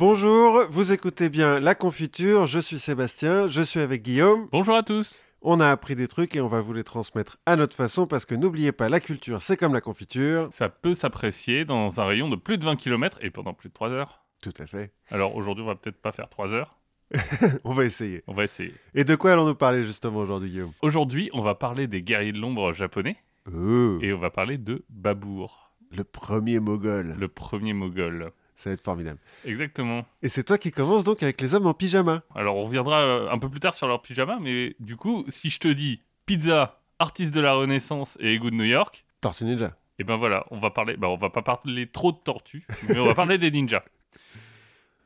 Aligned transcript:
Bonjour, 0.00 0.64
vous 0.70 0.94
écoutez 0.94 1.28
bien 1.28 1.60
La 1.60 1.74
Confiture, 1.74 2.46
je 2.46 2.58
suis 2.58 2.78
Sébastien, 2.78 3.48
je 3.48 3.60
suis 3.60 3.80
avec 3.80 4.00
Guillaume. 4.00 4.48
Bonjour 4.50 4.74
à 4.74 4.82
tous. 4.82 5.26
On 5.42 5.60
a 5.60 5.68
appris 5.68 5.94
des 5.94 6.08
trucs 6.08 6.34
et 6.34 6.40
on 6.40 6.48
va 6.48 6.62
vous 6.62 6.72
les 6.72 6.84
transmettre 6.84 7.36
à 7.44 7.54
notre 7.54 7.76
façon 7.76 8.06
parce 8.06 8.24
que 8.24 8.34
n'oubliez 8.34 8.72
pas, 8.72 8.88
la 8.88 8.98
culture 9.00 9.42
c'est 9.42 9.58
comme 9.58 9.74
la 9.74 9.82
confiture. 9.82 10.48
Ça 10.52 10.70
peut 10.70 10.94
s'apprécier 10.94 11.66
dans 11.66 12.00
un 12.00 12.06
rayon 12.06 12.30
de 12.30 12.36
plus 12.36 12.56
de 12.56 12.64
20 12.64 12.76
km 12.76 13.18
et 13.20 13.28
pendant 13.28 13.52
plus 13.52 13.68
de 13.68 13.74
3 13.74 13.90
heures. 13.90 14.22
Tout 14.42 14.54
à 14.58 14.66
fait. 14.66 14.90
Alors 15.10 15.36
aujourd'hui, 15.36 15.64
on 15.64 15.66
va 15.66 15.74
peut-être 15.74 16.00
pas 16.00 16.12
faire 16.12 16.30
3 16.30 16.48
heures. 16.54 16.78
on 17.64 17.74
va 17.74 17.84
essayer. 17.84 18.24
On 18.26 18.32
va 18.32 18.44
essayer. 18.44 18.72
Et 18.94 19.04
de 19.04 19.14
quoi 19.16 19.32
allons-nous 19.32 19.54
parler 19.54 19.82
justement 19.82 20.20
aujourd'hui, 20.20 20.48
Guillaume? 20.48 20.72
Aujourd'hui, 20.80 21.28
on 21.34 21.42
va 21.42 21.54
parler 21.54 21.88
des 21.88 22.00
guerriers 22.00 22.32
de 22.32 22.38
l'ombre 22.38 22.72
japonais 22.72 23.18
Oh, 23.54 23.98
et 24.00 24.14
on 24.14 24.18
va 24.18 24.30
parler 24.30 24.56
de 24.56 24.82
Babour, 24.88 25.74
le 25.90 26.04
premier 26.04 26.58
mogol. 26.58 27.16
le 27.18 27.28
premier 27.28 27.74
moghol. 27.74 28.32
Ça 28.60 28.68
va 28.68 28.74
être 28.74 28.84
formidable. 28.84 29.18
Exactement. 29.46 30.04
Et 30.22 30.28
c'est 30.28 30.44
toi 30.44 30.58
qui 30.58 30.70
commences 30.70 31.02
donc 31.02 31.22
avec 31.22 31.40
les 31.40 31.54
hommes 31.54 31.66
en 31.66 31.72
pyjama. 31.72 32.22
Alors 32.34 32.56
on 32.56 32.64
reviendra 32.66 33.00
euh, 33.00 33.30
un 33.30 33.38
peu 33.38 33.48
plus 33.48 33.58
tard 33.60 33.72
sur 33.72 33.88
leur 33.88 34.02
pyjama, 34.02 34.38
mais 34.38 34.76
du 34.80 34.96
coup, 34.96 35.24
si 35.28 35.48
je 35.48 35.58
te 35.58 35.68
dis 35.68 36.02
pizza, 36.26 36.78
artiste 36.98 37.32
de 37.34 37.40
la 37.40 37.54
Renaissance 37.54 38.18
et 38.20 38.34
égout 38.34 38.50
de 38.50 38.56
New 38.56 38.64
York, 38.64 39.06
Tortue 39.22 39.44
Ninja. 39.46 39.74
et 39.98 40.04
ben 40.04 40.16
voilà, 40.18 40.44
on 40.50 40.58
va 40.58 40.68
parler, 40.70 40.98
bah 40.98 41.08
on 41.08 41.16
va 41.16 41.30
pas 41.30 41.40
parler 41.40 41.86
trop 41.86 42.12
de 42.12 42.18
tortues, 42.18 42.66
mais 42.90 42.98
on 42.98 43.04
va 43.06 43.14
parler 43.14 43.38
des 43.38 43.50
ninjas. 43.50 43.82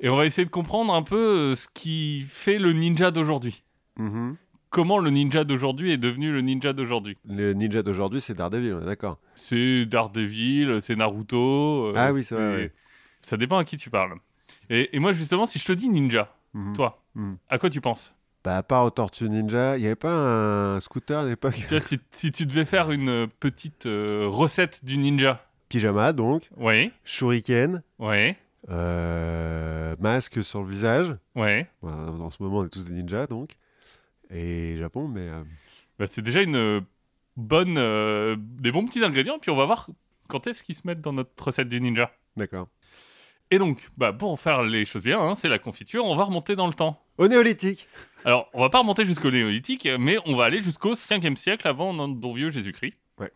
Et 0.00 0.08
on 0.08 0.16
va 0.16 0.26
essayer 0.26 0.44
de 0.44 0.50
comprendre 0.50 0.92
un 0.92 1.02
peu 1.02 1.52
euh, 1.52 1.54
ce 1.54 1.68
qui 1.72 2.24
fait 2.28 2.58
le 2.58 2.72
ninja 2.72 3.12
d'aujourd'hui. 3.12 3.62
Mhm. 3.98 4.36
Comment 4.70 4.98
le 4.98 5.10
ninja 5.10 5.44
d'aujourd'hui 5.44 5.92
est 5.92 5.98
devenu 5.98 6.32
le 6.32 6.40
ninja 6.40 6.72
d'aujourd'hui. 6.72 7.16
Le 7.24 7.52
ninja 7.52 7.84
d'aujourd'hui, 7.84 8.20
c'est 8.20 8.34
Daredevil, 8.34 8.74
on 8.74 8.82
est 8.82 8.86
d'accord. 8.86 9.18
C'est 9.36 9.86
Daredevil, 9.86 10.78
c'est 10.82 10.96
Naruto. 10.96 11.90
euh, 11.90 11.92
Ah 11.96 12.12
oui, 12.12 12.24
c'est 12.24 12.34
vrai. 12.34 12.72
Ça 13.24 13.36
dépend 13.36 13.56
à 13.58 13.64
qui 13.64 13.76
tu 13.76 13.90
parles. 13.90 14.14
Et, 14.70 14.94
et 14.94 14.98
moi, 14.98 15.12
justement, 15.12 15.46
si 15.46 15.58
je 15.58 15.64
te 15.64 15.72
dis 15.72 15.88
ninja, 15.88 16.32
Mhm. 16.54 16.74
toi, 16.74 17.02
Mhm. 17.14 17.36
à 17.48 17.58
quoi 17.58 17.70
tu 17.70 17.80
penses? 17.80 18.14
Bah, 18.44 18.58
à 18.58 18.62
part 18.62 18.84
aux 18.84 18.90
Tortues 18.90 19.28
Ninja, 19.30 19.78
il 19.78 19.80
n'y 19.80 19.86
avait 19.86 19.94
pas 19.96 20.12
un 20.74 20.78
scooter 20.80 21.18
à 21.20 21.24
l'époque? 21.26 21.54
Tu 21.56 21.66
vois, 21.66 21.80
si, 21.80 21.98
si 22.10 22.30
tu 22.30 22.44
devais 22.44 22.66
faire 22.66 22.90
une 22.90 23.26
petite 23.40 23.86
euh, 23.86 24.26
recette 24.28 24.84
du 24.84 24.98
ninja? 24.98 25.42
Pyjama, 25.70 26.12
donc. 26.12 26.50
Ouais, 26.58 26.92
Shuriken. 27.04 27.82
ouais, 27.98 28.36
euh, 28.68 29.96
masque 29.98 30.44
sur 30.44 30.62
le 30.62 30.68
visage. 30.68 31.16
ouais. 31.34 31.66
En 31.82 32.28
ce 32.30 32.42
moment, 32.42 32.58
on 32.58 32.66
est 32.66 32.68
tous 32.68 32.84
des 32.84 32.92
ninjas, 32.92 33.26
donc. 33.26 33.52
Et 34.30 34.76
Japon, 34.78 35.08
mais... 35.08 35.20
euh, 35.28 35.42
Bah, 35.98 36.06
c'est 36.06 36.22
déjà 36.22 36.42
une 36.42 36.84
bonne, 37.36 37.74
des 38.60 38.72
bons 38.72 38.84
petits 38.84 39.02
ingrédients. 39.04 39.38
Puis 39.40 39.50
on 39.50 39.56
va 39.56 39.64
voir 39.64 39.88
quand 40.28 40.46
est-ce 40.46 40.62
qu'ils 40.62 40.74
se 40.74 40.86
mettent 40.86 41.00
dans 41.00 41.12
notre 41.14 41.42
recette 41.46 41.68
du 41.70 41.80
ninja. 41.80 42.10
D'accord. 42.36 42.68
Et 43.50 43.58
donc, 43.58 43.90
bah, 43.96 44.12
pour 44.12 44.38
faire 44.40 44.62
les 44.62 44.84
choses 44.84 45.02
bien, 45.04 45.20
hein, 45.20 45.34
c'est 45.34 45.48
la 45.48 45.58
confiture, 45.58 46.04
on 46.04 46.16
va 46.16 46.24
remonter 46.24 46.56
dans 46.56 46.66
le 46.66 46.74
temps. 46.74 47.00
Au 47.18 47.28
néolithique 47.28 47.88
Alors, 48.24 48.48
on 48.54 48.60
va 48.60 48.70
pas 48.70 48.78
remonter 48.80 49.04
jusqu'au 49.04 49.30
néolithique, 49.30 49.88
mais 49.98 50.16
on 50.26 50.34
va 50.34 50.44
aller 50.46 50.60
jusqu'au 50.60 50.94
5e 50.94 51.36
siècle 51.36 51.68
avant 51.68 51.92
notre 51.92 52.14
bon 52.14 52.32
vieux 52.32 52.50
Jésus-Christ. 52.50 52.94
Ouais. 53.18 53.32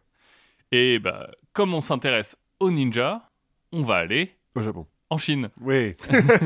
Et 0.73 0.99
bah, 0.99 1.31
comme 1.53 1.75
on 1.75 1.81
s'intéresse 1.81 2.37
aux 2.59 2.71
ninjas, 2.71 3.23
on 3.73 3.83
va 3.83 3.97
aller 3.97 4.35
Au 4.57 4.63
Japon. 4.63 4.87
en 5.11 5.19
Chine, 5.19 5.51
Oui. 5.61 5.95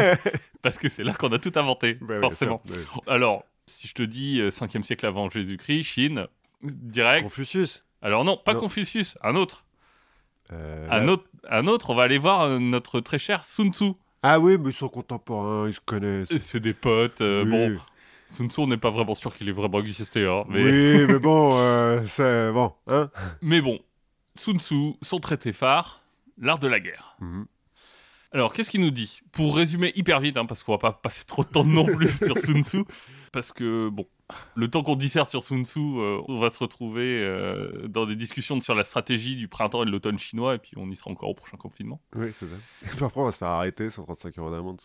parce 0.63 0.79
que 0.79 0.89
c'est 0.89 1.05
là 1.05 1.15
qu'on 1.15 1.33
a 1.33 1.39
tout 1.39 1.53
inventé, 1.57 1.99
ouais, 2.07 2.21
forcément. 2.21 2.61
ça, 2.67 2.75
ouais. 2.75 2.81
Alors, 3.07 3.45
si 3.67 3.87
je 3.89 3.95
te 3.95 4.03
dis 4.03 4.41
euh, 4.41 4.51
5e 4.51 4.83
siècle 4.83 5.07
avant 5.07 5.31
Jésus-Christ, 5.31 5.85
Chine, 5.85 6.27
direct. 6.63 7.23
Confucius. 7.23 7.85
Alors 8.03 8.25
non, 8.25 8.37
pas 8.37 8.55
Non. 8.55 8.61
Confucius, 8.61 9.17
un 9.23 9.37
autre. 9.37 9.65
Euh, 10.53 10.87
Un 10.91 11.09
autre, 11.09 11.25
un 11.51 11.67
autre, 11.67 11.91
on 11.91 11.95
va 11.95 12.03
aller 12.05 12.19
voir 12.19 12.43
euh, 12.43 12.59
notre 12.59 13.01
très 13.01 13.19
cher 13.19 13.45
Sun 13.45 13.73
Tzu. 13.73 13.93
Ah 14.23 14.39
oui, 14.39 14.57
mais 14.59 14.71
ils 14.71 14.75
sont 14.75 14.89
contemporains, 14.89 15.69
ils 15.69 15.75
se 15.75 15.81
connaissent. 15.81 16.37
C'est 16.39 16.61
des 16.61 16.75
potes, 16.75 17.21
euh, 17.23 17.45
Oui. 17.45 17.75
bon, 17.75 17.81
Sun 18.27 18.49
Tzu, 18.51 18.61
on 18.61 18.67
n'est 18.69 18.77
pas 18.77 18.91
vraiment 18.91 19.15
sûr 19.15 19.35
qu'il 19.35 19.49
ait 19.49 19.53
vraiment 19.53 19.81
existé, 19.81 20.27
hein, 20.27 20.45
mais... 20.49 20.63
Oui, 20.63 21.07
mais 21.09 21.19
bon, 21.19 21.57
euh, 21.59 22.03
c'est... 22.07 22.53
Bon, 22.53 22.73
hein 22.89 23.11
Mais 23.41 23.61
bon, 23.61 23.79
Sun 24.37 24.59
Tzu, 24.61 24.95
son 25.03 25.19
traité 25.21 25.53
phare, 25.53 26.01
l'art 26.39 26.59
de 26.61 26.69
la 26.69 26.79
guerre. 26.81 27.17
Mhm. 27.21 27.47
Alors, 28.35 28.53
qu'est-ce 28.55 28.71
qu'il 28.71 28.81
nous 28.81 28.91
dit? 28.91 29.21
Pour 29.33 29.57
résumer 29.57 29.93
hyper 29.95 30.21
vite, 30.21 30.37
hein, 30.39 30.47
parce 30.47 30.63
qu'on 30.63 30.73
va 30.73 30.79
pas 30.79 30.93
passer 30.93 31.25
trop 31.27 31.43
de 31.45 31.49
temps 31.49 31.65
non 31.65 31.85
plus 31.85 32.09
sur 32.25 32.39
Sun 32.39 32.63
Tzu, 32.63 32.85
parce 33.33 33.53
que, 33.53 33.89
bon, 33.91 34.07
le 34.55 34.69
temps 34.69 34.83
qu'on 34.83 34.97
disserte 34.97 35.31
sur 35.31 35.43
Sun 35.43 35.65
Tzu, 35.65 35.79
euh, 35.79 36.21
on 36.29 36.39
va 36.39 36.51
se 36.51 36.59
retrouver 36.59 37.21
euh, 37.23 37.89
dans 37.89 38.07
des 38.07 38.17
discussions 38.17 38.61
sur 38.61 38.75
la 38.75 38.85
stratégie 38.85 39.37
du 39.37 39.49
printemps 39.49 39.83
et 39.83 39.87
de 39.87 39.91
l'automne 39.91 40.19
chinois, 40.19 40.55
et 40.55 40.59
puis 40.59 40.73
on 40.77 40.91
y 40.91 40.97
sera 40.97 41.11
encore 41.11 41.31
au 41.31 41.35
prochain 41.35 41.57
confinement. 41.57 42.01
Oui, 42.15 42.29
c'est 42.33 42.47
ça. 42.47 42.57
Et 42.83 42.87
puis 42.87 43.05
après, 43.05 43.21
on 43.21 43.25
va 43.25 43.33
se 43.33 43.39
faire 43.39 43.49
arrêter, 43.49 43.91
135 43.91 44.39
euros 44.39 44.51
d'amende. 44.51 44.81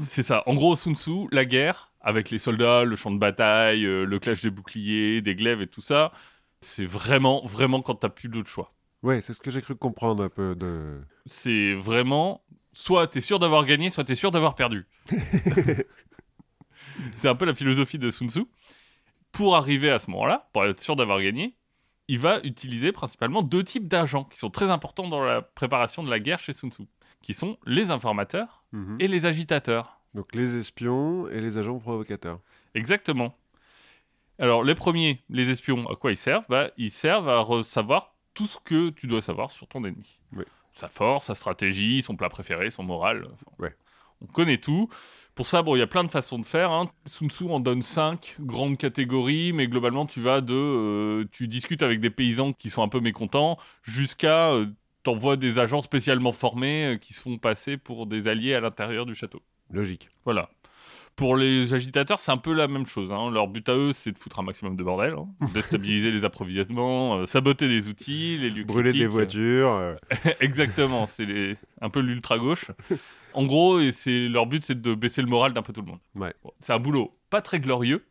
C'est 0.00 0.22
ça. 0.22 0.42
En 0.46 0.54
gros, 0.54 0.76
Sun 0.76 0.94
Tzu, 0.94 1.28
la 1.30 1.44
guerre, 1.44 1.92
avec 2.00 2.30
les 2.30 2.38
soldats, 2.38 2.84
le 2.84 2.96
champ 2.96 3.10
de 3.10 3.18
bataille, 3.18 3.84
euh, 3.84 4.04
le 4.04 4.18
clash 4.18 4.42
des 4.42 4.50
boucliers, 4.50 5.22
des 5.22 5.34
glaives 5.34 5.62
et 5.62 5.66
tout 5.66 5.80
ça, 5.82 6.12
c'est 6.60 6.86
vraiment, 6.86 7.44
vraiment 7.44 7.82
quand 7.82 7.96
t'as 7.96 8.08
plus 8.08 8.28
d'autre 8.28 8.48
choix. 8.48 8.72
Ouais, 9.02 9.20
c'est 9.20 9.32
ce 9.32 9.40
que 9.40 9.50
j'ai 9.50 9.62
cru 9.62 9.74
comprendre 9.74 10.22
un 10.22 10.28
peu 10.28 10.54
de... 10.54 11.00
c'est 11.26 11.74
vraiment 11.74 12.42
soit 12.72 13.06
t'es 13.08 13.20
sûr 13.20 13.38
d'avoir 13.38 13.66
gagné, 13.66 13.90
soit 13.90 14.04
t'es 14.04 14.14
sûr 14.14 14.30
d'avoir 14.30 14.54
perdu. 14.54 14.86
c'est 17.16 17.28
un 17.28 17.34
peu 17.34 17.44
la 17.44 17.54
philosophie 17.54 17.98
de 17.98 18.10
Sun 18.10 18.28
Tzu. 18.28 18.44
Pour 19.32 19.56
arriver 19.56 19.90
à 19.90 19.98
ce 19.98 20.10
moment-là, 20.10 20.48
pour 20.52 20.64
être 20.64 20.80
sûr 20.80 20.94
d'avoir 20.96 21.20
gagné, 21.20 21.54
il 22.08 22.18
va 22.18 22.40
utiliser 22.44 22.92
principalement 22.92 23.42
deux 23.42 23.64
types 23.64 23.88
d'agents 23.88 24.24
qui 24.24 24.38
sont 24.38 24.50
très 24.50 24.70
importants 24.70 25.08
dans 25.08 25.22
la 25.24 25.40
préparation 25.42 26.02
de 26.02 26.10
la 26.10 26.20
guerre 26.20 26.38
chez 26.38 26.52
Sun 26.52 26.70
Tzu, 26.70 26.82
qui 27.22 27.32
sont 27.34 27.56
les 27.66 27.90
informateurs 27.90 28.64
Mhm. 28.72 28.96
et 29.00 29.08
les 29.08 29.24
agitateurs. 29.26 30.00
Donc 30.14 30.34
les 30.34 30.56
espions 30.56 31.28
et 31.28 31.40
les 31.40 31.56
agents 31.58 31.78
provocateurs. 31.78 32.40
Exactement. 32.74 33.34
Alors 34.38 34.64
les 34.64 34.74
premiers, 34.74 35.22
les 35.30 35.48
espions, 35.48 35.88
à 35.88 35.96
quoi 35.96 36.10
ils 36.10 36.16
servent? 36.16 36.44
Bah, 36.48 36.70
Ils 36.76 36.90
servent 36.90 37.28
à 37.28 37.44
savoir 37.64 38.14
tout 38.34 38.46
ce 38.46 38.58
que 38.62 38.90
tu 38.90 39.06
dois 39.06 39.22
savoir 39.22 39.50
sur 39.50 39.66
ton 39.68 39.84
ennemi. 39.84 40.18
Oui. 40.36 40.44
Sa 40.72 40.88
force, 40.88 41.26
sa 41.26 41.34
stratégie, 41.34 42.02
son 42.02 42.16
plat 42.16 42.28
préféré, 42.28 42.70
son 42.70 42.82
moral. 42.82 43.26
enfin, 43.32 43.46
Ouais. 43.58 43.74
On 44.20 44.26
connaît 44.26 44.58
tout. 44.58 44.88
Pour 45.34 45.46
ça, 45.46 45.62
bon, 45.62 45.76
il 45.76 45.78
y 45.78 45.82
a 45.82 45.86
plein 45.86 46.04
de 46.04 46.10
façons 46.10 46.38
de 46.38 46.44
faire. 46.46 46.70
Hein. 46.70 46.90
Sun 47.06 47.30
Tzu 47.30 47.44
en 47.44 47.58
donne 47.60 47.80
cinq 47.82 48.36
grandes 48.38 48.76
catégories, 48.76 49.52
mais 49.54 49.66
globalement, 49.66 50.04
tu 50.04 50.20
vas 50.20 50.40
de, 50.42 50.52
euh, 50.54 51.24
tu 51.32 51.48
discutes 51.48 51.82
avec 51.82 52.00
des 52.00 52.10
paysans 52.10 52.52
qui 52.52 52.68
sont 52.68 52.82
un 52.82 52.88
peu 52.88 53.00
mécontents, 53.00 53.56
jusqu'à 53.82 54.50
euh, 54.50 54.66
t'envoies 55.04 55.36
des 55.36 55.58
agents 55.58 55.80
spécialement 55.80 56.32
formés 56.32 56.84
euh, 56.94 56.96
qui 56.98 57.14
se 57.14 57.22
font 57.22 57.38
passer 57.38 57.78
pour 57.78 58.06
des 58.06 58.28
alliés 58.28 58.54
à 58.54 58.60
l'intérieur 58.60 59.06
du 59.06 59.14
château. 59.14 59.40
Logique. 59.70 60.10
Voilà. 60.26 60.50
Pour 61.16 61.36
les 61.36 61.72
agitateurs, 61.74 62.18
c'est 62.18 62.30
un 62.32 62.36
peu 62.38 62.52
la 62.54 62.68
même 62.68 62.86
chose. 62.86 63.10
hein. 63.12 63.30
Leur 63.30 63.48
but 63.48 63.66
à 63.68 63.74
eux, 63.74 63.92
c'est 63.94 64.12
de 64.12 64.18
foutre 64.18 64.38
un 64.40 64.42
maximum 64.42 64.76
de 64.76 64.82
bordel, 64.82 65.14
hein. 65.14 65.28
déstabiliser 65.54 66.10
les 66.10 66.24
approvisionnements, 66.26 67.16
euh, 67.16 67.26
saboter 67.26 67.68
les 67.68 67.88
outils, 67.88 68.36
les 68.38 68.50
lieux 68.50 68.64
Brûler 68.64 68.92
des 68.92 69.06
voitures. 69.06 69.72
euh, 69.72 69.94
Exactement, 70.40 71.06
c'est 71.06 71.24
les- 71.26 71.56
un 71.80 71.88
peu 71.90 72.00
l'ultra 72.00 72.38
gauche. 72.38 72.70
En 73.34 73.44
gros, 73.46 73.80
et 73.80 73.92
c'est 73.92 74.28
leur 74.28 74.46
but, 74.46 74.64
c'est 74.64 74.80
de 74.80 74.94
baisser 74.94 75.22
le 75.22 75.28
moral 75.28 75.52
d'un 75.52 75.62
peu 75.62 75.72
tout 75.72 75.80
le 75.82 75.86
monde. 75.88 76.00
Ouais. 76.14 76.32
C'est 76.60 76.72
un 76.72 76.78
boulot 76.78 77.16
pas 77.30 77.40
très 77.40 77.60
glorieux, 77.60 78.04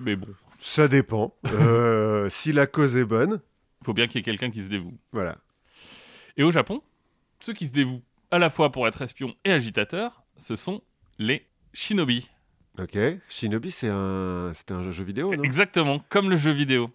mais 0.00 0.16
bon, 0.16 0.28
Ça 0.58 0.88
dépend. 0.88 1.34
Euh, 1.46 2.28
si 2.30 2.52
la 2.52 2.66
cause 2.66 2.96
est 2.96 3.04
bonne, 3.04 3.40
il 3.82 3.84
faut 3.84 3.92
bien 3.94 4.06
qu'il 4.06 4.16
y 4.16 4.20
ait 4.20 4.22
quelqu'un 4.22 4.50
qui 4.50 4.62
se 4.64 4.68
dévoue. 4.70 4.94
voilà. 5.12 5.36
Et 6.36 6.42
au 6.42 6.50
Japon, 6.50 6.82
ceux 7.40 7.52
qui 7.52 7.68
se 7.68 7.72
dévouent 7.72 8.02
à 8.30 8.38
la 8.38 8.50
fois 8.50 8.72
pour 8.72 8.88
être 8.88 9.02
espions 9.02 9.34
et 9.44 9.52
agitateurs, 9.52 10.24
ce 10.38 10.56
sont 10.56 10.82
les 11.18 11.46
shinobi. 11.72 12.28
Ok. 12.80 12.98
Shinobi, 13.28 13.70
c'est 13.70 13.90
un... 13.90 14.50
C'était 14.52 14.74
un 14.74 14.90
jeu 14.90 15.04
vidéo, 15.04 15.34
non? 15.36 15.42
Exactement, 15.44 16.00
comme 16.08 16.28
le 16.28 16.36
jeu 16.36 16.50
vidéo. 16.50 16.90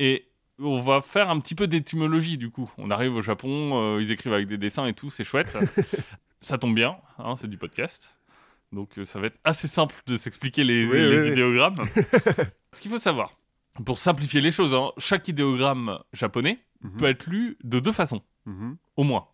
Et 0.00 0.26
on 0.58 0.80
va 0.80 1.00
faire 1.00 1.30
un 1.30 1.38
petit 1.38 1.54
peu 1.54 1.66
d'étymologie 1.68 2.38
du 2.38 2.50
coup. 2.50 2.72
On 2.78 2.90
arrive 2.90 3.14
au 3.14 3.22
Japon, 3.22 3.96
euh, 3.96 4.02
ils 4.02 4.10
écrivent 4.10 4.32
avec 4.32 4.48
des 4.48 4.58
dessins 4.58 4.86
et 4.86 4.94
tout, 4.94 5.10
c'est 5.10 5.24
chouette. 5.24 5.56
ça 6.44 6.58
tombe 6.58 6.74
bien, 6.74 6.96
hein, 7.18 7.36
c'est 7.36 7.48
du 7.48 7.58
podcast. 7.58 8.14
Donc 8.72 8.98
euh, 8.98 9.04
ça 9.04 9.20
va 9.20 9.26
être 9.28 9.40
assez 9.44 9.68
simple 9.68 9.94
de 10.06 10.16
s'expliquer 10.16 10.64
les, 10.64 10.86
Oui, 10.86 10.98
les 10.98 11.08
oui, 11.18 11.18
oui. 11.26 11.28
idéogrammes. 11.32 11.76
Ce 12.72 12.80
qu'il 12.80 12.90
faut 12.90 12.98
savoir, 12.98 13.38
pour 13.84 13.98
simplifier 13.98 14.40
les 14.40 14.50
choses, 14.50 14.74
hein, 14.74 14.90
chaque 14.98 15.28
idéogramme 15.28 15.98
japonais 16.12 16.58
Mhm. 16.82 16.96
peut 16.98 17.06
être 17.06 17.26
lu 17.26 17.56
de 17.64 17.80
deux 17.80 17.92
façons, 17.92 18.20
Mhm. 18.46 18.76
au 18.96 19.04
moins. 19.04 19.26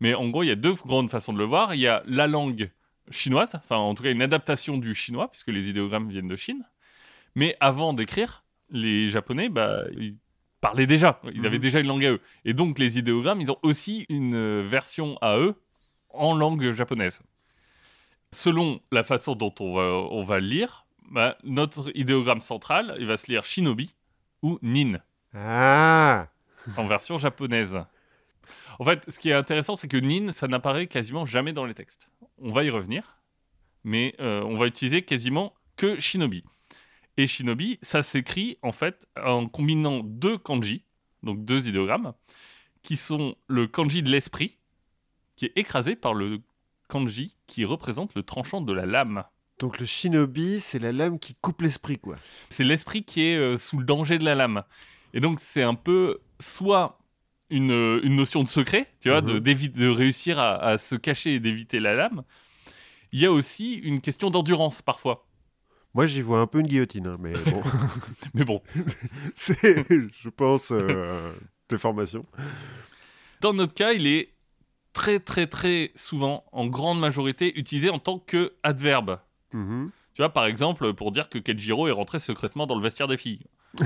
Mais 0.00 0.14
en 0.14 0.28
gros, 0.30 0.42
il 0.42 0.46
y 0.46 0.50
a 0.50 0.54
deux 0.56 0.72
grandes 0.72 1.10
façons 1.10 1.34
de 1.34 1.38
le 1.38 1.44
voir. 1.44 1.74
Il 1.74 1.80
y 1.80 1.86
a 1.86 2.02
la 2.06 2.26
langue 2.26 2.70
chinoise, 3.10 3.54
enfin 3.56 3.76
en 3.76 3.94
tout 3.94 4.02
cas 4.02 4.10
une 4.12 4.22
adaptation 4.22 4.78
du 4.78 4.94
chinois, 4.94 5.28
puisque 5.30 5.48
les 5.48 5.68
idéogrammes 5.68 6.08
viennent 6.08 6.28
de 6.28 6.36
Chine. 6.36 6.64
Mais 7.34 7.54
avant 7.60 7.92
d'écrire, 7.92 8.44
les 8.70 9.08
Japonais, 9.08 9.48
bah, 9.50 9.82
ils 9.98 10.16
parlaient 10.62 10.86
déjà, 10.86 11.20
ils 11.34 11.44
avaient 11.46 11.56
Mhm. 11.56 11.62
déjà 11.62 11.80
une 11.80 11.88
langue 11.88 12.04
à 12.06 12.12
eux. 12.12 12.20
Et 12.46 12.54
donc 12.54 12.78
les 12.78 12.98
idéogrammes, 12.98 13.40
ils 13.42 13.50
ont 13.50 13.58
aussi 13.62 14.06
une 14.08 14.34
euh, 14.34 14.64
version 14.66 15.18
à 15.20 15.36
eux 15.38 15.54
en 16.12 16.34
langue 16.34 16.72
japonaise. 16.72 17.20
Selon 18.32 18.80
la 18.92 19.04
façon 19.04 19.34
dont 19.34 19.54
on 19.60 19.74
va, 19.74 19.82
on 19.82 20.22
va 20.22 20.40
le 20.40 20.46
lire, 20.46 20.86
bah, 21.10 21.36
notre 21.42 21.90
idéogramme 21.96 22.40
central, 22.40 22.96
il 22.98 23.06
va 23.06 23.16
se 23.16 23.26
lire 23.26 23.44
shinobi 23.44 23.94
ou 24.42 24.58
nin 24.62 24.98
Ah 25.34 26.28
en 26.76 26.86
version 26.86 27.18
japonaise. 27.18 27.78
En 28.78 28.84
fait, 28.84 29.10
ce 29.10 29.18
qui 29.18 29.30
est 29.30 29.34
intéressant, 29.34 29.76
c'est 29.76 29.88
que 29.88 29.96
Nin, 29.96 30.32
ça 30.32 30.48
n'apparaît 30.48 30.86
quasiment 30.86 31.24
jamais 31.24 31.52
dans 31.52 31.66
les 31.66 31.74
textes. 31.74 32.10
On 32.38 32.52
va 32.52 32.64
y 32.64 32.70
revenir, 32.70 33.18
mais 33.84 34.14
euh, 34.20 34.42
on 34.42 34.56
va 34.56 34.66
utiliser 34.66 35.02
quasiment 35.02 35.54
que 35.76 35.98
Shinobi. 35.98 36.44
Et 37.16 37.26
Shinobi, 37.26 37.78
ça 37.82 38.02
s'écrit 38.02 38.58
en 38.62 38.72
fait 38.72 39.06
en 39.22 39.48
combinant 39.48 40.00
deux 40.02 40.38
kanji, 40.38 40.84
donc 41.22 41.44
deux 41.44 41.68
idéogrammes, 41.68 42.14
qui 42.82 42.96
sont 42.96 43.36
le 43.46 43.66
kanji 43.66 44.02
de 44.02 44.10
l'esprit, 44.10 44.56
qui 45.40 45.46
est 45.46 45.52
écrasé 45.56 45.96
par 45.96 46.12
le 46.12 46.40
kanji 46.90 47.38
qui 47.46 47.64
représente 47.64 48.14
le 48.14 48.22
tranchant 48.22 48.60
de 48.60 48.74
la 48.74 48.84
lame. 48.84 49.22
Donc 49.58 49.78
le 49.78 49.86
shinobi, 49.86 50.60
c'est 50.60 50.78
la 50.78 50.92
lame 50.92 51.18
qui 51.18 51.34
coupe 51.34 51.62
l'esprit, 51.62 51.96
quoi. 51.98 52.16
C'est 52.50 52.62
l'esprit 52.62 53.04
qui 53.04 53.22
est 53.22 53.38
euh, 53.38 53.56
sous 53.56 53.78
le 53.78 53.86
danger 53.86 54.18
de 54.18 54.24
la 54.26 54.34
lame. 54.34 54.64
Et 55.14 55.20
donc 55.20 55.40
c'est 55.40 55.62
un 55.62 55.74
peu 55.74 56.18
soit 56.40 56.98
une, 57.48 57.70
euh, 57.70 58.00
une 58.02 58.16
notion 58.16 58.42
de 58.42 58.48
secret, 58.50 58.86
tu 59.00 59.08
vois, 59.08 59.22
de, 59.22 59.32
Mhm. 59.32 59.38
d'évi- 59.40 59.70
de 59.70 59.88
réussir 59.88 60.38
à, 60.38 60.56
à 60.62 60.76
se 60.76 60.94
cacher 60.94 61.32
et 61.32 61.40
d'éviter 61.40 61.80
la 61.80 61.94
lame. 61.94 62.22
Il 63.12 63.18
y 63.20 63.24
a 63.24 63.32
aussi 63.32 63.72
une 63.76 64.02
question 64.02 64.28
d'endurance 64.28 64.82
parfois. 64.82 65.26
Moi, 65.94 66.04
j'y 66.04 66.20
vois 66.20 66.40
un 66.40 66.46
peu 66.46 66.60
une 66.60 66.66
guillotine, 66.66 67.06
hein, 67.06 67.16
mais 67.18 67.32
bon, 67.32 67.62
Mais 68.34 68.44
bon, 68.44 68.60
c'est, 69.34 69.86
je 70.12 70.28
pense, 70.28 70.70
euh, 70.70 71.32
des 71.70 71.78
formations. 71.78 72.26
dans 73.40 73.54
notre 73.54 73.72
cas, 73.72 73.92
il 73.92 74.06
est 74.06 74.34
très 74.92 75.20
très 75.20 75.46
très 75.46 75.92
souvent, 75.94 76.44
en 76.52 76.66
grande 76.66 76.98
majorité, 77.00 77.58
utilisé 77.58 77.90
en 77.90 77.98
tant 77.98 78.18
que 78.18 78.54
adverbe. 78.62 79.18
Mhm. 79.52 79.90
Tu 80.14 80.22
vois, 80.22 80.32
par 80.32 80.46
exemple, 80.46 80.92
pour 80.94 81.12
dire 81.12 81.28
que 81.28 81.38
Kenjiro 81.38 81.88
est 81.88 81.92
rentré 81.92 82.18
secrètement 82.18 82.66
dans 82.66 82.74
le 82.74 82.82
vestiaire 82.82 83.08
des 83.08 83.16
filles. 83.16 83.40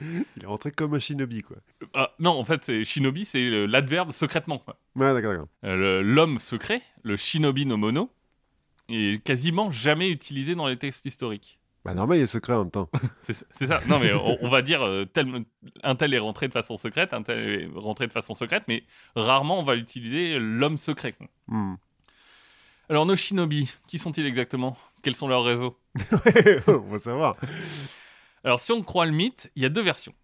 Il 0.00 0.42
est 0.42 0.46
rentré 0.46 0.70
comme 0.70 0.94
un 0.94 0.98
shinobi, 0.98 1.42
quoi. 1.42 1.56
Ah, 1.94 2.12
non, 2.18 2.30
en 2.30 2.44
fait, 2.44 2.84
Shinobi, 2.84 3.24
c'est 3.24 3.66
l'adverbe 3.66 4.12
secrètement. 4.12 4.58
quoi. 4.58 4.78
Ouais, 4.94 5.12
d'accord, 5.12 5.32
d'accord. 5.32 5.48
Euh, 5.64 6.02
L'homme 6.02 6.38
secret, 6.38 6.82
le 7.02 7.16
Shinobi 7.16 7.66
no 7.66 7.76
Mono, 7.76 8.10
est 8.88 9.22
quasiment 9.24 9.70
jamais 9.70 10.10
utilisé 10.10 10.54
dans 10.54 10.68
les 10.68 10.76
textes 10.76 11.04
historiques. 11.06 11.57
Bah, 11.84 11.94
normal, 11.94 12.18
il 12.18 12.22
est 12.22 12.26
secret 12.26 12.52
en 12.54 12.60
même 12.64 12.70
temps. 12.70 12.90
C'est 13.22 13.66
ça. 13.66 13.80
Non, 13.88 13.98
mais 13.98 14.12
on, 14.12 14.36
on 14.44 14.48
va 14.48 14.62
dire 14.62 14.82
euh, 14.82 15.04
tel- 15.04 15.44
un 15.82 15.94
tel 15.94 16.12
est 16.12 16.18
rentré 16.18 16.48
de 16.48 16.52
façon 16.52 16.76
secrète, 16.76 17.14
un 17.14 17.22
tel 17.22 17.38
est 17.38 17.68
rentré 17.74 18.06
de 18.06 18.12
façon 18.12 18.34
secrète, 18.34 18.64
mais 18.68 18.84
rarement 19.16 19.58
on 19.58 19.62
va 19.62 19.76
utiliser 19.76 20.38
l'homme 20.38 20.76
secret. 20.76 21.14
Hmm. 21.46 21.74
Alors, 22.90 23.04
nos 23.04 23.16
Shinobi, 23.16 23.70
qui 23.86 23.98
sont-ils 23.98 24.24
exactement? 24.26 24.76
Quels 25.02 25.14
sont 25.14 25.28
leurs 25.28 25.44
réseaux? 25.44 25.78
On 26.68 26.78
va 26.90 26.98
savoir. 26.98 27.36
Alors, 28.44 28.60
si 28.60 28.72
on 28.72 28.82
croit 28.82 29.04
le 29.04 29.12
mythe, 29.12 29.50
il 29.56 29.62
y 29.62 29.66
a 29.66 29.68
deux 29.68 29.82
versions. 29.82 30.14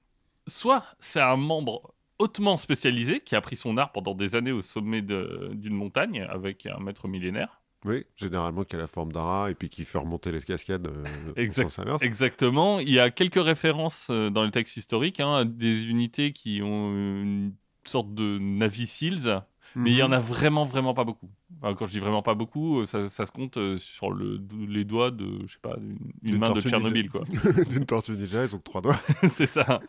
Soit 0.46 0.84
c'est 0.98 1.20
un 1.20 1.36
membre 1.36 1.94
hautement 2.18 2.56
spécialisé 2.56 3.20
qui 3.20 3.34
a 3.34 3.38
appris 3.38 3.56
son 3.56 3.76
art 3.76 3.92
pendant 3.92 4.14
des 4.14 4.34
années 4.34 4.52
au 4.52 4.62
sommet 4.62 5.02
d'une 5.02 5.74
montagne 5.74 6.22
avec 6.30 6.64
un 6.66 6.78
maître 6.78 7.06
millénaire. 7.06 7.60
Oui, 7.84 8.04
généralement 8.16 8.64
qui 8.64 8.76
a 8.76 8.78
la 8.78 8.86
forme 8.86 9.12
d'ara 9.12 9.50
et 9.50 9.54
puis 9.54 9.68
qui 9.68 9.84
fait 9.84 9.98
remonter 9.98 10.32
les 10.32 10.40
cascades 10.40 10.88
euh, 10.88 11.32
Exact-. 11.36 12.02
Exactement. 12.02 12.80
Il 12.80 12.90
y 12.90 12.98
a 12.98 13.10
quelques 13.10 13.42
références 13.42 14.08
euh, 14.10 14.30
dans 14.30 14.44
les 14.44 14.50
textes 14.50 14.76
historiques 14.76 15.20
hein, 15.20 15.34
à 15.34 15.44
des 15.44 15.84
unités 15.84 16.32
qui 16.32 16.62
ont 16.62 16.92
une 16.92 17.52
sorte 17.84 18.14
de 18.14 18.38
Navy 18.38 18.86
Seals, 18.86 19.42
mais 19.76 19.90
il 19.90 19.96
y 19.96 20.02
en 20.02 20.12
a 20.12 20.18
vraiment, 20.20 20.64
vraiment 20.64 20.94
pas 20.94 21.04
beaucoup. 21.04 21.28
Enfin, 21.60 21.74
quand 21.74 21.86
je 21.86 21.92
dis 21.92 21.98
vraiment 21.98 22.22
pas 22.22 22.34
beaucoup, 22.34 22.80
euh, 22.80 22.86
ça, 22.86 23.08
ça 23.08 23.26
se 23.26 23.32
compte 23.32 23.56
euh, 23.56 23.78
sur 23.78 24.10
le, 24.10 24.40
les 24.68 24.84
doigts 24.84 25.10
de, 25.10 25.40
je 25.46 25.52
sais 25.52 25.58
pas, 25.60 25.76
d'une 25.76 26.34
une 26.34 26.38
main 26.38 26.52
de 26.52 26.60
Tchernobyl, 26.60 27.10
quoi. 27.10 27.22
D'une 27.70 27.86
tortue 27.86 28.12
ninja, 28.12 28.44
ils 28.44 28.54
ont 28.54 28.58
que 28.58 28.64
trois 28.64 28.80
doigts. 28.80 29.00
c'est 29.30 29.46
ça. 29.46 29.80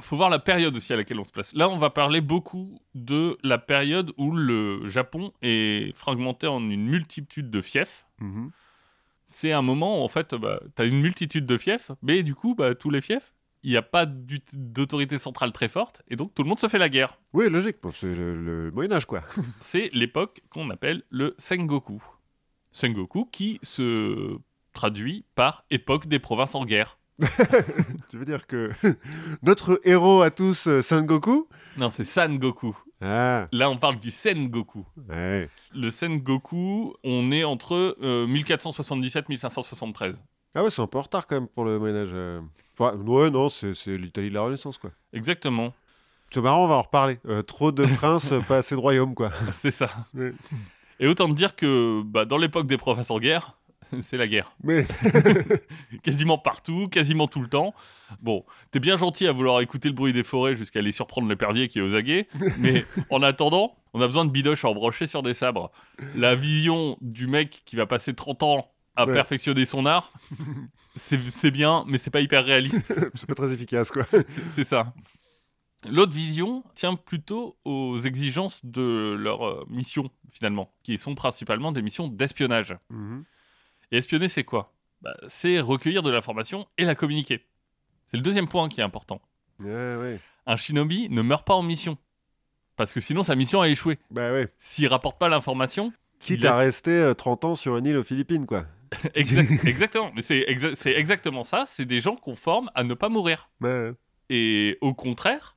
Faut 0.00 0.16
voir 0.16 0.30
la 0.30 0.38
période 0.38 0.76
aussi 0.76 0.92
à 0.92 0.96
laquelle 0.96 1.18
on 1.18 1.24
se 1.24 1.32
place. 1.32 1.52
Là, 1.54 1.68
on 1.68 1.76
va 1.76 1.90
parler 1.90 2.20
beaucoup 2.20 2.80
de 2.94 3.38
la 3.42 3.58
période 3.58 4.12
où 4.16 4.32
le 4.32 4.86
Japon 4.88 5.32
est 5.42 5.94
fragmenté 5.96 6.46
en 6.46 6.60
une 6.60 6.86
multitude 6.86 7.50
de 7.50 7.60
fiefs. 7.60 8.06
Mhm. 8.20 8.50
C'est 9.26 9.52
un 9.52 9.62
moment 9.62 10.00
où, 10.00 10.04
en 10.04 10.08
fait, 10.08 10.34
bah, 10.34 10.60
tu 10.74 10.82
as 10.82 10.86
une 10.86 11.00
multitude 11.00 11.44
de 11.44 11.58
fiefs, 11.58 11.90
mais 12.02 12.22
du 12.22 12.34
coup, 12.34 12.54
bah, 12.54 12.74
tous 12.74 12.90
les 12.90 13.00
fiefs, 13.00 13.34
il 13.62 13.70
n'y 13.70 13.76
a 13.76 13.82
pas 13.82 14.06
d'autorité 14.06 15.18
centrale 15.18 15.52
très 15.52 15.68
forte, 15.68 16.02
et 16.08 16.16
donc 16.16 16.32
tout 16.34 16.42
le 16.42 16.48
monde 16.48 16.60
se 16.60 16.68
fait 16.68 16.78
la 16.78 16.88
guerre. 16.88 17.18
Oui, 17.32 17.50
logique. 17.50 17.76
c'est 17.92 18.14
le, 18.14 18.36
le 18.36 18.70
Moyen-Âge, 18.70 19.04
quoi. 19.06 19.22
C'est 19.60 19.90
l'époque 19.92 20.40
qu'on 20.48 20.70
appelle 20.70 21.02
le 21.10 21.34
Sengoku. 21.38 22.02
Sengoku 22.72 23.26
qui 23.26 23.58
se 23.62 24.38
traduit 24.72 25.24
par 25.34 25.64
époque 25.70 26.06
des 26.06 26.20
provinces 26.20 26.54
en 26.54 26.64
guerre. 26.64 26.97
Tu 28.10 28.16
veux 28.18 28.24
dire 28.24 28.46
que 28.46 28.70
notre 29.42 29.80
héros 29.84 30.22
à 30.22 30.30
tous, 30.30 30.66
euh, 30.68 30.82
Sengoku 30.82 31.48
Non, 31.76 31.90
c'est 31.90 32.04
Sangoku. 32.04 32.76
Ah, 33.00 33.46
Là, 33.52 33.70
on 33.70 33.76
parle 33.76 34.00
du 34.00 34.10
Sengoku. 34.10 34.84
ouais. 35.08 35.48
Le 35.74 35.90
Sengoku, 35.90 36.94
on 37.04 37.30
est 37.32 37.44
entre 37.44 37.96
euh, 38.02 38.26
1477-1573. 38.26 40.16
Ah 40.54 40.64
ouais, 40.64 40.70
c'est 40.70 40.82
un 40.82 40.86
peu 40.86 40.98
en 40.98 41.02
retard 41.02 41.26
quand 41.26 41.36
même 41.36 41.48
pour 41.48 41.64
le 41.64 41.78
Moyen-Âge. 41.78 42.08
euh. 42.12 42.40
Enfin, 42.78 42.96
ouais, 42.96 43.30
non, 43.30 43.48
c'est 43.48 43.72
l'Italie 43.96 44.28
de 44.30 44.34
la 44.34 44.42
Renaissance, 44.42 44.78
quoi. 44.78 44.90
Exactement, 45.12 45.72
C'est 46.30 46.40
marrant, 46.40 46.64
on 46.64 46.68
va 46.68 46.74
en 46.76 46.82
reparler. 46.82 47.18
Euh, 47.26 47.42
trop 47.42 47.72
de 47.72 47.84
princes, 47.84 48.32
euh, 48.32 48.40
pas 48.48 48.58
assez 48.58 48.74
de 48.74 48.80
royaumes, 48.80 49.14
quoi. 49.14 49.30
c'est 49.52 49.70
ça. 49.72 49.90
Ouais. 50.14 50.32
Et 51.00 51.06
autant 51.06 51.28
te 51.28 51.34
dire 51.34 51.54
que 51.56 52.02
bah, 52.04 52.24
dans 52.24 52.38
l'époque 52.38 52.66
des 52.66 52.76
en 53.10 53.18
guerre, 53.18 53.57
c'est 54.02 54.16
la 54.16 54.26
guerre. 54.26 54.52
Mais 54.62 54.84
Quasiment 56.02 56.38
partout, 56.38 56.88
quasiment 56.88 57.26
tout 57.28 57.40
le 57.40 57.48
temps. 57.48 57.74
Bon, 58.20 58.44
t'es 58.70 58.80
bien 58.80 58.96
gentil 58.96 59.26
à 59.26 59.32
vouloir 59.32 59.60
écouter 59.60 59.88
le 59.88 59.94
bruit 59.94 60.12
des 60.12 60.24
forêts 60.24 60.56
jusqu'à 60.56 60.78
aller 60.80 60.92
surprendre 60.92 61.28
l'épervier 61.28 61.68
qui 61.68 61.78
est 61.78 61.82
aux 61.82 61.94
aguets, 61.94 62.28
mais 62.58 62.84
en 63.10 63.22
attendant, 63.22 63.74
on 63.94 64.00
a 64.00 64.06
besoin 64.06 64.24
de 64.24 64.30
bidoches 64.30 64.64
à 64.64 64.68
embrocher 64.68 65.06
sur 65.06 65.22
des 65.22 65.34
sabres. 65.34 65.70
La 66.16 66.34
vision 66.34 66.96
du 67.00 67.26
mec 67.26 67.62
qui 67.64 67.76
va 67.76 67.86
passer 67.86 68.14
30 68.14 68.42
ans 68.42 68.70
à 68.96 69.06
Ouais. 69.06 69.14
perfectionner 69.14 69.64
son 69.64 69.86
art, 69.86 70.10
c'est 70.96 71.50
bien, 71.52 71.84
mais 71.86 71.98
c'est 71.98 72.10
pas 72.10 72.20
hyper 72.20 72.44
réaliste. 72.44 72.92
c'est 73.14 73.26
pas 73.26 73.34
très 73.36 73.52
efficace, 73.52 73.92
quoi. 73.92 74.04
C'est 74.54 74.66
ça. 74.66 74.92
L'autre 75.88 76.12
vision 76.12 76.64
tient 76.74 76.96
plutôt 76.96 77.56
aux 77.64 78.00
exigences 78.00 78.60
de 78.64 79.14
leur 79.16 79.46
euh, 79.46 79.64
mission, 79.70 80.10
finalement, 80.32 80.72
qui 80.82 80.98
sont 80.98 81.14
principalement 81.14 81.70
des 81.70 81.82
missions 81.82 82.08
d'espionnage. 82.08 82.76
Mhm. 82.90 83.22
Et 83.92 83.98
espionner, 83.98 84.28
c'est 84.28 84.44
quoi? 84.44 84.72
Bah, 85.02 85.14
C'est 85.26 85.60
recueillir 85.60 86.02
de 86.02 86.10
l'information 86.10 86.66
et 86.76 86.84
la 86.84 86.94
communiquer. 86.94 87.46
C'est 88.06 88.16
le 88.16 88.22
deuxième 88.22 88.48
point 88.48 88.68
qui 88.68 88.80
est 88.80 88.84
important. 88.84 89.20
Ouais, 89.60 89.96
ouais. 89.96 90.20
Un 90.46 90.56
shinobi 90.56 91.08
ne 91.10 91.22
meurt 91.22 91.46
pas 91.46 91.54
en 91.54 91.62
mission. 91.62 91.98
Parce 92.76 92.92
que 92.92 93.00
sinon, 93.00 93.22
sa 93.22 93.34
mission 93.34 93.60
a 93.60 93.68
échoué. 93.68 93.98
Bah 94.10 94.32
ouais. 94.32 94.48
S'il 94.58 94.86
rapporte 94.88 95.18
pas 95.18 95.28
l'information, 95.28 95.92
Quitte 96.20 96.40
Il 96.40 96.46
à 96.46 96.50
laisse- 96.52 96.58
rester 96.66 96.90
euh, 96.90 97.14
30 97.14 97.44
ans 97.44 97.54
sur 97.54 97.76
une 97.76 97.86
île 97.86 97.96
aux 97.96 98.02
Philippines, 98.04 98.44
quoi. 98.46 98.64
exact- 99.14 99.64
exactement. 99.64 100.10
Mais 100.16 100.22
c'est 100.22 100.40
exa- 100.48 100.74
c'est 100.74 100.92
exactement 100.92 101.44
ça. 101.44 101.64
C'est 101.66 101.84
des 101.84 102.00
gens 102.00 102.16
qu'on 102.16 102.34
forme 102.34 102.70
à 102.74 102.82
ne 102.84 102.94
pas 102.94 103.08
mourir. 103.08 103.50
Ouais. 103.60 103.92
Et 104.30 104.78
au 104.80 104.94
contraire, 104.94 105.56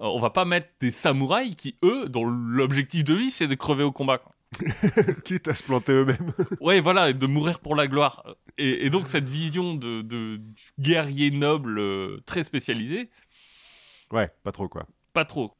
euh, 0.00 0.04
on 0.06 0.18
va 0.18 0.30
pas 0.30 0.44
mettre 0.44 0.68
des 0.80 0.90
samouraïs 0.90 1.54
qui, 1.56 1.76
eux, 1.84 2.08
dont 2.08 2.24
l'objectif 2.24 3.04
de 3.04 3.14
vie, 3.14 3.30
c'est 3.30 3.46
de 3.46 3.54
crever 3.54 3.84
au 3.84 3.92
combat. 3.92 4.20
Quitte 5.24 5.48
à 5.48 5.54
se 5.54 5.62
planter 5.62 5.92
eux-mêmes. 5.92 6.32
Ouais, 6.60 6.80
voilà, 6.80 7.10
et 7.10 7.14
de 7.14 7.26
mourir 7.26 7.60
pour 7.60 7.74
la 7.76 7.86
gloire. 7.86 8.24
Et, 8.58 8.86
et 8.86 8.90
donc, 8.90 9.08
cette 9.08 9.28
vision 9.28 9.74
de, 9.74 10.02
de 10.02 10.40
guerrier 10.78 11.30
noble 11.30 11.78
euh, 11.78 12.22
très 12.26 12.44
spécialisé, 12.44 13.10
ouais, 14.10 14.30
pas 14.42 14.52
trop, 14.52 14.68
quoi. 14.68 14.86
pas 15.12 15.24
trop. 15.24 15.52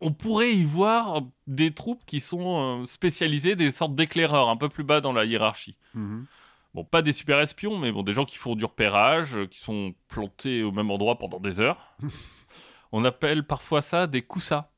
On 0.00 0.12
pourrait 0.12 0.52
y 0.52 0.64
voir 0.64 1.22
des 1.46 1.72
troupes 1.72 2.04
qui 2.04 2.20
sont 2.20 2.82
euh, 2.82 2.86
spécialisées, 2.86 3.56
des 3.56 3.70
sortes 3.70 3.94
d'éclaireurs, 3.94 4.48
un 4.48 4.56
peu 4.56 4.68
plus 4.68 4.84
bas 4.84 5.00
dans 5.00 5.12
la 5.12 5.24
hiérarchie. 5.24 5.76
Mhm. 5.94 6.26
Bon, 6.74 6.84
pas 6.84 7.02
des 7.02 7.12
super 7.12 7.38
espions, 7.38 7.78
mais 7.78 7.92
bon, 7.92 8.02
des 8.02 8.12
gens 8.12 8.24
qui 8.24 8.36
font 8.36 8.56
du 8.56 8.64
repérage, 8.64 9.36
euh, 9.36 9.46
qui 9.46 9.58
sont 9.60 9.94
plantés 10.08 10.62
au 10.64 10.72
même 10.72 10.90
endroit 10.90 11.18
pendant 11.18 11.38
des 11.40 11.60
heures. 11.60 11.96
On 12.92 13.04
appelle 13.04 13.46
parfois 13.46 13.80
ça 13.82 14.06
des 14.06 14.22
coussas. 14.22 14.70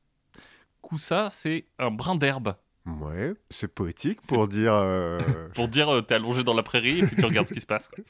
Coussa, 0.81 1.29
c'est 1.31 1.65
un 1.79 1.91
brin 1.91 2.15
d'herbe. 2.15 2.55
Ouais, 3.01 3.33
c'est 3.49 3.73
poétique 3.73 4.21
pour 4.21 4.47
dire. 4.47 4.73
euh, 4.75 5.19
Pour 5.53 5.67
dire, 5.67 5.89
euh, 5.89 6.01
t'es 6.01 6.15
allongé 6.15 6.43
dans 6.43 6.53
la 6.53 6.63
prairie 6.63 6.99
et 6.99 7.05
puis 7.05 7.15
tu 7.15 7.25
regardes 7.25 7.47
ce 7.47 7.53
qui 7.53 7.61
se 7.61 7.65
passe. 7.65 7.89
quoi. 7.89 8.03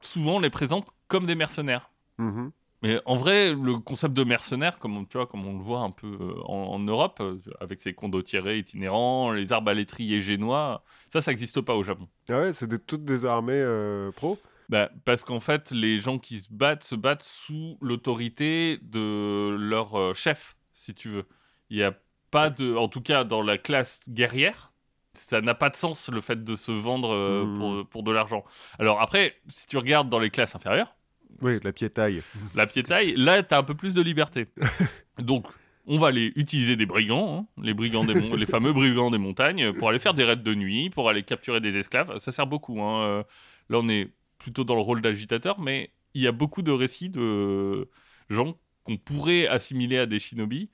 Souvent, 0.00 0.36
on 0.36 0.40
les 0.40 0.50
présente 0.50 0.88
comme 1.08 1.26
des 1.26 1.34
mercenaires. 1.34 1.90
mhm. 2.18 2.50
Mais 2.82 3.00
en 3.06 3.16
vrai, 3.16 3.54
le 3.54 3.78
concept 3.78 4.12
de 4.12 4.24
mercenaire, 4.24 4.78
comme 4.78 4.94
on, 4.98 5.06
tu 5.06 5.16
vois, 5.16 5.26
comme 5.26 5.46
on 5.46 5.56
le 5.56 5.62
voit 5.62 5.80
un 5.80 5.90
peu 5.90 6.06
euh, 6.20 6.34
en, 6.44 6.74
en 6.74 6.78
Europe, 6.80 7.16
euh, 7.22 7.40
avec 7.58 7.80
ses 7.80 7.94
condottiérés 7.94 8.58
itinérants, 8.58 9.32
les 9.32 9.54
arbalétriers 9.54 10.20
génois, 10.20 10.84
ça, 11.10 11.22
ça 11.22 11.30
n'existe 11.30 11.62
pas 11.62 11.74
au 11.76 11.82
Japon. 11.82 12.08
Ah 12.28 12.40
ouais, 12.40 12.52
c'est 12.52 12.86
toutes 12.86 13.04
des 13.04 13.24
armées 13.24 13.54
euh, 13.54 14.10
pro? 14.12 14.38
Bah, 14.68 14.90
parce 15.06 15.24
qu'en 15.24 15.40
fait, 15.40 15.70
les 15.70 15.98
gens 15.98 16.18
qui 16.18 16.40
se 16.40 16.48
battent 16.50 16.84
se 16.84 16.94
battent 16.94 17.22
sous 17.22 17.78
l'autorité 17.80 18.78
de 18.82 19.56
leur 19.58 19.98
euh, 19.98 20.12
chef, 20.12 20.54
si 20.74 20.92
tu 20.92 21.08
veux. 21.08 21.24
Il 21.70 21.78
n'y 21.78 21.82
a 21.84 21.94
pas 22.34 22.50
de, 22.50 22.74
en 22.76 22.88
tout 22.88 23.00
cas 23.00 23.24
dans 23.24 23.42
la 23.42 23.58
classe 23.58 24.08
guerrière, 24.08 24.72
ça 25.14 25.40
n'a 25.40 25.54
pas 25.54 25.70
de 25.70 25.76
sens 25.76 26.10
le 26.10 26.20
fait 26.20 26.42
de 26.42 26.56
se 26.56 26.72
vendre 26.72 27.12
euh, 27.14 27.44
Hmm. 27.44 27.58
pour, 27.58 27.86
pour 27.88 28.02
de 28.02 28.10
l'argent. 28.10 28.44
Alors 28.80 29.00
après, 29.00 29.36
si 29.48 29.66
tu 29.68 29.78
regardes 29.78 30.08
dans 30.10 30.18
les 30.18 30.30
classes 30.30 30.54
inférieures, 30.56 30.96
Oui, 31.42 31.58
la 31.62 31.72
piétaille. 31.72 32.22
la 32.56 32.66
piétaille, 32.66 33.14
là, 33.16 33.42
tu 33.42 33.54
as 33.54 33.58
un 33.58 33.62
peu 33.62 33.74
plus 33.74 33.94
de 33.94 34.02
liberté. 34.02 34.48
Donc, 35.18 35.46
on 35.86 35.98
va 35.98 36.08
aller 36.08 36.32
utiliser 36.36 36.76
des 36.76 36.86
brigands, 36.86 37.28
hein, 37.38 37.62
les, 37.62 37.74
brigands 37.74 38.04
des 38.04 38.14
les 38.14 38.46
fameux 38.46 38.72
brigands 38.72 39.10
des 39.10 39.18
montagnes, 39.18 39.72
pour 39.74 39.88
aller 39.88 39.98
faire 40.00 40.14
des 40.14 40.24
raids 40.24 40.36
de 40.36 40.54
nuit, 40.54 40.90
pour 40.90 41.08
aller 41.08 41.22
capturer 41.22 41.60
des 41.60 41.76
esclaves. 41.76 42.18
Ça 42.18 42.32
sert 42.32 42.46
beaucoup. 42.46 42.80
hein. 42.82 43.02
Euh, 43.04 43.22
Là, 43.70 43.78
on 43.78 43.88
est 43.88 44.08
plutôt 44.38 44.64
dans 44.64 44.74
le 44.74 44.82
rôle 44.82 45.00
d'agitateur, 45.02 45.60
mais 45.60 45.90
il 46.14 46.22
y 46.22 46.26
a 46.26 46.32
beaucoup 46.32 46.62
de 46.62 46.72
récits 46.72 47.10
de 47.10 47.88
gens 48.28 48.56
qu'on 48.82 48.96
pourrait 48.98 49.46
assimiler 49.46 49.98
à 49.98 50.06
des 50.06 50.18
shinobi 50.18 50.70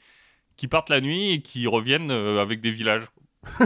qui 0.61 0.69
partent 0.69 0.91
la 0.91 1.01
nuit 1.01 1.33
et 1.33 1.41
qui 1.41 1.67
reviennent 1.67 2.11
euh, 2.11 2.43
avec 2.43 2.61
des 2.61 2.71
villages. 2.71 3.07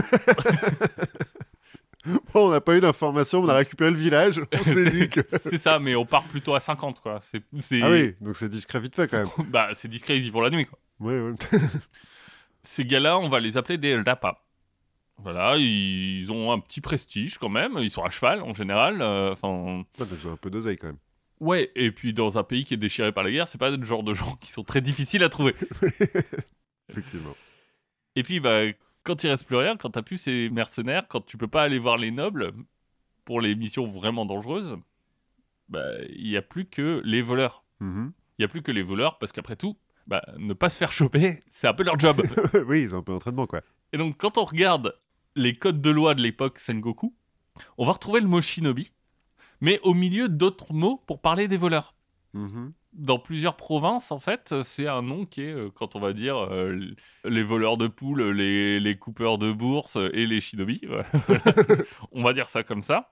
Bon, 2.33 2.47
on 2.47 2.51
n'a 2.51 2.61
pas 2.61 2.77
eu 2.77 2.81
d'informations, 2.81 3.41
on 3.41 3.49
a 3.49 3.55
récupéré 3.55 3.89
le 3.89 3.97
village. 3.97 4.39
On 4.53 4.61
s'est 4.63 4.91
dit 4.91 5.09
que. 5.09 5.21
C'est 5.43 5.57
ça, 5.57 5.79
mais 5.79 5.95
on 5.95 6.05
part 6.05 6.23
plutôt 6.25 6.53
à 6.53 6.59
50, 6.59 6.99
quoi. 7.01 7.17
C'est, 7.19 7.41
Ah 7.81 7.89
oui, 7.89 8.13
donc 8.21 8.35
c'est 8.35 8.47
discret 8.47 8.79
vite 8.79 8.95
fait 8.95 9.07
quand 9.09 9.17
même. 9.17 9.29
bah, 9.49 9.69
c'est 9.73 9.87
discret, 9.87 10.15
ils 10.17 10.25
y 10.27 10.29
vont 10.29 10.41
la 10.41 10.51
nuit, 10.51 10.67
quoi. 10.67 10.77
Ouais, 10.99 11.19
ouais. 11.19 11.33
Ces 12.61 12.85
gars-là, 12.85 13.17
on 13.17 13.27
va 13.27 13.39
les 13.39 13.57
appeler 13.57 13.79
des 13.79 13.95
Rapa. 13.99 14.43
Voilà, 15.17 15.55
ils 15.57 16.31
ont 16.31 16.51
un 16.51 16.59
petit 16.59 16.79
prestige 16.81 17.39
quand 17.39 17.49
même, 17.49 17.73
ils 17.79 17.89
sont 17.89 18.03
à 18.03 18.11
cheval 18.11 18.43
en 18.43 18.53
général. 18.53 19.01
euh, 19.01 19.31
Enfin, 19.33 19.83
Ils 19.99 20.27
ont 20.27 20.33
un 20.33 20.37
peu 20.37 20.51
d'oseille 20.51 20.77
quand 20.77 20.87
même. 20.87 20.97
ouais, 21.39 21.71
et 21.75 21.89
puis 21.91 22.13
dans 22.13 22.37
un 22.37 22.43
pays 22.43 22.65
qui 22.65 22.75
est 22.75 22.77
déchiré 22.77 23.11
par 23.13 23.23
la 23.23 23.31
guerre, 23.31 23.47
c'est 23.47 23.57
pas 23.57 23.71
le 23.71 23.83
genre 23.83 24.03
de 24.03 24.13
gens 24.13 24.35
qui 24.41 24.51
sont 24.51 24.63
très 24.63 24.81
difficiles 24.81 25.23
à 25.23 25.29
trouver. 25.29 25.55
Effectivement. 26.89 27.35
Et 28.15 28.23
puis, 28.23 28.39
bah, 28.39 28.61
quand 29.03 29.23
il 29.23 29.29
reste 29.29 29.45
plus 29.45 29.55
rien, 29.55 29.77
quand 29.77 29.91
t'as 29.91 30.01
plus 30.01 30.17
ces 30.17 30.49
mercenaires, 30.49 31.07
quand 31.07 31.25
tu 31.25 31.37
peux 31.37 31.47
pas 31.47 31.63
aller 31.63 31.79
voir 31.79 31.97
les 31.97 32.11
nobles 32.11 32.53
pour 33.23 33.41
les 33.41 33.55
missions 33.55 33.85
vraiment 33.85 34.25
dangereuses, 34.25 34.77
bah, 35.69 35.83
il 36.09 36.27
y 36.27 36.37
a 36.37 36.41
plus 36.41 36.65
que 36.65 37.01
les 37.05 37.21
voleurs. 37.21 37.63
Mhm. 37.79 38.11
Il 38.37 38.41
y 38.41 38.45
a 38.45 38.47
plus 38.47 38.61
que 38.61 38.71
les 38.71 38.83
voleurs 38.83 39.17
parce 39.17 39.31
qu'après 39.31 39.55
tout, 39.55 39.77
bah, 40.07 40.23
ne 40.37 40.53
pas 40.53 40.69
se 40.69 40.77
faire 40.77 40.91
choper, 40.91 41.41
c'est 41.47 41.67
un 41.67 41.73
peu 41.73 41.83
leur 41.83 41.99
job. 41.99 42.21
oui, 42.67 42.83
ils 42.83 42.95
ont 42.95 42.99
un 42.99 43.03
peu 43.03 43.13
d'entraînement 43.13 43.47
quoi. 43.47 43.61
Et 43.93 43.97
donc, 43.97 44.17
quand 44.17 44.37
on 44.37 44.43
regarde 44.43 44.95
les 45.35 45.53
codes 45.53 45.81
de 45.81 45.89
loi 45.89 46.15
de 46.15 46.21
l'époque 46.21 46.59
Sengoku, 46.59 47.15
on 47.77 47.85
va 47.85 47.93
retrouver 47.93 48.19
le 48.21 48.27
mot 48.27 48.41
shinobi, 48.41 48.91
mais 49.61 49.79
au 49.83 49.93
milieu 49.93 50.29
d'autres 50.29 50.73
mots 50.73 51.01
pour 51.07 51.21
parler 51.21 51.47
des 51.47 51.57
voleurs. 51.57 51.95
Mhm. 52.33 52.73
Dans 52.95 53.19
plusieurs 53.19 53.57
provinces, 53.57 54.11
en 54.11 54.19
fait, 54.19 54.55
c'est 54.63 54.87
un 54.87 55.01
nom 55.01 55.25
qui 55.25 55.41
est, 55.41 55.53
euh, 55.53 55.69
quand 55.69 55.95
on 55.95 55.99
va 55.99 56.13
dire, 56.13 56.37
euh, 56.37 56.79
les 57.25 57.43
voleurs 57.43 57.77
de 57.77 57.87
poules, 57.87 58.31
les, 58.31 58.79
les 58.79 58.97
coupeurs 58.97 59.37
de 59.37 59.51
bourse 59.51 59.97
et 60.13 60.25
les 60.25 60.39
shinobi. 60.39 60.81
voilà. 60.87 61.05
on 62.13 62.23
va 62.23 62.33
dire 62.33 62.47
ça 62.47 62.63
comme 62.63 62.83
ça. 62.83 63.11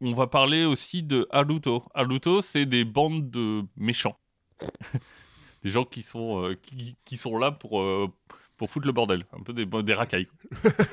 On 0.00 0.12
va 0.12 0.26
parler 0.26 0.64
aussi 0.64 1.02
de 1.02 1.26
Haruto. 1.30 1.84
Haruto, 1.94 2.42
c'est 2.42 2.66
des 2.66 2.84
bandes 2.84 3.30
de 3.30 3.62
méchants. 3.76 4.18
des 5.64 5.70
gens 5.70 5.84
qui 5.84 6.02
sont, 6.02 6.44
euh, 6.44 6.54
qui, 6.54 6.96
qui 7.04 7.16
sont 7.16 7.38
là 7.38 7.50
pour, 7.50 7.80
euh, 7.80 8.08
pour 8.56 8.70
foutre 8.70 8.86
le 8.86 8.92
bordel. 8.92 9.24
Un 9.32 9.42
peu 9.42 9.52
des, 9.52 9.64
des 9.66 9.94
racailles. 9.94 10.28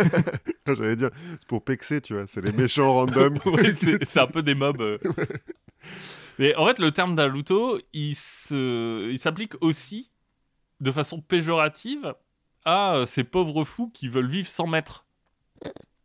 J'allais 0.67 0.95
dire, 0.95 1.09
c'est 1.31 1.47
pour 1.47 1.63
pexer, 1.63 2.01
tu 2.01 2.13
vois. 2.13 2.27
C'est 2.27 2.41
les 2.41 2.53
méchants 2.53 2.93
random. 2.93 3.37
Ouais, 3.45 3.73
c'est 4.03 4.19
un 4.19 4.27
peu 4.27 4.41
des 4.41 4.55
mobs. 4.55 4.99
Mais 6.39 6.55
en 6.55 6.65
fait, 6.67 6.79
le 6.79 6.91
terme 6.91 7.15
d'Aluto, 7.15 7.79
il 7.93 8.15
se- 8.15 9.09
il 9.11 9.19
s'applique 9.19 9.53
aussi 9.61 10.11
de 10.79 10.91
façon 10.91 11.21
péjorative 11.21 12.15
à 12.65 12.95
euh, 12.95 13.05
ces 13.05 13.23
pauvres 13.23 13.63
fous 13.65 13.89
qui 13.93 14.07
veulent 14.07 14.27
vivre 14.29 14.47
sans 14.47 14.67
maître. 14.67 15.05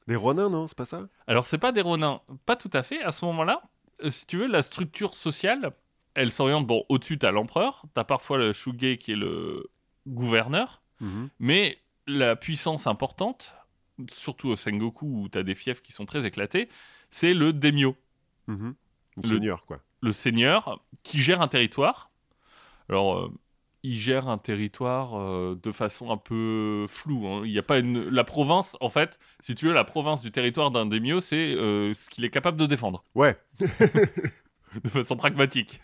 Les 0.07 0.17
ronins, 0.17 0.49
non? 0.51 0.67
C'est 0.67 0.77
pas 0.77 0.85
ça? 0.85 1.09
Alors, 1.27 1.47
c'est 1.47 1.59
pas 1.59 1.73
des 1.73 1.81
ronins, 1.83 2.21
pas 2.47 2.57
tout 2.57 2.71
à 2.73 2.83
fait. 2.83 3.03
À 3.03 3.11
ce 3.11 3.25
moment-là, 3.27 3.63
euh, 4.05 4.11
si 4.11 4.27
tu 4.27 4.39
veux, 4.39 4.47
la 4.47 4.63
structure 4.63 5.15
sociale, 5.15 5.73
elle 6.15 6.31
s'oriente. 6.33 6.67
Bon, 6.67 6.85
au-dessus, 6.89 7.19
t'as 7.19 7.31
l'empereur, 7.31 7.85
t'as 7.95 8.05
parfois 8.05 8.39
le 8.39 8.53
shuge 8.53 8.97
qui 8.99 9.13
est 9.13 9.17
le 9.17 9.69
gouverneur, 10.07 10.83
Mhm. 11.01 11.29
mais 11.39 11.79
la 12.07 12.37
puissance 12.37 12.87
importante, 12.87 13.55
surtout 14.11 14.49
au 14.49 14.57
Sengoku 14.57 15.07
où 15.07 15.29
t'as 15.29 15.43
des 15.43 15.55
fiefs 15.55 15.83
qui 15.83 15.93
sont 15.93 16.07
très 16.07 16.25
éclatés, 16.25 16.69
c'est 17.11 17.35
le 17.35 17.53
daimyo. 17.53 17.95
Le 18.47 18.75
Le- 19.17 19.29
Seigneur, 19.29 19.65
quoi. 19.67 19.81
Le 20.01 20.13
seigneur 20.13 20.83
qui 21.03 21.19
gère 21.23 21.41
un 21.43 21.49
territoire. 21.49 22.11
Alors, 22.89 23.19
euh, 23.19 23.29
il 23.83 23.95
gère 23.95 24.29
un 24.29 24.39
territoire 24.39 25.19
euh, 25.19 25.59
de 25.63 25.73
façon 25.73 26.11
un 26.11 26.17
peu 26.17 26.87
floue. 26.89 27.27
hein. 27.27 27.43
Il 27.45 27.53
y 27.53 27.59
a 27.59 27.63
pas 27.63 27.79
une... 27.79 28.09
La 28.09 28.25
province, 28.25 28.77
en 28.81 28.91
fait, 28.91 29.19
si 29.41 29.55
tu 29.55 29.67
veux, 29.67 29.73
la 29.73 29.85
province 29.85 30.23
du 30.23 30.31
territoire 30.33 30.71
d'un 30.71 30.87
daimyo, 30.87 31.21
c'est 31.21 31.55
euh, 31.55 31.95
ce 31.95 32.09
qu'il 32.11 32.25
est 32.25 32.31
capable 32.31 32.57
de 32.59 32.67
défendre, 32.67 33.05
Ouais. 33.15 33.37
de 33.61 34.89
façon 34.89 35.17
pragmatique. 35.17 35.81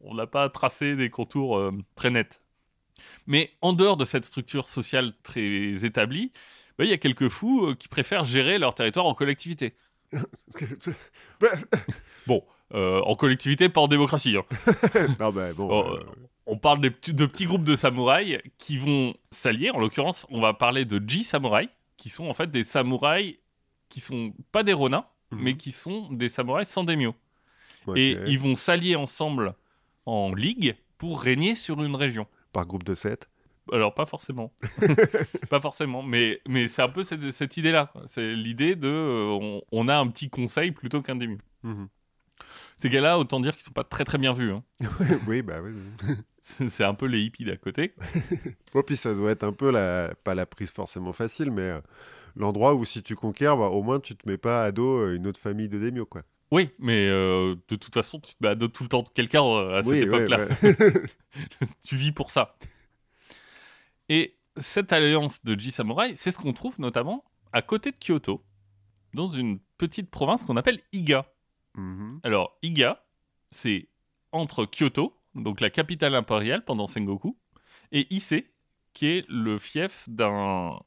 On 0.00 0.14
n'a 0.14 0.26
pas 0.26 0.48
tracé 0.48 0.96
des 0.96 1.10
contours 1.10 1.60
très 1.94 2.10
nets. 2.10 2.40
Mais 3.26 3.52
en 3.60 3.72
dehors 3.72 3.96
de 3.96 4.04
cette 4.04 4.24
structure 4.24 4.68
sociale 4.68 5.12
très 5.22 5.84
établie, 5.84 6.32
bah, 6.78 6.84
il 6.84 6.90
y 6.90 6.94
a 6.94 6.98
quelques 6.98 7.28
fous 7.28 7.74
qui 7.78 7.88
préfèrent 7.88 8.24
gérer 8.24 8.58
leur 8.58 8.74
territoire 8.74 9.06
en 9.06 9.14
collectivité. 9.14 9.74
Euh, 12.72 13.00
en 13.00 13.16
collectivité, 13.16 13.68
pas 13.68 13.80
en 13.80 13.88
démocratie. 13.88 14.36
hein. 14.36 14.44
non, 15.20 15.30
bah 15.32 15.52
bon. 15.52 15.68
Oh, 15.70 15.94
euh, 15.94 16.04
On 16.46 16.56
parle 16.56 16.80
de 16.80 16.88
petits 16.88 17.46
groupes 17.46 17.64
de 17.64 17.76
samouraïs 17.76 18.38
qui 18.58 18.78
vont 18.78 19.14
s'allier. 19.30 19.70
En 19.70 19.78
l'occurrence, 19.78 20.26
on 20.30 20.40
va 20.40 20.54
parler 20.54 20.84
de 20.84 21.02
Ji 21.04 21.24
samouraï, 21.24 21.68
qui 21.96 22.10
sont 22.10 22.26
en 22.26 22.34
fait 22.34 22.50
des 22.50 22.64
samouraïs 22.64 23.36
qui 23.88 24.00
sont 24.00 24.32
pas 24.52 24.62
des 24.62 24.72
ronins, 24.72 25.04
mhm. 25.32 25.40
mais 25.42 25.56
qui 25.56 25.72
sont 25.72 26.12
des 26.12 26.28
samouraïs 26.28 26.68
sans 26.68 26.84
daimyo. 26.84 27.14
Et 27.96 28.16
ils 28.26 28.38
vont 28.38 28.54
s'allier 28.54 28.94
ensemble 28.94 29.54
en 30.06 30.32
ligue 30.32 30.76
pour 30.98 31.20
régner 31.20 31.54
sur 31.56 31.82
une 31.82 31.96
région. 31.96 32.26
Par 32.52 32.66
groupe 32.66 32.84
de 32.84 32.94
7. 32.94 33.28
Alors 33.72 33.94
pas 33.94 34.06
forcément, 34.06 34.52
pas 35.50 35.60
forcément, 35.60 36.02
mais 36.02 36.40
mais 36.48 36.66
c'est 36.66 36.82
un 36.82 36.88
peu 36.88 37.04
cette, 37.04 37.30
cette 37.30 37.56
idée-là. 37.56 37.92
C'est 38.06 38.34
l'idée 38.34 38.74
de 38.74 38.88
euh, 38.88 39.38
on, 39.40 39.62
on 39.70 39.86
a 39.88 39.96
un 39.96 40.08
petit 40.08 40.28
conseil 40.28 40.72
plutôt 40.72 41.02
qu'un. 41.02 41.14
Mhm. 41.14 41.88
Ces 42.80 42.88
gars-là, 42.88 43.18
autant 43.18 43.40
dire 43.40 43.54
qu'ils 43.54 43.64
sont 43.64 43.72
pas 43.72 43.84
très 43.84 44.04
très 44.04 44.16
bien 44.16 44.32
vus. 44.32 44.52
hein. 44.52 44.62
oui, 45.28 45.42
bah 45.42 45.60
oui. 45.62 45.72
C'est 46.70 46.84
un 46.84 46.94
peu 46.94 47.06
les 47.06 47.20
hippies 47.20 47.44
d'à 47.44 47.56
côté. 47.56 47.94
Bon, 48.72 48.82
puis 48.86 48.96
ça 48.96 49.14
doit 49.14 49.30
être 49.30 49.44
un 49.44 49.52
peu 49.52 49.70
la, 49.70 50.14
pas 50.24 50.34
la 50.34 50.46
prise 50.46 50.70
forcément 50.70 51.12
facile, 51.12 51.50
mais 51.50 51.62
euh, 51.62 51.80
l'endroit 52.36 52.74
où 52.74 52.84
si 52.86 53.02
tu 53.02 53.14
conquiers, 53.16 53.46
bah, 53.46 53.68
au 53.68 53.82
moins 53.82 54.00
tu 54.00 54.16
te 54.16 54.28
mets 54.28 54.38
pas 54.38 54.64
à 54.64 54.72
dos 54.72 54.98
euh, 54.98 55.14
une 55.14 55.26
autre 55.26 55.38
famille 55.38 55.68
de 55.68 55.78
démio, 55.78 56.06
quoi. 56.06 56.22
Oui, 56.52 56.70
mais 56.78 57.06
euh, 57.08 57.54
de 57.68 57.76
toute 57.76 57.94
façon, 57.94 58.18
tu 58.18 58.32
te 58.34 58.38
bats 58.40 58.54
de 58.54 58.66
tout 58.66 58.82
le 58.82 58.88
temps 58.88 59.02
de 59.02 59.08
quelqu'un 59.10 59.44
euh, 59.44 59.78
à 59.78 59.82
cette 59.82 59.92
oui, 59.92 59.98
époque-là. 59.98 60.48
ouais. 60.62 60.74
tu 61.86 61.96
vis 61.96 62.12
pour 62.12 62.30
ça. 62.30 62.56
Et 64.08 64.36
cette 64.56 64.92
alliance 64.92 65.44
de 65.44 65.58
Ji 65.58 65.70
Samurai, 65.70 66.14
c'est 66.16 66.32
ce 66.32 66.38
qu'on 66.38 66.52
trouve 66.52 66.80
notamment 66.80 67.24
à 67.52 67.62
côté 67.62 67.92
de 67.92 67.96
Kyoto, 67.98 68.42
dans 69.14 69.28
une 69.28 69.60
petite 69.78 70.10
province 70.10 70.44
qu'on 70.44 70.56
appelle 70.56 70.80
Iga. 70.92 71.26
Mhm. 71.76 72.20
Alors, 72.22 72.56
Iga, 72.62 73.02
c'est 73.50 73.88
entre 74.32 74.64
Kyoto, 74.66 75.16
donc 75.34 75.60
la 75.60 75.70
capitale 75.70 76.14
impériale 76.14 76.64
pendant 76.64 76.86
Sengoku, 76.86 77.36
et 77.92 78.06
Ise, 78.14 78.42
qui 78.92 79.06
est 79.06 79.24
le 79.28 79.58
fief 79.58 80.08
d'un 80.08 80.78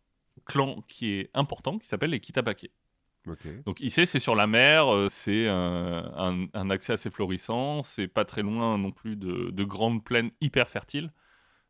clan 0.46 0.84
qui 0.88 1.12
est 1.12 1.30
important, 1.34 1.80
qui 1.80 1.88
s'appelle 1.88 2.12
les 2.12 2.20
Kitabake. 2.20 2.70
Donc 3.66 3.80
Issei, 3.80 4.06
c'est 4.06 4.20
sur 4.20 4.36
la 4.36 4.48
mer, 4.48 4.94
euh, 4.94 5.08
c'est 5.10 5.48
euh, 5.48 6.02
un, 6.18 6.46
un 6.54 6.70
accès 6.70 6.92
assez 6.92 7.10
florissant, 7.10 7.82
c'est 7.82 8.10
pas 8.10 8.26
très 8.26 8.42
loin 8.42 8.78
non 8.78 8.92
plus 8.92 9.16
de, 9.16 9.50
de 9.50 9.64
grandes 9.64 10.04
plaines 10.04 10.32
hyper 10.42 10.68
fertiles. 10.70 11.14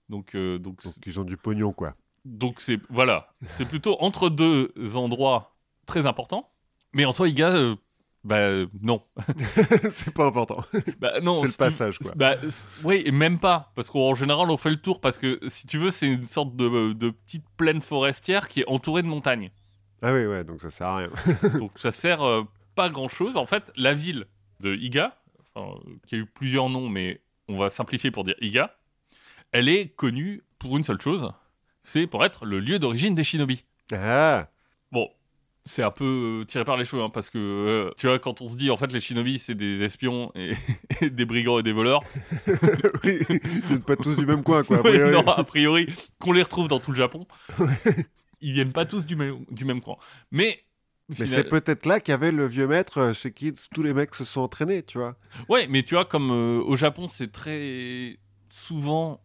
Donc, 0.09 0.33
euh, 0.33 0.57
donc, 0.57 0.81
ils 1.05 1.19
ont 1.19 1.23
du 1.23 1.37
pognon, 1.37 1.71
quoi. 1.71 1.95
donc 2.25 2.59
c'est 2.59 2.79
voilà, 2.89 3.35
c'est 3.45 3.67
plutôt 3.67 3.97
entre 4.01 4.29
deux 4.29 4.71
endroits 4.95 5.55
très 5.85 6.07
importants. 6.07 6.49
Mais 6.93 7.05
en 7.05 7.11
soi, 7.11 7.27
Iga, 7.29 7.55
euh, 7.55 7.75
bah 8.23 8.37
euh, 8.37 8.67
non, 8.81 9.03
c'est 9.91 10.13
pas 10.13 10.25
important. 10.25 10.57
bah 10.99 11.19
non. 11.21 11.39
C'est 11.39 11.47
le 11.47 11.51
tu- 11.51 11.57
passage, 11.57 11.99
quoi. 11.99 12.11
Bah, 12.15 12.35
oui, 12.83 13.01
et 13.05 13.11
même 13.11 13.39
pas, 13.39 13.71
parce 13.75 13.89
qu'en 13.89 14.15
général, 14.15 14.49
on 14.49 14.57
fait 14.57 14.69
le 14.69 14.81
tour 14.81 15.01
parce 15.01 15.17
que 15.19 15.39
si 15.47 15.67
tu 15.67 15.77
veux, 15.77 15.91
c'est 15.91 16.07
une 16.07 16.25
sorte 16.25 16.55
de, 16.55 16.93
de 16.93 17.09
petite 17.09 17.45
plaine 17.57 17.81
forestière 17.81 18.47
qui 18.47 18.61
est 18.61 18.67
entourée 18.69 19.01
de 19.01 19.07
montagnes. 19.07 19.51
Ah 20.01 20.13
oui, 20.13 20.25
ouais, 20.25 20.43
donc 20.43 20.61
ça 20.61 20.69
sert 20.69 20.87
à 20.87 20.97
rien. 20.97 21.09
Donc 21.59 21.71
ça 21.79 21.91
sert 21.91 22.21
euh, 22.23 22.43
pas 22.75 22.89
grand 22.89 23.07
chose. 23.07 23.37
En 23.37 23.45
fait, 23.45 23.71
la 23.75 23.93
ville 23.93 24.25
de 24.59 24.75
Iga, 24.75 25.17
enfin, 25.55 25.75
euh, 25.87 25.95
qui 26.07 26.15
a 26.15 26.17
eu 26.19 26.25
plusieurs 26.25 26.69
noms, 26.69 26.89
mais 26.89 27.21
on 27.47 27.57
va 27.57 27.69
simplifier 27.69 28.11
pour 28.11 28.23
dire 28.23 28.35
Iga, 28.41 28.75
elle 29.51 29.69
est 29.69 29.89
connue 29.89 30.43
pour 30.59 30.77
une 30.77 30.83
seule 30.83 30.99
chose 31.01 31.31
c'est 31.85 32.07
pour 32.07 32.23
être 32.23 32.45
le 32.45 32.59
lieu 32.61 32.79
d'origine 32.79 33.13
des 33.13 33.25
shinobi. 33.25 33.65
Ah 33.91 34.47
Bon, 34.93 35.09
c'est 35.65 35.83
un 35.83 35.91
peu 35.91 36.41
euh, 36.41 36.45
tiré 36.45 36.65
par 36.65 36.75
les 36.77 36.83
cheveux, 36.85 37.01
hein, 37.03 37.09
parce 37.09 37.29
que 37.29 37.37
euh, 37.37 37.91
tu 37.97 38.07
vois, 38.07 38.19
quand 38.19 38.41
on 38.41 38.47
se 38.47 38.57
dit 38.57 38.69
en 38.69 38.77
fait 38.77 38.91
les 38.91 38.99
shinobi 38.99 39.39
c'est 39.39 39.55
des 39.55 39.81
espions 39.81 40.31
et, 40.35 40.53
et 41.01 41.09
des 41.09 41.25
brigands 41.25 41.59
et 41.59 41.63
des 41.63 41.71
voleurs, 41.71 42.01
Oui, 43.03 43.19
ils 43.29 43.61
viennent 43.67 43.81
pas 43.81 43.95
tous 43.95 44.17
du 44.17 44.25
même 44.25 44.43
coin, 44.43 44.63
quoi. 44.63 44.77
a 44.77 44.81
Ouais, 44.81 44.91
priori. 44.91 45.11
non, 45.13 45.27
a 45.27 45.43
priori, 45.43 45.87
qu'on 46.19 46.31
les 46.33 46.41
retrouve 46.43 46.67
dans 46.67 46.79
tout 46.79 46.91
le 46.91 46.97
Japon, 46.97 47.25
ils 48.41 48.53
viennent 48.53 48.73
pas 48.73 48.85
tous 48.85 49.05
du 49.05 49.15
même, 49.15 49.45
du 49.51 49.65
même 49.65 49.81
coin. 49.81 49.95
Mais. 50.31 50.59
Mais 51.09 51.15
final- 51.15 51.29
c'est 51.29 51.43
peut-être 51.49 51.85
là 51.85 51.99
qu'il 51.99 52.13
y 52.13 52.15
avait 52.15 52.31
le 52.31 52.45
vieux 52.47 52.65
maître 52.65 52.97
euh, 52.97 53.13
chez 53.13 53.31
qui 53.33 53.51
tous 53.73 53.83
les 53.83 53.93
mecs 53.93 54.15
se 54.15 54.23
sont 54.23 54.39
entraînés, 54.41 54.83
tu 54.83 54.97
vois. 54.97 55.17
Ouais, 55.49 55.67
mais 55.67 55.83
tu 55.83 55.95
vois, 55.95 56.05
comme 56.05 56.31
euh, 56.31 56.61
au 56.63 56.77
Japon, 56.77 57.09
c'est 57.09 57.29
très 57.31 58.17
souvent 58.49 59.21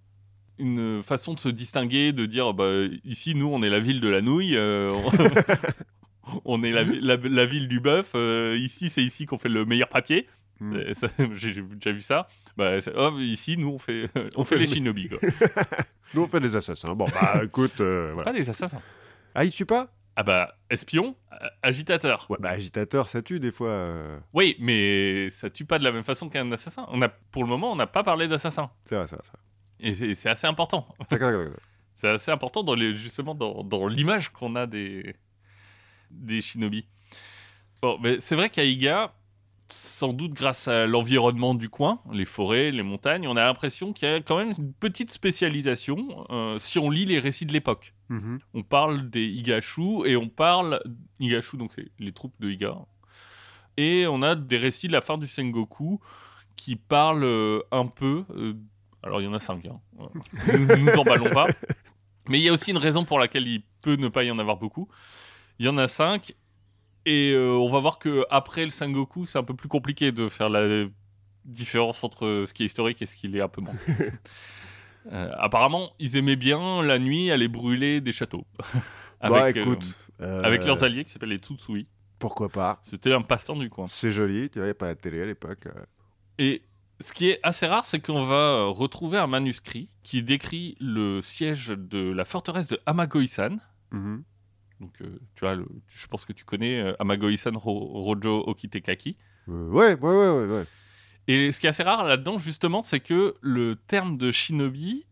une 0.59 1.05
façon 1.05 1.35
de 1.35 1.39
se 1.41 1.49
distinguer, 1.49 2.13
de 2.13 2.27
dire 2.27 2.53
bah, 2.53 2.69
ici, 3.05 3.37
nous, 3.37 3.47
on 3.47 3.63
est 3.63 3.71
la 3.71 3.79
ville 3.79 4.01
de 4.01 4.09
la 4.09 4.21
nouille, 4.21 4.57
euh, 4.57 4.91
on 6.45 6.63
est 6.63 6.71
la, 6.73 6.85
vi- 6.85 7.01
la- 7.01 7.17
la 7.17 7.47
ville 7.47 7.69
du 7.69 7.81
bœuf, 7.81 8.13
euh, 8.15 8.57
ici, 8.59 8.89
c'est 8.91 9.03
ici 9.03 9.27
qu'on 9.27 9.39
fait 9.39 9.49
le 9.49 9.65
meilleur 9.65 9.89
papier. 9.89 10.27
Mm. 10.61 10.73
Euh, 10.77 10.95
ça, 10.95 11.07
J'ai 11.35 11.55
déjà 11.63 11.93
vu 11.93 12.03
ça. 12.03 12.27
Bah, 12.57 12.73
oh, 12.97 13.17
ici, 13.19 13.57
nous, 13.59 13.69
on 13.71 13.79
fait, 13.79 14.09
on 14.37 14.45
fait 14.45 14.57
fait 14.57 14.61
les 14.63 14.67
le- 14.67 14.75
shinobi. 14.75 15.09
Quoi. 15.09 15.19
Nous, 16.15 16.23
on 16.23 16.27
fait 16.27 16.41
des 16.41 16.57
assassins. 16.57 16.95
Bon, 16.95 17.07
bah 17.13 17.43
écoute, 17.45 17.81
euh, 17.81 18.13
voilà. 18.15 18.33
Pas 18.33 18.39
des 18.39 18.49
assassins. 18.49 18.81
Ah, 19.35 19.45
il 19.45 19.51
tue 19.51 19.67
pas? 19.67 19.93
Ah 20.17 20.23
bah, 20.23 20.57
espion, 20.71 21.15
agitateur. 21.63 22.27
Ouais, 22.31 22.39
bah 22.41 22.51
agitateur, 22.51 23.09
ça 23.09 23.23
tue 23.23 23.39
des 23.41 23.53
fois. 23.53 23.69
euh. 23.69 24.19
Oui, 24.33 24.57
mais 24.59 25.29
ça 25.31 25.51
tue 25.51 25.65
pas 25.65 25.79
de 25.79 25.85
la 25.85 25.93
même 25.93 26.03
façon 26.05 26.29
qu'un 26.29 26.51
assassin. 26.51 26.87
On 26.89 27.03
a, 27.03 27.09
pour 27.09 27.43
le 27.45 27.49
moment, 27.49 27.71
on 27.73 27.77
n'a 27.77 27.87
pas 27.87 28.03
parlé 28.03 28.27
d'assassin. 28.27 28.71
C'est 28.87 28.97
vrai, 28.97 29.07
c'est 29.07 29.17
vrai. 29.17 29.25
c'est 29.25 29.93
vrai. 29.95 30.09
Et 30.11 30.15
c'est 30.15 30.29
assez 30.31 30.47
important. 30.47 30.89
C'est 31.95 32.09
assez 32.09 32.31
important 32.31 32.63
dans 32.65 32.75
les, 32.75 32.97
justement 32.97 33.35
dans, 33.35 33.63
dans 33.63 33.87
l'image 33.87 34.31
qu'on 34.31 34.57
a 34.57 34.67
des, 34.67 35.15
des 36.11 36.41
shinobi. 36.41 36.87
Bon, 37.83 37.99
mais 38.03 38.19
c'est 38.21 38.35
vrai 38.35 38.51
qu'à 38.51 38.65
Iga, 38.65 39.15
sans 39.71 40.13
doute 40.13 40.33
grâce 40.33 40.67
à 40.69 40.87
l'environnement 40.87 41.55
du 41.55 41.69
coin, 41.69 42.01
les 42.13 42.25
forêts, 42.25 42.71
les 42.71 42.83
montagnes, 42.83 43.29
on 43.29 43.37
a 43.37 43.45
l'impression 43.45 43.93
qu'il 43.93 44.09
y 44.09 44.13
a 44.13 44.21
quand 44.21 44.39
même 44.39 44.53
une 44.59 44.73
petite 44.73 45.13
spécialisation 45.13 46.27
euh, 46.31 46.59
si 46.59 46.79
on 46.79 46.91
lit 46.91 47.05
les 47.05 47.19
récits 47.19 47.47
de 47.47 47.53
l'époque. 47.53 47.95
Mhm. 48.09 48.39
On 48.55 48.63
parle 48.63 49.11
des 49.11 49.25
Higashu 49.27 50.07
et 50.07 50.17
on 50.17 50.29
parle. 50.29 50.81
Higashu, 51.21 51.57
donc 51.57 51.73
c'est 51.75 51.91
les 51.99 52.13
troupes 52.13 52.35
de 52.41 52.51
Higa. 52.51 52.77
Et 53.77 54.07
on 54.09 54.23
a 54.23 54.35
des 54.35 54.57
récits 54.57 54.89
de 54.89 54.93
la 54.93 55.01
fin 55.03 55.19
du 55.19 55.29
Sengoku 55.29 56.01
qui 56.57 56.75
parlent 56.75 57.23
euh, 57.25 57.61
un 57.71 57.87
peu. 57.87 58.25
euh, 58.35 58.55
alors 59.03 59.21
il 59.21 59.25
y 59.25 59.29
en 59.29 59.35
a 59.35 59.39
cinq, 59.39 59.67
hein. 59.67 59.79
nous 60.53 60.77
nous 60.79 60.93
emballons 60.99 61.31
pas. 61.31 61.47
Mais 62.29 62.41
il 62.41 62.43
y 62.43 62.49
a 62.49 62.53
aussi 62.53 62.73
une 62.73 62.79
raison 62.79 63.05
pour 63.05 63.19
laquelle 63.19 63.47
il 63.47 63.63
peut 63.83 63.95
ne 63.97 64.09
pas 64.09 64.25
y 64.25 64.31
en 64.31 64.39
avoir 64.39 64.57
beaucoup. 64.57 64.89
Il 65.59 65.67
y 65.67 65.69
en 65.69 65.79
a 65.79 65.89
cinq. 65.89 66.35
Et 67.05 67.33
euh, 67.33 67.53
on 67.53 67.69
va 67.69 67.79
voir 67.79 67.99
que 67.99 68.25
après 68.29 68.65
le 68.65 68.71
Sengoku, 68.71 69.25
c'est 69.25 69.39
un 69.39 69.45
peu 69.45 69.55
plus 69.55 69.69
compliqué 69.69 70.13
de 70.13 70.29
faire 70.29 70.49
la 70.51 70.87
différence 71.45 72.05
entre 72.05 72.45
ce 72.47 72.53
qui 72.53 72.65
est 72.65 72.67
historique 72.67 73.01
et 73.01 73.07
ce 73.07 73.17
qui 73.17 73.29
l'est 73.29 73.41
un 73.41 73.49
peu 73.49 73.61
moins. 73.61 73.75
Euh, 75.11 75.31
apparemment, 75.39 75.95
ils 75.99 76.17
aimaient 76.17 76.37
bien 76.37 76.83
la 76.83 76.99
nuit 76.99 77.31
aller 77.31 77.49
brûler 77.49 78.03
des 78.03 78.13
châteaux. 78.13 78.45
bah 79.23 79.45
avec, 79.45 79.57
euh, 79.57 79.63
écoute. 79.63 79.97
avec 80.19 80.67
leurs 80.67 80.85
alliés 80.85 81.03
qui 81.03 81.13
s'appellent 81.13 81.31
les 81.31 81.39
Tsutsui. 81.39 81.87
Pourquoi 82.19 82.51
pas 82.51 82.79
C'était 82.83 83.15
un 83.15 83.23
passe-temps 83.23 83.57
du 83.57 83.71
coin. 83.71 83.87
C'est 83.87 84.11
joli, 84.11 84.51
tu 84.51 84.59
vois, 84.59 84.67
il 84.67 84.69
n'y 84.69 84.73
a 84.73 84.75
pas 84.75 84.89
la 84.89 84.97
télé 84.97 85.23
à 85.23 85.25
l'époque. 85.25 85.67
Et 86.39 86.63
ce 87.01 87.15
qui 87.15 87.31
est 87.31 87.41
assez 87.43 87.67
rare, 87.67 87.87
c'est 87.87 88.01
qu'on 88.01 88.27
va 88.27 88.65
retrouver 88.65 89.17
un 89.17 89.29
manuscrit 89.29 89.89
qui 90.03 90.23
décrit 90.23 90.77
le 90.79 91.23
siège 91.23 91.69
de 91.69 92.11
la 92.13 92.27
forteresse 92.27 92.67
de 92.67 92.79
Amagoisan. 92.85 93.57
Mhm. 93.93 94.25
Donc, 94.81 94.93
euh, 95.01 95.19
tu 95.35 95.41
vois, 95.41 95.55
le- 95.55 95.67
je 95.89 96.07
pense 96.07 96.25
que 96.25 96.33
tu 96.33 96.45
connais 96.45 96.81
euh, 96.81 96.93
Amagoisan 97.01 97.53
Ro- 97.59 98.03
Rojo 98.03 98.45
Okitekaki. 98.47 99.17
Euh, 99.49 99.69
ouais, 99.71 99.99
ouais, 99.99 100.01
ouais, 100.01 100.47
ouais. 100.53 100.65
Et 101.27 101.53
ce 101.53 101.61
qui 101.61 101.67
est 101.67 101.71
assez 101.71 101.83
rare 101.83 102.05
là-dedans, 102.05 102.39
justement, 102.39 102.83
c'est 102.83 103.01
que 103.01 103.35
le 103.41 103.77
terme 103.77 104.17
de 104.17 104.31
shinobi 104.33 105.05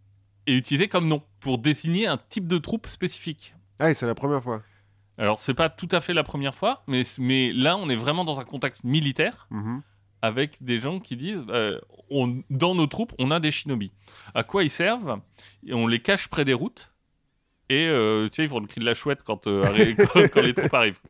est 0.47 0.55
utilisé 0.55 0.89
comme 0.89 1.07
nom 1.09 1.23
pour 1.41 1.59
désigner 1.59 2.07
un 2.07 2.17
type 2.17 2.47
de 2.47 2.59
troupe 2.59 2.87
spécifique. 2.87 3.55
Ah, 3.79 3.93
c'est 3.93 4.07
la 4.07 4.15
première 4.15 4.43
fois. 4.43 4.63
Alors, 5.19 5.39
c'est 5.41 5.55
pas 5.55 5.69
tout 5.69 5.89
à 5.93 6.01
fait 6.01 6.15
la 6.15 6.23
première 6.23 6.55
fois, 6.55 6.85
mais, 6.87 7.03
mais 7.19 7.53
là, 7.53 7.77
on 7.77 7.89
est 7.89 7.97
vraiment 7.97 8.25
dans 8.25 8.39
un 8.39 8.45
contexte 8.45 8.85
militaire 8.85 9.47
Mhm. 9.51 9.83
avec 10.23 10.63
des 10.63 10.79
gens 10.81 11.01
qui 11.01 11.17
disent 11.17 11.43
euh, 11.49 11.79
on, 12.11 12.43
dans 12.51 12.75
nos 12.75 12.87
troupes, 12.87 13.13
on 13.19 13.31
a 13.31 13.41
des 13.41 13.51
shinobi. 13.51 13.93
À 14.35 14.43
quoi 14.45 14.63
ils 14.63 14.71
servent? 14.71 15.21
Et 15.67 15.75
On 15.75 15.87
les 15.87 16.01
cache 16.01 16.29
près 16.29 16.45
des 16.45 16.55
routes. 16.55 16.93
Et 17.69 17.87
euh, 17.89 18.29
tu 18.29 18.37
sais, 18.37 18.43
ils 18.45 18.49
font 18.49 18.61
le 18.61 18.67
cri 18.67 18.81
de 18.81 18.85
la 18.85 18.95
chouette 18.95 19.23
quand, 19.25 19.47
euh, 19.47 19.63
quand, 20.13 20.21
quand 20.33 20.41
les 20.43 20.55
troupes 20.55 20.75
arrivent. 20.75 21.01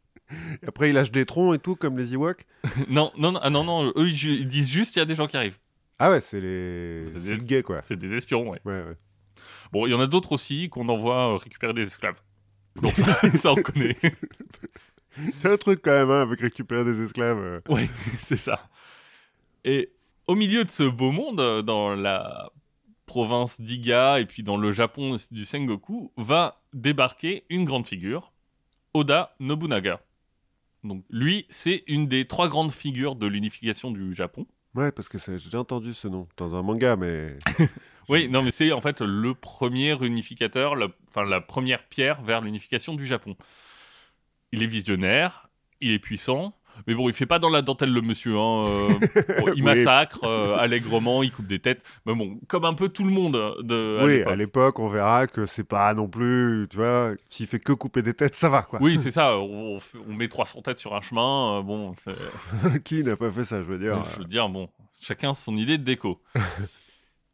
Et 0.62 0.66
Après, 0.68 0.88
il 0.90 0.94
lâche 0.94 1.10
des 1.12 1.24
troncs 1.26 1.54
et 1.54 1.58
tout, 1.58 1.76
comme 1.76 1.96
les 1.98 2.14
Ewoks. 2.14 2.44
Non, 2.88 3.12
non, 3.16 3.32
non, 3.32 3.40
ah 3.42 3.50
non, 3.50 3.64
non, 3.64 3.88
eux, 3.96 4.08
ils, 4.08 4.24
ils 4.40 4.46
disent 4.48 4.70
juste 4.70 4.96
il 4.96 4.98
y 5.00 5.02
a 5.02 5.04
des 5.04 5.14
gens 5.14 5.26
qui 5.26 5.36
arrivent. 5.36 5.58
Ah 5.98 6.10
ouais, 6.10 6.20
c'est 6.20 6.40
les. 6.40 7.06
C'est 7.10 7.18
C'est 7.18 7.34
des- 7.34 7.40
le 7.40 7.46
gay, 7.46 7.62
quoi. 7.62 7.80
C'est 7.82 7.96
des 7.96 8.12
espions, 8.14 8.48
ouais. 8.50 8.60
Ouais, 8.64 8.82
ouais. 8.82 8.96
Bon, 9.72 9.86
il 9.86 9.90
y 9.90 9.94
en 9.94 10.00
a 10.00 10.06
d'autres 10.06 10.32
aussi 10.32 10.68
qu'on 10.68 10.88
envoie 10.88 11.32
euh, 11.34 11.36
récupérer 11.36 11.72
des 11.74 11.82
esclaves. 11.82 12.20
Donc 12.82 12.92
ça, 12.94 13.18
ça 13.40 13.52
on 13.52 13.56
connaît. 13.56 13.96
Il 15.18 15.32
y 15.44 15.46
a 15.46 15.52
un 15.52 15.56
truc 15.56 15.80
quand 15.82 15.92
même, 15.92 16.10
hein, 16.10 16.22
avec 16.22 16.40
récupérer 16.40 16.84
des 16.84 17.00
esclaves. 17.02 17.62
Oui, 17.68 17.88
c'est 18.22 18.36
ça. 18.36 18.68
Et 19.64 19.90
au 20.26 20.34
milieu 20.34 20.64
de 20.64 20.70
ce 20.70 20.82
beau 20.82 21.10
monde, 21.12 21.62
dans 21.64 21.94
la 21.94 22.50
province 23.16 23.58
d'Iga 23.62 24.20
et 24.20 24.26
puis 24.26 24.42
dans 24.42 24.58
le 24.58 24.72
Japon 24.72 25.16
du 25.30 25.46
Sengoku, 25.46 26.12
va 26.18 26.60
débarquer 26.74 27.44
une 27.48 27.64
grande 27.64 27.86
figure, 27.86 28.30
Oda 28.92 29.34
Nobunaga. 29.40 30.02
Donc 30.84 31.02
lui, 31.08 31.46
c'est 31.48 31.82
une 31.86 32.08
des 32.08 32.26
trois 32.26 32.50
grandes 32.50 32.72
figures 32.72 33.16
de 33.16 33.26
l'unification 33.26 33.90
du 33.90 34.12
Japon. 34.12 34.46
Ouais, 34.74 34.92
parce 34.92 35.08
que 35.08 35.16
j'ai 35.16 35.32
déjà 35.32 35.60
entendu 35.60 35.94
ce 35.94 36.08
nom 36.08 36.28
dans 36.36 36.54
un 36.54 36.62
manga, 36.62 36.96
mais. 36.96 37.38
Oui, 38.10 38.28
non, 38.28 38.42
mais 38.42 38.50
c'est 38.52 38.70
en 38.70 38.80
fait 38.82 39.00
le 39.00 39.34
premier 39.34 39.96
unificateur, 40.04 40.76
la- 40.76 40.86
enfin 41.08 41.24
la 41.24 41.40
première 41.40 41.82
pierre 41.88 42.22
vers 42.22 42.40
l'unification 42.42 42.94
du 42.94 43.04
Japon. 43.06 43.34
Il 44.52 44.62
est 44.62 44.66
visionnaire, 44.68 45.48
il 45.80 45.90
est 45.90 45.98
puissant, 45.98 46.54
mais 46.86 46.94
bon, 46.94 47.08
il 47.08 47.14
fait 47.14 47.26
pas 47.26 47.38
dans 47.38 47.50
la 47.50 47.62
dentelle 47.62 47.92
le 47.92 48.00
monsieur. 48.00 48.36
hein, 48.36 48.62
euh, 48.64 48.88
bon, 49.40 49.52
il 49.54 49.62
massacre 49.62 50.24
euh, 50.24 50.56
allègrement, 50.56 51.22
il 51.22 51.32
coupe 51.32 51.46
des 51.46 51.58
têtes, 51.58 51.82
mais 52.04 52.14
bon, 52.14 52.38
comme 52.48 52.64
un 52.64 52.74
peu 52.74 52.88
tout 52.88 53.04
le 53.04 53.10
monde 53.10 53.56
de. 53.62 53.98
à 54.00 54.04
oui, 54.04 54.22
à 54.22 54.36
l'époque, 54.36 54.78
on 54.78 54.88
verra 54.88 55.26
que 55.26 55.46
c'est 55.46 55.64
pas 55.64 55.92
non 55.94 56.08
plus. 56.08 56.66
Tu 56.70 56.76
vois, 56.76 57.12
s'il 57.28 57.46
fait 57.46 57.58
que 57.58 57.72
couper 57.72 58.02
des 58.02 58.14
têtes, 58.14 58.34
ça 58.34 58.48
va, 58.48 58.62
quoi. 58.62 58.78
Oui, 58.82 58.98
c'est 59.00 59.10
ça. 59.12 59.38
On, 59.38 59.78
met 60.08 60.28
300 60.28 60.62
têtes 60.62 60.78
sur 60.78 60.94
un 60.94 61.00
chemin. 61.00 61.58
euh, 61.58 61.62
bon, 61.62 61.94
Qui 62.84 63.02
n'a 63.02 63.16
pas 63.16 63.30
fait 63.30 63.44
ça, 63.44 63.60
je 63.60 63.66
veux 63.66 63.78
dire. 63.78 64.04
je 64.14 64.18
veux 64.20 64.24
dire, 64.24 64.48
bon, 64.48 64.68
chacun 65.00 65.34
son 65.34 65.56
idée 65.56 65.78
de 65.78 65.84
déco. 65.84 66.20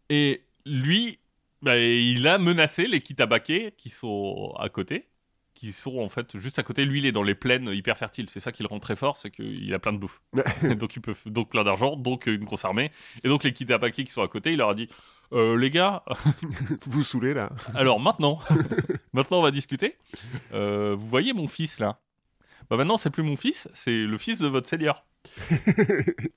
Et 0.09 0.43
lui, 0.67 1.19
bah, 1.63 1.79
il 1.79 2.27
a 2.27 2.39
menacé 2.39 2.87
les 2.87 3.01
Kitabake 3.01 3.77
qui 3.77 3.89
sont 3.91 4.53
à 4.59 4.69
côté, 4.69 5.09
qui 5.63 5.73
sont 5.73 6.01
en 6.01 6.09
fait 6.09 6.39
juste 6.41 6.59
à 6.59 6.65
côté. 6.65 6.85
Lui, 6.85 6.99
il 6.99 7.07
est 7.07 7.13
dans 7.13 7.23
les 7.23 7.37
plaines 7.37 7.69
hyper 7.69 7.97
fertiles. 7.97 8.29
C'est 8.29 8.41
ça 8.41 8.51
qui 8.51 8.65
le 8.65 8.69
rend 8.69 8.81
très 8.81 8.97
fort, 8.97 9.17
c'est 9.17 9.31
qu'il 9.31 9.73
a 9.73 9.79
plein 9.79 9.93
de 9.93 9.99
bouffe. 9.99 10.21
donc, 10.77 10.97
il 10.97 11.01
peut 11.01 11.15
donc 11.27 11.51
plein 11.51 11.63
d'argent, 11.63 11.95
donc 11.95 12.27
une 12.27 12.43
grosse 12.45 12.65
armée. 12.65 12.91
Et 13.23 13.29
donc, 13.29 13.45
les 13.45 13.53
Kitabake 13.53 13.95
qui 13.95 14.07
sont 14.11 14.23
à 14.23 14.27
côté, 14.29 14.51
il 14.51 14.59
leur 14.59 14.71
a 14.71 14.75
dit 14.75 14.89
Euh, 15.33 15.57
Les 15.57 15.71
gars, 15.71 16.03
Vous 16.87 17.05
saoulez, 17.05 17.33
là. 17.33 17.51
alors 17.77 18.01
maintenant, 18.01 18.41
maintenant 19.13 19.39
on 19.39 19.43
va 19.43 19.53
discuter. 19.53 19.97
Euh, 20.53 20.97
vous 20.99 21.07
voyez 21.07 21.33
mon 21.33 21.47
fils 21.47 21.79
là? 21.79 22.01
Bah 22.69 22.77
maintenant, 22.77 22.97
c'est 22.97 23.11
plus 23.11 23.23
mon 23.23 23.37
fils, 23.37 23.69
c'est 23.73 24.03
le 24.03 24.19
fils 24.19 24.41
de 24.41 24.49
votre 24.49 24.69
seigneur. 24.69 25.05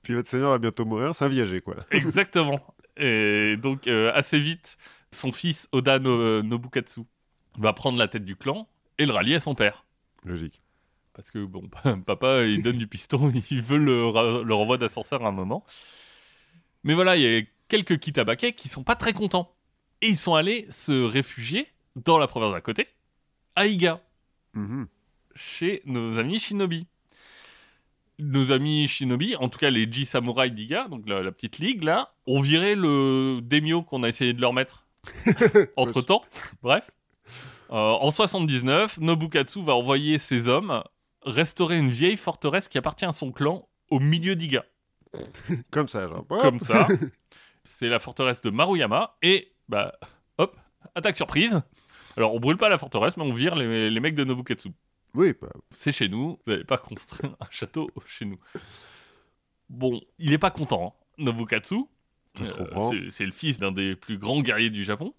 Puis 0.04 0.14
votre 0.14 0.28
seigneur 0.28 0.50
va 0.50 0.58
bientôt 0.58 0.84
mourir, 0.84 1.16
c'est 1.16 1.24
un 1.24 1.28
viager, 1.28 1.58
quoi. 1.60 1.74
Exactement. 1.90 2.60
Et 2.96 3.56
donc, 3.56 3.88
euh, 3.88 4.12
assez 4.14 4.38
vite, 4.38 4.76
son 5.10 5.32
fils 5.32 5.68
Oda 5.72 5.98
no- 5.98 6.42
Nobukatsu 6.44 7.00
va 7.58 7.72
prendre 7.72 7.98
la 7.98 8.06
tête 8.06 8.24
du 8.24 8.36
clan 8.36 8.68
et 8.98 9.06
le 9.06 9.12
rallier 9.12 9.34
à 9.36 9.40
son 9.40 9.54
père. 9.54 9.84
Logique. 10.24 10.60
Parce 11.12 11.30
que, 11.30 11.44
bon, 11.44 11.68
papa, 12.06 12.44
il 12.44 12.62
donne 12.62 12.76
du 12.76 12.86
piston, 12.86 13.32
il 13.50 13.62
veut 13.62 13.78
le, 13.78 14.42
le 14.42 14.54
renvoi 14.54 14.78
d'ascenseur 14.78 15.24
à 15.24 15.28
un 15.28 15.32
moment. 15.32 15.64
Mais 16.84 16.94
voilà, 16.94 17.16
il 17.16 17.22
y 17.22 17.38
a 17.38 17.42
quelques 17.68 17.98
Kitabake 17.98 18.54
qui 18.54 18.68
sont 18.68 18.84
pas 18.84 18.96
très 18.96 19.12
contents. 19.12 19.52
Et 20.02 20.08
ils 20.08 20.16
sont 20.16 20.34
allés 20.34 20.66
se 20.68 20.92
réfugier 21.04 21.66
dans 21.96 22.18
la 22.18 22.26
province 22.26 22.52
d'à 22.52 22.60
côté, 22.60 22.88
à 23.54 23.66
Iga, 23.66 24.02
Mhm. 24.54 24.86
chez 25.34 25.80
nos 25.86 26.18
amis 26.18 26.38
Shinobi. 26.38 26.86
Nos 28.18 28.52
amis 28.52 28.88
Shinobi, 28.88 29.36
en 29.36 29.48
tout 29.50 29.58
cas 29.58 29.68
les 29.70 29.90
J 29.90 30.06
Samurai 30.06 30.50
d'Iga, 30.50 30.88
donc 30.88 31.06
la, 31.08 31.22
la 31.22 31.32
petite 31.32 31.58
ligue 31.58 31.82
là, 31.82 32.14
ont 32.26 32.40
viré 32.40 32.74
le 32.74 33.40
Demio 33.42 33.82
qu'on 33.82 34.02
a 34.02 34.08
essayé 34.08 34.32
de 34.32 34.40
leur 34.40 34.52
mettre 34.54 34.86
entre 35.76 36.00
temps. 36.02 36.22
Bref. 36.62 36.90
Euh, 37.70 37.74
en 37.74 38.10
79, 38.10 38.98
Nobukatsu 38.98 39.62
va 39.64 39.74
envoyer 39.74 40.18
ses 40.18 40.48
hommes 40.48 40.82
restaurer 41.22 41.78
une 41.78 41.90
vieille 41.90 42.16
forteresse 42.16 42.68
qui 42.68 42.78
appartient 42.78 43.04
à 43.04 43.12
son 43.12 43.32
clan 43.32 43.68
au 43.90 43.98
milieu 43.98 44.36
d'Iga. 44.36 44.64
Comme 45.70 45.88
ça, 45.88 46.06
genre. 46.06 46.24
hop. 46.28 46.40
Comme 46.40 46.60
ça. 46.60 46.86
C'est 47.64 47.88
la 47.88 47.98
forteresse 47.98 48.40
de 48.42 48.50
Maruyama. 48.50 49.16
Et, 49.22 49.52
bah, 49.68 49.92
hop, 50.38 50.56
attaque 50.94 51.16
surprise. 51.16 51.60
Alors, 52.16 52.32
on 52.34 52.38
brûle 52.40 52.56
pas 52.56 52.68
la 52.68 52.78
forteresse, 52.78 53.16
mais 53.16 53.24
on 53.24 53.32
vire 53.34 53.56
les, 53.56 53.90
les 53.90 54.00
mecs 54.00 54.14
de 54.14 54.24
Nobukatsu. 54.24 54.68
Oui, 55.14 55.34
bah, 55.40 55.48
C'est 55.70 55.92
chez 55.92 56.08
nous, 56.08 56.38
vous 56.46 56.52
n'allez 56.52 56.64
pas 56.64 56.78
construire 56.78 57.34
un 57.40 57.46
château 57.50 57.90
chez 58.06 58.24
nous. 58.24 58.38
Bon, 59.68 60.00
il 60.18 60.32
est 60.32 60.38
pas 60.38 60.50
content, 60.50 60.94
hein, 60.96 61.04
Nobukatsu. 61.24 61.74
Euh, 62.40 63.08
C'est 63.10 63.26
le 63.26 63.32
fils 63.32 63.58
d'un 63.58 63.72
des 63.72 63.96
plus 63.96 64.18
grands 64.18 64.40
guerriers 64.42 64.70
du 64.70 64.84
Japon. 64.84 65.14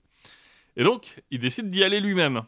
Et 0.77 0.83
donc, 0.83 1.21
il 1.31 1.39
décide 1.39 1.69
d'y 1.69 1.83
aller 1.83 1.99
lui-même, 1.99 2.43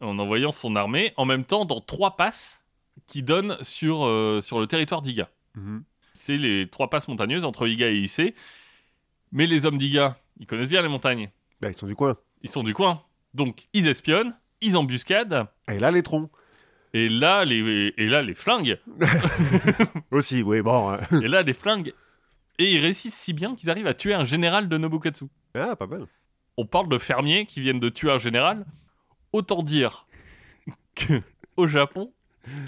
en 0.00 0.18
envoyant 0.18 0.52
son 0.52 0.76
armée, 0.76 1.12
en 1.16 1.24
même 1.24 1.44
temps, 1.44 1.64
dans 1.64 1.80
trois 1.80 2.16
passes 2.16 2.62
qui 3.06 3.22
donnent 3.22 3.56
sur, 3.62 4.04
euh, 4.04 4.40
sur 4.42 4.60
le 4.60 4.66
territoire 4.66 5.00
d'Iga. 5.00 5.30
mhm. 5.54 5.82
C'est 6.12 6.36
les 6.36 6.68
trois 6.68 6.90
passes 6.90 7.06
montagneuses 7.06 7.44
entre 7.44 7.68
Iga 7.68 7.88
et 7.88 7.96
Issei. 7.96 8.34
Mais 9.30 9.46
les 9.46 9.66
hommes 9.66 9.78
d'Iga, 9.78 10.18
ils 10.40 10.46
connaissent 10.46 10.68
bien 10.68 10.82
les 10.82 10.88
montagnes. 10.88 11.30
Bah, 11.60 11.68
ils 11.70 11.76
sont 11.76 11.86
du 11.86 11.94
coin. 11.94 12.16
Ils 12.42 12.50
sont 12.50 12.64
du 12.64 12.74
coin. 12.74 13.02
Donc, 13.34 13.68
ils 13.72 13.86
espionnent, 13.86 14.34
ils 14.60 14.76
embuscadent, 14.76 15.46
Et 15.70 15.78
là, 15.78 15.92
les 15.92 16.02
troncs. 16.02 16.28
et 16.92 17.08
là, 17.08 17.44
les, 17.44 17.94
et 17.96 18.06
là, 18.08 18.22
les 18.22 18.34
flingues. 18.34 18.80
Aussi, 20.10 20.42
oui, 20.42 20.60
bon. 20.62 20.90
hein. 20.90 20.98
et 21.22 21.28
là, 21.28 21.42
les 21.42 21.52
flingues. 21.52 21.92
Et 22.58 22.72
ils 22.74 22.80
réussissent 22.80 23.14
si 23.16 23.32
bien 23.32 23.54
qu'ils 23.54 23.70
arrivent 23.70 23.86
à 23.86 23.94
tuer 23.94 24.14
un 24.14 24.24
général 24.24 24.68
de 24.68 24.76
Nobukatsu. 24.76 25.26
Ah, 25.54 25.76
pas 25.76 25.86
mal. 25.86 26.06
On 26.58 26.66
parle 26.66 26.88
de 26.88 26.98
fermiers 26.98 27.46
qui 27.46 27.60
viennent 27.60 27.78
de 27.78 27.88
tuer 27.88 28.10
un 28.10 28.18
général. 28.18 28.66
Autant 29.32 29.62
dire 29.62 30.06
que 30.96 31.22
au 31.56 31.68
Japon, 31.68 32.12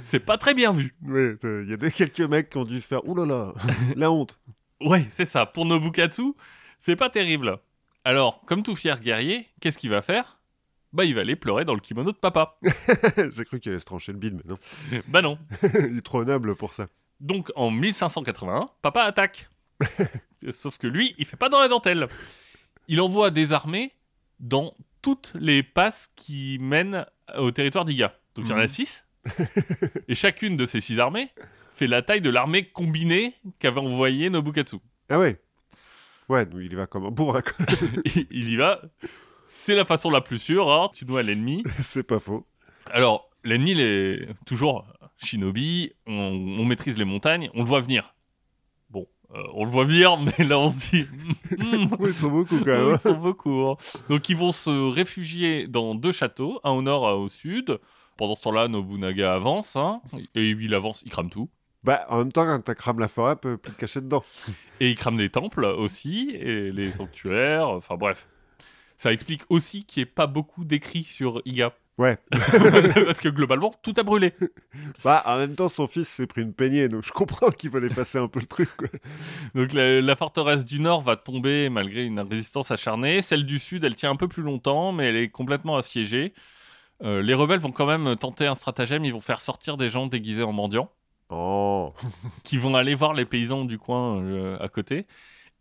c'est 0.05 0.21
pas 0.21 0.39
très 0.39 0.55
bien 0.55 0.73
vu. 0.73 0.95
Oui, 1.03 1.33
il 1.43 1.69
y 1.69 1.73
a 1.73 1.77
des, 1.77 1.91
quelques 1.91 2.21
mecs 2.21 2.51
qui 2.51 2.59
ont 2.59 2.65
dû 2.65 2.81
faire. 2.81 3.05
Ouh 3.09 3.17
là 3.17 3.27
là, 3.27 3.53
la 3.97 4.13
honte. 4.13 4.39
Ouais, 4.81 5.05
c'est 5.11 5.25
ça. 5.25 5.45
Pour 5.45 5.67
Nobukatsu, 5.67 6.35
c'est 6.79 6.95
pas 6.95 7.11
terrible. 7.11 7.59
Alors, 8.05 8.43
comme 8.47 8.63
tout 8.63 8.77
fier 8.77 9.01
guerrier, 9.01 9.49
qu'est-ce 9.61 9.77
qu'il 9.77 9.91
va 9.91 10.03
faire? 10.03 10.39
Bah, 10.93 11.05
il 11.05 11.17
va 11.17 11.23
aller 11.23 11.35
pleurer 11.35 11.65
dans 11.65 11.75
le 11.75 11.81
kimono 11.81 12.13
de 12.13 12.17
papa. 12.17 12.61
J'ai 13.33 13.45
cru 13.45 13.59
qu'il 13.59 13.73
allait 13.73 13.81
se 13.81 13.87
trancher 13.87 14.13
le 14.13 14.19
bide, 14.19 14.35
mais 14.37 14.49
non. 14.49 15.01
bah 15.09 15.21
non. 15.21 15.37
il 15.63 15.99
est 15.99 16.07
trop 16.07 16.25
noble 16.25 16.55
pour 16.55 16.75
ça. 16.75 16.87
Donc, 17.19 17.51
en 17.57 17.73
1581, 17.73 18.71
papa 18.83 19.03
attaque. 19.03 19.51
Sauf 20.51 20.79
que 20.79 20.87
lui, 20.87 21.13
il 21.19 21.27
fait 21.27 21.37
pas 21.37 21.49
dans 21.49 21.59
la 21.59 21.67
dentelle. 21.67 22.07
Il 22.93 23.01
envoie 23.01 23.31
des 23.31 23.53
armées 23.53 23.93
dans 24.41 24.75
toutes 25.01 25.33
les 25.39 25.63
passes 25.63 26.11
qui 26.17 26.59
mènent 26.61 27.07
au 27.39 27.53
territoire 27.53 27.85
d'Iga. 27.85 28.19
Donc, 28.35 28.47
il 28.47 28.51
y 28.51 28.53
en 28.53 28.59
a 28.59 28.63
Mhm. 28.63 28.69
six. 28.69 29.07
Et 30.09 30.15
chacune 30.17 30.57
de 30.57 30.67
ces 30.67 30.81
six 30.81 30.99
armées 30.99 31.29
fait 31.75 31.87
la 31.87 32.03
taille 32.03 32.21
de 32.21 32.31
l'armée 32.31 32.65
combinée 32.65 33.33
qu'avait 33.61 33.79
envoyé 33.81 34.29
Nobukatsu. 34.29 34.77
Ah 35.09 35.19
ouais 35.21 35.41
Ouais, 36.29 36.47
il 36.55 36.73
y 36.73 36.75
va 36.75 36.87
comme 36.87 37.05
un 37.07 37.11
bourrin, 37.11 37.43
il 38.17 38.27
il 38.31 38.51
y 38.51 38.57
va. 38.57 38.81
C'est 39.45 39.75
la 39.77 39.85
façon 39.85 40.11
la 40.11 40.21
plus 40.21 40.39
sûre, 40.39 40.71
hein, 40.71 40.89
tu 40.93 41.05
dois 41.05 41.21
à 41.21 41.23
l'ennemi. 41.23 41.63
C'est 41.81 42.03
pas 42.03 42.19
faux. 42.19 42.45
Alors, 42.87 43.31
l'ennemi, 43.45 43.73
il 43.73 43.81
est 43.81 44.29
toujours 44.47 44.85
shinobi, 45.23 45.93
on, 46.07 46.13
on 46.59 46.65
maîtrise 46.65 46.99
les 46.99 47.05
montagnes, 47.05 47.51
on 47.55 47.61
le 47.63 47.69
voit 47.69 47.81
venir. 47.81 48.15
Euh, 49.35 49.43
on 49.55 49.65
le 49.65 49.71
voit 49.71 49.85
venir, 49.85 50.17
mais 50.39 50.45
là 50.45 50.59
on 50.59 50.73
se 50.73 50.91
dit... 50.91 51.07
Hmm, 51.57 51.87
Oui, 51.99 52.09
ils 52.11 52.15
sont 52.15 52.31
beaucoup 52.31 52.59
quand 52.59 52.67
même. 52.67 52.89
ils 52.89 52.95
hein. 52.95 53.01
sont 53.03 53.19
beaucoup. 53.19 53.69
hein. 53.69 53.77
Donc 54.09 54.29
ils 54.29 54.37
vont 54.37 54.53
se 54.53 54.71
réfugier 54.91 55.67
dans 55.69 55.95
deux 55.95 56.13
châteaux, 56.13 56.61
un 56.65 56.71
au 56.71 56.83
nord, 56.83 57.09
un 57.09 57.13
au 57.15 57.29
sud. 57.29 57.79
Pendant 58.17 58.35
ce 58.35 58.43
temps-là, 58.43 58.69
Nobunaga 58.69 59.33
avance, 59.35 59.77
hein, 59.77 60.03
et 60.35 60.51
il 60.51 60.75
avance, 60.75 61.03
il 61.07 61.11
crame 61.11 61.31
tout. 61.31 61.49
Bah, 61.83 62.05
en 62.11 62.19
même 62.19 62.31
temps, 62.33 62.45
quand 62.45 62.61
t'as 62.63 62.75
cramé 62.75 63.01
la 63.01 63.09
forêt, 63.09 63.35
peut 63.37 63.57
plus 63.57 63.73
te 63.73 63.79
cacher 63.81 64.03
dedans. 64.03 64.23
Et 64.81 64.91
il 64.91 64.95
crame 64.97 65.17
des 65.17 65.31
temples 65.31 65.65
aussi, 65.65 66.31
et 66.35 66.71
les 66.71 66.93
sanctuaires, 66.93 67.69
enfin 67.69 67.97
bref. 67.97 68.27
Ça 68.99 69.15
explique 69.15 69.45
aussi 69.49 69.85
qu'il 69.87 70.03
n'y 70.03 70.09
ait 70.09 70.13
pas 70.13 70.27
beaucoup 70.27 70.67
d'écrits 70.67 71.05
sur 71.05 71.41
Iga. 71.47 71.73
Ouais. 71.99 72.17
Parce 72.31 73.21
que 73.21 73.29
globalement, 73.29 73.73
tout 73.83 73.95
a 73.97 74.03
brûlé. 74.03 74.33
Bah, 75.05 75.23
en 75.27 75.39
même 75.39 75.55
temps, 75.55 75.69
son 75.69 75.87
fils 75.87 76.09
s'est 76.09 76.27
pris 76.27 76.43
une 76.43 76.53
peignée, 76.53 76.89
donc 76.89 77.05
je 77.05 77.13
comprends 77.13 77.51
qu'il 77.51 77.71
fallait 77.71 77.89
passer 77.89 78.19
un 78.19 78.29
peu 78.29 78.41
le 78.41 78.47
truc, 78.47 78.69
quoi. 78.77 78.89
Donc 79.55 79.73
la, 79.73 80.01
la 80.01 80.17
forteresse 80.17 80.65
du 80.65 80.81
nord 80.81 81.01
va 81.03 81.17
tomber 81.17 81.69
malgré 81.71 82.05
une 82.05 82.21
résistance 82.21 82.71
acharnée. 82.71 83.23
Celle 83.23 83.45
du 83.47 83.59
sud, 83.59 83.85
elle 83.85 83.97
tient 83.97 84.11
un 84.11 84.17
peu 84.17 84.29
plus 84.29 84.43
longtemps, 84.43 84.93
mais 84.93 85.09
elle 85.09 85.17
est 85.17 85.29
complètement 85.31 85.77
assiégée. 85.77 86.35
Euh, 87.03 87.23
les 87.23 87.33
rebelles 87.35 87.61
vont 87.61 87.73
quand 87.73 87.87
même 87.87 88.15
tenter 88.17 88.47
un 88.47 88.55
stratagème. 88.55 89.05
Ils 89.07 89.13
vont 89.13 89.23
faire 89.23 89.41
sortir 89.41 89.77
des 89.79 89.89
gens 89.89 90.07
déguisés 90.07 90.43
en 90.43 90.53
mendiants, 90.53 90.91
Oh. 91.31 91.89
qui 92.45 92.59
vont 92.59 92.75
aller 92.75 92.95
voir 92.95 93.15
les 93.15 93.25
paysans 93.25 93.65
du 93.65 93.79
coin 93.79 94.21
euh, 94.23 94.59
à 94.61 94.69
côté, 94.69 95.07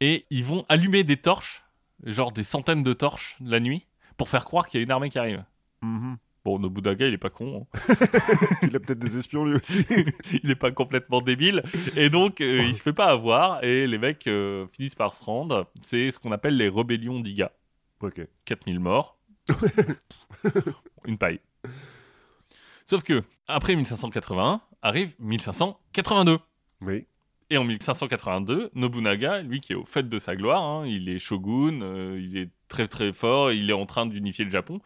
et 0.01 0.25
ils 0.31 0.43
vont 0.43 0.65
allumer 0.67 1.03
des 1.03 1.17
torches, 1.17 1.63
genre 2.03 2.31
des 2.31 2.43
centaines 2.43 2.83
de 2.83 2.93
torches 2.93 3.37
la 3.39 3.59
nuit, 3.59 3.85
pour 4.17 4.27
faire 4.29 4.45
croire 4.45 4.67
qu'il 4.67 4.79
y 4.79 4.81
a 4.81 4.83
une 4.83 4.91
armée 4.91 5.09
qui 5.09 5.19
arrive. 5.19 5.43
Mhm. 5.81 6.17
Bon, 6.45 6.57
Nobunaga, 6.57 7.05
il 7.07 7.13
est 7.13 7.17
pas 7.17 7.29
con. 7.29 7.67
hein. 7.73 7.79
Il 8.63 8.75
a 8.75 8.79
peut-être 8.79 8.99
des 8.99 9.17
espions 9.17 9.43
lui 9.45 9.55
aussi. 9.55 9.85
il 10.43 10.49
est 10.49 10.55
pas 10.55 10.71
complètement 10.71 11.21
débile 11.21 11.63
et 11.97 12.09
donc 12.09 12.39
euh, 12.41 12.63
il 12.65 12.75
se 12.77 12.81
fait 12.81 12.93
pas 12.93 13.07
avoir 13.07 13.63
et 13.63 13.87
les 13.87 13.97
mecs 13.97 14.25
euh, 14.27 14.65
finissent 14.75 14.95
par 14.95 15.13
se 15.13 15.23
rendre 15.25 15.69
c'est 15.81 16.11
ce 16.11 16.19
qu'on 16.19 16.31
appelle 16.31 16.55
les 16.55 16.69
rébellions 16.69 17.19
d'Iga 17.19 17.51
ok. 18.01 18.21
4000 18.45 18.79
morts 18.79 19.17
une 21.05 21.17
paille 21.17 21.39
sauf 22.85 23.03
que 23.03 23.23
après 23.47 23.75
1581 23.75 24.61
arrive 24.81 25.13
1582 25.19 26.39
Oui. 26.81 27.05
et 27.49 27.57
en 27.57 27.63
1582 27.65 28.71
Nobunaga 28.75 29.41
lui 29.41 29.59
qui 29.59 29.73
est 29.73 29.75
au 29.75 29.85
fait 29.85 30.07
de 30.07 30.19
sa 30.19 30.35
gloire 30.35 30.63
hein, 30.63 30.85
il 30.87 31.09
est 31.09 31.19
shogun 31.19 31.81
euh, 31.81 32.19
il 32.21 32.37
est 32.37 32.49
très 32.69 32.87
très 32.87 33.11
fort 33.11 33.51
il 33.51 33.69
est 33.69 33.73
en 33.73 33.85
train 33.85 34.05
d'unifier 34.05 34.45
le 34.45 34.51
Japon 34.51 34.79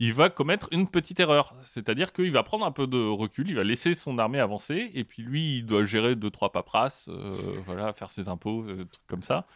il 0.00 0.12
va 0.14 0.30
commettre 0.30 0.68
une 0.72 0.88
petite 0.88 1.20
erreur. 1.20 1.54
C'est-à-dire 1.62 2.12
qu'il 2.12 2.32
va 2.32 2.42
prendre 2.42 2.64
un 2.66 2.72
peu 2.72 2.86
de 2.86 2.98
recul, 2.98 3.48
il 3.48 3.54
va 3.54 3.62
laisser 3.64 3.94
son 3.94 4.18
armée 4.18 4.40
avancer, 4.40 4.90
et 4.94 5.04
puis 5.04 5.22
lui, 5.22 5.58
il 5.58 5.66
doit 5.66 5.84
gérer 5.84 6.16
deux, 6.16 6.30
trois 6.30 6.50
paperasses, 6.50 7.08
euh, 7.08 7.32
voilà, 7.66 7.92
faire 7.92 8.10
ses 8.10 8.28
impôts, 8.28 8.64
euh, 8.64 8.84
trucs 8.90 9.06
comme 9.06 9.22
ça. 9.22 9.46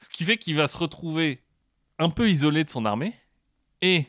Ce 0.00 0.08
qui 0.08 0.24
fait 0.24 0.38
qu'il 0.38 0.56
va 0.56 0.66
se 0.66 0.76
retrouver 0.78 1.42
un 1.98 2.10
peu 2.10 2.28
isolé 2.28 2.64
de 2.64 2.70
son 2.70 2.84
armée, 2.86 3.14
et 3.82 4.06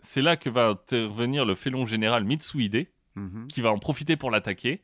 c'est 0.00 0.20
là 0.20 0.36
que 0.36 0.50
va 0.50 0.68
intervenir 0.68 1.44
le 1.46 1.54
félon 1.54 1.86
général 1.86 2.24
Mitsuhide, 2.24 2.86
Mhm. 3.16 3.46
qui 3.46 3.60
va 3.60 3.70
en 3.70 3.78
profiter 3.78 4.16
pour 4.16 4.32
l'attaquer. 4.32 4.82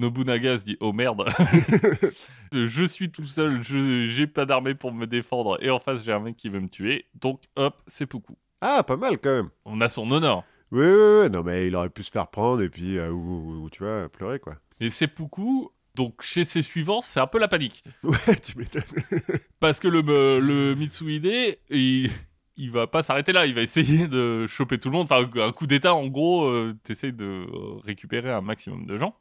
Nobunaga 0.00 0.58
se 0.58 0.64
dit 0.64 0.76
oh 0.80 0.92
merde, 0.92 1.28
je 2.52 2.84
suis 2.84 3.10
tout 3.12 3.24
seul, 3.24 3.62
je 3.62 4.06
j'ai 4.06 4.26
pas 4.26 4.46
d'armée 4.46 4.74
pour 4.74 4.92
me 4.92 5.06
défendre 5.06 5.58
et 5.62 5.70
en 5.70 5.78
face 5.78 6.02
j'ai 6.04 6.12
un 6.12 6.18
mec 6.18 6.36
qui 6.36 6.48
veut 6.48 6.58
me 6.60 6.68
tuer, 6.68 7.06
donc 7.14 7.42
hop 7.56 7.80
c'est 7.86 8.06
poucou. 8.06 8.36
Ah, 8.60 8.82
pas 8.82 8.96
mal 8.96 9.18
quand 9.18 9.30
même. 9.34 9.50
On 9.64 9.80
a 9.80 9.88
son 9.88 10.10
honneur. 10.10 10.44
Oui, 10.70 10.84
oui, 10.84 11.20
oui. 11.24 11.30
Non, 11.30 11.42
mais 11.42 11.66
il 11.68 11.76
aurait 11.76 11.90
pu 11.90 12.02
se 12.02 12.10
faire 12.10 12.28
prendre 12.28 12.62
et 12.62 12.68
puis, 12.68 12.98
euh, 12.98 13.10
ou, 13.10 13.64
ou- 13.64 13.70
tu 13.70 13.82
vois, 13.84 14.08
pleurer, 14.08 14.38
quoi. 14.38 14.56
Et 14.80 14.90
c'est 14.90 15.06
poucou, 15.08 15.70
donc 15.94 16.22
chez 16.22 16.44
ses 16.44 16.62
suivants 16.62 17.00
c'est 17.00 17.18
un 17.20 17.26
peu 17.26 17.38
la 17.38 17.48
panique. 17.48 17.82
Ouais, 18.02 18.36
tu 18.42 18.56
m'étonnes. 18.58 18.82
Parce 19.60 19.80
que 19.80 19.88
le, 19.88 20.02
euh, 20.08 20.40
le 20.40 20.74
Mitsuhide, 20.74 21.58
il, 21.70 22.10
il 22.56 22.70
va 22.70 22.86
pas 22.86 23.02
s'arrêter 23.02 23.32
là, 23.32 23.46
il 23.46 23.54
va 23.54 23.62
essayer 23.62 24.06
de 24.08 24.46
choper 24.46 24.78
tout 24.78 24.90
le 24.90 24.96
monde. 24.96 25.08
Enfin, 25.10 25.28
un 25.42 25.52
coup 25.52 25.66
d'état, 25.66 25.94
en 25.94 26.06
gros, 26.08 26.46
euh, 26.46 26.76
t'essayes 26.84 27.12
de 27.12 27.24
euh, 27.24 27.76
récupérer 27.84 28.30
un 28.30 28.40
maximum 28.40 28.86
de 28.86 28.98
gens. 28.98 29.16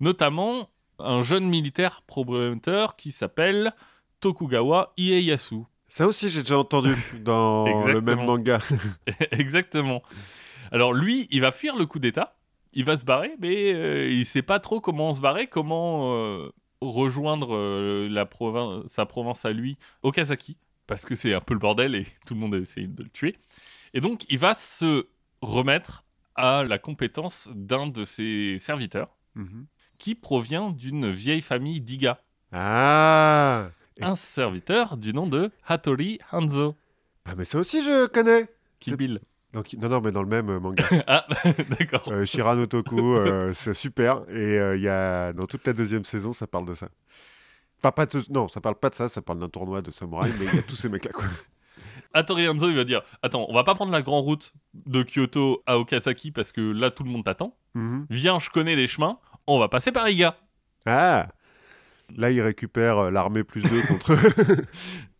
Notamment 0.00 0.70
un 0.98 1.22
jeune 1.22 1.46
militaire 1.48 2.02
prometteur 2.06 2.96
qui 2.96 3.10
s'appelle 3.12 3.72
Tokugawa 4.20 4.92
Ieyasu. 4.96 5.64
Ça 5.94 6.08
aussi, 6.08 6.28
j'ai 6.28 6.40
déjà 6.40 6.58
entendu 6.58 6.92
dans 7.20 7.66
le 7.86 8.00
même 8.00 8.24
manga. 8.24 8.58
Exactement. 9.30 10.02
Alors 10.72 10.92
lui, 10.92 11.28
il 11.30 11.40
va 11.40 11.52
fuir 11.52 11.76
le 11.76 11.86
coup 11.86 12.00
d'état, 12.00 12.34
il 12.72 12.84
va 12.84 12.96
se 12.96 13.04
barrer, 13.04 13.30
mais 13.38 13.72
euh, 13.72 14.10
il 14.10 14.26
sait 14.26 14.42
pas 14.42 14.58
trop 14.58 14.80
comment 14.80 15.14
se 15.14 15.20
barrer, 15.20 15.46
comment 15.46 16.16
euh, 16.16 16.50
rejoindre 16.80 17.54
euh, 17.54 18.08
la 18.10 18.26
province, 18.26 18.82
sa 18.88 19.06
province 19.06 19.44
à 19.44 19.52
lui, 19.52 19.76
Okazaki, 20.02 20.56
parce 20.88 21.04
que 21.04 21.14
c'est 21.14 21.32
un 21.32 21.40
peu 21.40 21.54
le 21.54 21.60
bordel 21.60 21.94
et 21.94 22.08
tout 22.26 22.34
le 22.34 22.40
monde 22.40 22.56
a 22.56 22.58
essayé 22.58 22.88
de 22.88 23.04
le 23.04 23.08
tuer. 23.10 23.36
Et 23.92 24.00
donc 24.00 24.24
il 24.28 24.38
va 24.38 24.56
se 24.56 25.06
remettre 25.42 26.02
à 26.34 26.64
la 26.64 26.78
compétence 26.78 27.48
d'un 27.54 27.86
de 27.86 28.04
ses 28.04 28.58
serviteurs, 28.58 29.14
Mhm. 29.36 29.66
qui 29.98 30.16
provient 30.16 30.70
d'une 30.72 31.12
vieille 31.12 31.40
famille 31.40 31.80
d'Iga, 31.80 32.20
Ah 32.50 33.68
un 34.00 34.16
serviteur 34.16 34.96
du 34.96 35.12
nom 35.12 35.26
de 35.26 35.50
Hattori 35.66 36.18
Hanzo, 36.32 36.74
Ah, 37.26 37.34
mais 37.36 37.44
ça 37.44 37.58
aussi, 37.58 37.82
je 37.82 38.06
connais. 38.06 38.46
Kill 38.80 38.92
C'est- 38.92 38.96
Bill. 38.96 39.20
Donc, 39.52 39.72
non, 39.74 39.88
non, 39.88 40.00
mais 40.00 40.10
dans 40.10 40.22
le 40.22 40.28
même 40.28 40.48
euh, 40.50 40.58
manga. 40.60 40.84
Ah, 41.06 41.26
d'accord. 41.78 42.02
Euh, 42.08 42.24
Shirano 42.24 42.66
Toku, 42.66 43.14
euh, 43.14 43.52
c'est 43.54 43.72
super. 43.74 44.22
Et 44.28 44.58
euh, 44.58 44.76
il 44.76 44.82
y 44.82 44.88
a, 44.88 45.32
dans 45.32 45.46
toute 45.46 45.64
la 45.66 45.72
deuxième 45.72 46.02
saison, 46.04 46.32
ça 46.32 46.46
parle 46.48 46.64
de 46.66 46.74
ça. 46.74 46.88
Pas, 47.80 47.92
pas 47.92 48.04
de 48.06 48.10
ce- 48.20 48.32
Non, 48.32 48.48
ça 48.48 48.60
parle 48.60 48.74
pas 48.74 48.90
de 48.90 48.96
ça, 48.96 49.08
ça 49.08 49.22
parle 49.22 49.38
d'un 49.38 49.48
tournoi 49.48 49.80
de 49.80 49.90
samouraï, 49.92 50.32
mais 50.40 50.46
il 50.46 50.54
y 50.56 50.58
a 50.58 50.62
tous 50.62 50.74
ces 50.74 50.88
mecs-là, 50.88 51.12
quoi. 51.12 51.24
Hattori 52.14 52.48
Hanzo, 52.48 52.68
il 52.68 52.76
va 52.76 52.84
dire 52.84 53.02
Attends, 53.22 53.46
on 53.48 53.54
va 53.54 53.62
pas 53.64 53.74
prendre 53.74 53.92
la 53.92 54.02
grande 54.02 54.24
route 54.24 54.52
de 54.74 55.02
Kyoto 55.04 55.62
à 55.66 55.78
Okazaki 55.78 56.30
parce 56.30 56.52
que 56.52 56.60
là 56.60 56.90
tout 56.90 57.02
le 57.04 57.10
monde 57.10 57.24
t'attend. 57.24 57.56
Mhm. 57.74 58.06
Viens, 58.10 58.38
je 58.38 58.50
connais 58.50 58.76
les 58.76 58.86
chemins, 58.86 59.18
on 59.46 59.58
va 59.58 59.68
passer 59.68 59.90
par 59.92 60.08
Iga. 60.08 60.36
Ah 60.86 61.28
Là, 62.16 62.30
il 62.30 62.40
récupère 62.40 62.98
euh, 62.98 63.10
l'armée 63.10 63.44
plus 63.44 63.62
2 63.62 63.82
contre 63.82 64.12
eux. 64.12 64.56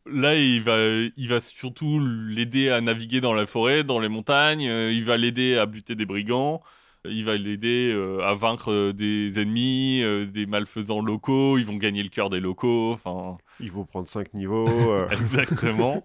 Là, 0.13 0.35
il 0.37 0.63
va, 0.63 0.77
il 1.17 1.29
va 1.29 1.41
surtout 1.41 1.99
l'aider 2.29 2.69
à 2.69 2.81
naviguer 2.83 3.21
dans 3.23 3.33
la 3.33 3.47
forêt, 3.47 3.85
dans 3.85 4.01
les 4.01 4.09
montagnes. 4.11 4.69
euh, 4.69 4.93
il 4.93 5.05
va 5.05 5.17
l'aider 5.17 5.57
à 5.57 5.65
buter 5.67 5.95
des 5.95 6.05
brigands. 6.05 6.63
Il 7.07 7.25
va 7.25 7.37
l'aider 7.37 7.91
euh, 7.93 8.21
à 8.23 8.35
vaincre 8.35 8.71
euh, 8.71 8.93
des 8.93 9.39
ennemis, 9.41 10.03
euh, 10.03 10.27
des 10.27 10.45
malfaisants 10.47 11.01
locaux. 11.01 11.57
Ils 11.59 11.65
vont 11.65 11.77
gagner 11.77 12.03
le 12.03 12.09
cœur 12.11 12.29
des 12.31 12.41
locaux. 12.41 12.93
Enfin, 12.93 13.39
Ils 13.61 13.73
vont 13.73 13.85
prendre 13.85 14.09
5 14.09 14.35
niveaux. 14.35 14.69
euh. 14.93 15.09
Exactement. 15.11 16.05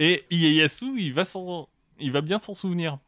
Et 0.00 0.24
Ieyasu, 0.30 0.94
il 0.98 1.12
va, 1.12 1.24
s'en- 1.24 1.68
il 2.00 2.12
va 2.12 2.20
bien 2.20 2.38
s'en 2.38 2.54
souvenir. 2.54 2.98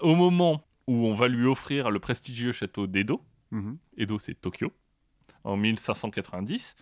Au 0.00 0.14
moment 0.14 0.64
où 0.86 1.06
on 1.06 1.14
va 1.14 1.28
lui 1.28 1.46
offrir 1.46 1.90
le 1.90 1.98
prestigieux 1.98 2.52
château 2.52 2.86
d'Edo, 2.86 3.20
Mhm. 3.52 3.78
Edo 3.98 4.16
c'est 4.20 4.40
Tokyo, 4.40 4.72
en 5.44 5.56
1590, 5.56 6.76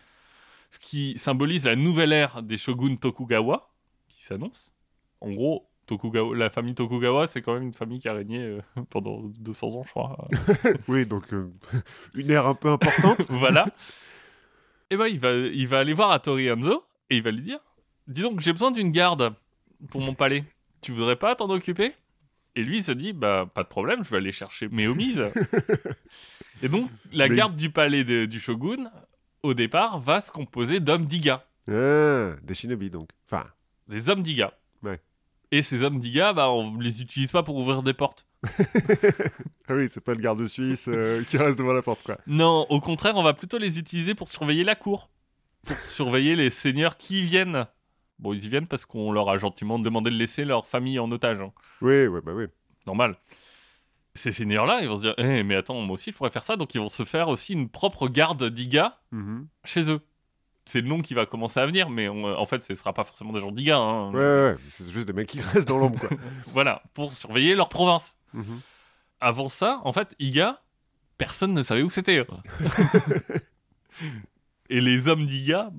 ce 0.71 0.79
qui 0.79 1.18
symbolise 1.18 1.64
la 1.64 1.77
nouvelle 1.77 2.12
ère 2.12 2.42
des 2.42 2.57
shoguns 2.57 2.97
Tokugawa, 2.97 3.71
qui 4.09 4.23
s'annonce. 4.23 4.73
En 5.21 5.31
gros, 5.33 5.68
Tokugawa, 5.87 6.37
la 6.37 6.51
famille 6.51 6.75
Tokugawa, 6.75 7.27
c'est 7.27 7.42
quand 7.42 7.55
même 7.55 7.64
une 7.64 7.73
famille 7.73 7.99
qui 7.99 8.09
a 8.09 8.12
régné 8.12 8.40
euh, 8.40 8.61
pendant 8.90 9.23
200 9.23 9.75
ans, 9.75 9.83
je 9.85 9.90
crois. 9.90 10.29
Oui, 10.88 11.07
donc 11.07 11.33
euh, 11.33 11.51
une 12.14 12.31
ère 12.31 12.47
un 12.47 12.55
peu 12.55 12.68
importante. 12.68 13.23
voilà. 13.31 13.66
Et 14.90 14.97
ben, 14.97 15.07
il 15.07 15.18
va, 15.18 15.33
il 15.33 15.68
va 15.68 15.81
aller 15.81 15.94
voir 15.94 16.11
Hattori 16.11 16.51
Hanzo 16.51 16.85
et 17.11 17.16
il 17.16 17.23
va 17.23 17.31
lui 17.31 17.42
dire 17.42 17.61
Dis 18.07 18.23
donc, 18.23 18.40
j'ai 18.40 18.53
besoin 18.53 18.71
d'une 18.71 18.90
garde 18.90 19.35
pour 19.90 20.01
mon 20.01 20.12
palais. 20.12 20.44
Tu 20.81 20.92
voudrais 20.92 21.16
pas 21.16 21.35
t'en 21.35 21.51
occuper? 21.51 21.92
Et 22.59 22.64
lui, 22.64 22.79
il 22.79 22.85
se 22.85 22.90
dit 22.90 23.12
Bah, 23.12 23.49
pas 23.55 23.62
de 23.62 23.68
problème, 23.68 24.05
je 24.05 24.11
vais 24.11 24.16
aller 24.16 24.33
chercher 24.33 24.66
mes 24.68 24.88
homies. 24.88 25.14
et 26.62 26.68
donc, 26.68 26.90
la 27.12 27.29
Mais- 27.29 27.37
garde 27.37 27.55
du 27.55 27.71
palais 27.71 28.03
de- 28.03 28.25
du 28.27 28.40
shogun, 28.40 28.90
au 29.44 29.55
départ, 29.55 30.01
va 30.01 30.21
se 30.21 30.33
composer 30.33 30.81
d'hommes 30.81 31.07
d'Iga. 31.07 31.47
Ah, 31.68 32.33
des 32.42 32.55
shinobi, 32.55 32.90
donc. 32.90 33.11
Enfin, 33.31 33.44
Des 33.87 34.11
hommes 34.11 34.23
d'Iga. 34.25 34.53
Ouais. 34.83 35.01
Et 35.53 35.62
ces 35.62 35.83
hommes 35.83 36.01
d'Iga, 36.01 36.33
bah, 36.33 36.51
on 36.51 36.77
les 36.79 37.01
utilise 37.01 37.31
pas 37.31 37.44
pour 37.44 37.55
ouvrir 37.57 37.85
des 37.85 37.94
portes. 37.94 38.27
ah 39.68 39.75
oui, 39.75 39.88
c'est 39.88 40.01
pas 40.03 40.14
le 40.14 40.21
garde 40.21 40.44
suisse 40.49 40.88
euh, 40.88 41.23
qui 41.29 41.37
reste 41.38 41.59
devant 41.59 41.73
la 41.73 41.83
porte, 41.83 42.03
quoi. 42.03 42.18
Non, 42.27 42.66
au 42.71 42.81
contraire, 42.81 43.14
on 43.16 43.23
va 43.23 43.35
plutôt 43.35 43.59
les 43.59 43.79
utiliser 43.79 44.14
pour 44.16 44.29
surveiller 44.29 44.64
la 44.64 44.75
cour. 44.75 45.11
Pour 45.64 45.77
surveiller 45.77 46.35
les 46.35 46.51
seigneurs 46.51 46.97
qui 46.97 47.21
y 47.21 47.23
viennent. 47.23 47.66
Bon, 48.18 48.33
ils 48.33 48.44
y 48.44 48.48
viennent 48.48 48.66
parce 48.66 48.85
qu'on 48.85 49.12
leur 49.12 49.28
a 49.28 49.38
gentiment 49.38 49.78
demandé 49.78 50.11
de 50.11 50.16
laisser 50.16 50.44
leur 50.44 50.66
famille 50.66 50.98
en 50.98 51.11
otage. 51.12 51.40
hein. 51.40 51.52
Oui, 51.81 52.07
ouais, 52.07 52.20
bah 52.20 52.33
oui. 52.35 52.46
Normal. 52.87 53.16
Ces 54.14 54.33
seigneurs-là, 54.33 54.81
ils 54.83 54.88
vont 54.88 54.96
se 54.96 55.02
dire 55.02 55.14
Eh, 55.18 55.42
mais 55.44 55.54
attends, 55.54 55.81
moi 55.81 55.94
aussi, 55.94 56.11
je 56.11 56.16
pourrais 56.16 56.31
faire 56.31 56.42
ça. 56.44 56.57
Donc, 56.57 56.74
ils 56.74 56.81
vont 56.81 56.88
se 56.88 57.04
faire 57.04 57.28
aussi 57.28 57.52
une 57.52 57.68
propre 57.68 58.09
garde 58.09 58.42
d'IGA 58.42 58.98
Mhm. 59.12 59.46
chez 59.64 59.88
eux. 59.90 60.00
C'est 60.64 60.81
le 60.81 60.88
nom 60.88 61.00
qui 61.00 61.14
va 61.14 61.24
commencer 61.24 61.61
à 61.61 61.66
venir, 61.66 61.88
mais 61.88 62.09
on- 62.09 62.24
en 62.38 62.44
fait, 62.46 62.61
ce 62.61 62.74
sera 62.74 62.92
pas 62.92 63.04
forcément 63.04 63.33
des 63.33 63.40
gens 63.40 63.52
d'IGA. 63.52 63.78
hein. 63.78 64.11
Ouais, 64.11 64.18
ouais, 64.18 64.50
ouais, 64.52 64.57
c'est 64.68 64.88
juste 64.90 65.07
des 65.07 65.12
mecs 65.12 65.28
qui 65.28 65.40
restent 65.64 65.68
dans 65.68 65.78
l'ombre, 65.78 65.98
quoi. 66.00 66.11
Voilà, 66.48 66.83
pour 66.94 67.12
surveiller 67.12 67.54
leur 67.54 67.68
province. 67.68 68.16
Mhm. 68.35 68.61
Avant 69.20 69.48
ça, 69.48 69.81
en 69.85 69.92
fait, 69.92 70.14
Iga, 70.18 70.61
personne 71.16 71.54
ne 71.54 71.62
savait 71.62 71.83
où 71.83 71.90
c'était. 71.90 72.26
Et 74.70 74.81
les 74.81 75.09
hommes 75.09 75.26
d'Iga, 75.26 75.70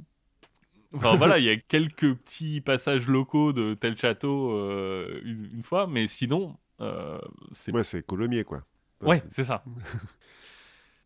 enfin 0.95 1.15
voilà, 1.15 1.37
il 1.39 1.45
y 1.45 1.49
a 1.49 1.57
quelques 1.57 2.13
petits 2.15 2.61
passages 2.61 3.07
locaux 3.07 3.53
de 3.53 3.73
tel 3.73 3.97
château 3.97 4.51
euh, 4.53 5.19
une, 5.23 5.49
une 5.53 5.63
fois, 5.63 5.87
mais 5.87 6.07
sinon, 6.07 6.57
euh, 6.81 7.19
c'est 7.51 7.73
Ouais, 7.73 7.83
c'est 7.83 8.05
Colomiers, 8.05 8.43
quoi. 8.43 8.63
ouais, 9.01 9.21
c'est 9.31 9.43
ça. 9.45 9.63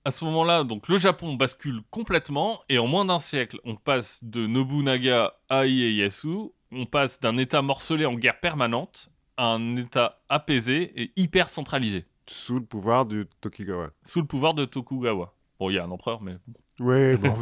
À 0.06 0.12
ce 0.12 0.26
moment-là, 0.26 0.66
donc 0.66 0.90
le 0.90 0.98
Japon 0.98 1.36
bascule 1.36 1.82
complètement 1.90 2.60
et 2.68 2.78
en 2.78 2.88
moins 2.88 3.06
d'un 3.06 3.20
siècle, 3.20 3.58
on 3.64 3.78
passe 3.78 4.22
de 4.22 4.46
Nobunaga 4.48 5.34
à 5.48 5.66
Ieyasu, 5.66 6.50
on 6.74 6.86
passe 6.86 7.22
d'un 7.22 7.38
état 7.38 7.62
morcelé 7.62 8.06
en 8.06 8.16
guerre 8.16 8.42
permanente 8.42 9.10
à 9.38 9.46
un 9.54 9.78
état 9.78 10.22
apaisé 10.28 10.92
et 11.02 11.14
hyper 11.16 11.50
centralisé, 11.50 12.06
Sous 12.28 12.56
le 12.58 12.66
pouvoir 12.66 13.06
du 13.06 13.26
Tokigawa. 13.40 13.92
sous 14.04 14.20
le 14.20 14.28
pouvoir 14.28 14.54
de 14.54 14.66
Tokugawa. 14.66 15.34
Bon, 15.58 15.70
il 15.70 15.76
y 15.76 15.80
a 15.80 15.86
un 15.86 15.92
empereur, 15.92 16.22
mais 16.22 16.36
Ouais, 16.82 17.16
bon. 17.18 17.34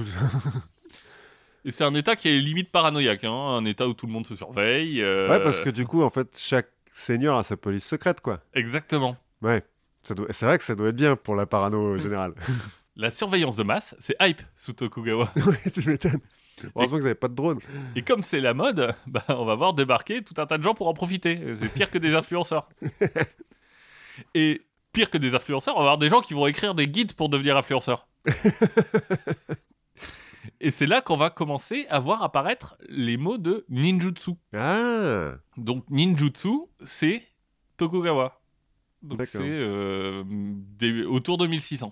Et 1.64 1.72
c'est 1.72 1.84
un 1.84 1.94
état 1.94 2.16
qui 2.16 2.28
est 2.30 2.40
limite 2.40 2.72
paranoïaque, 2.72 3.24
hein, 3.24 3.32
un 3.32 3.66
état 3.66 3.88
où 3.88 3.94
tout 3.94 4.08
le 4.08 4.12
monde 4.12 4.26
se 4.26 4.36
surveille. 4.36 5.02
euh, 5.02 5.30
ouais, 5.30 5.42
parce 5.44 5.60
que 5.60 5.70
du 5.70 5.86
coup, 5.86 6.02
en 6.02 6.10
fait, 6.10 6.36
chaque 6.38 6.70
seigneur 6.90 7.38
a 7.38 7.44
sa 7.44 7.56
police 7.58 7.86
secrète, 7.86 8.22
quoi. 8.22 8.40
Exactement. 8.54 9.16
Ouais. 9.42 9.64
Ça 10.04 10.16
doit... 10.16 10.26
C'est 10.32 10.46
vrai 10.48 10.58
que 10.58 10.64
ça 10.64 10.74
doit 10.74 10.90
être 10.90 10.96
bien 10.96 11.16
pour 11.16 11.36
la 11.36 11.46
parano 11.46 11.98
générale. 12.00 12.34
La 12.98 13.10
surveillance 13.10 13.56
de 13.56 13.64
masse, 13.64 13.96
c'est 14.00 14.16
hype 14.20 14.42
sous 14.54 14.74
Tokugawa. 14.74 15.32
ouais, 15.46 15.72
tu 15.72 15.88
m'étonnes. 15.88 16.20
Heureusement 16.76 16.98
que 16.98 17.02
vous 17.02 17.08
n'avez 17.08 17.16
pas 17.16 17.30
de 17.30 17.34
drone. 17.34 17.60
Et 17.96 18.02
comme 18.04 18.22
c'est 18.22 18.42
la 18.42 18.54
mode, 18.54 18.94
bah, 19.08 19.24
on 19.30 19.46
va 19.46 19.56
voir 19.56 19.74
débarquer 19.74 20.22
tout 20.22 20.34
un 20.38 20.46
tas 20.46 20.58
de 20.58 20.64
gens 20.64 20.74
pour 20.74 20.90
en 20.90 20.94
profiter. 20.94 21.40
C'est 21.58 21.70
pire 21.74 21.90
que 21.90 21.98
des 21.98 22.14
influenceurs. 22.14 22.68
Et 24.36 24.62
pire 24.92 25.10
que 25.10 25.18
des 25.18 25.34
influenceurs, 25.36 25.76
on 25.76 25.80
va 25.80 25.84
avoir 25.84 25.98
des 25.98 26.10
gens 26.10 26.20
qui 26.20 26.34
vont 26.34 26.46
écrire 26.48 26.76
des 26.76 26.88
guides 26.90 27.14
pour 27.14 27.30
devenir 27.30 27.56
influenceurs. 27.56 28.08
Et 30.64 30.70
c'est 30.70 30.86
là 30.86 31.02
qu'on 31.02 31.18
va 31.18 31.32
commencer 31.32 31.88
à 31.90 32.00
voir 32.00 32.22
apparaître 32.22 32.78
les 32.88 33.18
mots 33.18 33.40
de 33.40 33.66
ninjutsu. 33.68 34.32
Ah 34.54 35.34
Donc 35.58 35.90
ninjutsu, 35.90 36.50
c'est 36.86 37.24
Tokugawa. 37.78 38.40
Donc 39.02 39.26
c'est 39.26 39.40
euh, 39.42 40.24
autour 41.08 41.40
de 41.40 41.48
1600. 41.48 41.92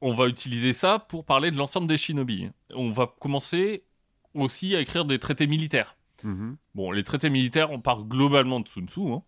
On 0.00 0.14
va 0.14 0.26
utiliser 0.28 0.72
ça 0.72 0.98
pour 0.98 1.26
parler 1.26 1.50
de 1.50 1.56
l'ensemble 1.56 1.86
des 1.86 1.98
shinobi. 1.98 2.48
On 2.72 2.90
va 2.90 3.12
commencer 3.20 3.84
aussi 4.32 4.74
à 4.74 4.80
écrire 4.80 5.04
des 5.04 5.18
traités 5.18 5.46
militaires. 5.46 5.96
Mhm. 6.24 6.56
Bon, 6.74 6.90
les 6.90 7.04
traités 7.04 7.28
militaires, 7.28 7.70
on 7.70 7.80
part 7.80 8.04
globalement 8.04 8.60
de 8.60 8.68
Sun 8.68 8.88
Tzu. 8.88 9.00
hein. 9.12 9.22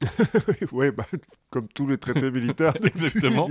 Ouais, 0.72 0.90
bah, 0.90 1.04
comme 1.50 1.68
tous 1.68 1.86
les 1.86 1.98
traités 1.98 2.30
militaires. 2.30 2.74
Exactement. 2.82 3.46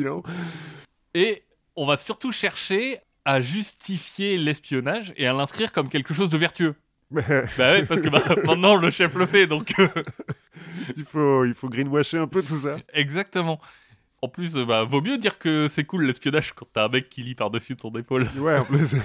Et 1.13 1.43
on 1.75 1.85
va 1.85 1.97
surtout 1.97 2.31
chercher 2.31 2.99
à 3.25 3.39
justifier 3.41 4.37
l'espionnage 4.37 5.13
et 5.17 5.27
à 5.27 5.33
l'inscrire 5.33 5.71
comme 5.71 5.89
quelque 5.89 6.13
chose 6.13 6.29
de 6.29 6.37
vertueux. 6.37 6.75
Mais 7.11 7.21
Bah 7.57 7.73
ouais, 7.73 7.85
parce 7.85 8.01
que 8.01 8.09
bah, 8.09 8.23
maintenant 8.45 8.75
le 8.75 8.89
chef 8.89 9.13
le 9.15 9.25
fait, 9.25 9.47
donc 9.47 9.73
euh, 9.79 9.87
il 10.97 11.03
faut, 11.03 11.45
il 11.45 11.53
faut 11.53 11.69
greenwasher 11.69 12.17
un 12.19 12.27
peu 12.27 12.41
tout 12.43 12.55
ça. 12.57 12.77
exactement. 12.93 13.59
En 14.23 14.27
plus, 14.27 14.55
euh, 14.55 14.65
bah, 14.65 14.83
vaut 14.83 15.01
mieux 15.01 15.17
dire 15.17 15.37
que 15.39 15.67
c'est 15.67 15.83
cool 15.83 16.05
l'espionnage 16.05 16.53
quand 16.53 16.67
t'as 16.71 16.85
un 16.85 16.89
mec 16.89 17.09
qui 17.09 17.23
lit 17.23 17.33
par-dessus 17.35 17.75
ton 17.75 17.91
épaule. 17.93 18.27
Ouais, 18.37 18.57
en 18.57 18.65
plus. 18.65 18.95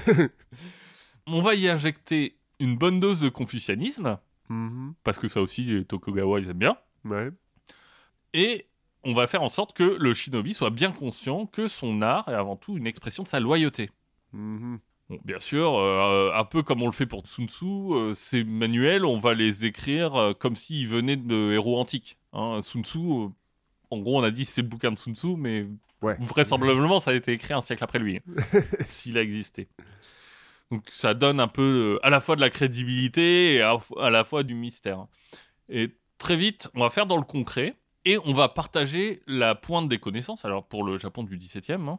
On 1.26 1.40
va 1.42 1.54
y 1.54 1.68
injecter 1.68 2.36
une 2.60 2.76
bonne 2.76 3.00
dose 3.00 3.20
de 3.20 3.28
confucianisme, 3.28 4.18
Mhm. 4.48 4.94
parce 5.02 5.18
que 5.18 5.26
ça 5.28 5.40
aussi, 5.40 5.64
les 5.64 5.84
Tokugawa, 5.84 6.38
ils 6.40 6.48
aiment 6.50 6.58
bien. 6.58 6.76
Ouais. 7.04 7.30
Et 8.32 8.66
on 9.04 9.12
va 9.14 9.26
faire 9.26 9.42
en 9.42 9.48
sorte 9.48 9.76
que 9.76 9.82
le 9.82 10.14
shinobi 10.14 10.54
soit 10.54 10.70
bien 10.70 10.92
conscient 10.92 11.46
que 11.46 11.66
son 11.66 12.00
art 12.02 12.28
est 12.28 12.34
avant 12.34 12.54
tout 12.56 12.76
une 12.76 12.86
expression 12.86 13.22
de 13.24 13.28
sa 13.28 13.40
loyauté. 13.40 13.90
Mhm. 14.36 14.78
Bon, 15.08 15.18
bien 15.24 15.38
sûr, 15.38 15.74
euh, 15.78 16.32
un 16.34 16.44
peu 16.44 16.62
comme 16.64 16.82
on 16.82 16.86
le 16.86 16.92
fait 16.92 17.06
pour 17.06 17.24
Sun 17.26 17.48
Tzu, 17.48 17.64
euh, 17.64 18.12
ces 18.14 18.42
manuels, 18.42 19.04
on 19.04 19.18
va 19.18 19.34
les 19.34 19.64
écrire 19.64 20.16
euh, 20.16 20.32
comme 20.34 20.56
s'ils 20.56 20.88
venaient 20.88 21.16
de 21.16 21.52
héros 21.52 21.78
antiques. 21.78 22.18
Hein, 22.32 22.60
Sun 22.62 22.82
Tzu, 22.84 22.98
en 23.90 23.98
gros, 23.98 24.18
on 24.18 24.22
a 24.24 24.32
dit 24.32 24.44
c'est 24.44 24.62
le 24.62 24.68
bouquin 24.68 24.90
de 24.90 24.98
Sun 24.98 25.14
Tzu, 25.14 25.36
mais 25.36 25.66
Ouais. 26.02 26.16
vraisemblablement, 26.20 27.00
ça 27.00 27.12
a 27.12 27.14
été 27.14 27.32
écrit 27.32 27.54
un 27.54 27.60
siècle 27.62 27.82
après 27.82 27.98
lui, 27.98 28.20
s'il 28.84 29.16
a 29.16 29.22
existé. 29.22 29.68
Donc 30.70 30.82
ça 30.90 31.14
donne 31.14 31.40
un 31.40 31.48
peu 31.48 31.98
à 32.02 32.10
la 32.10 32.20
fois 32.20 32.36
de 32.36 32.40
la 32.40 32.50
crédibilité 32.50 33.54
et 33.54 33.62
à, 33.62 33.78
à 34.00 34.10
la 34.10 34.24
fois 34.24 34.42
du 34.42 34.54
mystère. 34.54 35.06
Et 35.68 35.96
très 36.18 36.36
vite, 36.36 36.68
on 36.74 36.80
va 36.80 36.90
faire 36.90 37.06
dans 37.06 37.16
le 37.16 37.22
concret 37.22 37.76
et 38.04 38.18
on 38.24 38.34
va 38.34 38.48
partager 38.48 39.22
la 39.26 39.54
pointe 39.54 39.88
des 39.88 39.98
connaissances. 39.98 40.44
Alors 40.44 40.66
pour 40.66 40.84
le 40.84 40.98
Japon 40.98 41.22
du 41.22 41.38
17e, 41.38 41.88
hein, 41.88 41.98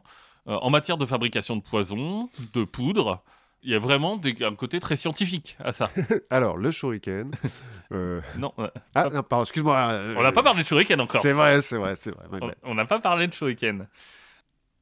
en 0.56 0.70
matière 0.70 0.96
de 0.96 1.06
fabrication 1.06 1.56
de 1.56 1.62
poison, 1.62 2.28
de 2.54 2.64
poudre, 2.64 3.22
il 3.62 3.70
y 3.70 3.74
a 3.74 3.78
vraiment 3.78 4.16
des- 4.16 4.36
un 4.44 4.54
côté 4.54 4.80
très 4.80 4.96
scientifique 4.96 5.56
à 5.62 5.72
ça. 5.72 5.90
Alors, 6.30 6.56
le 6.56 6.70
shuriken. 6.70 7.30
euh, 7.92 8.20
non, 8.38 8.52
euh, 8.58 8.68
Ah, 8.94 9.10
non, 9.12 9.22
pardon, 9.22 9.42
excuse-moi. 9.44 9.76
euh, 9.76 10.14
on 10.16 10.22
n'a 10.22 10.32
pas 10.32 10.42
parlé 10.42 10.62
de 10.62 10.66
shuriken 10.68 11.00
encore. 11.00 11.20
C'est 11.20 11.32
vrai, 11.32 11.60
c'est 11.60 11.76
vrai, 11.76 11.96
c'est 11.96 12.12
vrai. 12.12 12.26
On- 12.62 12.74
n'a 12.74 12.84
pas 12.86 13.00
parlé 13.00 13.26
de 13.26 13.34
shuriken. 13.34 13.88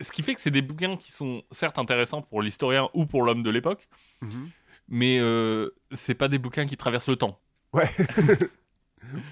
Ce 0.02 0.12
qui 0.12 0.22
fait 0.22 0.34
que 0.34 0.40
c'est 0.42 0.50
des 0.50 0.60
bouquins 0.62 0.96
qui 0.96 1.10
sont 1.10 1.42
certes 1.50 1.78
intéressants 1.78 2.20
pour 2.20 2.42
l'historien 2.42 2.90
ou 2.92 3.06
pour 3.06 3.22
l'homme 3.22 3.42
de 3.42 3.48
l'époque, 3.50 3.88
Mhm. 4.20 4.50
mais 4.88 5.18
euh, 5.20 5.70
c'est 5.92 6.14
pas 6.14 6.28
des 6.28 6.38
bouquins 6.38 6.66
qui 6.66 6.76
traversent 6.76 7.08
le 7.08 7.16
temps. 7.16 7.40
Ouais. 7.72 7.88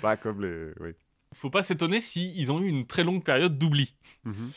pas 0.01 0.17
comme 0.17 0.43
les. 0.43 0.73
Oui. 0.81 0.91
Faut 1.35 1.51
pas 1.51 1.63
s'étonner 1.63 2.01
s'ils 2.01 2.51
ont 2.53 2.61
eu 2.61 2.69
une 2.69 2.87
très 2.87 3.03
longue 3.05 3.23
période 3.25 3.59
d'oubli. 3.59 3.95
Mhm. 4.25 4.53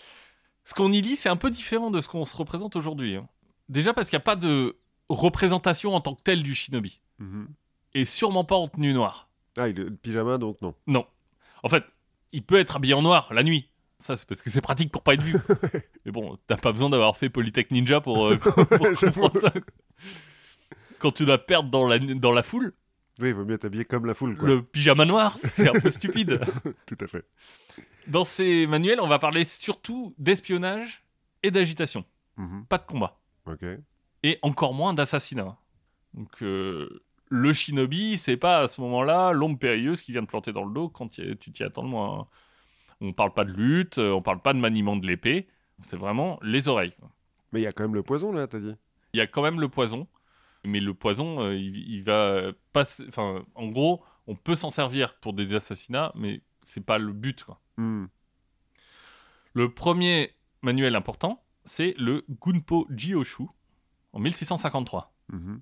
Ce 0.68 0.74
qu'on 0.74 0.92
y 0.92 1.02
lit, 1.02 1.16
c'est 1.16 1.30
un 1.30 1.38
peu 1.38 1.50
différent 1.50 1.92
de 1.92 2.02
ce 2.02 2.10
qu'on 2.10 2.26
se 2.26 2.36
représente 2.36 2.76
aujourd'hui. 2.76 3.16
hein. 3.16 3.26
Déjà 3.70 3.94
parce 3.94 4.10
qu'il 4.10 4.18
n'y 4.18 4.22
a 4.22 4.26
pas 4.26 4.36
de 4.36 4.76
représentation 5.08 5.94
en 5.96 6.02
tant 6.02 6.14
que 6.14 6.22
telle 6.22 6.44
du 6.44 6.54
shinobi. 6.54 7.00
Mhm. 7.20 7.48
Et 7.94 8.04
sûrement 8.04 8.44
pas 8.44 8.58
en 8.58 8.68
tenue 8.68 8.92
noire. 8.94 9.30
Ah, 9.58 9.70
il 9.70 9.80
est 9.80 9.84
le 9.86 9.96
pyjama, 9.96 10.38
donc 10.38 10.62
non. 10.62 10.76
Non. 10.86 11.06
En 11.64 11.70
fait, 11.70 11.86
il 12.34 12.44
peut 12.44 12.58
être 12.60 12.76
habillé 12.76 12.94
en 12.96 13.02
noir 13.02 13.34
la 13.34 13.44
nuit. 13.44 13.70
Ça, 14.00 14.18
c'est 14.18 14.28
parce 14.28 14.42
que 14.42 14.50
c'est 14.50 14.60
pratique 14.60 14.92
pour 14.92 15.04
pas 15.04 15.14
être 15.14 15.22
vu. 15.24 15.38
Mais 16.06 16.12
bon, 16.12 16.38
t'as 16.48 16.58
pas 16.58 16.74
besoin 16.74 16.90
d'avoir 16.90 17.16
fait 17.16 17.30
Polytech 17.30 17.72
Ninja 17.72 18.02
pour, 18.02 18.28
euh, 18.28 18.36
pour 18.38 18.54
comprendre 18.58 19.40
ça. 19.40 19.54
Quand 21.00 21.12
tu 21.14 21.26
dois 21.26 21.38
perdre 21.38 21.70
dans 21.70 21.88
la, 21.88 21.98
dans 21.98 22.34
la 22.34 22.44
foule, 22.44 22.74
Oui, 23.22 23.30
il 23.30 23.34
vaut 23.36 23.46
mieux 23.46 23.58
t'habiller 23.58 23.86
comme 23.86 24.06
la 24.06 24.14
foule, 24.16 24.36
quoi. 24.38 24.50
le 24.50 24.62
pyjama 24.64 25.06
noir, 25.06 25.34
c'est 25.42 25.70
un 25.70 25.80
peu 25.80 25.90
stupide. 25.90 26.42
Tout 26.86 26.98
à 27.00 27.08
fait. 27.08 27.24
Dans 28.08 28.24
ces 28.24 28.68
manuels, 28.68 29.00
on 29.02 29.08
va 29.08 29.20
parler 29.20 29.44
surtout 29.44 30.16
d'espionnage 30.18 31.04
et 31.44 31.52
d'agitation. 31.52 32.06
Mhm. 32.38 32.66
Pas 32.68 32.78
de 32.78 32.86
combat. 32.86 33.20
Et 34.24 34.40
encore 34.42 34.74
moins 34.74 34.94
d'assassinat. 34.94 35.58
Donc 36.13 36.42
euh, 36.42 37.04
le 37.30 37.54
shinobi, 37.54 38.18
c'est 38.18 38.38
pas 38.38 38.60
à 38.60 38.68
ce 38.68 38.80
moment-là 38.82 39.32
l'ombre 39.34 39.60
périlleuse 39.60 40.02
qui 40.02 40.12
vient 40.12 40.22
te 40.22 40.28
planter 40.28 40.52
dans 40.54 40.63
le 40.66 40.74
dos 40.74 40.90
quand 40.90 41.10
tu 41.10 41.38
t'y 41.38 41.63
attends 41.63 41.84
le 41.84 41.90
moins. 41.90 42.20
hein. 42.22 42.28
On 43.02 43.13
parle 43.13 43.34
pas 43.34 43.44
de 43.46 43.52
lutte, 43.52 44.00
euh, 44.00 44.12
on 44.12 44.22
parle 44.22 44.42
pas 44.42 44.54
de 44.54 44.60
maniement 44.60 44.96
de 44.96 45.06
l'épée, 45.06 45.48
c'est 45.84 45.98
vraiment 45.98 46.40
les 46.42 46.68
oreilles. 46.68 46.94
Mais 47.52 47.60
il 47.60 47.63
y 47.63 47.68
a 47.68 47.72
quand 47.72 47.84
même 47.84 47.94
le 47.94 48.02
poison, 48.04 48.32
là, 48.32 48.48
t'as 48.48 48.60
dit 48.60 48.74
Il 49.13 49.18
y 49.18 49.22
a 49.22 49.28
quand 49.28 49.44
même 49.44 49.60
le 49.62 49.70
poison, 49.70 50.08
mais 50.63 50.80
le 50.80 50.94
poison, 50.94 51.42
euh, 51.42 51.56
il, 51.56 51.78
il 51.92 52.04
va 52.04 52.52
passer. 52.74 53.06
Enfin, 53.08 53.46
en 53.56 53.68
gros, 53.68 54.04
On 54.30 54.36
peut 54.36 54.56
s'en 54.56 54.72
servir 54.72 55.16
pour 55.20 55.32
des 55.34 55.54
assassinats, 55.56 56.12
mais 56.16 56.42
c'est 56.68 56.86
pas 56.86 56.98
le 56.98 57.14
but. 57.14 57.44
Quoi. 57.46 57.60
Hmm. 57.78 58.08
Le 59.54 59.74
premier 59.74 60.34
manuel 60.62 60.96
important, 60.96 61.44
c'est 61.64 61.96
le 61.98 62.26
Gunpo 62.30 62.88
Jioshu 62.94 63.44
en 64.14 64.20
1653. 64.20 65.14
Mhm. 65.30 65.62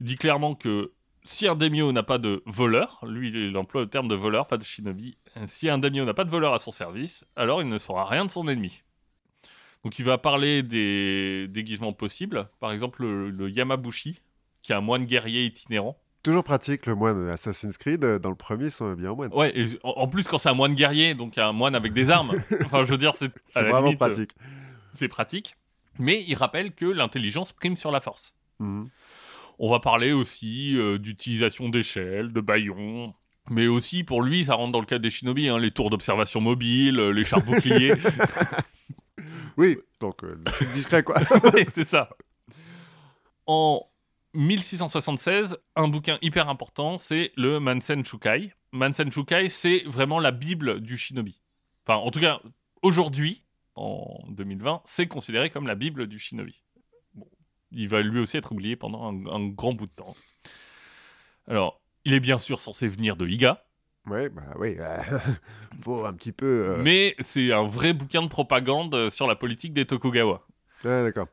Il 0.00 0.06
dit 0.06 0.16
clairement 0.16 0.54
que 0.54 0.92
si 1.22 1.46
un 1.46 1.56
daimyo 1.56 1.92
n'a 1.92 2.02
pas 2.02 2.18
de 2.18 2.42
voleur, 2.46 3.00
lui 3.06 3.28
il 3.28 3.56
emploie 3.56 3.82
le 3.82 3.88
terme 3.88 4.08
de 4.08 4.14
voleur, 4.14 4.48
pas 4.48 4.56
de 4.56 4.64
shinobi, 4.64 5.18
si 5.46 5.68
un 5.68 5.78
daimyo 5.78 6.04
n'a 6.04 6.14
pas 6.14 6.24
de 6.24 6.30
voleur 6.30 6.54
à 6.54 6.58
son 6.58 6.70
service, 6.70 7.24
alors 7.36 7.62
il 7.62 7.68
ne 7.68 7.78
saura 7.78 8.06
rien 8.06 8.24
de 8.24 8.30
son 8.30 8.48
ennemi. 8.48 8.82
Donc 9.84 9.98
il 9.98 10.04
va 10.04 10.18
parler 10.18 10.62
des 10.62 11.48
déguisements 11.48 11.92
possibles, 11.92 12.48
par 12.60 12.72
exemple 12.72 13.02
le, 13.02 13.30
le 13.30 13.50
Yamabushi, 13.50 14.20
qui 14.62 14.72
est 14.72 14.74
un 14.74 14.80
moine 14.80 15.04
guerrier 15.04 15.44
itinérant. 15.44 16.00
Toujours 16.26 16.42
pratique, 16.44 16.86
le 16.86 16.96
moine 16.96 17.28
Assassin's 17.28 17.78
Creed. 17.78 18.04
euh, 18.04 18.18
Dans 18.18 18.30
le 18.30 18.34
premier, 18.36 18.68
sont 18.68 18.92
bien 18.94 19.12
en 19.12 19.16
moine. 19.16 19.32
Ouais, 19.32 19.52
et 19.56 19.78
en 19.84 20.08
plus 20.08 20.26
quand 20.26 20.38
c'est 20.38 20.48
un 20.48 20.54
moine 20.54 20.74
guerrier, 20.74 21.14
donc 21.14 21.38
un 21.38 21.52
moine 21.52 21.76
avec 21.76 21.92
des 21.92 22.10
armes, 22.10 22.32
enfin 22.64 22.84
je 22.84 22.90
veux 22.90 22.98
dire 22.98 23.14
c'est 23.16 23.30
vraiment 23.62 23.82
limite, 23.82 23.98
pratique. 23.98 24.32
c'est 24.94 25.06
pratique. 25.06 25.54
Mais 26.00 26.24
il 26.26 26.34
rappelle 26.34 26.72
que 26.74 26.84
l'intelligence 26.84 27.52
prime 27.52 27.76
sur 27.76 27.92
la 27.92 28.00
force. 28.00 28.34
Mhm. 28.58 28.88
On 29.60 29.70
va 29.70 29.78
parler 29.78 30.10
aussi 30.12 30.76
euh, 30.76 30.98
d'utilisation 30.98 31.68
d'échelles, 31.68 32.32
de 32.32 32.40
baillons. 32.40 33.14
Mais 33.48 33.68
aussi, 33.68 34.02
pour 34.02 34.20
lui, 34.22 34.44
ça 34.46 34.54
rentre 34.54 34.72
dans 34.72 34.80
le 34.80 34.86
cadre 34.86 35.02
des 35.02 35.10
shinobi, 35.10 35.46
hein, 35.48 35.60
les 35.60 35.70
tours 35.70 35.88
d'observation 35.90 36.40
mobile, 36.40 36.98
euh, 36.98 37.10
les 37.12 37.24
chars 37.24 37.40
boucliers. 37.46 37.94
Oui, 39.56 39.78
donc 40.00 40.24
euh, 40.24 40.34
le 40.36 40.44
truc 40.44 40.72
discret, 40.72 41.02
quoi. 41.04 41.14
Oui, 41.54 41.64
c'est 41.72 41.86
ça. 41.88 42.10
En 43.46 43.86
1676, 44.36 45.56
un 45.76 45.88
bouquin 45.88 46.18
hyper 46.22 46.48
important, 46.48 46.98
c'est 46.98 47.32
le 47.36 47.58
Mansen 47.58 48.04
Shukai. 48.04 48.52
Mansen 48.72 49.10
Shukai, 49.10 49.48
c'est 49.48 49.82
vraiment 49.86 50.20
la 50.20 50.30
bible 50.30 50.80
du 50.80 50.96
shinobi. 50.96 51.40
Enfin, 51.86 51.98
en 51.98 52.10
tout 52.10 52.20
cas, 52.20 52.40
aujourd'hui, 52.82 53.42
en 53.74 54.24
2020, 54.28 54.82
c'est 54.84 55.06
considéré 55.06 55.50
comme 55.50 55.66
la 55.66 55.74
bible 55.74 56.06
du 56.06 56.18
shinobi. 56.18 56.62
Bon, 57.14 57.26
il 57.70 57.88
va 57.88 58.02
lui 58.02 58.20
aussi 58.20 58.36
être 58.36 58.52
oublié 58.52 58.76
pendant 58.76 59.04
un, 59.10 59.26
un 59.26 59.46
grand 59.48 59.72
bout 59.72 59.86
de 59.86 59.92
temps. 59.92 60.14
Alors, 61.48 61.80
il 62.04 62.12
est 62.12 62.20
bien 62.20 62.38
sûr 62.38 62.58
censé 62.58 62.88
venir 62.88 63.16
de 63.16 63.26
Iga, 63.26 63.62
Ouais, 64.06 64.28
bah 64.28 64.42
oui. 64.60 64.76
euh, 64.78 64.98
faut 65.80 66.04
un 66.06 66.12
petit 66.12 66.30
peu. 66.30 66.46
euh, 66.76 66.76
mais 66.80 67.16
c'est 67.18 67.52
un 67.52 67.64
vrai 67.64 67.92
bouquin 67.92 68.22
de 68.22 68.28
propagande 68.28 69.10
sur 69.10 69.26
la 69.26 69.34
politique 69.34 69.72
des 69.72 69.84
Tokugawa. 69.84 70.46
Ouais, 70.84 71.02
d'accord. 71.02 71.26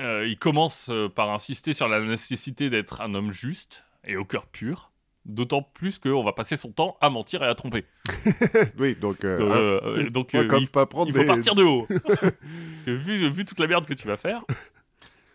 Euh, 0.00 0.26
il 0.26 0.38
commence 0.38 0.88
euh, 0.90 1.08
par 1.08 1.30
insister 1.30 1.72
sur 1.72 1.88
la 1.88 2.00
nécessité 2.00 2.70
d'être 2.70 3.00
un 3.00 3.14
homme 3.14 3.32
juste 3.32 3.84
et 4.04 4.16
au 4.16 4.24
cœur 4.24 4.46
pur. 4.46 4.92
D'autant 5.24 5.60
plus 5.62 5.98
qu'on 5.98 6.22
va 6.24 6.32
passer 6.32 6.56
son 6.56 6.70
temps 6.72 6.96
à 7.02 7.10
mentir 7.10 7.42
et 7.42 7.46
à 7.46 7.54
tromper. 7.54 7.84
oui, 8.78 8.94
donc. 8.94 9.24
euh, 9.24 9.40
hein, 9.40 9.56
Euh, 9.56 9.80
euh, 10.04 10.10
donc 10.10 10.32
il, 10.32 10.68
pas 10.68 10.86
prendre 10.86 11.08
il 11.10 11.14
faut 11.14 11.20
des- 11.20 11.26
partir 11.26 11.54
de 11.54 11.62
haut. 11.64 11.86
Parce 12.06 12.82
que 12.86 12.90
vu, 12.92 13.28
vu 13.28 13.44
toute 13.44 13.60
la 13.60 13.66
merde 13.66 13.84
que 13.84 13.92
tu 13.92 14.06
vas 14.06 14.16
faire, 14.16 14.44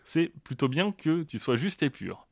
c'est 0.02 0.32
plutôt 0.42 0.66
bien 0.68 0.90
que 0.90 1.22
tu 1.22 1.38
sois 1.38 1.56
juste 1.56 1.82
et 1.84 1.90
pur. 1.90 2.26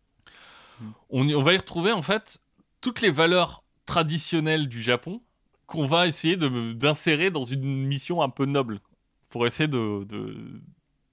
On, 1.11 1.41
va 1.41 1.53
y 1.53 1.57
retrouver 1.57 1.93
en 1.93 2.03
fait 2.03 2.41
toutes 2.81 3.01
les 3.03 3.11
valeurs 3.13 3.63
traditionnelles 3.87 4.67
du 4.69 4.83
Japon 4.83 5.23
qu'on 5.67 5.87
va 5.87 6.09
essayer 6.09 6.37
d'insérer 6.37 7.31
dans 7.31 7.45
une 7.45 7.87
mission 7.87 8.23
un 8.23 8.29
peu 8.31 8.47
noble. 8.47 8.81
Pour 9.29 9.47
essayer 9.47 9.69
de... 9.69 10.03
de- 10.05 10.61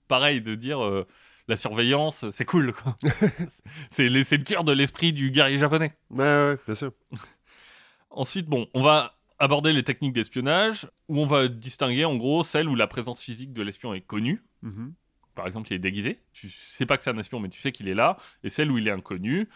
pareil, 0.09 0.41
de 0.41 0.55
dire... 0.55 0.83
euh, 0.83 1.07
la 1.49 1.57
surveillance, 1.57 2.29
c'est 2.29 2.45
cool. 2.45 2.73
quoi. 2.73 2.95
c'est 3.91 4.07
le 4.07 4.43
cœur 4.43 4.63
de 4.63 4.71
l'esprit 4.71 5.13
du 5.13 5.31
guerrier 5.31 5.57
japonais. 5.57 5.93
Ouais, 6.11 6.23
ouais, 6.23 6.57
bien 6.65 6.75
sûr. 6.75 6.91
Ensuite, 8.11 8.45
bon, 8.45 8.67
on 8.73 8.83
va 8.83 9.15
aborder 9.39 9.73
les 9.73 9.83
techniques 9.83 10.13
d'espionnage, 10.13 10.87
où 11.07 11.19
on 11.19 11.25
va 11.25 11.47
distinguer 11.47 12.05
en 12.05 12.15
gros 12.17 12.43
celles 12.43 12.67
où 12.69 12.75
la 12.75 12.87
présence 12.87 13.21
physique 13.21 13.53
de 13.53 13.61
l'espion 13.61 13.93
est 13.93 14.01
connue. 14.01 14.43
Mhm. 14.61 14.93
Par 15.33 15.47
exemple, 15.47 15.71
il 15.71 15.75
est 15.75 15.79
déguisé. 15.79 16.19
Tu 16.33 16.49
sais 16.49 16.85
pas 16.85 16.97
que 16.97 17.03
c'est 17.03 17.09
un 17.09 17.17
espion, 17.17 17.39
mais 17.39 17.49
tu 17.49 17.61
sais 17.61 17.71
qu'il 17.71 17.87
est 17.87 17.95
là. 17.95 18.17
Et 18.43 18.49
celle 18.49 18.69
où 18.69 18.77
il 18.77 18.87
est 18.87 18.91
inconnu. 18.91 19.47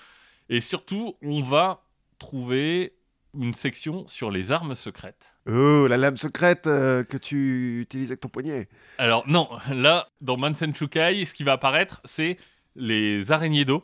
Et 0.50 0.62
surtout, 0.62 1.18
on 1.22 1.42
va 1.44 1.84
trouver 2.20 2.96
une 3.39 3.54
section 3.54 4.08
sur 4.08 4.32
les 4.32 4.52
armes 4.52 4.76
secrètes. 4.76 5.36
Oh, 5.48 5.88
la 5.88 5.98
lame 5.98 6.17
secrète 6.17 6.67
euh, 6.67 7.04
que 7.04 7.17
tu 7.17 7.82
utilises 7.82 8.12
avec 8.12 8.22
ton 8.22 8.30
poignet. 8.30 8.69
Alors 8.98 9.28
non, 9.28 9.50
là, 9.69 10.10
dans 10.22 10.38
Mansen 10.38 10.74
Shukai, 10.76 11.26
ce 11.26 11.34
qui 11.34 11.43
va 11.43 11.54
apparaître, 11.54 12.02
c'est 12.06 12.38
les 12.76 13.32
araignées 13.32 13.65
d'eau. 13.65 13.84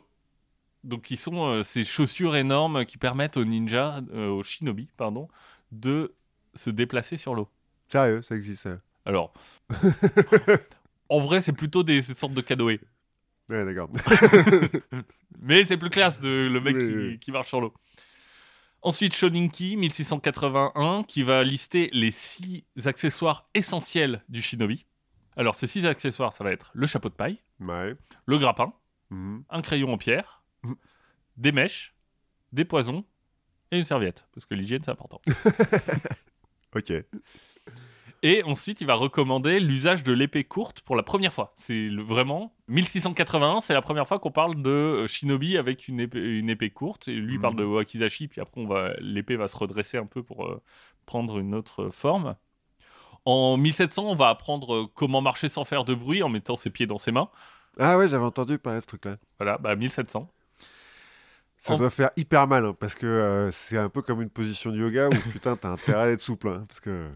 Donc, 0.82 1.02
qui 1.02 1.18
sont 1.18 1.46
euh, 1.46 1.62
ces 1.62 1.84
chaussures 1.84 2.36
énormes 2.36 2.86
qui 2.86 2.96
permettent 2.96 3.36
aux 3.36 3.44
ninjas, 3.44 4.00
euh, 4.14 4.28
aux 4.28 4.42
shinobi, 4.42 4.88
pardon, 4.96 5.28
de 5.72 6.14
se 6.54 6.70
déplacer 6.70 7.18
sur 7.18 7.34
l'eau. 7.34 7.48
Sérieux, 7.88 8.22
ça 8.22 8.34
existe. 8.34 8.62
ça. 8.62 8.78
Alors, 9.04 9.34
en 11.10 11.20
vrai, 11.20 11.42
c'est 11.42 11.52
plutôt 11.52 11.82
des, 11.82 12.00
sortes 12.00 12.32
de 12.32 12.40
canoës. 12.40 12.80
Ouais, 13.50 13.64
d'accord. 13.66 13.90
Mais 15.42 15.64
c'est 15.64 15.76
plus 15.76 15.90
classe 15.90 16.20
de 16.20 16.48
le 16.50 16.60
mec 16.60 16.76
Oui, 16.76 16.88
qui, 16.88 16.94
oui. 16.94 17.18
qui 17.18 17.32
marche 17.32 17.48
sur 17.48 17.60
l'eau. 17.60 17.74
Ensuite, 18.82 19.14
Shoninki, 19.14 19.76
1681, 19.76 21.02
qui 21.02 21.22
va 21.22 21.44
lister 21.44 21.90
les 21.92 22.10
six 22.10 22.64
accessoires 22.86 23.48
essentiels 23.54 24.22
du 24.28 24.40
shinobi. 24.40 24.86
Alors, 25.36 25.54
ces 25.54 25.66
six 25.66 25.84
accessoires, 25.86 26.32
ça 26.32 26.44
va 26.44 26.52
être 26.52 26.70
le 26.74 26.86
chapeau 26.86 27.08
de 27.10 27.14
paille, 27.14 27.38
ouais. 27.60 27.94
le 28.26 28.38
grappin, 28.38 28.72
Mhm. 29.10 29.44
un 29.50 29.60
crayon 29.62 29.92
en 29.92 29.98
pierre, 29.98 30.42
Mhm. 30.62 30.76
des 31.36 31.52
mèches, 31.52 31.94
des 32.52 32.64
poisons 32.64 33.04
et 33.70 33.78
une 33.78 33.84
serviette, 33.84 34.24
parce 34.34 34.46
que 34.46 34.54
l'hygiène, 34.54 34.82
c'est 34.84 34.90
important. 34.90 35.20
Ok. 36.76 36.92
Et 38.22 38.42
ensuite, 38.44 38.82
il 38.82 38.86
va 38.86 38.94
recommander 38.94 39.60
l'usage 39.60 40.02
de 40.02 40.12
l'épée 40.12 40.44
courte 40.44 40.82
pour 40.82 40.94
la 40.94 41.02
première 41.02 41.32
fois. 41.32 41.52
C'est 41.56 41.88
vraiment 41.88 42.54
1681, 42.68 43.62
c'est 43.62 43.72
la 43.72 43.80
première 43.80 44.06
fois 44.06 44.18
qu'on 44.18 44.30
parle 44.30 44.60
de 44.60 44.68
euh, 44.70 45.06
shinobi 45.06 45.56
avec 45.56 45.88
une 45.88 46.00
épée, 46.00 46.18
une 46.38 46.50
épée 46.50 46.68
courte. 46.70 47.08
Et 47.08 47.14
lui 47.14 47.34
il 47.36 47.40
parle 47.40 47.54
Mhm. 47.54 47.60
de 47.60 47.64
wakizashi, 47.64 48.28
puis 48.28 48.40
après 48.42 48.64
va 48.66 48.92
l'épée 49.00 49.36
va 49.36 49.48
se 49.48 49.56
redresser 49.56 49.96
un 49.96 50.04
peu 50.04 50.22
pour 50.22 50.46
euh, 50.46 50.60
prendre 51.06 51.38
une 51.38 51.54
autre 51.54 51.88
forme. 51.90 52.36
En 53.24 53.56
1700, 53.56 54.04
on 54.06 54.14
va 54.14 54.28
apprendre 54.28 54.74
euh, 54.74 54.86
comment 54.94 55.22
marcher 55.22 55.48
sans 55.48 55.64
faire 55.64 55.84
de 55.84 55.94
bruit 55.94 56.22
en 56.22 56.28
mettant 56.28 56.56
ses 56.56 56.68
pieds 56.70 56.86
dans 56.86 56.98
ses 56.98 57.12
mains. 57.12 57.30
Ah 57.78 57.96
ouais, 57.96 58.08
j'avais 58.08 58.24
entendu 58.24 58.58
parler 58.58 58.78
de 58.78 58.82
ce 58.82 58.86
truc-là. 58.88 59.16
Voilà, 59.38 59.56
bah 59.58 59.76
1700. 59.76 60.30
Ça 61.56 61.74
En- 61.74 61.76
doit 61.76 61.90
faire 61.90 62.10
hyper 62.16 62.46
mal, 62.46 62.64
hein, 62.64 62.74
parce 62.78 62.94
que 62.94 63.06
euh, 63.06 63.50
c'est 63.50 63.76
un 63.78 63.88
peu 63.90 64.02
comme 64.02 64.20
une 64.22 64.30
position 64.30 64.70
de 64.72 64.76
yoga 64.78 65.08
où 65.08 65.12
putain, 65.32 65.56
t'as 65.56 65.70
intérêt 65.70 66.08
à 66.08 66.10
être 66.10 66.20
souple. 66.20 66.48
hein, 66.48 66.64
parce 66.68 66.80
que... 66.80 67.08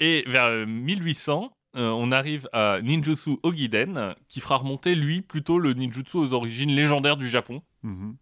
Et 0.00 0.24
vers 0.26 0.44
euh, 0.44 0.66
1800, 0.66 1.56
euh, 1.76 1.90
on 1.90 2.12
arrive 2.12 2.48
à 2.52 2.80
Ninjutsu 2.82 3.38
Ogiden, 3.42 4.14
qui 4.28 4.40
fera 4.40 4.56
remonter 4.56 4.94
lui 4.94 5.22
plutôt 5.22 5.58
le 5.58 5.74
ninjutsu 5.74 6.16
aux 6.16 6.32
origines 6.32 6.74
légendaires 6.74 7.16
du 7.16 7.28
Japon. 7.28 7.62
Mhm. 7.82 8.16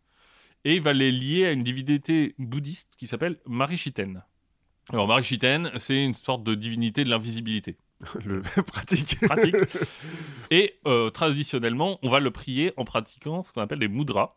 et 0.65 0.75
il 0.77 0.83
va 0.83 0.93
les 0.93 1.11
lier 1.13 1.47
à 1.47 1.53
une 1.53 1.63
divinité 1.63 2.35
bouddhiste 2.39 2.95
qui 2.97 3.07
s'appelle 3.07 3.39
Marishiten. 3.47 4.23
Alors 4.91 5.09
Marishiten, 5.09 5.71
c'est 5.79 6.05
une 6.05 6.15
sorte 6.15 6.43
de 6.45 6.55
divinité 6.55 7.05
de 7.05 7.11
l'invisibilité. 7.11 7.79
Le 8.25 8.43
pratique. 8.67 9.19
Pratique. 9.21 9.57
et 10.51 10.75
euh, 10.87 11.11
traditionnellement, 11.11 11.99
on 12.03 12.11
va 12.11 12.21
le 12.21 12.31
prier 12.31 12.73
en 12.77 12.85
pratiquant 12.85 13.43
ce 13.43 13.53
qu'on 13.53 13.63
appelle 13.63 13.79
les 13.79 13.89
mudras. 13.89 14.37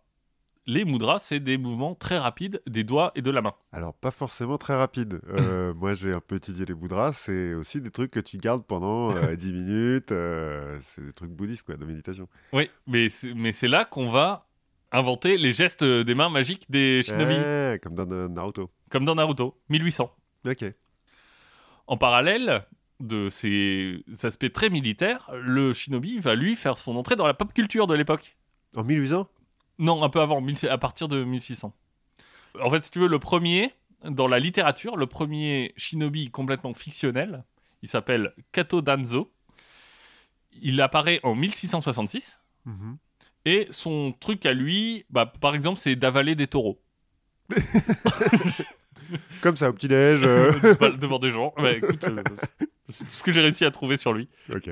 Les 0.69 0.83
mudras, 0.83 1.19
c'est 1.19 1.39
des 1.39 1.57
mouvements 1.57 1.95
très 1.95 2.17
rapides 2.17 2.61
des 2.67 2.83
doigts 2.83 3.13
et 3.15 3.21
de 3.21 3.31
la 3.31 3.41
main. 3.41 3.53
Alors, 3.71 3.93
pas 3.93 4.11
forcément 4.11 4.57
très 4.57 4.75
rapide. 4.75 5.21
Euh, 5.29 5.73
moi, 5.75 5.93
j'ai 5.93 6.11
un 6.11 6.19
peu 6.19 6.35
étudié 6.35 6.65
les 6.65 6.73
boudras. 6.73 7.13
C'est 7.13 7.53
aussi 7.53 7.79
des 7.81 7.89
trucs 7.89 8.11
que 8.11 8.19
tu 8.19 8.37
gardes 8.37 8.65
pendant 8.65 9.15
euh, 9.15 9.33
10 9.37 9.53
minutes. 9.53 10.11
euh, 10.11 10.77
c'est 10.81 11.05
des 11.05 11.13
trucs 11.13 11.31
bouddhistes, 11.31 11.65
quoi, 11.65 11.77
de 11.77 11.85
méditation. 11.85 12.27
Oui, 12.51 12.69
mais 12.85 13.07
c'est, 13.07 13.67
là 13.69 13.85
qu'on 13.85 14.09
va 14.09 14.45
inventer 14.91 15.37
les 15.37 15.53
gestes 15.53 15.85
des 15.85 16.15
mains 16.15 16.29
magiques 16.29 16.69
des 16.69 17.01
shinobi, 17.03 17.35
Ouais, 17.35 17.79
comme 17.81 17.95
dans 17.95 18.11
euh, 18.11 18.27
Naruto. 18.27 18.69
comme 18.89 19.05
dans 19.05 19.15
Naruto, 19.15 19.57
1800. 19.69 20.13
Ok. 20.47 20.65
En 21.87 21.95
parallèle 21.95 22.65
de 22.99 23.29
ces 23.29 24.03
aspects 24.23 24.51
très 24.51 24.69
militaires, 24.69 25.29
le 25.33 25.71
shinobi 25.71 26.19
va 26.19 26.35
lui 26.35 26.57
faire 26.57 26.77
son 26.77 26.97
entrée 26.97 27.15
dans 27.15 27.27
la 27.27 27.33
pop 27.33 27.53
culture 27.53 27.87
de 27.87 27.95
l'époque. 27.95 28.35
En 28.75 28.83
1800 28.83 29.29
Non, 29.79 30.03
un 30.03 30.09
peu 30.09 30.21
avant, 30.21 30.41
1000 30.41 30.67
à 30.69 30.77
partir 30.77 31.07
de 31.07 31.23
1600. 31.23 31.73
En 32.61 32.69
fait, 32.69 32.81
si 32.81 32.91
tu 32.91 32.99
veux, 32.99 33.07
le 33.07 33.19
premier, 33.19 33.73
dans 34.03 34.27
la 34.27 34.39
littérature, 34.39 34.97
le 34.97 35.05
premier 35.07 35.73
shinobi 35.77 36.31
complètement 36.31 36.73
fictionnel, 36.73 37.43
il 37.83 37.89
s'appelle 37.89 38.33
Kato 38.51 38.81
Danzo. 38.81 39.31
Il 40.59 40.81
apparaît 40.81 41.19
en 41.23 41.35
1666. 41.35 42.41
Mhm. 42.65 42.97
Et 43.45 43.67
son 43.69 44.13
truc 44.19 44.45
à 44.45 44.53
lui, 44.53 45.05
bah, 45.09 45.25
par 45.25 45.53
exemple, 45.55 45.79
c'est 45.79 45.95
d'avaler 45.95 46.35
des 46.35 46.47
taureaux 46.47 46.81
Comme 49.41 49.55
ça, 49.55 49.69
au 49.69 49.73
petit-déj. 49.73 50.23
euh. 50.23 50.51
devant 50.61 50.89
devant 50.97 51.19
des 51.19 51.31
gens. 51.31 51.53
Bah, 51.57 51.71
écoute, 51.71 52.03
euh, 52.05 52.23
c'est 52.89 53.05
tout 53.05 53.11
ce 53.11 53.23
que 53.23 53.31
j'ai 53.31 53.41
réussi 53.41 53.63
à 53.65 53.71
trouver 53.71 53.97
sur 53.97 54.11
lui. 54.13 54.27
ok. 54.53 54.69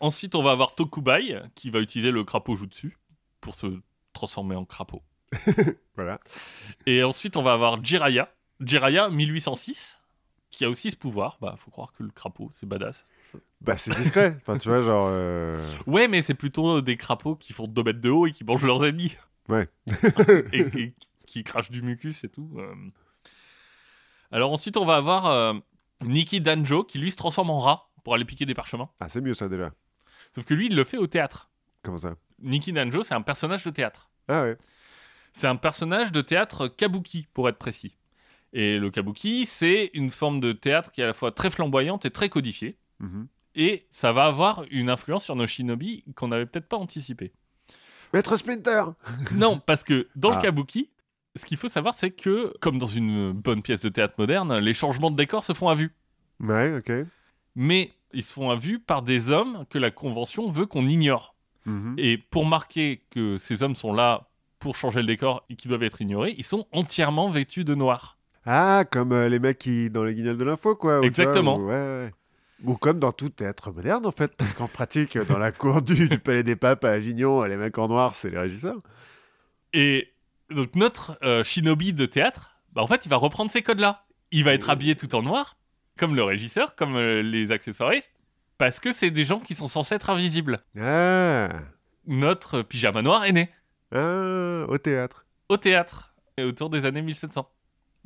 Ensuite, 0.00 0.34
on 0.34 0.42
va 0.42 0.50
avoir 0.52 0.74
Tokubai, 0.74 1.40
qui 1.54 1.70
va 1.70 1.80
utiliser 1.80 2.10
le 2.10 2.24
crapaud 2.24 2.56
jutsu 2.56 2.96
pour 3.44 3.54
se 3.54 3.66
transformer 4.14 4.56
en 4.56 4.64
crapaud. 4.64 5.02
Voilà. 5.96 6.18
Et 6.86 7.04
ensuite, 7.04 7.36
on 7.36 7.42
va 7.42 7.52
avoir 7.52 7.82
Jiraya. 7.84 8.28
Jiraya, 8.60 9.08
1806, 9.10 10.00
qui 10.50 10.64
a 10.64 10.68
aussi 10.70 10.90
ce 10.90 10.96
pouvoir. 10.96 11.38
Bah, 11.40 11.54
faut 11.58 11.70
croire 11.70 11.92
que 11.92 12.02
le 12.02 12.10
crapaud, 12.10 12.48
c'est 12.52 12.66
badass. 12.66 13.06
Bah, 13.60 13.76
c'est 13.78 13.94
discret. 13.94 14.36
Enfin, 14.40 14.58
tu 14.58 14.68
vois, 14.68 14.80
genre. 14.80 15.06
euh, 15.10 15.64
Ouais, 15.86 16.08
mais 16.08 16.22
c'est 16.22 16.34
plutôt 16.34 16.80
des 16.80 16.96
crapauds 16.96 17.36
qui 17.36 17.52
font 17.52 17.68
2 17.68 17.82
mètres 17.84 18.00
de 18.00 18.10
haut 18.10 18.26
et 18.26 18.32
qui 18.32 18.42
mangent 18.44 18.64
leurs 18.64 18.84
ennemis. 18.84 19.12
Ouais. 19.48 19.68
et, 20.52 20.60
et 20.80 20.94
qui 21.26 21.44
crachent 21.44 21.70
du 21.70 21.82
mucus 21.82 22.24
et 22.24 22.28
tout. 22.28 22.50
euh. 22.58 22.74
Alors 24.32 24.50
ensuite, 24.52 24.76
on 24.76 24.84
va 24.84 24.96
avoir 24.96 25.26
euh, 25.26 25.54
Nikki 26.02 26.40
Danjo 26.40 26.82
qui 26.84 26.98
lui 26.98 27.10
se 27.12 27.16
transforme 27.16 27.50
en 27.50 27.58
rat 27.60 27.88
pour 28.02 28.14
aller 28.14 28.24
piquer 28.24 28.46
des 28.46 28.54
parchemins. 28.54 28.88
Ah, 29.00 29.08
c'est 29.08 29.20
mieux 29.20 29.34
ça 29.34 29.48
déjà. 29.48 29.70
Sauf 30.34 30.44
que 30.44 30.54
lui, 30.54 30.66
il 30.66 30.74
le 30.74 30.82
fait 30.84 30.96
au 30.98 31.06
théâtre. 31.06 31.50
Comment 31.84 31.98
ça 31.98 32.14
Nikki 32.42 32.72
Danjo, 32.72 33.02
c'est 33.04 33.14
un 33.14 33.22
personnage 33.22 33.62
de 33.64 33.70
théâtre. 33.70 34.10
Ah 34.28 34.42
ouais. 34.42 34.56
C'est 35.32 35.46
un 35.46 35.56
personnage 35.56 36.10
de 36.12 36.20
théâtre 36.20 36.68
kabuki, 36.68 37.26
pour 37.34 37.48
être 37.48 37.58
précis. 37.58 37.96
Et 38.52 38.78
le 38.78 38.90
kabuki, 38.90 39.46
c'est 39.46 39.90
une 39.94 40.10
forme 40.10 40.40
de 40.40 40.52
théâtre 40.52 40.90
qui 40.92 41.00
est 41.00 41.04
à 41.04 41.08
la 41.08 41.14
fois 41.14 41.32
très 41.32 41.50
flamboyante 41.50 42.04
et 42.06 42.10
très 42.10 42.28
codifiée. 42.28 42.76
Mhm. 43.00 43.26
Et 43.56 43.86
ça 43.90 44.12
va 44.12 44.24
avoir 44.26 44.64
une 44.70 44.90
influence 44.90 45.24
sur 45.24 45.36
nos 45.36 45.46
shinobi 45.46 46.04
qu'on 46.16 46.28
n'avait 46.28 46.46
peut-être 46.46 46.68
pas 46.68 46.76
anticipé. 46.76 47.32
Maître 48.12 48.36
Splinter 48.36 48.82
non, 49.34 49.58
parce 49.60 49.84
que 49.84 50.08
dans 50.16 50.32
Ah. 50.32 50.36
le 50.36 50.42
kabuki, 50.42 50.90
ce 51.36 51.44
qu'il 51.44 51.56
faut 51.56 51.68
savoir, 51.68 51.94
c'est 51.94 52.10
que, 52.12 52.52
comme 52.60 52.78
dans 52.78 52.86
une 52.86 53.32
bonne 53.32 53.62
pièce 53.62 53.82
de 53.82 53.88
théâtre 53.88 54.14
moderne, 54.18 54.56
les 54.58 54.74
changements 54.74 55.10
de 55.10 55.16
décor 55.16 55.42
se 55.44 55.52
font 55.52 55.68
à 55.68 55.74
vue. 55.74 55.92
Ouais, 56.40 56.76
ok. 56.76 56.92
Mais 57.56 57.92
ils 58.12 58.22
se 58.22 58.32
font 58.32 58.50
à 58.50 58.56
vue 58.56 58.78
par 58.78 59.02
des 59.02 59.30
hommes 59.32 59.64
que 59.70 59.78
la 59.78 59.90
convention 59.90 60.48
veut 60.50 60.66
qu'on 60.66 60.86
ignore. 60.86 61.34
Mhm. 61.66 61.94
Et 61.98 62.18
pour 62.18 62.46
marquer 62.46 63.02
que 63.10 63.36
ces 63.38 63.62
hommes 63.62 63.76
sont 63.76 63.92
là 63.92 64.28
pour 64.58 64.76
changer 64.76 65.00
le 65.00 65.06
décor 65.06 65.44
et 65.50 65.56
qui 65.56 65.68
doivent 65.68 65.82
être 65.82 66.00
ignorés, 66.00 66.34
ils 66.38 66.44
sont 66.44 66.66
entièrement 66.72 67.30
vêtus 67.30 67.64
de 67.64 67.74
noir. 67.74 68.18
Ah, 68.46 68.84
comme 68.90 69.12
euh, 69.12 69.28
les 69.28 69.38
mecs 69.38 69.58
qui 69.58 69.88
dans 69.90 70.04
les 70.04 70.14
guignols 70.14 70.36
de 70.36 70.44
l'info, 70.44 70.74
quoi. 70.76 71.00
Exactement. 71.04 71.56
ou- 71.56 71.66
ouais, 71.66 71.72
ouais. 71.72 72.10
Ou 72.64 72.76
comme 72.76 72.98
dans 72.98 73.12
tout 73.12 73.28
théâtre 73.30 73.72
moderne, 73.72 74.06
en 74.06 74.12
fait, 74.12 74.34
parce 74.36 74.54
qu'en 74.54 74.68
pratique, 74.68 75.18
dans 75.18 75.38
la 75.38 75.52
cour 75.52 75.82
du, 75.82 76.08
du 76.08 76.18
Palais 76.18 76.42
des 76.42 76.56
Papes 76.56 76.84
à 76.84 76.92
Avignon, 76.92 77.42
les 77.44 77.56
mecs 77.56 77.76
en 77.78 77.88
noir, 77.88 78.14
c'est 78.14 78.30
les 78.30 78.38
régisseurs. 78.38 78.78
Et 79.72 80.12
donc 80.50 80.74
notre 80.74 81.18
euh, 81.22 81.42
shinobi 81.44 81.92
de 81.92 82.06
théâtre, 82.06 82.56
bah, 82.72 82.82
en 82.82 82.86
fait, 82.86 83.04
il 83.04 83.08
va 83.08 83.16
reprendre 83.16 83.50
ces 83.50 83.62
codes-là. 83.62 84.04
Il 84.30 84.44
va 84.44 84.52
être 84.54 84.70
habillé 84.70 84.94
tout 84.96 85.14
en 85.14 85.22
noir, 85.22 85.56
comme 85.98 86.14
le 86.14 86.22
régisseur, 86.22 86.74
comme 86.74 86.96
euh, 86.96 87.22
les 87.22 87.50
accessoiristes, 87.52 88.12
parce 88.58 88.80
que 88.80 88.92
c'est 88.92 89.10
des 89.10 89.24
gens 89.24 89.40
qui 89.40 89.54
sont 89.54 89.68
censés 89.68 89.94
être 89.94 90.10
invisibles. 90.10 90.60
Ah, 90.78 91.48
Notre 92.06 92.62
pyjama 92.62 93.02
noir 93.02 93.24
est 93.24 93.32
né 93.32 93.50
ah 93.92 94.64
au 94.68 94.78
théâtre. 94.78 95.26
au 95.48 95.56
théâtre 95.56 96.14
et 96.36 96.42
autour 96.44 96.70
des 96.70 96.84
années 96.84 97.02
1700. 97.02 97.48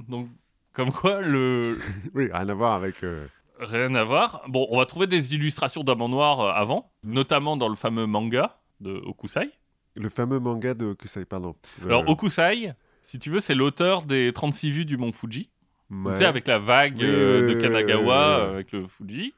Donc, 0.09 0.28
comme 0.72 0.92
quoi, 0.92 1.20
le 1.20 1.76
Oui, 2.14 2.28
rien 2.32 2.49
à 2.49 2.55
voir 2.55 2.74
avec. 2.74 3.03
euh, 3.03 3.26
rien 3.59 3.94
à 3.94 4.05
voir. 4.05 4.42
Bon, 4.49 4.66
on 4.70 4.78
va 4.78 4.86
trouver 4.86 5.07
des 5.07 5.34
illustrations 5.34 5.82
d'hommes 5.82 6.03
en 6.03 6.09
noir 6.09 6.40
euh, 6.40 6.53
avant, 6.53 6.92
notamment 7.03 7.57
dans 7.57 7.68
le 7.68 7.76
fameux 7.76 8.07
manga 8.07 8.59
de 8.80 8.92
Okusai. 9.07 9.51
le 9.96 10.09
fameux 10.09 10.38
manga 10.38 10.74
de 10.74 10.92
Kusai, 10.92 11.24
pardon. 11.24 11.57
Alors, 11.84 12.09
Okusai, 12.09 12.74
si 13.03 13.18
tu 13.18 13.30
veux, 13.30 13.40
c'est 13.40 13.55
l'auteur 13.55 14.03
des 14.03 14.32
36 14.32 14.70
vues 14.70 14.84
du 14.84 14.96
mont 14.99 15.12
Fuji. 15.12 15.51
Ouais. 15.90 16.12
Tu 16.12 16.18
sais, 16.18 16.24
avec 16.26 16.46
la 16.46 16.59
vague 16.59 17.03
euh, 17.03 17.55
de 17.55 17.61
Kanagawa 17.61 18.38
euh, 18.40 18.53
avec 18.55 18.72
le 18.72 18.86
Fuji. 18.86 19.32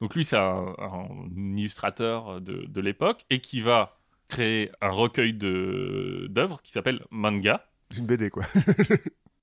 Donc 0.00 0.14
lui, 0.14 0.24
c'est 0.24 0.36
un, 0.38 0.74
un 0.78 1.06
illustrateur 1.56 2.40
de, 2.40 2.64
de 2.66 2.80
l'époque 2.80 3.24
et 3.30 3.40
qui 3.40 3.60
va 3.60 3.98
créer 4.28 4.70
un 4.80 4.90
recueil 4.90 5.32
de- 5.34 6.26
d'œuvres 6.30 6.62
qui 6.62 6.72
s'appelle 6.72 7.04
Manga. 7.10 7.66
C'est 7.90 7.98
une 7.98 8.06
BD, 8.06 8.30
quoi. 8.30 8.44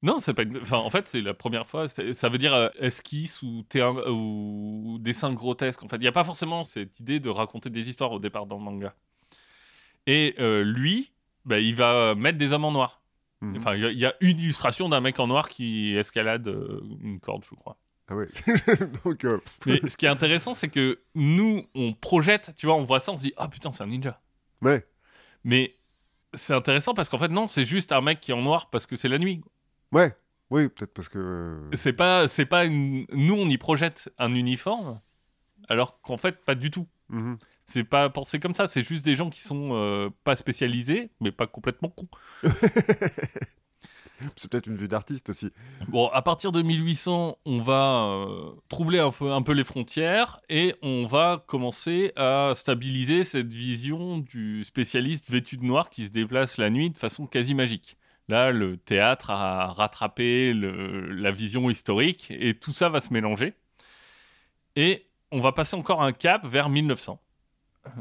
Non, 0.03 0.19
c'est 0.19 0.35
pas 0.35 0.43
une... 0.43 0.57
enfin, 0.57 0.77
en 0.77 0.91
fait, 0.91 1.07
c'est 1.07 1.21
la 1.21 1.33
première 1.33 1.65
fois. 1.65 1.87
Ça 1.87 2.29
veut 2.29 2.37
dire 2.37 2.53
euh, 2.53 2.69
esquisse 2.79 3.41
ou, 3.41 3.65
ou 4.07 4.97
dessin 4.99 5.33
grotesque. 5.33 5.81
En 5.81 5.87
fait, 5.87 5.95
il 5.95 6.01
n'y 6.01 6.07
a 6.07 6.11
pas 6.11 6.23
forcément 6.23 6.63
cette 6.65 6.99
idée 6.99 7.19
de 7.19 7.29
raconter 7.29 7.71
des 7.71 7.89
histoires 7.89 8.11
au 8.11 8.19
départ 8.19 8.45
dans 8.45 8.57
le 8.59 8.63
manga. 8.63 8.93
Et 10.05 10.35
euh, 10.39 10.63
lui, 10.63 11.13
bah, 11.45 11.59
il 11.59 11.73
va 11.75 12.13
mettre 12.13 12.37
des 12.37 12.53
hommes 12.53 12.65
en 12.65 12.71
noir. 12.71 13.01
Mhm. 13.41 13.57
Enfin, 13.57 13.75
il 13.75 13.81
y 13.81 13.85
a- 13.85 13.91
il 13.91 13.97
y, 13.99 14.05
a 14.05 14.13
une 14.21 14.39
illustration 14.39 14.87
d'un 14.87 15.01
mec 15.01 15.19
en 15.19 15.25
noir 15.27 15.49
qui 15.49 15.95
escalade 15.95 16.47
euh, 16.47 16.79
une 17.01 17.19
corde, 17.19 17.43
je 17.49 17.55
crois. 17.55 17.77
Ah 18.09 18.15
ouais. 18.15 18.27
Donc, 19.03 19.25
euh, 19.25 19.39
Mais 19.65 19.81
ce 19.87 19.97
qui 19.97 20.05
est 20.05 20.09
intéressant, 20.09 20.53
c'est 20.53 20.69
que 20.69 20.99
nous, 21.15 21.65
on 21.75 21.93
projette, 21.93 22.53
tu 22.55 22.65
vois, 22.65 22.75
on 22.75 22.83
voit 22.85 22.99
ça, 23.01 23.11
on 23.11 23.17
se 23.17 23.23
dit, 23.23 23.33
ah 23.37 23.47
putain, 23.47 23.71
c'est 23.71 23.83
un 23.83 23.87
ninja. 23.87 24.21
ouais. 24.61 24.85
Mais 25.43 25.75
c'est 26.33 26.53
intéressant 26.53 26.93
parce 26.93 27.09
qu'en 27.09 27.19
fait, 27.19 27.29
non, 27.29 27.47
c'est 27.47 27.63
juste 27.65 27.91
un 27.93 28.01
mec 28.01 28.19
qui 28.19 28.31
est 28.31 28.33
en 28.33 28.41
noir 28.41 28.69
parce 28.69 28.85
que 28.85 28.95
c'est 28.97 29.07
la 29.09 29.17
nuit. 29.17 29.41
Ouais. 29.93 30.13
Oui, 30.49 30.67
peut-être 30.69 30.93
parce 30.93 31.09
que. 31.09 31.19
euh, 31.19 31.69
C'est 31.73 31.93
pas, 31.93 32.27
c'est 32.27 32.45
pas 32.45 32.65
une... 32.65 33.05
Nous, 33.11 33.33
on 33.35 33.47
y 33.49 33.57
projette 33.57 34.09
un 34.17 34.33
uniforme, 34.33 34.99
alors 35.69 36.01
qu'en 36.01 36.17
fait, 36.17 36.43
pas 36.43 36.55
du 36.55 36.71
tout. 36.71 36.87
mhm. 37.09 37.37
C'est 37.65 37.83
pas 37.83 38.09
pensé 38.09 38.39
comme 38.39 38.55
ça, 38.55 38.67
c'est 38.69 38.81
juste 38.83 39.03
des 39.03 39.15
gens 39.15 39.29
qui 39.29 39.41
sont 39.41 39.71
euh, 39.73 40.09
pas 40.23 40.37
spécialisés, 40.37 41.11
mais 41.19 41.33
pas 41.33 41.47
complètement 41.47 41.89
cons. 41.89 42.07
C'est 44.36 44.49
peut-être 44.49 44.68
une 44.68 44.78
vue 44.78 44.88
d'artiste 44.88 45.30
aussi. 45.30 45.51
Bon, 45.89 46.07
à 46.07 46.22
partir 46.22 46.51
de 46.51 46.61
1800, 46.61 47.38
on 47.45 47.59
va 47.59 48.05
euh, 48.05 48.51
troubler 48.70 48.99
un 48.99 49.41
peu, 49.41 49.53
les 49.53 49.63
frontières 49.63 50.39
et 50.49 50.76
on 50.82 51.05
va 51.05 51.43
commencer 51.47 52.13
à 52.15 52.53
stabiliser 52.55 53.24
cette 53.24 53.51
vision 53.51 54.18
du 54.18 54.63
spécialiste 54.63 55.30
vêtu 55.30 55.57
de 55.57 55.63
noir 55.63 55.89
qui 55.89 56.05
se 56.05 56.11
déplace 56.11 56.57
la 56.57 56.70
nuit 56.70 56.89
de 56.89 56.97
façon 56.97 57.28
quasi 57.28 57.53
magique. 57.53 57.97
Là, 58.28 58.51
le 58.51 58.78
théâtre 58.78 59.30
a 59.30 59.68
rattrapé 59.68 60.53
la 60.53 61.32
vision 61.32 61.70
historique 61.70 62.28
et 62.32 62.53
tout 62.53 62.74
ça 62.74 62.89
va 62.89 62.99
se 62.99 63.13
mélanger. 63.13 63.53
Et 64.76 65.07
on 65.32 65.39
va 65.39 65.53
passer 65.53 65.76
encore 65.76 66.03
un 66.03 66.11
cap 66.11 66.45
vers 66.45 66.70
1900. 66.70 67.22
Euh, 67.86 67.91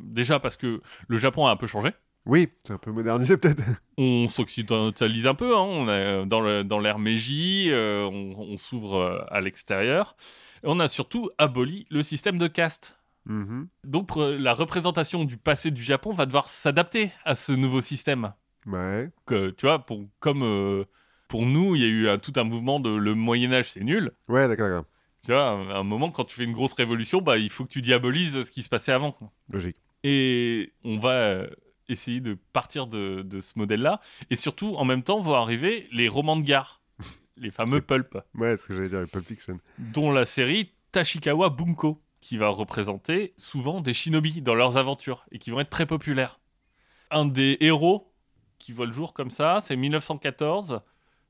déjà 0.00 0.38
parce 0.38 0.56
que 0.56 0.82
le 1.08 1.16
Japon 1.16 1.46
a 1.46 1.50
un 1.50 1.56
peu 1.56 1.66
changé 1.66 1.92
Oui, 2.30 2.46
c'est 2.62 2.72
un 2.72 2.78
peu 2.78 2.92
modernisé, 2.92 3.36
peut-être. 3.36 3.60
on 3.98 4.28
s'occidentalise 4.28 5.26
un 5.26 5.34
peu, 5.34 5.56
hein, 5.56 5.62
on 5.62 5.88
est 5.88 6.24
dans 6.26 6.40
le- 6.40 6.62
dans 6.62 6.78
l'ère 6.78 7.00
Meiji, 7.00 7.70
euh, 7.72 8.04
on, 8.04 8.36
on 8.38 8.56
s'ouvre 8.56 8.94
euh, 8.94 9.24
à 9.30 9.40
l'extérieur. 9.40 10.14
Et 10.62 10.66
on 10.68 10.78
a 10.78 10.86
surtout 10.86 11.28
aboli 11.38 11.88
le 11.90 12.04
système 12.04 12.38
de 12.38 12.46
caste. 12.46 13.00
Mhm. 13.26 13.66
Donc 13.82 14.16
euh, 14.16 14.38
la 14.38 14.54
représentation 14.54 15.24
du 15.24 15.38
passé 15.38 15.72
du 15.72 15.82
Japon 15.82 16.12
va 16.12 16.24
devoir 16.24 16.48
s'adapter 16.48 17.10
à 17.24 17.34
ce 17.34 17.50
nouveau 17.50 17.80
système. 17.80 18.32
Ouais. 18.64 19.10
Que, 19.26 19.50
tu 19.50 19.66
vois, 19.66 19.80
pour, 19.84 20.06
comme 20.20 20.44
euh, 20.44 20.84
pour 21.26 21.46
nous, 21.46 21.74
il 21.74 21.82
y 21.82 21.84
a 21.84 21.88
eu 21.88 22.08
un- 22.08 22.18
tout 22.18 22.34
un 22.36 22.44
mouvement 22.44 22.78
de 22.78 22.90
le 22.90 23.14
Moyen 23.16 23.52
Âge, 23.52 23.72
c'est 23.72 23.82
nul. 23.82 24.12
Ouais, 24.28 24.46
d'accord, 24.46 24.68
d'accord. 24.68 24.84
Tu 25.26 25.32
vois, 25.32 25.48
à 25.48 25.78
un, 25.78 25.82
moment, 25.82 26.12
quand 26.12 26.24
tu 26.26 26.36
fais 26.36 26.44
une 26.44 26.52
grosse 26.52 26.74
révolution, 26.74 27.20
bah, 27.22 27.38
il 27.38 27.50
faut 27.50 27.64
que 27.64 27.70
tu 27.70 27.82
diabolises 27.82 28.44
ce 28.44 28.50
qui 28.52 28.62
se 28.62 28.68
passait 28.68 28.92
avant. 28.92 29.16
Logique. 29.50 29.76
Et 30.04 30.72
on 30.84 30.98
va 30.98 31.10
euh, 31.10 31.46
essayer 31.90 32.20
de 32.20 32.38
partir 32.52 32.86
de, 32.86 33.22
de 33.22 33.40
ce 33.40 33.52
modèle-là. 33.56 34.00
Et 34.30 34.36
surtout, 34.36 34.74
en 34.76 34.84
même 34.84 35.02
temps, 35.02 35.20
vont 35.20 35.34
arriver 35.34 35.88
les 35.92 36.08
romans 36.08 36.36
de 36.36 36.42
gare, 36.42 36.80
les 37.36 37.50
fameux 37.50 37.80
pulp, 37.80 38.16
Ouais, 38.34 38.56
ce 38.56 38.66
que 38.68 38.74
j'allais 38.74 38.88
dire, 38.88 39.04
Pulp 39.10 39.26
Fiction. 39.26 39.58
dont 39.78 40.10
la 40.12 40.26
série 40.26 40.72
Tashikawa 40.92 41.50
Bunko, 41.50 42.00
qui 42.20 42.36
va 42.36 42.48
représenter 42.48 43.32
souvent 43.36 43.80
des 43.80 43.94
shinobi 43.94 44.42
dans 44.42 44.54
leurs 44.54 44.76
aventures 44.76 45.24
et 45.32 45.38
qui 45.38 45.50
vont 45.50 45.60
être 45.60 45.70
très 45.70 45.86
populaires. 45.86 46.38
Un 47.10 47.24
des 47.24 47.56
héros 47.60 48.12
qui 48.58 48.72
voit 48.72 48.86
le 48.86 48.92
jour 48.92 49.14
comme 49.14 49.30
ça, 49.30 49.60
c'est 49.62 49.74
1914, 49.76 50.80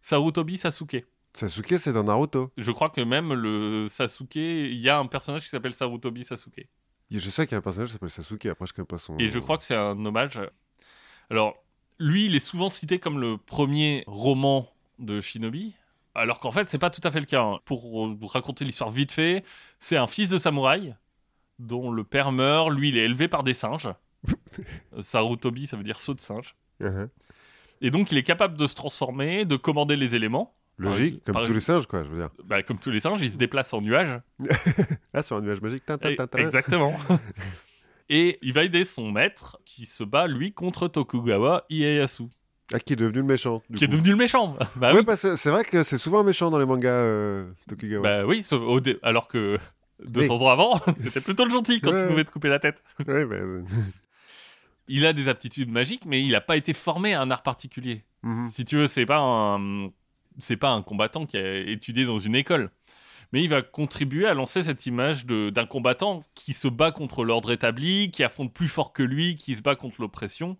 Sarutobi 0.00 0.56
Sasuke. 0.58 1.06
Sasuke, 1.32 1.78
c'est 1.78 1.92
dans 1.92 2.02
Naruto. 2.02 2.50
Je 2.56 2.72
crois 2.72 2.90
que 2.90 3.00
même 3.02 3.32
le 3.32 3.86
Sasuke, 3.88 4.34
il 4.34 4.74
y 4.74 4.88
a 4.88 4.98
un 4.98 5.06
personnage 5.06 5.44
qui 5.44 5.48
s'appelle 5.48 5.74
Sarutobi 5.74 6.24
Sasuke. 6.24 6.66
Je 7.18 7.30
sais 7.30 7.46
qu'il 7.46 7.52
y 7.52 7.54
a 7.56 7.58
un 7.58 7.62
personnage 7.62 7.88
qui 7.88 7.92
s'appelle 7.94 8.10
Sasuke, 8.10 8.46
après 8.46 8.66
je 8.66 8.72
connais 8.72 8.86
pas 8.86 8.98
son. 8.98 9.16
Et 9.18 9.28
je 9.28 9.38
crois 9.38 9.58
que 9.58 9.64
c'est 9.64 9.76
un 9.76 10.04
hommage. 10.04 10.40
Alors, 11.28 11.56
lui, 11.98 12.26
il 12.26 12.34
est 12.34 12.40
souvent 12.40 12.70
cité 12.70 12.98
comme 12.98 13.18
le 13.20 13.36
premier 13.36 14.04
roman 14.06 14.68
de 14.98 15.20
Shinobi, 15.20 15.74
alors 16.14 16.40
qu'en 16.40 16.52
fait, 16.52 16.68
c'est 16.68 16.78
pas 16.78 16.90
tout 16.90 17.00
à 17.04 17.10
fait 17.10 17.20
le 17.20 17.26
cas. 17.26 17.42
hein. 17.42 17.58
Pour 17.64 18.16
raconter 18.32 18.64
l'histoire 18.64 18.90
vite 18.90 19.12
fait, 19.12 19.44
c'est 19.78 19.96
un 19.96 20.06
fils 20.06 20.28
de 20.28 20.38
samouraï 20.38 20.96
dont 21.58 21.90
le 21.90 22.04
père 22.04 22.32
meurt. 22.32 22.70
Lui, 22.70 22.88
il 22.88 22.96
est 22.96 23.04
élevé 23.04 23.28
par 23.28 23.42
des 23.42 23.54
singes. 23.54 23.88
Sarutobi, 25.00 25.66
ça 25.66 25.76
veut 25.76 25.84
dire 25.84 25.98
saut 25.98 26.14
de 26.14 26.20
singe. 26.20 26.56
Uh-huh. 26.80 27.08
Et 27.80 27.90
donc, 27.90 28.10
il 28.12 28.18
est 28.18 28.22
capable 28.22 28.56
de 28.56 28.66
se 28.66 28.74
transformer, 28.74 29.44
de 29.44 29.56
commander 29.56 29.96
les 29.96 30.14
éléments. 30.14 30.54
Logique, 30.82 31.22
comme 31.24 31.44
tous 31.44 31.52
les 31.52 31.60
singes, 31.60 31.86
quoi, 31.86 32.02
je 32.02 32.08
veux 32.08 32.16
dire. 32.16 32.30
Bah, 32.44 32.62
comme 32.62 32.78
tous 32.78 32.90
les 32.90 33.00
singes, 33.00 33.20
il 33.22 33.30
se 33.30 33.36
déplace 33.36 33.72
en 33.72 33.80
nuage. 33.80 34.20
Ah, 35.12 35.22
sur 35.22 35.36
un 35.36 35.40
nuage 35.40 35.60
magique. 35.60 35.82
Exactement. 36.36 36.96
Et 38.08 38.38
il 38.42 38.52
va 38.52 38.64
aider 38.64 38.84
son 38.84 39.10
maître 39.12 39.58
qui 39.64 39.86
se 39.86 40.02
bat, 40.04 40.26
lui, 40.26 40.52
contre 40.52 40.88
Tokugawa 40.88 41.64
Ieyasu, 41.70 42.24
Ah, 42.72 42.80
qui 42.80 42.94
est 42.94 42.96
devenu 42.96 43.18
le 43.18 43.24
méchant. 43.24 43.62
du 43.70 43.76
qui 43.78 43.84
est 43.84 43.88
devenu 43.88 44.10
le 44.10 44.16
méchant. 44.16 44.56
Bah 44.76 44.92
ouais, 44.92 44.98
oui. 45.00 45.04
parce 45.04 45.22
que 45.22 45.36
c'est 45.36 45.50
vrai 45.50 45.64
que 45.64 45.82
c'est 45.82 45.98
souvent 45.98 46.20
un 46.20 46.24
méchant 46.24 46.50
dans 46.50 46.58
les 46.58 46.66
mangas 46.66 46.88
euh, 46.90 47.50
Tokugawa. 47.68 48.02
Bah 48.02 48.26
oui, 48.26 48.42
sauf 48.42 48.62
au 48.62 48.80
dé- 48.80 48.98
alors 49.02 49.28
que 49.28 49.58
200 50.04 50.42
ans 50.42 50.48
avant, 50.48 50.80
c'était 51.04 51.24
plutôt 51.24 51.44
le 51.44 51.50
gentil 51.50 51.80
quand 51.80 51.92
Ouais. 51.92 52.02
tu 52.02 52.08
pouvais 52.08 52.24
te 52.24 52.30
couper 52.32 52.48
la 52.48 52.58
tête. 52.58 52.82
Ouais, 53.06 53.24
bah, 53.24 53.36
euh, 53.36 53.62
Il 54.88 55.06
a 55.06 55.12
des 55.12 55.28
aptitudes 55.28 55.70
magiques, 55.70 56.04
mais 56.06 56.22
il 56.22 56.32
n'a 56.32 56.40
pas 56.40 56.56
été 56.56 56.72
formé 56.72 57.14
à 57.14 57.20
un 57.22 57.30
art 57.30 57.42
particulier. 57.44 58.02
Mhm. 58.22 58.50
Si 58.52 58.64
tu 58.64 58.76
veux, 58.76 58.86
c'est 58.88 59.06
pas 59.06 59.18
un, 59.20 59.90
c'est 60.44 60.56
pas 60.56 60.70
un 60.70 60.82
combattant 60.82 61.26
qui 61.26 61.36
a 61.36 61.56
étudié 61.56 62.04
dans 62.04 62.18
une 62.18 62.34
école. 62.34 62.70
Mais 63.32 63.42
il 63.42 63.48
va 63.48 63.62
contribuer 63.62 64.26
à 64.26 64.34
lancer 64.34 64.62
cette 64.62 64.86
image 64.86 65.24
d'un 65.26 65.66
combattant 65.66 66.24
qui 66.34 66.52
se 66.52 66.66
bat 66.66 66.90
contre 66.90 67.24
l'ordre 67.24 67.52
établi, 67.52 68.10
qui 68.10 68.24
affronte 68.24 68.52
plus 68.52 68.68
fort 68.68 68.92
que 68.92 69.04
lui, 69.04 69.36
qui 69.36 69.56
se 69.56 69.62
bat 69.62 69.76
contre 69.76 70.00
l'oppression. 70.00 70.58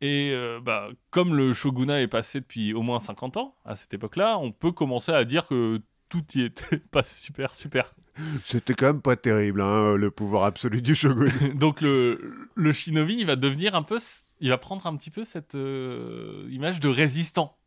Et 0.00 0.30
euh, 0.32 0.60
bah, 0.62 0.88
comme 1.10 1.34
le 1.34 1.52
shogunat 1.52 2.00
est 2.00 2.08
passé 2.08 2.40
depuis 2.40 2.72
au 2.72 2.82
moins 2.82 3.00
50 3.00 3.36
ans, 3.36 3.56
à 3.64 3.76
cette 3.76 3.92
époque-là, 3.92 4.38
on 4.38 4.52
peut 4.52 4.72
commencer 4.72 5.12
à 5.12 5.24
dire 5.24 5.46
que 5.46 5.80
tout 6.08 6.24
y 6.34 6.42
était 6.42 6.78
pas 6.90 7.04
super, 7.04 7.54
super. 7.54 7.94
C'était 8.42 8.74
quand 8.74 8.86
même 8.86 9.02
pas 9.02 9.16
terrible, 9.16 9.60
hein, 9.60 9.94
le 9.96 10.10
pouvoir 10.10 10.44
absolu 10.44 10.82
du 10.82 10.94
shogun. 10.94 11.30
Donc 11.54 11.80
le, 11.80 12.48
le 12.54 12.72
shinobi, 12.72 13.18
il 13.18 13.26
va 13.26 13.36
devenir 13.36 13.74
un 13.74 13.82
peu, 13.82 13.98
il 14.40 14.48
va 14.48 14.58
prendre 14.58 14.86
un 14.86 14.96
petit 14.96 15.10
peu 15.10 15.24
cette 15.24 15.54
euh, 15.54 16.48
image 16.50 16.80
de 16.80 16.88
résistant. 16.88 17.57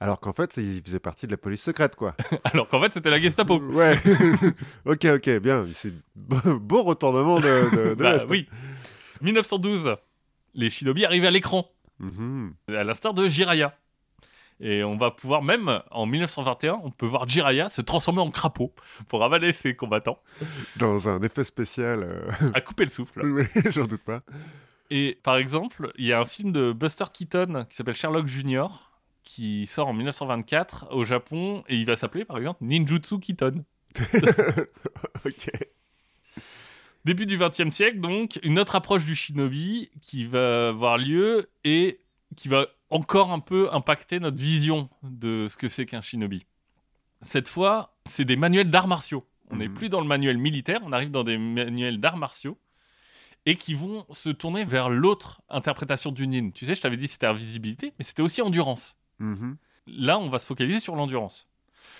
Alors 0.00 0.20
qu'en 0.20 0.32
fait, 0.32 0.56
il 0.58 0.80
faisait 0.84 1.00
partie 1.00 1.26
de 1.26 1.32
la 1.32 1.36
police 1.38 1.62
secrète, 1.62 1.96
quoi. 1.96 2.14
Alors 2.44 2.68
qu'en 2.68 2.80
fait, 2.80 2.92
c'était 2.92 3.10
la 3.10 3.20
Gestapo. 3.20 3.58
Ouais. 3.72 3.96
ok, 4.86 5.04
ok, 5.16 5.30
bien. 5.40 5.66
C'est 5.72 5.92
beau 6.14 6.82
retournement 6.84 7.40
de, 7.40 7.76
de, 7.90 7.94
de 7.94 8.02
Bah 8.02 8.16
oui. 8.28 8.48
1912, 9.22 9.96
les 10.54 10.70
shinobi 10.70 11.04
arrivent 11.04 11.24
à 11.24 11.30
l'écran, 11.30 11.70
Mhm. 11.98 12.54
à 12.68 12.84
l'instar 12.84 13.12
de 13.14 13.26
Jiraya. 13.28 13.76
Et 14.60 14.82
on 14.82 14.96
va 14.96 15.10
pouvoir 15.12 15.42
même, 15.42 15.80
en 15.92 16.06
1921, 16.06 16.80
on 16.82 16.90
peut 16.90 17.06
voir 17.06 17.28
Jiraya 17.28 17.68
se 17.68 17.80
transformer 17.80 18.20
en 18.20 18.30
crapaud 18.30 18.72
pour 19.08 19.24
avaler 19.24 19.52
ses 19.52 19.74
combattants, 19.76 20.20
Dans 20.76 21.08
un 21.08 21.20
effet 21.22 21.44
spécial. 21.44 22.02
euh, 22.02 22.28
à 22.54 22.60
couper 22.60 22.84
le 22.84 22.90
souffle. 22.90 23.24
oui, 23.24 23.44
j'en 23.70 23.84
doute 23.86 24.02
pas. 24.02 24.18
Et 24.90 25.18
par 25.22 25.36
exemple, 25.36 25.92
il 25.96 26.06
y 26.06 26.12
a 26.12 26.20
un 26.20 26.24
film 26.24 26.50
de 26.52 26.72
Buster 26.72 27.04
Keaton 27.12 27.66
qui 27.68 27.76
s'appelle 27.76 27.94
Sherlock 27.94 28.26
Junior 28.26 28.87
qui 29.28 29.66
sort 29.66 29.88
en 29.88 29.92
1924 29.92 30.88
au 30.90 31.04
Japon 31.04 31.62
et 31.68 31.76
il 31.76 31.84
va 31.84 31.96
s'appeler 31.96 32.24
par 32.24 32.38
exemple 32.38 32.64
Ninjutsu 32.64 33.18
Keaton. 33.20 33.62
ok. 35.26 35.50
Début 37.04 37.26
du 37.26 37.36
XXe 37.36 37.70
siècle, 37.70 38.00
donc, 38.00 38.38
une 38.42 38.58
autre 38.58 38.74
approche 38.74 39.04
du 39.04 39.14
shinobi 39.14 39.90
qui 40.00 40.24
va 40.24 40.68
avoir 40.70 40.96
lieu 40.96 41.50
et 41.64 42.00
qui 42.36 42.48
va 42.48 42.66
encore 42.88 43.30
un 43.30 43.40
peu 43.40 43.68
impacter 43.72 44.18
notre 44.18 44.38
vision 44.38 44.88
de 45.02 45.46
ce 45.46 45.58
que 45.58 45.68
c'est 45.68 45.84
qu'un 45.84 46.00
shinobi. 46.00 46.46
Cette 47.20 47.48
fois, 47.48 47.94
c'est 48.08 48.24
des 48.24 48.36
manuels 48.36 48.70
d'arts 48.70 48.88
martiaux. 48.88 49.26
On 49.50 49.56
n'est 49.56 49.68
Mhm. 49.68 49.74
plus 49.74 49.88
dans 49.90 50.00
le 50.00 50.06
manuel 50.06 50.38
militaire, 50.38 50.80
on 50.84 50.92
arrive 50.92 51.10
dans 51.10 51.24
des 51.24 51.36
manuels 51.36 52.00
d'arts 52.00 52.16
martiaux 52.16 52.58
et 53.44 53.56
qui 53.56 53.74
vont 53.74 54.06
se 54.12 54.30
tourner 54.30 54.64
vers 54.64 54.88
l'autre 54.88 55.42
interprétation 55.50 56.12
du 56.12 56.26
nin. 56.26 56.50
Tu 56.50 56.64
sais, 56.64 56.74
je 56.74 56.80
t'avais 56.80 56.96
dit 56.96 57.08
c'était 57.08 57.26
invisibilité, 57.26 57.92
mais 57.98 58.04
c'était 58.04 58.22
aussi 58.22 58.40
endurance. 58.42 58.96
Mhm. 59.18 59.56
Là, 59.86 60.18
on 60.18 60.28
va 60.28 60.38
se 60.38 60.46
focaliser 60.46 60.80
sur 60.80 60.94
l'endurance. 60.96 61.46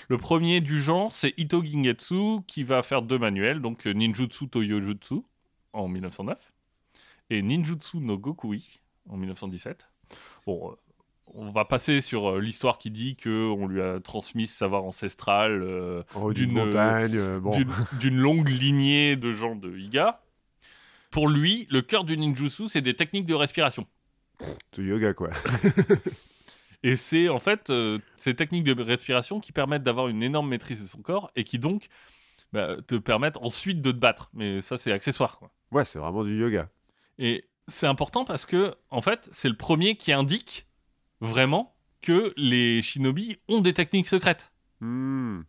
Le 0.08 0.18
premier 0.18 0.60
du 0.60 0.80
genre, 0.80 1.12
c'est 1.14 1.34
Ito 1.38 1.62
Gingetsu, 1.64 2.40
qui 2.46 2.62
va 2.62 2.82
faire 2.82 3.02
deux 3.02 3.18
manuels, 3.18 3.60
donc 3.60 3.86
euh, 3.86 3.92
Ninjutsu 3.92 4.48
Toyojutsu 4.48 5.16
en 5.72 5.88
1909 5.88 6.52
et 7.30 7.42
Ninjutsu 7.42 7.98
no 7.98 8.16
Gokui 8.18 8.80
en 9.08 9.16
1917. 9.16 9.88
Bon, 10.46 10.70
euh, 10.70 10.74
on 11.34 11.50
va 11.50 11.64
passer 11.66 12.00
sur 12.00 12.30
euh, 12.30 12.40
l'histoire 12.40 12.78
qui 12.78 12.90
dit 12.90 13.16
que 13.16 13.48
on 13.50 13.66
lui 13.66 13.82
a 13.82 14.00
transmis 14.00 14.46
ce 14.46 14.56
savoir 14.56 14.84
ancestral 14.84 15.62
euh, 15.62 16.02
haut 16.14 16.32
d'une 16.32 16.52
montagne. 16.52 17.16
euh, 17.16 17.38
bon. 17.40 17.50
d'une- 17.56 17.72
d'une 18.00 18.16
longue 18.16 18.48
lignée 18.48 19.16
de 19.16 19.32
gens 19.32 19.56
de 19.56 19.76
Iga. 19.76 20.22
Pour 21.10 21.28
lui, 21.28 21.66
le 21.70 21.80
cœur 21.82 22.04
du 22.04 22.16
ninjutsu, 22.16 22.68
c'est 22.68 22.80
des 22.82 22.94
techniques 22.94 23.26
de 23.26 23.34
respiration. 23.34 23.86
Du 24.72 24.88
yoga, 24.88 25.12
quoi. 25.14 25.30
Et 26.82 26.96
c'est 26.96 27.28
en 27.28 27.38
fait 27.40 27.70
euh, 27.70 27.98
ces 28.16 28.34
techniques 28.34 28.64
de 28.64 28.80
respiration 28.82 29.40
qui 29.40 29.52
permettent 29.52 29.82
d'avoir 29.82 30.08
une 30.08 30.22
énorme 30.22 30.48
maîtrise 30.48 30.80
de 30.82 30.86
son 30.86 31.02
corps 31.02 31.30
et 31.34 31.42
qui 31.44 31.58
donc 31.58 31.88
bah, 32.52 32.76
te 32.86 32.94
permettent 32.94 33.36
ensuite 33.38 33.80
de 33.82 33.90
te 33.92 33.96
battre. 33.96 34.30
Mais 34.32 34.60
ça, 34.60 34.78
c'est 34.78 34.92
accessoire. 34.92 35.38
Quoi. 35.38 35.50
Ouais, 35.72 35.84
c'est 35.84 35.98
vraiment 35.98 36.24
du 36.24 36.38
yoga. 36.38 36.68
Et 37.18 37.48
c'est 37.66 37.86
important 37.88 38.24
parce 38.24 38.46
que, 38.46 38.74
en 38.90 39.02
fait, 39.02 39.28
c'est 39.32 39.48
le 39.48 39.56
premier 39.56 39.96
qui 39.96 40.12
indique 40.12 40.66
vraiment 41.20 41.74
que 42.00 42.32
les 42.36 42.80
shinobi 42.80 43.38
ont 43.48 43.60
des 43.60 43.74
techniques 43.74 44.06
secrètes. 44.06 44.52
Hmm, 44.80 45.40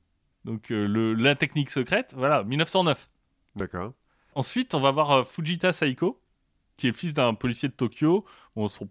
Donc, 0.45 0.71
euh, 0.71 0.87
le, 0.87 1.13
la 1.13 1.35
technique 1.35 1.69
secrète, 1.69 2.13
voilà, 2.17 2.43
1909. 2.43 3.09
D'accord. 3.55 3.93
Ensuite, 4.33 4.73
on 4.73 4.79
va 4.79 4.89
voir 4.91 5.11
euh, 5.11 5.23
Fujita 5.23 5.71
Saiko, 5.71 6.21
qui 6.75 6.87
est 6.87 6.91
le 6.91 6.95
fils 6.95 7.13
d'un 7.13 7.35
policier 7.35 7.69
de 7.69 7.73
Tokyo. 7.73 8.25
Bon, 8.55 8.67
son- 8.67 8.89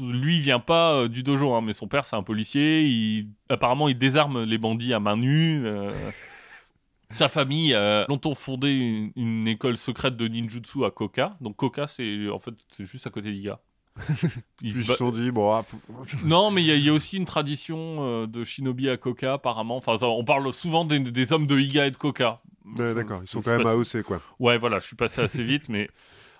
lui, 0.00 0.36
il 0.36 0.42
vient 0.42 0.58
pas 0.60 0.92
euh, 0.94 1.08
du 1.08 1.22
dojo, 1.22 1.54
hein, 1.54 1.60
mais 1.62 1.72
son 1.72 1.86
père, 1.88 2.04
c'est 2.06 2.16
un 2.16 2.22
policier. 2.22 2.82
Il, 2.84 3.28
apparemment, 3.48 3.88
il 3.88 3.96
désarme 3.98 4.42
les 4.44 4.58
bandits 4.58 4.92
à 4.94 5.00
main 5.00 5.16
nue. 5.16 5.66
euh. 5.66 5.88
Sa 7.08 7.28
famille 7.28 7.72
a 7.72 8.04
longtemps 8.08 8.34
fondé 8.34 8.70
une, 8.72 9.12
une 9.14 9.46
école 9.48 9.76
secrète 9.76 10.16
de 10.16 10.26
ninjutsu 10.26 10.84
à 10.84 10.90
Koka. 10.90 11.36
Donc 11.40 11.54
Koka, 11.56 11.86
c'est 11.86 12.28
en 12.28 12.40
fait 12.40 12.52
c'est 12.76 12.84
juste 12.84 13.06
à 13.06 13.10
côté 13.10 13.30
d'Iga. 13.32 13.60
Ils 14.60 14.84
se 14.84 14.94
sont 14.94 15.10
dit, 15.12 15.30
bon, 15.30 15.52
ah, 15.52 15.64
Non, 16.24 16.50
mais 16.50 16.62
il 16.62 16.66
y, 16.66 16.72
a- 16.72 16.74
il 16.74 16.84
y 16.84 16.88
a 16.88 16.92
aussi 16.92 17.16
une 17.16 17.24
tradition 17.24 17.76
euh, 18.00 18.26
de 18.26 18.42
shinobi 18.44 18.90
à 18.90 18.96
Koka, 18.96 19.34
apparemment. 19.34 19.76
Enfin, 19.76 19.96
ça, 19.98 20.08
on 20.08 20.24
parle 20.24 20.52
souvent 20.52 20.84
des, 20.84 20.98
des 20.98 21.32
hommes 21.32 21.46
de 21.46 21.56
Iga 21.58 21.86
et 21.86 21.90
de 21.92 21.96
Koka. 21.96 22.42
ouais, 22.76 22.92
d'accord, 22.94 23.20
ils 23.22 23.28
sont 23.28 23.40
je 23.40 23.44
quand 23.44 23.52
même 23.56 23.62
passe- 23.62 23.94
AOC, 23.96 24.02
quoi. 24.02 24.20
Ouais, 24.40 24.58
voilà, 24.58 24.80
je 24.80 24.86
suis 24.88 24.96
passé 24.96 25.20
assez 25.20 25.44
vite, 25.44 25.68
mais 25.68 25.88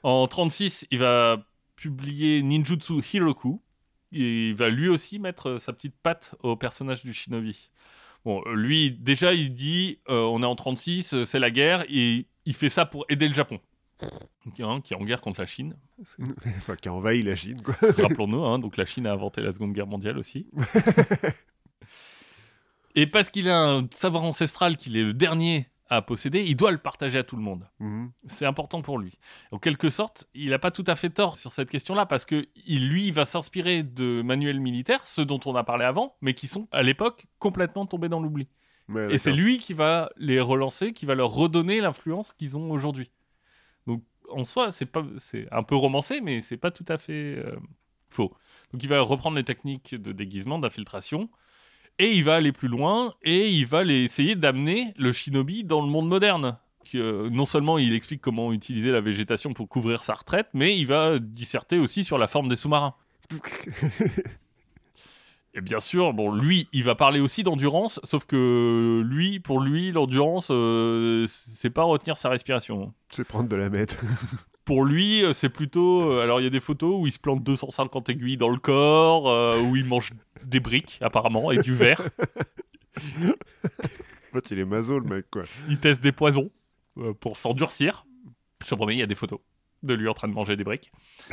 en 0.02 0.26
36, 0.26 0.86
il 0.90 0.98
va 0.98 1.38
publier 1.76 2.42
Ninjutsu 2.42 3.02
Hiroku. 3.12 3.62
Et 4.12 4.50
il 4.50 4.54
va 4.54 4.68
lui 4.68 4.88
aussi 4.88 5.18
mettre 5.18 5.50
euh, 5.50 5.58
sa 5.58 5.72
petite 5.72 5.94
patte 6.02 6.34
au 6.42 6.56
personnage 6.56 7.02
du 7.02 7.12
shinobi. 7.12 7.70
Bon, 8.24 8.42
euh, 8.46 8.54
lui, 8.54 8.90
déjà, 8.90 9.34
il 9.34 9.54
dit 9.54 10.00
euh, 10.08 10.22
on 10.22 10.42
est 10.42 10.46
en 10.46 10.56
36, 10.56 11.14
euh, 11.14 11.24
c'est 11.24 11.38
la 11.38 11.50
guerre, 11.50 11.84
et 11.88 12.26
il 12.44 12.54
fait 12.54 12.68
ça 12.68 12.84
pour 12.84 13.04
aider 13.08 13.28
le 13.28 13.34
Japon, 13.34 13.60
Hein, 14.02 14.80
qui 14.82 14.92
est 14.92 14.96
en 14.96 15.04
guerre 15.04 15.20
contre 15.20 15.40
la 15.40 15.46
Chine. 15.46 15.76
enfin, 16.56 16.76
qui 16.76 16.88
a 16.88 16.92
envahi 16.92 17.22
la 17.22 17.34
Chine, 17.34 17.60
quoi. 17.62 17.74
Rappelons-nous, 17.80 18.44
hein, 18.44 18.58
donc 18.58 18.76
la 18.76 18.84
Chine 18.84 19.06
a 19.06 19.12
inventé 19.12 19.40
la 19.40 19.52
Seconde 19.52 19.72
Guerre 19.72 19.86
mondiale 19.86 20.18
aussi. 20.18 20.46
Et 22.94 23.06
parce 23.06 23.30
qu'il 23.30 23.48
a 23.48 23.62
un 23.62 23.86
savoir 23.94 24.24
ancestral 24.24 24.76
qu'il 24.76 24.96
est 24.96 25.02
le 25.02 25.14
dernier 25.14 25.68
à 25.88 26.02
posséder, 26.02 26.42
il 26.42 26.56
doit 26.56 26.72
le 26.72 26.78
partager 26.78 27.18
à 27.18 27.22
tout 27.22 27.36
le 27.36 27.42
monde. 27.42 27.68
Mhm. 27.78 28.10
C'est 28.26 28.46
important 28.46 28.82
pour 28.82 28.98
lui. 28.98 29.18
En 29.52 29.58
quelque 29.58 29.88
sorte, 29.88 30.28
il 30.34 30.50
n'a 30.50 30.58
pas 30.58 30.70
tout 30.70 30.84
à 30.86 30.96
fait 30.96 31.10
tort 31.10 31.36
sur 31.36 31.52
cette 31.52 31.70
question-là, 31.70 32.06
parce 32.06 32.24
que 32.24 32.46
il, 32.66 32.88
lui 32.88 33.10
va 33.12 33.24
s'inspirer 33.24 33.82
de 33.82 34.22
manuels 34.22 34.60
militaires, 34.60 35.06
ceux 35.06 35.24
dont 35.24 35.40
on 35.46 35.54
a 35.54 35.64
parlé 35.64 35.84
avant, 35.84 36.16
mais 36.20 36.34
qui 36.34 36.48
sont 36.48 36.68
à 36.72 36.82
l'époque 36.82 37.26
complètement 37.38 37.86
tombés 37.86 38.08
dans 38.08 38.20
l'oubli. 38.20 38.48
Ouais, 38.88 39.12
Et 39.12 39.18
c'est 39.18 39.32
lui 39.32 39.58
qui 39.58 39.74
va 39.74 40.10
les 40.16 40.40
relancer, 40.40 40.92
qui 40.92 41.06
va 41.06 41.14
leur 41.14 41.30
redonner 41.30 41.80
l'influence 41.80 42.32
qu'ils 42.32 42.56
ont 42.56 42.70
aujourd'hui. 42.70 43.10
Donc 43.86 44.02
en 44.28 44.44
soi, 44.44 44.72
c'est 44.72 44.86
pas, 44.86 45.04
c'est 45.18 45.46
un 45.52 45.62
peu 45.62 45.76
romancé, 45.76 46.20
mais 46.20 46.40
c'est 46.40 46.56
pas 46.56 46.70
tout 46.70 46.84
à 46.88 46.98
fait 46.98 47.36
euh, 47.36 47.56
faux. 48.08 48.32
Donc 48.72 48.82
il 48.82 48.88
va 48.88 49.00
reprendre 49.00 49.36
les 49.36 49.44
techniques 49.44 49.94
de 49.94 50.12
déguisement, 50.12 50.58
d'infiltration, 50.58 51.28
et 51.98 52.12
il 52.12 52.24
va 52.24 52.36
aller 52.36 52.52
plus 52.52 52.68
loin, 52.68 53.14
et 53.22 53.48
il 53.48 53.66
va 53.66 53.84
essayer 53.84 54.34
d'amener 54.34 54.92
le 54.96 55.12
shinobi 55.12 55.64
dans 55.64 55.82
le 55.82 55.88
monde 55.88 56.08
moderne. 56.08 56.58
Euh, 56.94 57.28
non 57.30 57.46
seulement 57.46 57.78
il 57.78 57.94
explique 57.94 58.20
comment 58.20 58.52
utiliser 58.52 58.92
la 58.92 59.00
végétation 59.00 59.52
pour 59.52 59.68
couvrir 59.68 60.04
sa 60.04 60.14
retraite, 60.14 60.48
mais 60.54 60.78
il 60.78 60.86
va 60.86 61.18
disserter 61.18 61.78
aussi 61.78 62.04
sur 62.04 62.18
la 62.18 62.28
forme 62.28 62.48
des 62.48 62.56
sous-marins. 62.56 62.94
Et 65.56 65.62
bien 65.62 65.80
sûr, 65.80 66.12
bon, 66.12 66.30
lui, 66.32 66.68
il 66.72 66.84
va 66.84 66.94
parler 66.94 67.18
aussi 67.18 67.42
d'endurance, 67.42 67.98
sauf 68.04 68.26
que 68.26 69.02
lui, 69.06 69.40
pour 69.40 69.58
lui, 69.60 69.90
l'endurance, 69.90 70.48
euh, 70.50 71.26
c'est 71.30 71.70
pas 71.70 71.82
retenir 71.82 72.18
sa 72.18 72.28
respiration. 72.28 72.92
C'est 73.08 73.24
prendre 73.26 73.48
de 73.48 73.56
la 73.56 73.70
meth. 73.70 73.98
Pour 74.66 74.84
lui, 74.84 75.24
euh, 75.24 75.32
c'est 75.32 75.48
plutôt. 75.48 76.10
euh, 76.10 76.22
alors, 76.24 76.40
il 76.40 76.44
y 76.44 76.46
a 76.46 76.50
des 76.50 76.60
photos 76.60 76.96
où 77.00 77.06
il 77.06 77.12
se 77.12 77.20
plante 77.20 77.42
250 77.42 78.08
aiguilles 78.10 78.36
dans 78.36 78.48
le 78.50 78.58
corps, 78.58 79.30
euh, 79.30 79.60
où 79.62 79.76
il 79.76 79.84
mange 79.86 80.12
des 80.44 80.58
briques, 80.60 80.98
apparemment, 81.00 81.52
et 81.52 81.58
du 81.58 81.72
verre. 81.72 82.02
En 82.98 84.34
fait, 84.34 84.50
il 84.50 84.58
est 84.58 84.64
maso, 84.64 84.98
le 84.98 85.06
mec, 85.08 85.26
quoi. 85.30 85.44
Il 85.68 85.78
teste 85.78 86.02
des 86.02 86.12
poisons 86.12 86.50
euh, 86.98 87.14
pour 87.14 87.36
s'endurcir. 87.36 88.06
Je 88.62 88.68
te 88.68 88.74
promets, 88.74 88.94
il 88.96 88.98
y 88.98 89.02
a 89.02 89.06
des 89.06 89.14
photos 89.14 89.38
de 89.84 89.94
lui 89.94 90.08
en 90.08 90.14
train 90.14 90.28
de 90.28 90.34
manger 90.34 90.56
des 90.56 90.64
briques. 90.64 90.90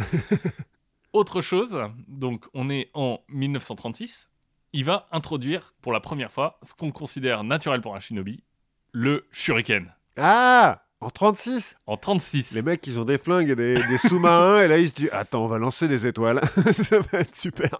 Autre 1.13 1.41
chose, 1.41 1.79
donc 2.07 2.45
on 2.55 2.71
est 2.71 2.89
en 2.95 3.19
1936, 3.29 4.29
il 4.73 4.83
va 4.83 5.07
introduire 5.11 5.75
pour 5.81 5.91
la 5.93 5.99
première 5.99 6.31
fois 6.31 6.57
ce 6.63 6.73
qu'on 6.73 6.91
considère 6.91 7.43
naturel 7.43 7.81
pour 7.81 7.95
un 7.95 7.99
shinobi, 7.99 8.43
le 8.91 9.27
shuriken. 9.31 9.93
Ah 10.17 10.81
En 11.01 11.11
36 11.11 11.77
En 11.85 11.97
36. 11.97 12.51
Les 12.53 12.63
mecs, 12.63 12.85
ils 12.87 12.99
ont 12.99 13.05
des 13.05 13.19
flingues 13.19 13.49
et 13.49 13.55
des, 13.55 13.75
des 13.75 13.97
sous-marins, 13.99 14.63
et 14.63 14.67
là, 14.67 14.79
ils 14.79 14.87
se 14.87 14.93
disent 14.93 15.09
Attends, 15.11 15.45
on 15.45 15.47
va 15.47 15.59
lancer 15.59 15.87
des 15.87 16.07
étoiles. 16.07 16.41
ça 16.71 16.99
va 16.99 17.19
être 17.19 17.35
super. 17.35 17.77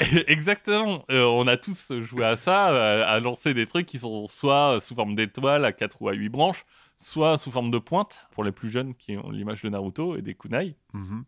Exactement. 0.26 1.04
Euh, 1.10 1.24
on 1.24 1.46
a 1.46 1.58
tous 1.58 1.92
joué 2.00 2.24
à 2.24 2.36
ça, 2.36 2.68
à, 2.68 3.04
à 3.06 3.20
lancer 3.20 3.52
des 3.52 3.66
trucs 3.66 3.86
qui 3.86 3.98
sont 3.98 4.26
soit 4.26 4.80
sous 4.80 4.94
forme 4.94 5.14
d'étoiles 5.14 5.64
à 5.66 5.72
4 5.72 6.00
ou 6.00 6.08
à 6.08 6.14
8 6.14 6.28
branches, 6.30 6.64
soit 6.96 7.36
sous 7.36 7.50
forme 7.50 7.70
de 7.70 7.78
pointe, 7.78 8.26
pour 8.32 8.44
les 8.44 8.52
plus 8.52 8.70
jeunes 8.70 8.94
qui 8.94 9.16
ont 9.18 9.30
l'image 9.30 9.62
de 9.62 9.68
Naruto 9.68 10.16
et 10.16 10.22
des 10.22 10.34
kunai. 10.34 10.76
Mhm. 10.94 11.24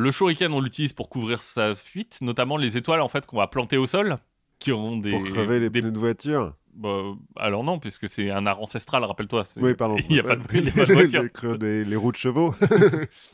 Le 0.00 0.10
shuriken, 0.10 0.52
on 0.52 0.60
l'utilise 0.60 0.92
pour 0.92 1.08
couvrir 1.08 1.42
sa 1.42 1.74
fuite, 1.74 2.18
notamment 2.22 2.56
les 2.56 2.76
étoiles 2.76 3.00
en 3.02 3.08
fait 3.08 3.26
qu'on 3.26 3.36
va 3.36 3.46
planter 3.48 3.76
au 3.76 3.86
sol, 3.86 4.16
qui 4.58 4.72
ont 4.72 4.96
des. 4.96 5.10
Pour 5.10 5.24
crever 5.24 5.60
les 5.60 5.68
des- 5.70 5.80
pneus 5.82 5.92
de 5.92 5.98
voiture. 5.98 6.54
Bah, 6.72 7.02
alors 7.36 7.64
non, 7.64 7.78
puisque 7.80 8.08
c'est 8.08 8.30
un 8.30 8.46
art 8.46 8.62
ancestral, 8.62 9.02
rappelle-toi. 9.04 9.42
Oui, 9.56 9.74
pardon. 9.74 9.96
Il 9.96 10.06
n'y 10.12 10.20
a, 10.20 10.22
pas 10.22 10.36
de- 10.36 10.42
il 10.54 10.64
y 10.64 10.68
a 10.68 10.72
pas 10.72 10.86
de 10.86 10.92
voiture. 10.92 11.22
les, 11.42 11.58
des- 11.58 11.84
les 11.84 11.96
roues 11.96 12.12
de 12.12 12.16
chevaux. 12.16 12.54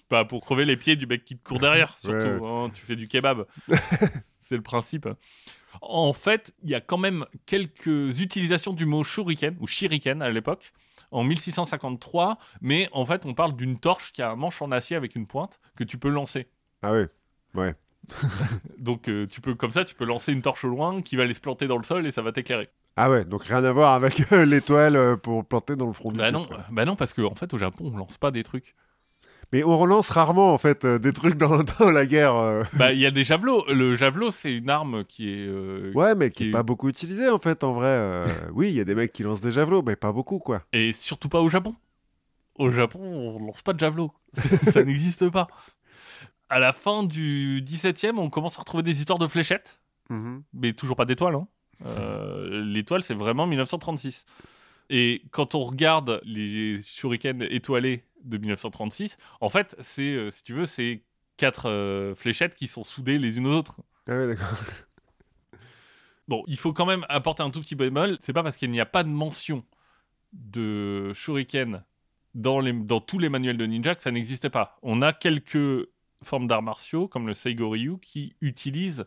Pas 0.09 0.25
pour 0.31 0.41
crever 0.45 0.65
les 0.65 0.77
pieds 0.77 0.97
du 0.97 1.07
mec 1.07 1.25
qui 1.25 1.37
te 1.37 1.47
court 1.47 1.59
derrière, 1.61 1.97
surtout. 1.99 2.15
Ouais, 2.17 2.51
hein, 2.55 2.71
tu 2.75 2.85
fais 2.85 2.97
du 2.97 3.07
kebab. 3.09 3.47
c'est 4.41 4.57
le 4.57 4.63
principe. 4.63 5.09
En 5.83 6.15
fait, 6.15 6.55
il 6.65 6.71
y 6.71 6.75
a 6.75 6.81
quand 6.81 6.97
même 6.99 7.27
quelques 7.45 8.21
utilisations 8.21 8.73
du 8.73 8.87
mot 8.87 9.05
shuriken, 9.05 9.55
ou 9.61 9.67
shuriken 9.67 10.23
à 10.23 10.31
l'époque, 10.31 10.73
en 11.11 11.23
1653, 11.23 12.39
mais 12.63 12.89
en 12.93 13.05
fait, 13.05 13.27
on 13.27 13.35
parle 13.35 13.55
d'une 13.55 13.79
torche 13.79 14.13
qui 14.13 14.23
a 14.23 14.31
un 14.31 14.37
manche 14.37 14.63
en 14.63 14.73
acier 14.73 14.97
avec 14.97 15.15
une 15.15 15.27
pointe 15.27 15.61
que 15.77 15.85
tu 15.85 15.99
peux 15.99 16.09
lancer. 16.09 16.49
Ah 16.83 16.93
oui. 16.93 17.05
Donc, 18.79 19.09
euh, 19.09 19.27
tu 19.27 19.41
peux, 19.41 19.55
comme 19.55 19.73
ça, 19.73 19.85
tu 19.85 19.95
peux 19.95 20.05
lancer 20.05 20.33
une 20.33 20.43
torche 20.43 20.65
au 20.65 20.69
loin 20.69 21.03
qui 21.03 21.17
va 21.17 21.25
aller 21.25 21.35
se 21.35 21.41
planter 21.41 21.67
dans 21.67 21.79
le 21.79 21.83
sol 21.85 22.07
et 22.07 22.11
ça 22.11 22.23
va 22.23 22.33
t'éclairer. 22.33 22.69
Ah 22.97 23.11
ouais, 23.11 23.25
donc 23.27 23.45
rien 23.45 23.63
à 23.63 23.73
voir 23.73 23.93
avec 23.93 24.33
euh, 24.33 24.47
l'étoile 24.47 24.97
euh, 24.97 25.17
pour 25.17 25.45
planter 25.45 25.77
dans 25.77 25.87
le 25.87 25.93
front 25.93 26.11
du 26.11 26.19
Bah 26.19 26.27
type, 26.27 26.35
non, 26.35 26.47
quoi. 26.47 26.61
bah 26.71 26.85
non, 26.85 26.97
parce 26.97 27.13
qu'en 27.13 27.25
en 27.25 27.35
fait, 27.35 27.53
au 27.53 27.59
Japon, 27.59 27.91
on 27.93 27.97
lance 27.97 28.17
pas 28.17 28.31
des 28.31 28.43
trucs. 28.43 28.75
Mais 29.53 29.63
on 29.65 29.77
relance 29.77 30.11
rarement 30.11 30.53
en 30.55 30.59
fait 30.59 30.87
des 30.87 31.13
trucs 31.13 31.37
dans, 31.37 31.63
dans 31.79 31.91
la 31.91 32.07
guerre. 32.07 32.65
Bah, 32.73 32.93
il 32.93 32.99
y 32.99 33.07
a 33.07 33.11
des 33.11 33.23
javelots. 33.23 33.65
Le 33.69 33.95
javelot, 33.95 34.31
c'est 34.31 34.53
une 34.53 34.71
arme 34.71 35.05
qui 35.05 35.29
est. 35.31 35.49
Ouais, 35.95 36.15
mais 36.15 36.31
qui 36.31 36.45
qui- 36.45 36.49
est 36.49 36.53
pas 36.53 36.63
beaucoup 36.63 36.89
utilisée 36.89 37.29
en 37.29 37.39
fait 37.39 37.63
en 37.65 37.73
vrai. 37.75 38.25
oui, 38.55 38.69
il 38.69 38.75
y 38.75 38.81
a 38.81 38.85
des 38.85 38.95
mecs 38.95 39.13
qui 39.13 39.23
lancent 39.23 39.41
des 39.41 39.51
javelots, 39.53 39.83
mais 39.83 39.95
pas 39.97 40.13
beaucoup 40.13 40.39
quoi. 40.39 40.63
Et 40.73 40.93
surtout 40.93 41.29
pas 41.29 41.41
au 41.41 41.49
Japon. 41.49 41.75
Au 42.57 42.71
Japon, 42.71 43.01
on 43.03 43.39
lance 43.47 43.63
pas 43.63 43.73
de 43.75 43.79
javelot. 43.81 44.11
ça 44.73 44.83
n'existe 44.83 45.29
pas. 45.31 45.49
À 46.49 46.59
la 46.59 46.73
fin 46.73 47.03
du 47.03 47.61
17e, 47.63 48.19
on 48.19 48.31
commence 48.31 48.57
à 48.57 48.61
retrouver 48.61 48.83
des 48.83 48.99
histoires 49.01 49.19
de 49.19 49.27
fléchettes, 49.27 49.81
Mhm. 50.11 50.43
mais 50.53 50.73
toujours 50.73 50.97
pas 50.97 51.05
d'étoiles. 51.05 51.35
hein. 51.35 51.49
Euh, 51.87 52.65
L'étoile, 52.65 53.03
c'est 53.03 53.15
vraiment 53.15 53.47
1936. 53.47 54.25
Et 54.89 55.23
quand 55.33 55.55
on 55.55 55.61
regarde 55.65 56.21
les 56.25 56.81
shurikens 56.83 57.45
étoilés 57.51 58.05
de 58.25 58.39
1936, 58.39 59.19
en 59.41 59.49
fait, 59.49 59.77
c'est, 59.81 60.15
euh, 60.15 60.31
si 60.31 60.43
tu 60.45 60.55
veux, 60.55 60.65
c'est 60.67 61.03
quatre 61.37 61.69
euh, 61.69 62.15
fléchettes 62.15 62.55
qui 62.55 62.67
sont 62.69 62.85
soudées 62.85 63.19
les 63.19 63.37
unes 63.37 63.47
aux 63.49 63.53
autres. 63.55 63.81
Ah 64.09 64.13
ouais, 64.17 64.27
d'accord. 64.29 64.49
Bon, 66.29 66.43
il 66.49 66.57
faut 66.57 66.73
quand 66.73 66.87
même 66.87 67.05
apporter 67.09 67.43
un 67.45 67.51
tout 67.51 67.61
petit 67.61 67.77
bémol. 67.77 68.17
C'est 68.21 68.33
pas 68.33 68.43
parce 68.43 68.57
qu'il 68.57 68.71
n'y 68.73 68.81
a 68.81 68.87
pas 68.87 69.05
de 69.05 69.09
mention 69.09 69.65
de 70.33 71.13
shuriken 71.15 71.85
dans, 72.35 72.59
les, 72.59 72.73
dans 72.73 73.01
tous 73.01 73.19
les 73.21 73.29
manuels 73.29 73.57
de 73.57 73.65
ninja 73.67 73.95
que 73.95 74.03
ça 74.03 74.11
n'existait 74.11 74.51
pas. 74.51 74.77
On 74.83 75.03
a 75.03 75.13
quelques 75.13 75.87
formes 76.25 76.47
d'arts 76.47 76.63
martiaux, 76.63 77.09
comme 77.09 77.27
le 77.27 77.35
Seigo 77.35 77.71
Ryu, 77.71 77.99
qui 78.01 78.35
utilisent 78.41 79.05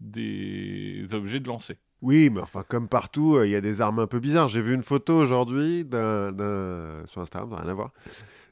des 0.00 1.04
objets 1.12 1.40
de 1.40 1.48
lancer. 1.48 1.78
Oui, 2.02 2.28
mais 2.30 2.40
enfin, 2.40 2.62
comme 2.68 2.88
partout, 2.88 3.36
euh, 3.36 3.46
il 3.46 3.50
y 3.50 3.56
a 3.56 3.60
des 3.60 3.80
armes 3.80 3.98
un 4.00 4.06
peu 4.06 4.18
bizarres. 4.20 4.48
J'ai 4.48 4.60
vu 4.60 4.74
une 4.74 4.82
photo 4.82 5.14
aujourd'hui 5.16 5.84
d'un, 5.84 7.02
sur 7.06 7.22
Instagram, 7.22 7.50
ça 7.50 7.56
n'a 7.56 7.62
rien 7.62 7.70
à 7.70 7.74
voir, 7.74 7.92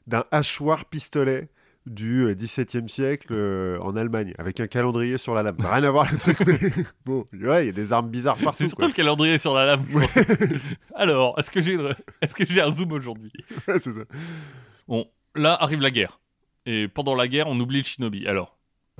d'un 0.07 0.23
hachoir 0.31 0.85
pistolet 0.85 1.49
du 1.85 2.23
euh, 2.23 2.33
XVIIe 2.33 2.87
siècle 2.89 3.27
euh, 3.31 3.77
en 3.81 3.95
Allemagne, 3.95 4.33
avec 4.39 4.59
un 4.61 4.67
calendrier 4.67 5.17
sur 5.17 5.35
la 5.35 5.43
lame. 5.43 5.57
Rien 5.59 5.83
à 5.83 5.91
voir 5.91 6.09
le 6.11 6.17
truc, 6.17 6.37
mais 6.47 6.57
bon, 7.05 7.25
ouais, 7.33 7.63
il 7.63 7.67
y 7.67 7.69
a 7.69 7.73
des 7.73 7.93
armes 7.93 8.09
bizarres 8.09 8.37
partout. 8.37 8.63
C'est 8.63 8.69
surtout 8.69 8.79
quoi. 8.83 8.87
le 8.87 8.93
calendrier 8.93 9.37
sur 9.37 9.53
la 9.53 9.65
lame. 9.65 9.85
Alors, 10.95 11.37
est-ce 11.37 11.51
que 11.51 11.61
j'ai 11.61 11.73
une- 11.73 11.93
est-ce 12.21 12.33
que 12.33 12.45
j'ai 12.47 12.61
un 12.61 12.73
zoom 12.73 12.93
aujourd'hui? 12.93 13.31
Ouais, 13.67 13.79
c'est 13.79 13.91
ça. 13.93 14.03
Bon, 14.87 15.05
là 15.35 15.53
arrive 15.61 15.79
la 15.81 15.91
guerre. 15.91 16.21
Et 16.65 16.87
pendant 16.87 17.15
la 17.15 17.27
guerre, 17.27 17.47
on 17.47 17.59
oublie 17.59 17.79
le 17.79 17.83
shinobi. 17.83 18.25
Alors, 18.27 18.57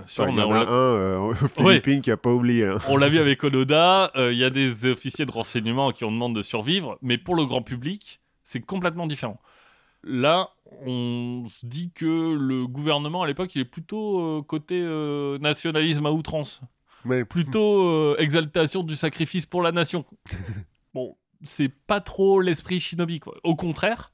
sûr, 0.08 0.24
Enfin, 0.26 0.32
on 0.32 0.36
il 0.36 0.40
y 0.40 0.42
a- 0.42 0.48
en 0.48 0.50
on 0.50 0.54
a 0.54 0.60
un 0.60 0.68
euh, 0.68 1.18
aux 1.20 1.34
Philippines 1.48 2.02
qui 2.02 2.12
a 2.12 2.18
pas 2.18 2.32
oublié. 2.32 2.66
hein. 2.68 2.78
On 2.90 2.98
l'a 2.98 3.10
vu 3.10 3.20
avec 3.20 3.44
Onoda, 3.44 4.12
euh, 4.16 4.32
il 4.34 4.38
y 4.40 4.44
a 4.44 4.50
des 4.50 4.86
officiers 4.92 5.26
de 5.26 5.32
renseignement 5.32 5.92
qui 5.92 6.04
ont 6.04 6.12
demandé 6.12 6.36
de 6.36 6.42
survivre, 6.42 6.98
mais 7.02 7.18
pour 7.18 7.36
le 7.36 7.46
grand 7.46 7.62
public, 7.62 8.20
c'est 8.44 8.60
complètement 8.62 9.08
différent. 9.08 9.40
Là, 10.06 10.50
on 10.86 11.46
se 11.50 11.66
dit 11.66 11.92
que 11.94 12.34
le 12.34 12.68
gouvernement 12.68 13.22
à 13.24 13.28
l'époque, 13.28 13.56
il 13.56 13.62
est 13.62 13.66
plutôt 13.66 14.20
euh, 14.20 14.42
côté 14.42 14.82
euh, 14.84 15.38
nationalisme 15.40 16.06
à 16.06 16.12
outrance, 16.12 16.60
Mais 17.06 17.24
plutôt 17.26 18.18
exaltation 18.18 18.84
du 18.84 18.96
sacrifice 18.98 19.46
pour 19.46 19.62
la 19.62 19.72
nation. 19.72 20.04
bon, 20.94 21.16
c'est 21.44 21.70
pas 21.70 22.02
trop 22.02 22.42
l'esprit 22.42 22.80
shinobi, 22.82 23.20
quoi. 23.22 23.36
Au 23.46 23.56
contraire, 23.56 24.12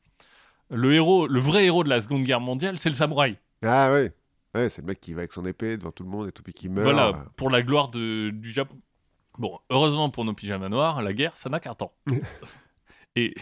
le 0.70 0.94
héros, 0.94 1.28
le 1.28 1.40
vrai 1.40 1.66
héros 1.66 1.84
de 1.84 1.90
la 1.90 2.02
Seconde 2.02 2.24
Guerre 2.24 2.42
mondiale, 2.42 2.78
c'est 2.78 2.90
le 2.90 2.96
samouraï. 2.96 3.38
ah 3.64 3.92
ouais, 3.92 4.14
ouais, 4.56 4.70
c'est 4.70 4.82
le 4.82 4.88
mec 4.88 5.00
qui 5.00 5.14
va 5.14 5.20
avec 5.22 5.32
son 5.34 5.46
épée 5.46 5.78
devant 5.78 5.92
tout 5.92 6.04
le 6.04 6.10
monde 6.10 6.28
et 6.28 6.32
tout 6.32 6.44
puis 6.44 6.54
qui 6.54 6.70
meurt. 6.70 6.84
Voilà, 6.86 7.26
pour 7.36 7.50
la 7.50 7.62
gloire 7.62 7.90
de- 7.90 8.30
du 8.32 8.52
Japon. 8.52 8.80
Bon, 9.38 9.58
heureusement 9.70 10.10
pour 10.10 10.26
nos 10.26 10.34
pyjamas 10.34 10.70
noirs, 10.70 11.02
la 11.02 11.14
guerre, 11.14 11.38
ça 11.38 11.50
n'a 11.50 11.60
qu'un 11.60 11.76
temps. 11.76 11.94
et, 13.16 13.34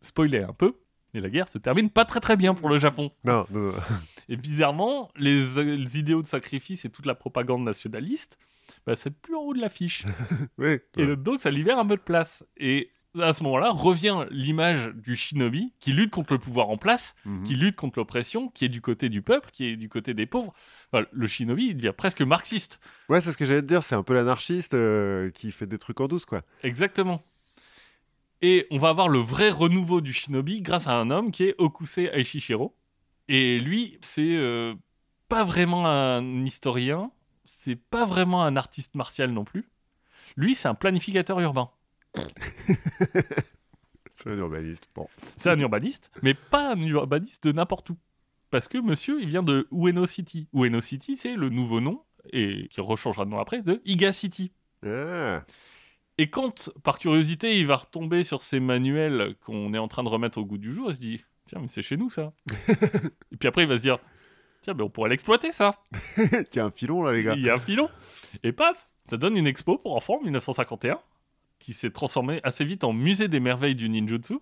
spoiler 0.00 0.40
un 0.42 0.52
peu, 0.52 0.76
mais 1.12 1.20
la 1.20 1.28
guerre 1.28 1.48
se 1.48 1.58
termine 1.58 1.90
pas 1.90 2.04
très 2.04 2.20
très 2.20 2.36
bien 2.36 2.54
pour 2.54 2.68
le 2.68 2.78
Japon. 2.78 3.10
Non, 3.24 3.44
non, 3.50 3.60
non. 3.60 3.74
Et 4.28 4.36
bizarrement, 4.36 5.10
les, 5.16 5.44
les 5.76 5.98
idéaux 5.98 6.22
de 6.22 6.26
sacrifice 6.26 6.84
et 6.84 6.88
toute 6.90 7.04
la 7.06 7.16
propagande 7.16 7.64
nationaliste, 7.64 8.38
bah, 8.86 8.94
c'est 8.94 9.10
plus 9.10 9.34
en 9.34 9.40
haut 9.40 9.54
de 9.54 9.60
l'affiche. 9.60 10.06
Oui, 10.58 10.78
Et 10.96 11.16
donc 11.16 11.40
ça 11.40 11.50
libère 11.50 11.78
un 11.80 11.86
peu 11.86 11.96
de 11.96 12.00
place. 12.02 12.46
Et 12.56 12.90
à 13.18 13.32
ce 13.32 13.42
moment-là, 13.42 13.70
revient 13.70 14.24
l'image 14.30 14.90
du 14.94 15.16
shinobi 15.16 15.72
qui 15.80 15.92
lutte 15.92 16.10
contre 16.10 16.32
le 16.32 16.38
pouvoir 16.38 16.68
en 16.68 16.76
place, 16.76 17.16
Mhm. 17.24 17.42
qui 17.44 17.54
lutte 17.56 17.76
contre 17.76 17.98
l'oppression, 17.98 18.48
qui 18.48 18.64
est 18.64 18.68
du 18.68 18.80
côté 18.80 19.08
du 19.08 19.20
peuple, 19.22 19.50
qui 19.52 19.66
est 19.66 19.76
du 19.76 19.88
côté 19.88 20.14
des 20.14 20.26
pauvres. 20.26 20.52
Enfin, 20.92 21.04
le 21.10 21.26
shinobi, 21.26 21.66
il 21.68 21.76
devient 21.76 21.92
presque 21.96 22.22
marxiste. 22.22 22.78
Ouais, 23.08 23.20
c'est 23.20 23.32
ce 23.32 23.36
que 23.36 23.44
j'allais 23.44 23.62
te 23.62 23.66
dire, 23.66 23.82
c'est 23.82 23.94
un 23.96 24.02
peu 24.02 24.14
l'anarchiste 24.14 24.74
euh, 24.74 25.30
qui 25.30 25.50
fait 25.52 25.66
des 25.66 25.78
trucs 25.78 26.00
en 26.00 26.06
douce, 26.08 26.24
quoi. 26.24 26.42
Exactement. 26.62 27.22
Et 28.42 28.66
on 28.70 28.78
va 28.78 28.88
avoir 28.88 29.08
le 29.08 29.18
vrai 29.18 29.50
renouveau 29.50 30.00
du 30.00 30.12
shinobi 30.12 30.62
grâce 30.62 30.86
à 30.86 30.94
un 30.96 31.10
homme 31.10 31.30
qui 31.30 31.44
est 31.44 31.54
Okusei 31.58 32.08
Aishishiro. 32.12 32.74
Et 33.28 33.58
lui, 33.60 33.98
c'est 34.00 34.34
euh, 34.36 34.74
pas 35.28 35.44
vraiment 35.44 35.86
un 35.86 36.44
historien, 36.44 37.10
c'est 37.44 37.76
pas 37.76 38.04
vraiment 38.04 38.42
un 38.42 38.56
artiste 38.56 38.94
martial 38.94 39.30
non 39.30 39.44
plus. 39.44 39.68
Lui, 40.36 40.54
c'est 40.54 40.68
un 40.68 40.74
planificateur 40.74 41.38
urbain. 41.40 41.70
C'est 44.14 44.30
un 44.30 44.36
urbaniste. 44.36 44.90
Bon. 44.94 45.08
C'est 45.36 45.48
un 45.50 45.58
urbaniste, 45.58 46.10
mais 46.22 46.34
pas 46.34 46.74
un 46.74 46.80
urbaniste 46.80 47.44
de 47.44 47.52
n'importe 47.52 47.90
où. 47.90 47.96
Parce 48.50 48.68
que 48.68 48.78
monsieur, 48.78 49.22
il 49.22 49.28
vient 49.28 49.42
de 49.42 49.66
Ueno 49.72 50.04
City. 50.06 50.48
Ueno 50.54 50.80
City, 50.80 51.16
c'est 51.16 51.36
le 51.36 51.48
nouveau 51.48 51.80
nom, 51.80 52.02
et 52.32 52.68
qui 52.68 52.80
rechangera 52.80 53.24
de 53.24 53.30
nom 53.30 53.38
après, 53.38 53.62
de 53.62 53.80
Iga 53.86 54.12
City. 54.12 54.52
Ah, 54.84 55.42
Et 56.18 56.28
quand, 56.28 56.70
par 56.82 56.98
curiosité, 56.98 57.58
il 57.58 57.66
va 57.66 57.76
retomber 57.76 58.24
sur 58.24 58.42
ces 58.42 58.60
manuels 58.60 59.36
qu'on 59.44 59.72
est 59.72 59.78
en 59.78 59.88
train 59.88 60.02
de 60.02 60.08
remettre 60.08 60.38
au 60.38 60.44
goût 60.44 60.58
du 60.58 60.72
jour, 60.72 60.90
il 60.90 60.94
se 60.96 61.00
dit 61.00 61.24
Tiens, 61.46 61.60
mais 61.60 61.68
c'est 61.68 61.82
chez 61.82 61.96
nous 61.96 62.10
ça. 62.10 62.32
et 63.32 63.36
puis 63.36 63.48
après, 63.48 63.62
il 63.62 63.68
va 63.68 63.76
se 63.76 63.82
dire 63.82 63.98
Tiens, 64.60 64.74
mais 64.74 64.82
on 64.82 64.90
pourrait 64.90 65.08
l'exploiter 65.08 65.52
ça. 65.52 65.82
il 66.18 66.56
y 66.56 66.58
a 66.58 66.66
un 66.66 66.70
filon 66.70 67.02
là, 67.02 67.12
les 67.12 67.22
gars. 67.22 67.34
Il 67.36 67.42
y 67.42 67.48
a 67.48 67.54
un 67.54 67.58
filon. 67.58 67.88
Et 68.42 68.52
paf, 68.52 68.88
ça 69.08 69.16
donne 69.16 69.36
une 69.36 69.46
expo 69.46 69.78
pour 69.78 69.96
enfants 69.96 70.18
en 70.18 70.24
1951 70.24 71.00
qui 71.60 71.74
s'est 71.74 71.90
transformée 71.90 72.40
assez 72.42 72.64
vite 72.64 72.82
en 72.82 72.92
musée 72.92 73.28
des 73.28 73.38
merveilles 73.38 73.76
du 73.76 73.88
ninjutsu. 73.88 74.38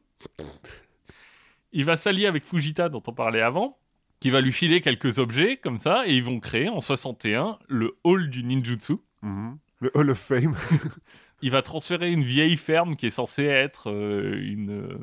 Il 1.73 1.85
va 1.85 1.99
s'allier 1.99 2.27
avec 2.27 2.47
Fujita, 2.47 2.89
dont 2.89 3.03
on 3.07 3.13
parlait 3.13 3.43
avant, 3.43 3.77
qui 4.21 4.31
va 4.31 4.41
lui 4.41 4.53
filer 4.53 4.81
quelques 4.81 5.19
objets 5.19 5.59
comme 5.59 5.79
ça, 5.79 6.07
et 6.07 6.15
ils 6.17 6.25
vont 6.25 6.41
créer 6.41 6.71
en 6.71 6.81
61 6.81 7.59
le 7.69 7.99
hall 8.05 8.31
du 8.31 8.43
ninjutsu. 8.45 8.95
Mhm. 9.21 9.59
Le 9.81 9.91
Hall 9.95 10.11
of 10.11 10.19
Fame. 10.19 10.57
il 11.43 11.51
va 11.51 11.63
transférer 11.63 12.11
une 12.11 12.25
vieille 12.25 12.57
ferme 12.57 12.97
qui 12.97 13.07
est 13.07 13.11
censée 13.11 13.45
être 13.45 13.91
euh, 13.91 14.41
une, 14.43 14.71
euh, 14.71 14.99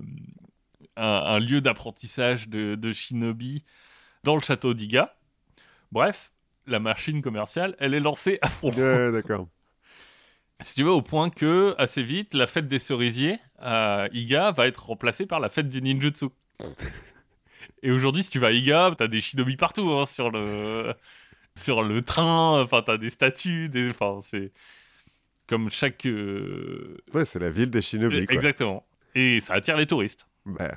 un, 0.97 1.35
un 1.35 1.39
lieu 1.39 1.61
d'apprentissage 1.61 2.49
de, 2.49 2.75
de 2.75 2.91
shinobi 2.91 3.63
dans 4.23 4.35
le 4.35 4.41
château 4.41 4.73
d'Iga. 4.73 5.15
Bref, 5.91 6.33
la 6.65 6.79
machine 6.79 7.21
commerciale, 7.21 7.75
elle 7.79 7.93
est 7.93 7.99
lancée 7.99 8.39
à 8.41 8.49
fond. 8.49 8.71
ouais, 8.71 9.11
d'accord. 9.11 9.47
Si 10.61 10.73
tu 10.75 10.83
veux, 10.83 10.91
au 10.91 11.01
point 11.01 11.29
que, 11.29 11.75
assez 11.77 12.01
vite, 12.03 12.33
la 12.33 12.47
fête 12.47 12.67
des 12.67 12.79
cerisiers 12.79 13.39
à 13.59 14.07
Iga 14.13 14.51
va 14.51 14.67
être 14.67 14.85
remplacée 14.87 15.25
par 15.25 15.39
la 15.39 15.49
fête 15.49 15.69
du 15.69 15.81
ninjutsu. 15.81 16.27
Et 17.83 17.91
aujourd'hui, 17.91 18.23
si 18.23 18.29
tu 18.29 18.39
vas 18.39 18.47
à 18.47 18.51
Iga, 18.51 18.93
t'as 18.97 19.07
des 19.07 19.21
shinobi 19.21 19.57
partout, 19.57 19.91
hein, 19.91 20.05
sur 20.05 20.31
le 20.31 20.93
sur 21.57 21.83
le 21.83 22.01
train, 22.01 22.61
enfin, 22.61 22.81
t'as 22.81 22.97
des 22.97 23.09
statues, 23.09 23.69
des... 23.69 23.89
enfin, 23.89 24.19
c'est 24.21 24.51
comme 25.47 25.69
chaque... 25.69 26.05
euh, 26.05 26.97
Ouais, 27.13 27.23
c'est 27.23 27.39
la 27.39 27.49
ville 27.49 27.69
des 27.69 27.81
shinobi, 27.81 28.25
quoi. 28.25 28.35
Exactement. 28.35 28.85
Et 29.13 29.39
ça 29.39 29.53
attire 29.53 29.77
les 29.77 29.85
touristes. 29.85 30.27
Bah, 30.45 30.73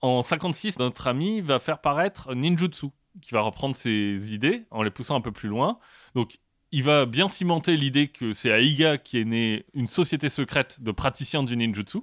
En 0.00 0.22
56, 0.22 0.78
notre 0.78 1.06
ami 1.06 1.40
va 1.40 1.58
faire 1.60 1.80
paraître 1.80 2.34
Ninjutsu, 2.34 2.86
qui 3.20 3.32
va 3.32 3.42
reprendre 3.42 3.76
ses 3.76 4.34
idées 4.34 4.64
en 4.70 4.82
les 4.82 4.90
poussant 4.90 5.14
un 5.16 5.20
peu 5.20 5.30
plus 5.32 5.48
loin. 5.48 5.78
Donc, 6.14 6.38
il 6.72 6.84
va 6.84 7.06
bien 7.06 7.28
cimenter 7.28 7.76
l'idée 7.76 8.08
que 8.08 8.32
c'est 8.32 8.52
à 8.52 8.60
Iga 8.60 8.98
qui 8.98 9.20
est 9.20 9.24
née 9.24 9.64
une 9.74 9.88
société 9.88 10.28
secrète 10.28 10.80
de 10.80 10.92
praticiens 10.92 11.42
du 11.42 11.56
ninjutsu, 11.56 11.98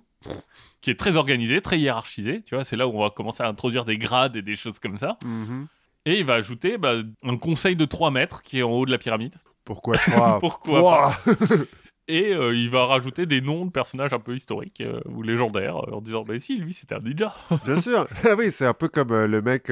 qui 0.81 0.89
est 0.89 0.99
très 0.99 1.15
organisée, 1.15 1.61
très 1.61 1.79
hiérarchisée. 1.79 2.41
Tu 2.43 2.55
vois, 2.55 2.63
c'est 2.63 2.75
là 2.75 2.87
où 2.87 2.91
on 2.91 3.01
va 3.01 3.09
commencer 3.09 3.43
à 3.43 3.47
introduire 3.47 3.85
des 3.85 3.97
grades 3.97 4.35
et 4.35 4.41
des 4.41 4.55
choses 4.55 4.79
comme 4.79 4.97
ça. 4.97 5.17
mhm. 5.23 5.67
Et 6.05 6.19
il 6.19 6.25
va 6.25 6.35
ajouter 6.35 6.77
bah, 6.77 6.93
un 7.23 7.35
conseil 7.35 7.75
de 7.75 7.83
3 7.83 8.11
mètres 8.11 8.41
qui 8.41 8.59
est 8.59 8.63
en 8.63 8.71
haut 8.71 8.85
de 8.85 8.91
la 8.91 8.97
pyramide. 8.97 9.35
Pourquoi 9.65 9.97
trois 9.97 10.39
Pourquoi 10.39 10.81
Ouah 10.81 11.17
Et 12.07 12.33
euh, 12.33 12.55
il 12.55 12.69
va 12.69 12.85
rajouter 12.85 13.25
des 13.25 13.41
noms 13.41 13.65
de 13.65 13.71
personnages 13.71 14.13
un 14.13 14.19
peu 14.19 14.33
historiques 14.33 14.79
euh, 14.79 15.01
ou 15.09 15.21
légendaires 15.21 15.75
euh, 15.75 15.95
en 15.95 15.99
disant 15.99 16.23
Bah 16.23 16.39
si, 16.39 16.57
lui 16.57 16.71
c'était 16.71 16.95
un 16.95 16.99
ninja. 16.99 17.35
Bien 17.65 17.75
sûr. 17.75 18.07
Ah 18.23 18.35
oui, 18.37 18.49
c'est 18.51 18.65
un 18.65 18.73
peu 18.73 18.87
comme 18.87 19.13
le 19.25 19.41
mec 19.41 19.69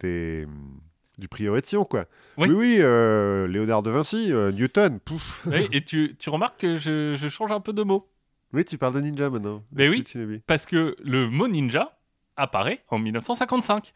des 0.00 0.46
du 1.18 1.28
Sion, 1.64 1.84
quoi. 1.84 2.04
Oui. 2.36 2.48
Oui, 2.48 2.54
oui, 2.56 2.76
euh, 2.80 3.46
Léonard 3.46 3.82
de 3.82 3.90
Vinci, 3.90 4.32
euh, 4.32 4.52
Newton, 4.52 5.00
pouf. 5.00 5.46
Oui, 5.50 5.68
et 5.72 5.84
tu, 5.84 6.16
tu 6.18 6.30
remarques 6.30 6.60
que 6.60 6.76
je, 6.76 7.14
je 7.16 7.28
change 7.28 7.52
un 7.52 7.60
peu 7.60 7.72
de 7.72 7.82
mot. 7.82 8.08
Oui, 8.52 8.64
tu 8.64 8.78
parles 8.78 8.94
de 8.94 9.00
ninja 9.00 9.28
maintenant. 9.30 9.64
Mais 9.72 9.88
oui. 9.88 10.04
Parce 10.46 10.66
que 10.66 10.96
le 11.02 11.28
mot 11.28 11.48
ninja 11.48 11.98
apparaît 12.36 12.84
en 12.88 12.98
1955 12.98 13.92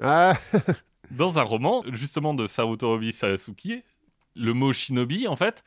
Ah, 0.00 0.34
dans 1.10 1.38
un 1.38 1.42
roman 1.42 1.82
justement 1.92 2.34
de 2.34 2.46
Sarutobi 2.46 3.12
Sasuke. 3.12 3.84
Le 4.36 4.52
mot 4.54 4.72
shinobi, 4.72 5.26
en 5.26 5.34
fait, 5.36 5.64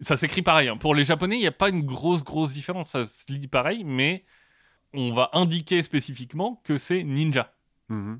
ça 0.00 0.16
s'écrit 0.16 0.40
pareil. 0.42 0.68
hein. 0.68 0.78
Pour 0.78 0.94
les 0.94 1.04
japonais, 1.04 1.36
il 1.36 1.40
n'y 1.40 1.46
a 1.46 1.52
pas 1.52 1.68
une 1.68 1.82
grosse, 1.82 2.24
grosse 2.24 2.52
différence. 2.54 2.90
Ça 2.90 3.06
se 3.06 3.30
lit 3.30 3.48
pareil, 3.48 3.84
mais 3.84 4.24
on 4.94 5.12
va 5.12 5.28
indiquer 5.34 5.82
spécifiquement 5.82 6.60
que 6.64 6.78
c'est 6.78 7.04
ninja. 7.04 7.52
Mhm. 7.90 8.18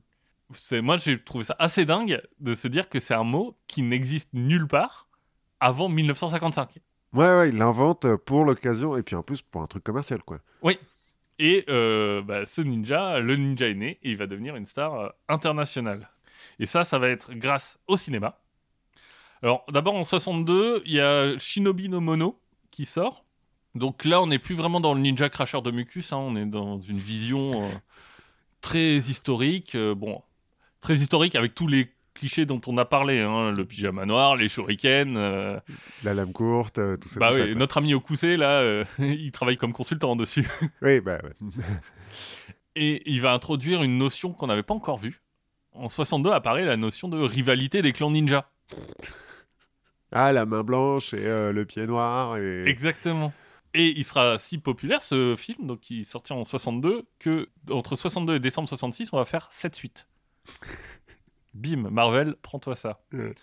C'est 0.54 0.80
moi 0.80 0.96
j'ai 0.96 1.22
trouvé 1.22 1.44
ça 1.44 1.56
assez 1.58 1.84
dingue 1.84 2.22
de 2.40 2.54
se 2.54 2.68
dire 2.68 2.88
que 2.88 3.00
c'est 3.00 3.14
un 3.14 3.24
mot 3.24 3.56
qui 3.66 3.82
n'existe 3.82 4.30
nulle 4.32 4.66
part 4.66 5.08
avant 5.60 5.88
1955. 5.88 6.78
Ouais, 7.12 7.26
ouais, 7.26 7.48
il 7.50 7.56
l'invente 7.56 8.16
pour 8.16 8.44
l'occasion 8.44 8.96
et 8.96 9.02
puis 9.02 9.16
en 9.16 9.22
plus 9.22 9.42
pour 9.42 9.62
un 9.62 9.66
truc 9.66 9.82
commercial, 9.84 10.22
quoi. 10.22 10.38
Et 11.40 11.64
euh, 11.68 12.20
bah, 12.20 12.44
ce 12.46 12.60
ninja, 12.62 13.20
le 13.20 13.36
ninja 13.36 13.68
est 13.68 13.74
né 13.74 13.98
et 14.02 14.10
il 14.10 14.16
va 14.16 14.26
devenir 14.26 14.56
une 14.56 14.66
star 14.66 14.94
euh, 14.94 15.08
internationale. 15.28 16.10
Et 16.58 16.66
ça, 16.66 16.82
ça 16.82 16.98
va 16.98 17.08
être 17.08 17.32
grâce 17.34 17.78
au 17.86 17.96
cinéma. 17.96 18.40
Alors 19.42 19.64
d'abord 19.68 19.94
en 19.94 20.02
62, 20.02 20.82
il 20.84 20.92
y 20.92 21.00
a 21.00 21.38
Shinobi 21.38 21.88
no 21.88 22.00
Mono 22.00 22.40
qui 22.72 22.84
sort. 22.86 23.24
Donc 23.76 24.04
là, 24.04 24.20
on 24.20 24.26
n'est 24.26 24.40
plus 24.40 24.56
vraiment 24.56 24.80
dans 24.80 24.94
le 24.94 25.00
ninja 25.00 25.28
cracheur 25.28 25.62
de 25.62 25.70
mucus, 25.70 26.12
hein, 26.12 26.16
on 26.16 26.34
est 26.34 26.46
dans 26.46 26.80
une 26.80 26.98
vision 26.98 27.62
euh, 27.62 27.68
très 28.60 28.96
historique. 28.96 29.76
euh, 29.76 29.94
bon, 29.94 30.20
très 30.80 30.94
historique 30.94 31.34
avec 31.34 31.54
tous 31.54 31.66
les 31.66 31.92
clichés 32.14 32.46
dont 32.46 32.60
on 32.66 32.76
a 32.78 32.84
parlé, 32.84 33.20
hein, 33.20 33.52
le 33.52 33.64
pyjama 33.64 34.04
noir, 34.04 34.36
les 34.36 34.48
shurikens. 34.48 35.14
euh, 35.16 35.60
La 36.02 36.14
lame 36.14 36.32
courte, 36.32 36.78
euh, 36.78 36.96
tout 36.96 37.08
ça. 37.08 37.20
bah 37.20 37.30
tout 37.30 37.42
oui, 37.42 37.54
notre 37.54 37.78
ami 37.78 37.94
Okusei, 37.94 38.36
là, 38.36 38.60
euh, 38.60 38.84
il 38.98 39.30
travaille 39.30 39.56
comme 39.56 39.72
consultant 39.72 40.16
dessus. 40.16 40.48
Oui, 40.82 41.00
bah 41.00 41.18
ouais. 41.22 41.32
Et 42.74 43.02
il 43.10 43.20
va 43.20 43.32
introduire 43.32 43.82
une 43.82 43.98
notion 43.98 44.32
qu'on 44.32 44.46
n'avait 44.48 44.62
pas 44.62 44.74
encore 44.74 44.98
vue. 44.98 45.20
En 45.72 45.88
62 45.88 46.30
apparaît 46.32 46.64
la 46.64 46.76
notion 46.76 47.08
de 47.08 47.18
rivalité 47.18 47.82
des 47.82 47.92
clans 47.92 48.10
ninja. 48.10 48.50
Ah, 50.12 50.32
la 50.32 50.46
main 50.46 50.62
blanche 50.62 51.12
et 51.14 51.22
le 51.52 51.64
pied 51.64 51.86
noir 51.86 52.36
et. 52.36 52.64
Exactement. 52.68 53.32
Et 53.74 53.88
il 53.98 54.04
sera 54.04 54.38
si 54.38 54.58
populaire 54.58 55.02
ce 55.02 55.34
film, 55.36 55.66
donc 55.66 55.80
qui 55.80 56.04
sortira 56.04 56.38
en 56.38 56.44
62, 56.44 57.04
que 57.18 57.48
entre 57.70 57.96
62 57.96 58.36
et 58.36 58.40
décembre 58.40 58.68
66, 58.68 59.10
on 59.12 59.18
va 59.18 59.24
faire 59.24 59.48
7 59.50 59.74
suites. 59.76 60.08
Bim, 61.54 61.90
Marvel, 61.90 62.36
prends-toi 62.42 62.76
ça. 62.76 63.00
Ouais. 63.12 63.34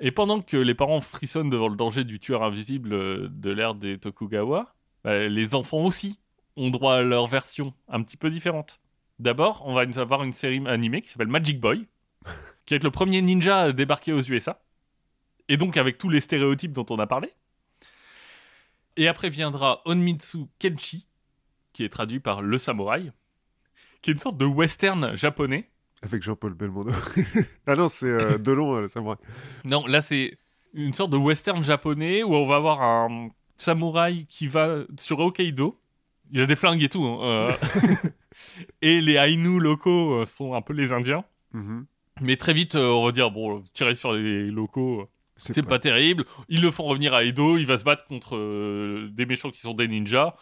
Et 0.00 0.12
pendant 0.12 0.40
que 0.40 0.56
les 0.56 0.74
parents 0.74 1.00
frissonnent 1.00 1.50
devant 1.50 1.68
le 1.68 1.76
danger 1.76 2.04
du 2.04 2.20
tueur 2.20 2.42
invisible 2.42 2.92
euh, 2.92 3.28
de 3.30 3.50
l'ère 3.50 3.74
des 3.74 3.98
Tokugawa, 3.98 4.74
bah, 5.04 5.28
les 5.28 5.54
enfants 5.54 5.84
aussi 5.84 6.20
ont 6.56 6.70
droit 6.70 6.96
à 6.96 7.02
leur 7.02 7.26
version 7.26 7.74
un 7.88 8.02
petit 8.02 8.16
peu 8.16 8.30
différente. 8.30 8.80
D'abord, 9.18 9.62
on 9.66 9.74
va 9.74 9.82
avoir 9.96 10.22
une 10.22 10.32
série 10.32 10.62
animée 10.66 11.00
qui 11.00 11.08
s'appelle 11.08 11.28
Magic 11.28 11.60
Boy, 11.60 11.86
qui 12.66 12.74
être 12.74 12.84
le 12.84 12.90
premier 12.90 13.20
ninja 13.22 13.58
à 13.58 13.72
débarquer 13.72 14.12
aux 14.12 14.22
USA, 14.22 14.60
et 15.48 15.56
donc 15.56 15.76
avec 15.76 15.98
tous 15.98 16.08
les 16.08 16.20
stéréotypes 16.20 16.72
dont 16.72 16.86
on 16.90 16.98
a 16.98 17.06
parlé. 17.06 17.32
Et 18.96 19.08
après 19.08 19.30
viendra 19.30 19.82
Onmitsu 19.84 20.46
Kenshi, 20.58 21.06
qui 21.72 21.84
est 21.84 21.88
traduit 21.88 22.20
par 22.20 22.42
le 22.42 22.58
samouraï, 22.58 23.12
qui 24.02 24.10
est 24.10 24.12
une 24.12 24.18
sorte 24.18 24.38
de 24.38 24.44
western 24.44 25.16
japonais. 25.16 25.70
Avec 26.02 26.22
Jean-Paul 26.22 26.54
Belmondo. 26.54 26.92
ah 27.66 27.74
non, 27.76 27.88
c'est 27.88 28.06
euh, 28.06 28.38
Delon, 28.38 28.80
le 28.80 28.88
samouraï. 28.88 29.18
Non, 29.64 29.86
là 29.86 30.00
c'est 30.00 30.38
une 30.74 30.92
sorte 30.92 31.10
de 31.10 31.16
western 31.16 31.64
japonais 31.64 32.22
où 32.22 32.34
on 32.34 32.46
va 32.46 32.56
avoir 32.56 32.82
un 32.82 33.30
samouraï 33.56 34.26
qui 34.26 34.46
va 34.46 34.84
sur 34.98 35.18
Hokkaido. 35.18 35.80
Il 36.30 36.40
a 36.40 36.46
des 36.46 36.56
flingues 36.56 36.82
et 36.82 36.88
tout. 36.88 37.04
hein, 37.04 37.18
euh. 37.22 37.42
et 38.82 39.00
les 39.00 39.14
Ainu 39.14 39.58
locaux 39.60 40.20
euh, 40.20 40.26
sont 40.26 40.54
un 40.54 40.62
peu 40.62 40.72
les 40.72 40.92
Indiens. 40.92 41.24
Mhm. 41.52 41.86
Mais 42.20 42.36
très 42.36 42.52
vite, 42.52 42.74
euh, 42.74 42.90
on 42.90 43.04
va 43.04 43.12
dire, 43.12 43.30
bon, 43.30 43.62
tirer 43.72 43.94
sur 43.94 44.12
les 44.12 44.50
locaux, 44.50 45.08
c'est 45.36 45.66
pas... 45.66 45.78
terrible. 45.78 46.24
Ils 46.48 46.60
le 46.60 46.70
font 46.70 46.84
revenir 46.84 47.14
à 47.14 47.24
Edo, 47.24 47.58
il 47.58 47.66
va 47.66 47.78
se 47.78 47.84
battre 47.84 48.06
contre 48.06 48.36
euh, 48.36 49.08
des 49.12 49.26
méchants 49.26 49.50
qui 49.50 49.60
sont 49.60 49.74
des 49.74 49.88
ninjas, 49.88 50.34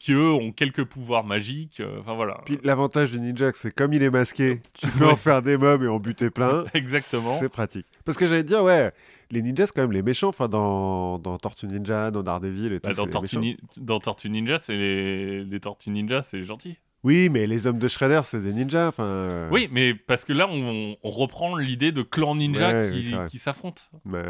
qui 0.00 0.12
eux 0.12 0.32
ont 0.32 0.50
quelques 0.50 0.82
pouvoirs 0.84 1.22
magiques. 1.24 1.78
euh, 1.78 2.00
Enfin 2.00 2.14
voilà. 2.14 2.40
Puis 2.46 2.58
l'avantage 2.64 3.12
du 3.12 3.20
ninja, 3.20 3.50
c'est 3.54 3.72
comme 3.72 3.92
il 3.92 4.02
est 4.02 4.10
masqué, 4.10 4.60
tu 4.74 4.86
peux 4.98 5.04
Ouais. 5.04 5.12
en 5.12 5.16
faire 5.16 5.42
des 5.42 5.56
mobs 5.56 5.82
et 5.84 5.88
en 5.88 6.00
buter 6.00 6.30
plein. 6.30 6.64
Exactement. 6.74 7.36
C'est 7.38 7.48
pratique. 7.48 7.86
Parce 8.04 8.18
que 8.18 8.26
j'allais 8.26 8.42
te 8.42 8.48
dire, 8.48 8.64
ouais, 8.64 8.90
les 9.30 9.42
ninjas, 9.42 9.66
c'est 9.66 9.74
quand 9.76 9.82
même 9.82 9.92
les 9.92 10.02
méchants. 10.02 10.28
Enfin, 10.30 10.48
dans, 10.48 11.18
dans 11.20 11.38
Tortue 11.38 11.66
Ninja, 11.66 12.10
dans 12.10 12.22
Daredevil 12.24 12.72
et 12.72 12.80
tout. 12.80 12.88
Bah, 12.90 12.96
dans, 12.96 13.06
Tortue 13.06 13.38
méchants. 13.38 13.40
Ni- 13.40 13.56
dans 13.84 14.00
Tortue 14.00 14.30
Ninja, 14.30 14.58
c'est 14.58 14.74
les... 14.76 15.44
les 15.44 15.60
Tortues 15.60 15.90
Ninja, 15.90 16.22
c'est 16.22 16.44
gentil. 16.44 16.78
Oui, 17.02 17.28
mais 17.30 17.46
les 17.46 17.66
hommes 17.66 17.78
de 17.78 17.88
Shredder, 17.88 18.20
c'est 18.24 18.42
des 18.42 18.52
ninjas. 18.52 18.88
Enfin, 18.88 19.04
euh, 19.04 19.48
Oui, 19.50 19.68
mais 19.72 19.94
parce 19.94 20.26
que 20.26 20.34
là, 20.34 20.46
on, 20.50 20.96
on 21.02 21.10
reprend 21.10 21.56
l'idée 21.56 21.92
de 21.92 22.02
clan 22.02 22.34
ninja 22.34 22.72
Ouais, 22.80 22.90
qui, 23.30 23.38
s'affrontent. 23.38 23.82
mais. 24.04 24.22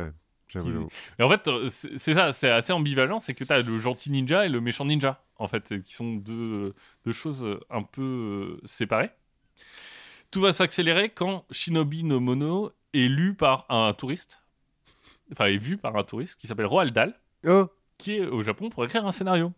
Et 1.18 1.22
en 1.22 1.30
fait, 1.30 1.48
euh, 1.48 1.68
c'est 1.70 2.14
ça, 2.14 2.32
c'est 2.32 2.50
assez 2.50 2.72
ambivalent, 2.72 3.20
c'est 3.20 3.34
que 3.34 3.44
tu 3.44 3.52
as 3.52 3.62
le 3.62 3.78
gentil 3.78 4.10
ninja 4.10 4.46
et 4.46 4.48
le 4.48 4.60
méchant 4.60 4.84
ninja, 4.84 5.22
en 5.36 5.48
fait, 5.48 5.80
qui 5.82 5.94
sont 5.94 6.14
deux, 6.14 6.74
deux 7.04 7.12
choses 7.12 7.44
euh, 7.44 7.60
un 7.70 7.82
peu 7.82 8.58
euh, 8.62 8.66
séparées. 8.66 9.10
Tout 10.30 10.40
va 10.40 10.52
s'accélérer 10.52 11.10
quand 11.10 11.44
Shinobi 11.50 12.04
no 12.04 12.20
Mono 12.20 12.72
est 12.94 13.08
lu 13.08 13.34
par 13.34 13.66
un 13.68 13.92
touriste, 13.92 14.42
enfin, 15.32 15.46
est 15.46 15.58
vu 15.58 15.76
par 15.76 15.96
un 15.96 16.04
touriste 16.04 16.40
qui 16.40 16.46
s'appelle 16.46 16.66
Roald 16.66 16.92
Dahl, 16.92 17.14
Oh, 17.46 17.68
qui 17.98 18.16
est 18.16 18.26
au 18.26 18.42
Japon 18.42 18.68
pour 18.68 18.84
écrire 18.84 19.06
un 19.06 19.12
scénario. 19.12 19.52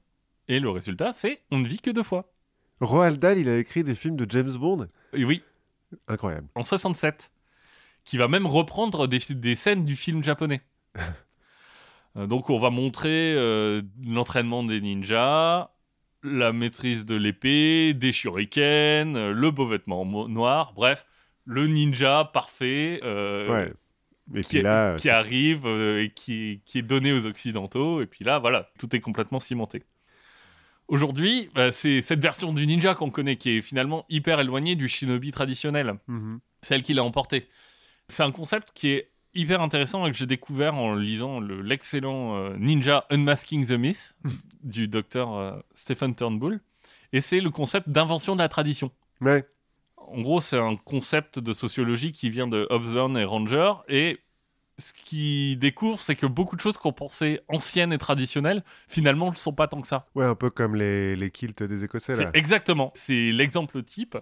Et 0.49 0.61
le 0.61 0.71
résultat, 0.71 1.13
c'est 1.13 1.43
On 1.51 1.59
ne 1.59 1.67
vit 1.67 1.81
que 1.81 1.91
deux 1.91 2.03
fois. 2.03 2.33
Roald 2.81 3.19
Dahl, 3.19 3.39
il 3.39 3.49
a 3.49 3.59
écrit 3.59 3.83
des 3.83 3.95
films 3.95 4.17
de 4.17 4.27
James 4.29 4.53
Bond. 4.53 4.89
Et 5.13 5.25
oui, 5.25 5.43
Incroyable. 6.09 6.49
en 6.55 6.65
67, 6.65 7.31
qui 8.05 8.17
va 8.17 8.29
même 8.29 8.47
reprendre 8.47 9.07
des, 9.07 9.19
des 9.31 9.55
scènes 9.55 9.85
du 9.85 9.97
film 9.97 10.25
japonais. 10.25 10.63
Euh, 12.19 12.27
donc 12.27 12.51
on 12.51 12.59
va 12.59 12.69
montrer 12.69 13.35
euh, 13.35 13.81
l'entraînement 14.07 14.63
des 14.63 14.83
ninjas, 14.83 15.71
la 16.23 16.53
maîtrise 16.53 17.07
de 17.07 17.15
l'épée, 17.15 17.95
des 17.95 18.13
shurikens, 18.13 19.17
euh, 19.17 19.33
le 19.33 19.51
beau 19.51 19.67
vêtement 19.67 20.05
noir, 20.29 20.75
bref, 20.75 21.07
le 21.47 21.67
ninja 21.69 22.31
parfait 22.33 23.01
euh, 23.03 23.73
ouais. 24.31 24.43
Qui, 24.43 24.61
là, 24.61 24.97
arrive 25.11 25.63
euh, 25.65 26.03
et 26.03 26.11
qui, 26.11 26.61
qui 26.67 26.79
est 26.81 26.83
donné 26.83 27.13
aux 27.13 27.25
occidentaux, 27.25 28.03
et 28.03 28.07
puis 28.07 28.25
là, 28.25 28.39
voilà, 28.39 28.71
tout 28.79 28.95
est 28.95 29.01
complètement 29.01 29.41
cimenté. 29.41 29.83
Aujourd'hui, 30.89 31.49
bah, 31.55 31.73
c'est 31.73 32.03
cette 32.03 32.21
version 32.21 32.53
du 32.53 32.67
ninja 32.67 32.95
qu'on 32.95 33.11
connaît 33.11 33.37
qui 33.37 33.51
est 33.57 33.63
finalement 33.63 34.05
hyper 34.11 34.39
éloignée 34.41 34.77
du 34.77 34.89
shinobi 34.89 35.31
traditionnel 35.31 35.95
Mhm. 36.09 36.41
celle 36.61 36.83
qui 36.83 36.93
l'a 36.93 37.05
emporté. 37.05 37.49
C'est 38.09 38.23
un 38.23 38.33
concept 38.33 38.73
qui 38.75 38.89
est 38.89 39.12
hyper 39.35 39.61
intéressant 39.63 40.07
et 40.07 40.11
que 40.11 40.17
j'ai 40.17 40.27
découvert 40.27 40.75
en 40.75 40.95
lisant 40.95 41.41
le- 41.41 41.63
l'excellent 41.63 42.37
euh, 42.37 42.57
Ninja 42.59 43.07
Unmasking 43.11 43.67
the 43.67 43.73
Myth 43.73 44.15
du 44.63 44.89
docteur 44.89 45.35
euh, 45.35 45.53
Stephen 45.75 46.15
Turnbull. 46.15 46.61
Et 47.13 47.21
c'est 47.21 47.41
le 47.41 47.51
concept 47.51 47.89
d'invention 47.89 48.35
de 48.35 48.41
la 48.41 48.49
tradition. 48.49 48.91
Ouais. 49.21 49.45
En 49.97 50.21
gros, 50.23 50.41
c'est 50.41 50.59
un 50.59 50.77
concept 50.77 51.39
de 51.39 51.53
sociologie 51.53 52.13
qui 52.13 52.31
vient 52.31 52.47
de 52.47 52.67
Hobsbawm 52.71 53.17
et 53.17 53.25
Ranger. 53.25 53.73
Et 53.89 54.19
ce 54.79 54.93
qu'il 54.93 55.59
découvre, 55.59 56.01
c'est 56.01 56.17
que 56.17 56.27
beaucoup 56.27 56.57
de 56.57 56.61
choses 56.61 56.77
qu'on 56.79 56.93
pensait 56.93 57.43
anciennes 57.49 57.93
et 57.93 57.99
traditionnelles, 57.99 58.65
finalement, 58.89 59.31
ne 59.31 59.37
sont 59.37 59.53
pas 59.53 59.69
tant 59.69 59.81
que 59.81 59.87
ça. 59.89 60.07
ouais, 60.15 60.25
un 60.25 60.35
peu 60.35 60.51
comme 60.51 60.75
les, 60.75 61.15
les 61.17 61.31
kilts 61.31 61.63
des 61.63 61.85
Écossais, 61.85 62.17
là. 62.17 62.31
Exactement. 62.35 62.93
C'est 62.97 63.31
l'exemple 63.31 63.83
type. 63.83 64.17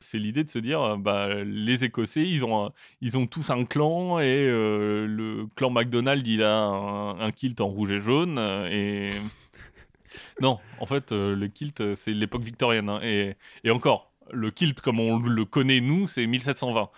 C'est 0.00 0.18
l'idée 0.18 0.44
de 0.44 0.50
se 0.50 0.58
dire, 0.58 0.80
euh, 0.82 0.96
bah, 0.96 1.42
les 1.44 1.84
Écossais, 1.84 2.22
ils 2.22 2.44
ont, 2.44 2.66
un- 2.66 2.72
ils 3.00 3.16
ont 3.18 3.26
tous 3.26 3.50
un 3.50 3.64
clan 3.64 4.18
et 4.20 4.24
euh, 4.46 5.06
le 5.06 5.46
clan 5.56 5.70
McDonald, 5.70 6.26
il 6.26 6.42
a 6.42 6.56
un, 6.58 7.18
un 7.20 7.32
kilt 7.32 7.60
en 7.60 7.66
rouge 7.68 7.90
et 7.92 8.00
jaune. 8.00 8.36
euh, 8.38 8.68
et 8.70 9.06
non, 10.40 10.58
en 10.80 10.86
fait, 10.86 11.12
le 11.12 11.46
kilt, 11.48 11.94
c'est 11.96 12.12
l'époque 12.12 12.42
victorienne. 12.42 12.88
hein, 12.88 13.00
et, 13.02 13.34
et 13.64 13.70
encore, 13.70 14.12
le 14.32 14.50
kilt, 14.50 14.80
comme 14.80 15.00
on 15.00 15.18
le 15.18 15.44
connaît 15.44 15.80
nous, 15.80 16.06
c'est 16.06 16.26
1720. 16.26 16.90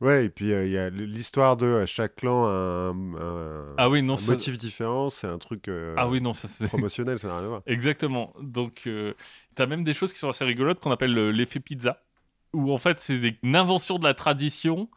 Ouais, 0.00 0.24
et 0.26 0.28
puis 0.28 0.52
euh, 0.52 0.66
il 0.66 0.72
y 0.72 0.76
a 0.76 0.90
l'histoire 0.90 1.56
de 1.56 1.66
euh, 1.66 1.86
chaque 1.86 2.16
clan 2.16 2.46
a 2.46 2.50
un, 2.92 3.14
un- 3.14 3.74
Ah 3.78 3.88
oui, 3.88 4.02
non, 4.02 4.14
un 4.14 4.16
ça- 4.16 4.32
motif 4.32 4.58
différent, 4.58 5.08
c'est 5.08 5.28
un 5.28 5.38
truc 5.38 5.68
euh, 5.68 5.94
Ah 5.96 6.08
oui, 6.08 6.20
non, 6.20 6.32
ça 6.32 6.48
promotionnel, 6.66 7.18
ça 7.18 7.28
n'a 7.28 7.36
rien 7.36 7.44
à 7.44 7.48
voir. 7.48 7.62
Exactement. 7.66 8.34
Donc, 8.42 8.82
euh, 8.86 9.14
t'as 9.54 9.66
même 9.66 9.84
des 9.84 9.94
choses 9.94 10.12
qui 10.12 10.18
sont 10.18 10.28
assez 10.28 10.44
rigolotes 10.44 10.80
qu'on 10.80 10.90
appelle 10.90 11.14
le- 11.14 11.30
l'effet 11.30 11.60
pizza, 11.60 12.02
où 12.54 12.72
en 12.72 12.78
fait, 12.78 13.00
c'est 13.00 13.36
une 13.42 13.56
invention 13.56 13.98
de 13.98 14.04
la 14.04 14.14
tradition 14.14 14.88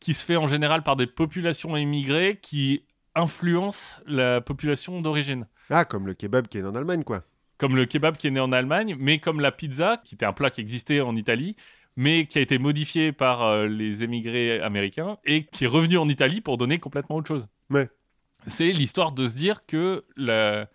qui 0.00 0.14
se 0.14 0.24
fait 0.24 0.36
en 0.36 0.48
général 0.48 0.82
par 0.82 0.96
des 0.96 1.06
populations 1.06 1.76
immigrées 1.76 2.38
qui 2.40 2.84
influencent 3.14 4.00
la 4.06 4.40
population 4.40 5.00
d'origine. 5.00 5.46
Ah, 5.70 5.84
comme 5.84 6.06
le 6.06 6.14
kebab 6.14 6.48
qui 6.48 6.58
est 6.58 6.64
en 6.64 6.74
Allemagne, 6.74 7.04
quoi. 7.04 7.22
Comme 7.58 7.76
le 7.76 7.84
kebab 7.84 8.16
qui 8.16 8.26
est 8.26 8.30
né 8.30 8.40
en 8.40 8.52
Allemagne, 8.52 8.96
mais 8.98 9.18
comme 9.18 9.40
la 9.40 9.52
pizza, 9.52 9.98
qui 10.02 10.14
était 10.14 10.26
un 10.26 10.32
plat 10.32 10.50
qui 10.50 10.60
existait 10.60 11.00
en 11.00 11.14
Italie, 11.14 11.56
mais 11.96 12.26
qui 12.26 12.38
a 12.38 12.40
été 12.40 12.58
modifié 12.58 13.12
par 13.12 13.42
euh, 13.42 13.66
les 13.66 14.02
émigrés 14.02 14.60
américains 14.60 15.18
et 15.24 15.44
qui 15.44 15.64
est 15.64 15.68
revenu 15.68 15.98
en 15.98 16.08
Italie 16.08 16.40
pour 16.40 16.56
donner 16.56 16.78
complètement 16.78 17.16
autre 17.16 17.28
chose. 17.28 17.46
Ouais. 17.70 17.88
C'est 18.46 18.72
l'histoire 18.72 19.12
de 19.12 19.28
se 19.28 19.36
dire 19.36 19.66
que 19.66 20.04
la 20.16 20.68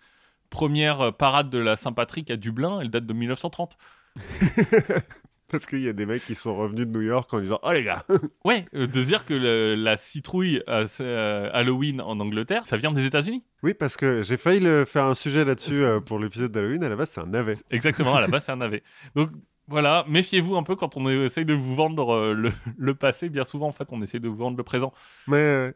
première 0.48 1.12
parade 1.12 1.50
de 1.50 1.58
la 1.58 1.76
Saint-Patrick 1.76 2.30
à 2.30 2.36
Dublin, 2.36 2.80
elle 2.80 2.90
date 2.90 3.04
de 3.04 3.12
1930. 3.12 3.76
Parce 5.50 5.66
qu'il 5.66 5.80
y 5.80 5.88
a 5.88 5.92
des 5.94 6.04
mecs 6.06 6.24
qui 6.26 6.34
sont 6.34 6.54
revenus 6.54 6.86
de 6.86 6.92
New 6.92 7.00
York 7.00 7.32
en 7.32 7.38
disant 7.40 7.58
Oh 7.62 7.72
les 7.72 7.82
gars 7.84 8.04
Ouais, 8.44 8.66
euh, 8.74 8.86
de 8.86 9.02
dire 9.02 9.24
que 9.24 9.32
le- 9.34 9.74
la 9.76 9.96
citrouille 9.96 10.62
à 10.66 10.84
euh, 11.00 11.50
Halloween 11.52 12.00
en 12.02 12.20
Angleterre, 12.20 12.66
ça 12.66 12.76
vient 12.76 12.92
des 12.92 13.06
États-Unis. 13.06 13.44
Oui, 13.62 13.72
parce 13.74 13.96
que 13.96 14.20
j'ai 14.22 14.36
failli 14.36 14.60
le 14.60 14.84
faire 14.84 15.04
un 15.04 15.14
sujet 15.14 15.44
là-dessus 15.44 15.82
euh, 15.84 16.00
pour 16.00 16.18
l'épisode 16.18 16.50
d'Halloween. 16.52 16.84
À 16.84 16.88
la 16.90 16.96
base, 16.96 17.10
c'est 17.10 17.20
un 17.20 17.26
navet. 17.26 17.56
Exactement, 17.70 18.14
à 18.14 18.20
la 18.20 18.28
base, 18.28 18.42
c'est 18.44 18.52
un 18.52 18.56
navet. 18.56 18.82
Donc 19.16 19.30
voilà, 19.68 20.04
méfiez-vous 20.08 20.56
un 20.56 20.62
peu 20.62 20.76
quand 20.76 20.96
on 20.96 21.08
essaye 21.08 21.44
de 21.44 21.54
vous 21.54 21.74
vendre 21.74 22.32
le, 22.34 22.52
le 22.76 22.94
passé. 22.94 23.28
Bien 23.28 23.44
souvent, 23.44 23.68
en 23.68 23.72
fait, 23.72 23.88
on 23.90 24.02
essaie 24.02 24.18
de 24.20 24.28
vous 24.28 24.36
vendre 24.36 24.56
le 24.56 24.62
présent. 24.64 24.92
Mais, 25.26 25.66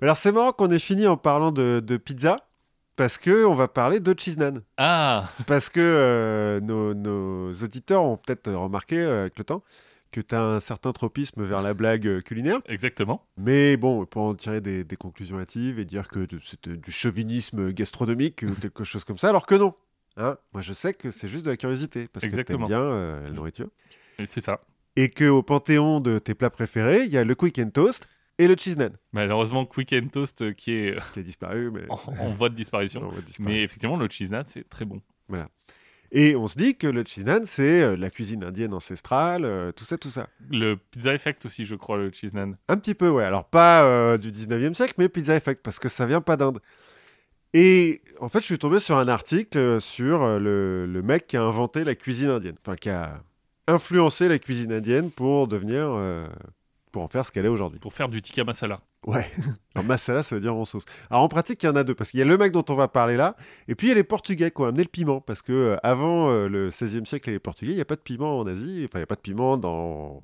mais 0.00 0.04
alors, 0.06 0.16
c'est 0.16 0.32
marrant 0.32 0.52
qu'on 0.52 0.68
ait 0.70 0.78
fini 0.78 1.06
en 1.06 1.16
parlant 1.16 1.52
de, 1.52 1.82
de 1.84 1.96
pizza. 1.96 2.36
Parce 2.96 3.18
que 3.18 3.44
on 3.46 3.54
va 3.54 3.68
parler 3.68 4.00
de 4.00 4.14
cheese 4.18 4.36
naan. 4.36 4.62
Ah, 4.76 5.28
Parce 5.46 5.68
que 5.68 5.80
euh, 5.80 6.60
nos, 6.60 6.92
nos 6.94 7.52
auditeurs 7.54 8.02
ont 8.02 8.16
peut-être 8.16 8.50
remarqué 8.52 8.98
euh, 8.98 9.22
avec 9.22 9.38
le 9.38 9.44
temps 9.44 9.60
que 10.10 10.20
tu 10.20 10.34
as 10.34 10.42
un 10.42 10.60
certain 10.60 10.92
tropisme 10.92 11.44
vers 11.44 11.62
la 11.62 11.72
blague 11.72 12.06
euh, 12.06 12.20
culinaire. 12.20 12.58
exactement. 12.66 13.24
Mais 13.36 13.76
bon, 13.76 14.04
pour 14.06 14.22
en 14.22 14.34
tirer 14.34 14.60
des, 14.60 14.82
des 14.84 14.96
conclusions 14.96 15.38
hâtives 15.38 15.78
et 15.78 15.84
dire 15.84 16.08
que 16.08 16.26
c'était 16.42 16.76
du 16.76 16.90
chauvinisme 16.90 17.70
gastronomique 17.72 18.44
ou 18.46 18.54
quelque 18.60 18.82
chose 18.84 19.04
comme 19.04 19.18
ça, 19.18 19.28
alors 19.28 19.46
que 19.46 19.54
non. 19.54 19.72
Hein 20.16 20.36
Moi, 20.52 20.62
je 20.62 20.72
sais 20.72 20.92
que 20.94 21.12
c'est 21.12 21.28
juste 21.28 21.44
de 21.46 21.50
la 21.50 21.56
curiosité, 21.56 22.08
parce 22.12 22.26
que 22.26 22.40
t'aimes 22.42 22.64
bien 22.66 22.80
euh, 22.80 23.22
la 23.22 23.30
nourriture. 23.30 23.68
Et 24.18 24.26
C'est 24.26 24.40
ça. 24.40 24.60
Et 24.96 25.08
qu'au 25.08 25.42
panthéon 25.44 26.00
de 26.00 26.18
tes 26.18 26.34
plats 26.34 26.50
préférés, 26.50 27.04
il 27.04 27.12
y 27.12 27.16
a 27.16 27.22
le 27.24 27.34
quick 27.36 27.58
and 27.60 27.70
toast 27.70 28.08
et 28.42 28.48
le 28.48 28.56
cheese 28.56 28.76
naan, 28.76 28.92
Malheureusement, 29.12 29.66
Quick 29.66 29.92
and 29.92 30.08
Toast 30.12 30.42
euh, 30.42 30.52
qui 30.52 30.72
est 30.72 30.96
euh, 30.96 31.00
qui 31.12 31.20
a 31.20 31.22
disparu, 31.22 31.70
mais... 31.70 31.82
en, 31.88 31.98
en 32.20 32.30
voie 32.30 32.48
de 32.48 32.54
disparition. 32.54 33.10
Mais 33.40 33.62
effectivement, 33.62 33.96
le 33.96 34.08
cheese 34.08 34.30
nut, 34.30 34.44
c'est 34.46 34.68
très 34.68 34.84
bon. 34.84 35.00
Et 36.12 36.34
on 36.34 36.48
se 36.48 36.56
dit 36.56 36.76
que 36.76 36.88
le 36.88 37.04
cheese 37.06 37.24
naan, 37.24 37.44
c'est 37.44 37.82
euh, 37.82 37.96
la 37.96 38.10
cuisine 38.10 38.42
indienne 38.42 38.74
ancestrale, 38.74 39.44
euh, 39.44 39.70
tout 39.70 39.84
ça, 39.84 39.96
tout 39.96 40.08
ça. 40.08 40.26
Le 40.50 40.74
Pizza 40.76 41.14
Effect 41.14 41.46
aussi, 41.46 41.64
je 41.64 41.76
crois, 41.76 41.98
le 41.98 42.10
cheese 42.12 42.32
naan. 42.34 42.56
Un 42.68 42.76
petit 42.78 42.94
peu, 42.94 43.08
ouais. 43.10 43.22
Alors, 43.24 43.44
pas 43.44 43.84
euh, 43.84 44.18
du 44.18 44.30
19e 44.32 44.74
siècle, 44.74 44.94
mais 44.98 45.08
Pizza 45.08 45.36
Effect, 45.36 45.62
parce 45.62 45.78
que 45.78 45.88
ça 45.88 46.06
vient 46.06 46.20
pas 46.20 46.36
d'Inde. 46.36 46.58
Et 47.54 48.02
en 48.20 48.28
fait, 48.28 48.40
je 48.40 48.46
suis 48.46 48.58
tombé 48.58 48.80
sur 48.80 48.96
un 48.96 49.06
article 49.08 49.80
sur 49.80 50.38
le, 50.40 50.86
le 50.86 51.02
mec 51.02 51.26
qui 51.28 51.36
a 51.36 51.42
inventé 51.42 51.84
la 51.84 51.94
cuisine 51.94 52.30
indienne, 52.30 52.56
enfin, 52.64 52.74
qui 52.76 52.90
a 52.90 53.22
influencé 53.68 54.28
la 54.28 54.38
cuisine 54.38 54.72
indienne 54.72 55.10
pour 55.12 55.46
devenir. 55.46 55.90
euh, 55.90 56.26
pour 56.90 57.02
en 57.02 57.08
faire 57.08 57.24
ce 57.26 57.32
qu'elle 57.32 57.44
est 57.44 57.48
aujourd'hui. 57.50 57.78
Pour 57.78 57.92
faire 57.92 58.08
du 58.08 58.20
tikka 58.22 58.44
masala. 58.44 58.80
Ouais. 59.06 59.26
Alors, 59.74 59.86
masala, 59.86 60.22
ça 60.22 60.34
veut 60.34 60.40
dire 60.40 60.54
en 60.54 60.64
sauce. 60.64 60.84
Alors, 61.10 61.22
en 61.22 61.28
pratique, 61.28 61.62
il 61.62 61.66
y 61.66 61.68
en 61.68 61.76
a 61.76 61.84
deux, 61.84 61.94
parce 61.94 62.10
qu'il 62.10 62.20
y 62.20 62.22
a 62.22 62.26
le 62.26 62.36
mec 62.36 62.52
dont 62.52 62.64
on 62.68 62.74
va 62.74 62.88
parler 62.88 63.16
là, 63.16 63.36
et 63.68 63.74
puis 63.74 63.86
il 63.86 63.90
y 63.90 63.92
a 63.92 63.96
les 63.96 64.04
Portugais 64.04 64.50
qui 64.50 64.60
ont 64.60 64.64
amené 64.64 64.82
le 64.82 64.88
piment, 64.88 65.20
parce 65.20 65.42
que 65.42 65.52
euh, 65.52 65.76
avant 65.82 66.30
euh, 66.30 66.48
le 66.48 66.70
16e 66.70 67.04
siècle 67.04 67.30
et 67.30 67.32
les 67.32 67.38
Portugais, 67.38 67.72
il 67.72 67.76
n'y 67.76 67.80
a 67.80 67.86
pas 67.86 67.96
de 67.96 68.00
piment 68.00 68.38
en 68.38 68.46
Asie, 68.46 68.82
enfin, 68.84 68.98
il 68.98 69.00
n'y 69.00 69.04
a 69.04 69.06
pas 69.06 69.16
de 69.16 69.20
piment 69.20 69.56
dans 69.56 70.22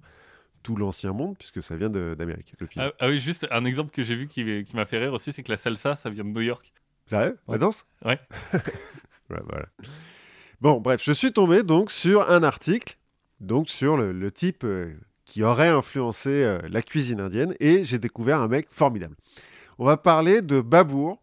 tout 0.62 0.76
l'ancien 0.76 1.12
monde, 1.12 1.36
puisque 1.38 1.62
ça 1.62 1.76
vient 1.76 1.90
d'Amérique, 1.90 2.54
le 2.58 2.66
piment. 2.66 2.86
Ah, 2.86 2.92
ah 2.98 3.08
oui, 3.08 3.20
juste 3.20 3.46
un 3.50 3.64
exemple 3.64 3.92
que 3.92 4.02
j'ai 4.02 4.16
vu 4.16 4.26
qui, 4.26 4.64
qui 4.64 4.76
m'a 4.76 4.84
fait 4.84 4.98
rire 4.98 5.12
aussi, 5.12 5.32
c'est 5.32 5.42
que 5.42 5.52
la 5.52 5.58
salsa, 5.58 5.94
ça 5.94 6.10
vient 6.10 6.24
de 6.24 6.30
New 6.30 6.40
York. 6.40 6.72
Sérieux? 7.06 7.38
La 7.48 7.58
danse? 7.58 7.86
Ouais. 8.04 8.18
Ouais, 9.28 9.40
voilà. 9.48 9.66
Bon, 10.60 10.80
bref, 10.80 11.02
je 11.02 11.12
suis 11.12 11.32
tombé 11.32 11.62
donc 11.62 11.90
sur 11.90 12.30
un 12.30 12.42
article, 12.42 12.96
donc 13.40 13.68
sur 13.68 13.96
le, 13.96 14.12
le 14.12 14.30
type 14.30 14.62
euh, 14.64 14.94
qui 15.36 15.42
aurait 15.42 15.68
influencé 15.68 16.30
euh, 16.30 16.58
la 16.70 16.80
cuisine 16.80 17.20
indienne, 17.20 17.54
et 17.60 17.84
j'ai 17.84 17.98
découvert 17.98 18.40
un 18.40 18.48
mec 18.48 18.68
formidable. 18.70 19.14
On 19.78 19.84
va 19.84 19.98
parler 19.98 20.40
de 20.40 20.62
Babour, 20.62 21.20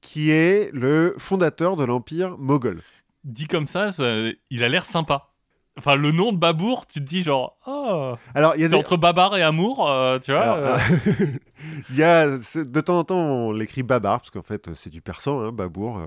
qui 0.00 0.30
est 0.30 0.70
le 0.72 1.16
fondateur 1.18 1.74
de 1.74 1.82
l'empire 1.84 2.38
moghol. 2.38 2.80
Dit 3.24 3.48
comme 3.48 3.66
ça, 3.66 3.90
ça- 3.90 4.28
il 4.50 4.62
a 4.62 4.68
l'air 4.68 4.84
sympa. 4.84 5.32
Enfin, 5.76 5.96
le 5.96 6.12
nom 6.12 6.30
de 6.30 6.36
Babour, 6.36 6.86
tu 6.86 7.00
te 7.00 7.04
dis 7.04 7.24
genre, 7.24 7.58
oh, 7.66 8.14
Alors, 8.36 8.54
il 8.54 8.60
y 8.60 8.64
a 8.64 8.68
c'est 8.68 8.74
des... 8.74 8.78
entre 8.78 8.96
Babar 8.96 9.36
et 9.36 9.42
Amour, 9.42 9.90
euh, 9.90 10.20
tu 10.20 10.30
vois. 10.30 10.40
Alors, 10.42 10.58
euh, 10.58 10.78
il 11.90 11.96
y 11.96 12.04
a, 12.04 12.28
de 12.28 12.80
temps 12.82 13.00
en 13.00 13.02
temps, 13.04 13.18
on 13.18 13.50
l'écrit 13.50 13.82
Babar, 13.82 14.20
parce 14.20 14.30
qu'en 14.30 14.42
fait, 14.42 14.72
c'est 14.74 14.90
du 14.90 15.00
persan, 15.02 15.40
hein, 15.40 15.50
Babour. 15.50 15.98
euh, 15.98 16.06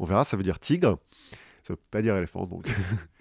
on 0.00 0.06
verra, 0.06 0.24
ça 0.24 0.36
veut 0.36 0.42
dire 0.42 0.58
tigre. 0.58 0.98
Ça 1.62 1.74
veut 1.74 1.80
pas 1.92 2.02
dire 2.02 2.16
éléphant, 2.16 2.46
donc. 2.46 2.66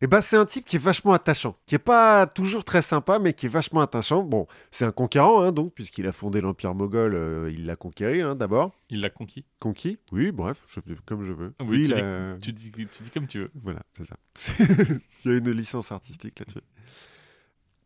Et 0.00 0.06
bah, 0.06 0.22
c'est 0.22 0.36
un 0.36 0.44
type 0.44 0.64
qui 0.64 0.76
est 0.76 0.78
vachement 0.78 1.12
attachant, 1.12 1.56
qui 1.66 1.74
est 1.74 1.80
pas 1.80 2.26
toujours 2.26 2.64
très 2.64 2.82
sympa, 2.82 3.18
mais 3.18 3.32
qui 3.32 3.46
est 3.46 3.48
vachement 3.48 3.80
attachant. 3.80 4.22
Bon, 4.22 4.46
c'est 4.70 4.84
un 4.84 4.92
conquérant, 4.92 5.42
hein, 5.42 5.50
donc, 5.50 5.74
puisqu'il 5.74 6.06
a 6.06 6.12
fondé 6.12 6.40
l'Empire 6.40 6.74
moghol, 6.76 7.14
euh, 7.16 7.50
il 7.52 7.66
l'a 7.66 7.74
conquéri, 7.74 8.22
hein, 8.22 8.36
d'abord. 8.36 8.72
il 8.90 9.00
l'a 9.00 9.10
conquis. 9.10 9.44
Conquis? 9.58 9.98
Oui, 10.12 10.30
bref, 10.30 10.62
je 10.68 10.78
fais 10.78 10.94
comme 11.04 11.24
je 11.24 11.32
veux. 11.32 11.52
Oui, 11.66 11.82
il 11.84 11.94
tu 11.94 12.00
a- 12.00 12.36
Tu 12.40 12.52
dis, 12.52 12.70
tu 12.70 13.02
dis 13.02 13.10
comme 13.10 13.26
tu 13.26 13.40
veux. 13.40 13.50
voilà, 13.60 13.80
c'est 13.96 14.04
ça. 14.06 14.16
Il 15.24 15.30
y 15.32 15.34
a 15.34 15.38
une 15.38 15.50
licence 15.50 15.90
artistique 15.90 16.38
là-dessus. 16.38 16.60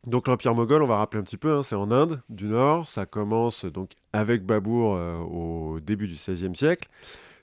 Donc 0.06 0.26
l'Empire 0.28 0.54
moghol, 0.54 0.82
on 0.82 0.86
va 0.86 0.96
rappeler 0.98 1.20
un 1.20 1.22
petit 1.22 1.36
peu, 1.36 1.52
hein, 1.56 1.62
c'est 1.62 1.76
en 1.76 1.90
Inde 1.92 2.20
du 2.28 2.46
Nord. 2.46 2.88
Ça 2.88 3.06
commence 3.06 3.64
donc 3.64 3.92
avec 4.12 4.44
Babour 4.44 4.96
euh, 4.96 5.16
au 5.18 5.78
début 5.80 6.08
du 6.08 6.14
XVIe 6.14 6.54
siècle. 6.56 6.88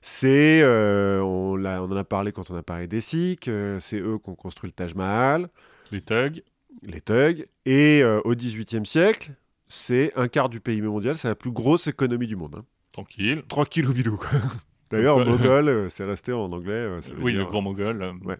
C'est, 0.01 0.61
euh, 0.63 1.19
on, 1.21 1.63
en 1.65 1.95
a 1.95 2.03
parlé 2.03 2.31
quand 2.31 2.49
on 2.51 2.55
a 2.55 2.63
parlé 2.63 2.87
des 2.87 3.01
Sikhs, 3.01 3.47
euh, 3.49 3.79
c'est 3.79 3.99
eux 3.99 4.17
qui 4.17 4.29
ont 4.29 4.35
construit 4.35 4.69
le 4.69 4.71
Taj 4.73 4.95
Mahal, 4.95 5.49
Les 5.91 6.01
thugs, 6.01 6.41
les 6.81 7.01
Thugs. 7.01 7.45
Et 7.65 8.01
euh, 8.01 8.21
au 8.23 8.33
XVIIIe 8.33 8.85
siècle, 8.85 9.31
c'est 9.67 10.13
un 10.15 10.27
quart 10.29 10.47
du 10.49 10.61
PIB 10.61 10.87
mondial, 10.87 11.17
c'est 11.17 11.27
la 11.27 11.35
plus 11.35 11.51
grosse 11.51 11.87
économie 11.87 12.27
du 12.27 12.35
monde. 12.37 12.55
hein. 12.59 12.65
tranquille. 12.93 13.43
Tranquille 13.49 13.87
au 13.87 13.93
bilou, 13.93 14.15
quoi. 14.17 14.29
D'ailleurs, 14.89 15.23
moghol, 15.25 15.67
euh, 15.67 15.89
c'est 15.89 16.05
resté 16.05 16.31
en 16.33 16.51
anglais. 16.51 16.87
ça 17.01 17.13
veut 17.13 17.21
Oui, 17.21 17.33
dire- 17.33 17.41
le 17.41 17.47
grand 17.47 17.61
mogol. 17.61 18.01
Ouais. 18.25 18.37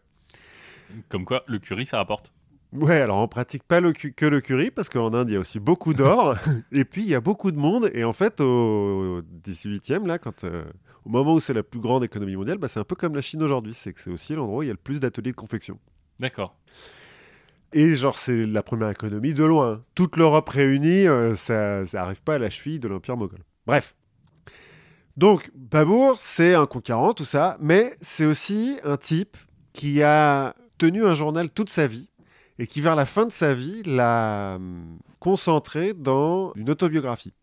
Comme 1.09 1.25
quoi, 1.25 1.43
le 1.47 1.59
curry, 1.59 1.85
ça 1.85 1.97
rapporte. 1.97 2.31
Ouais, 2.71 3.01
alors 3.01 3.17
on 3.17 3.27
pratique 3.27 3.63
pas 3.63 3.81
le 3.81 3.93
que 3.93 4.25
le 4.25 4.41
curry 4.41 4.69
parce 4.69 4.89
qu'en 4.89 5.11
Inde 5.13 5.31
il 5.31 5.33
y 5.33 5.37
a 5.37 5.39
aussi 5.39 5.59
beaucoup 5.59 5.93
d'or 5.95 6.35
et 6.71 6.85
puis 6.85 7.01
il 7.01 7.09
y 7.09 7.15
a 7.15 7.21
beaucoup 7.21 7.51
de 7.51 7.57
monde 7.57 7.89
et 7.95 8.03
en 8.03 8.13
fait 8.13 8.41
au 8.41 9.21
18e 9.43 10.05
là 10.05 10.19
quand 10.19 10.43
euh, 10.43 10.63
au 11.03 11.09
moment 11.09 11.33
où 11.33 11.39
c'est 11.39 11.53
la 11.53 11.63
plus 11.63 11.79
grande 11.79 12.03
économie 12.03 12.35
mondiale, 12.35 12.59
bah, 12.59 12.67
c'est 12.67 12.79
un 12.79 12.83
peu 12.83 12.95
comme 12.95 13.15
la 13.15 13.21
Chine 13.21 13.41
aujourd'hui, 13.41 13.73
c'est 13.73 13.93
que 13.93 13.99
c'est 13.99 14.11
aussi 14.11 14.35
l'endroit 14.35 14.59
où 14.59 14.63
il 14.63 14.67
y 14.67 14.69
a 14.69 14.73
le 14.73 14.77
plus 14.77 14.99
d'ateliers 14.99 15.31
de 15.31 15.35
confection. 15.35 15.79
D'accord. 16.19 16.55
Et 17.73 17.95
genre 17.95 18.17
c'est 18.17 18.45
la 18.45 18.61
première 18.61 18.89
économie 18.89 19.33
de 19.33 19.43
loin. 19.43 19.83
Toute 19.95 20.17
l'Europe 20.17 20.49
réunie, 20.49 21.07
euh, 21.07 21.35
ça 21.35 21.85
ça 21.87 22.03
arrive 22.03 22.21
pas 22.21 22.35
à 22.35 22.39
la 22.39 22.51
cheville 22.51 22.79
de 22.79 22.87
l'empire 22.87 23.17
moghol. 23.17 23.43
Bref. 23.65 23.95
Donc 25.17 25.49
Babour, 25.55 26.15
c'est 26.19 26.53
un 26.53 26.67
conquérant 26.67 27.13
tout 27.13 27.25
ça, 27.25 27.57
mais 27.59 27.95
c'est 27.99 28.25
aussi 28.25 28.79
un 28.83 28.97
type 28.97 29.37
qui 29.73 30.03
a 30.03 30.55
tenu 30.77 31.03
un 31.03 31.13
journal 31.15 31.49
toute 31.49 31.69
sa 31.69 31.87
vie 31.87 32.09
et 32.59 32.67
qui, 32.67 32.81
vers 32.81 32.95
la 32.95 33.05
fin 33.05 33.25
de 33.25 33.31
sa 33.31 33.53
vie, 33.53 33.81
l'a 33.83 34.55
hum, 34.55 34.99
concentré 35.19 35.93
dans 35.93 36.53
une 36.55 36.69
autobiographie. 36.69 37.33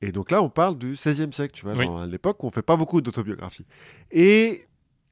Et 0.00 0.10
donc 0.12 0.30
là, 0.30 0.42
on 0.42 0.50
parle 0.50 0.76
du 0.76 0.92
XVIe 0.92 1.32
siècle, 1.32 1.52
tu 1.54 1.64
vois, 1.64 1.74
Oui. 1.74 1.84
genre 1.84 2.02
à 2.02 2.06
l'époque 2.06 2.42
où 2.42 2.48
on 2.48 2.50
fait 2.50 2.62
pas 2.62 2.76
beaucoup 2.76 3.00
d'autobiographies. 3.00 3.66
Et 4.10 4.62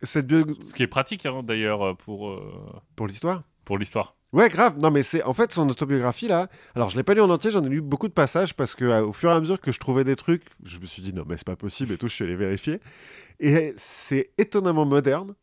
cette 0.03 0.27
bio... 0.27 0.45
Ce 0.61 0.75
qui 0.75 0.83
est 0.83 0.89
pratique, 0.89 1.25
hein, 1.27 1.43
d'ailleurs, 1.45 1.83
euh, 1.83 1.95
pour, 1.95 2.29
euh, 2.29 2.83
pour 2.97 3.07
l'histoire 3.07 3.45
pour 3.71 3.79
l'histoire. 3.79 4.17
Ouais, 4.33 4.49
grave. 4.49 4.79
Non, 4.79 4.91
mais 4.91 5.05
c'est 5.05 5.23
en 5.23 5.33
fait 5.33 5.53
son 5.53 5.69
autobiographie 5.69 6.27
là. 6.27 6.49
Alors, 6.75 6.89
je 6.89 6.97
l'ai 6.97 7.05
pas 7.05 7.15
lu 7.15 7.21
en 7.21 7.31
entier, 7.31 7.53
j'en 7.53 7.63
ai 7.63 7.69
lu 7.69 7.81
beaucoup 7.81 8.09
de 8.09 8.13
passages 8.13 8.55
parce 8.57 8.75
que 8.75 8.85
euh, 8.85 9.05
au 9.07 9.13
fur 9.13 9.31
et 9.31 9.33
à 9.33 9.39
mesure 9.39 9.61
que 9.61 9.71
je 9.71 9.79
trouvais 9.79 10.03
des 10.03 10.17
trucs, 10.17 10.43
je 10.65 10.79
me 10.79 10.87
suis 10.87 11.03
dit 11.03 11.15
non, 11.15 11.23
mais 11.29 11.37
c'est 11.37 11.47
pas 11.47 11.55
possible 11.55 11.93
et 11.93 11.97
tout. 11.97 12.09
Je 12.09 12.15
suis 12.15 12.25
allé 12.25 12.35
vérifier. 12.35 12.81
Et 13.39 13.73
c'est 13.77 14.31
étonnamment 14.39 14.85
moderne. 14.85 15.35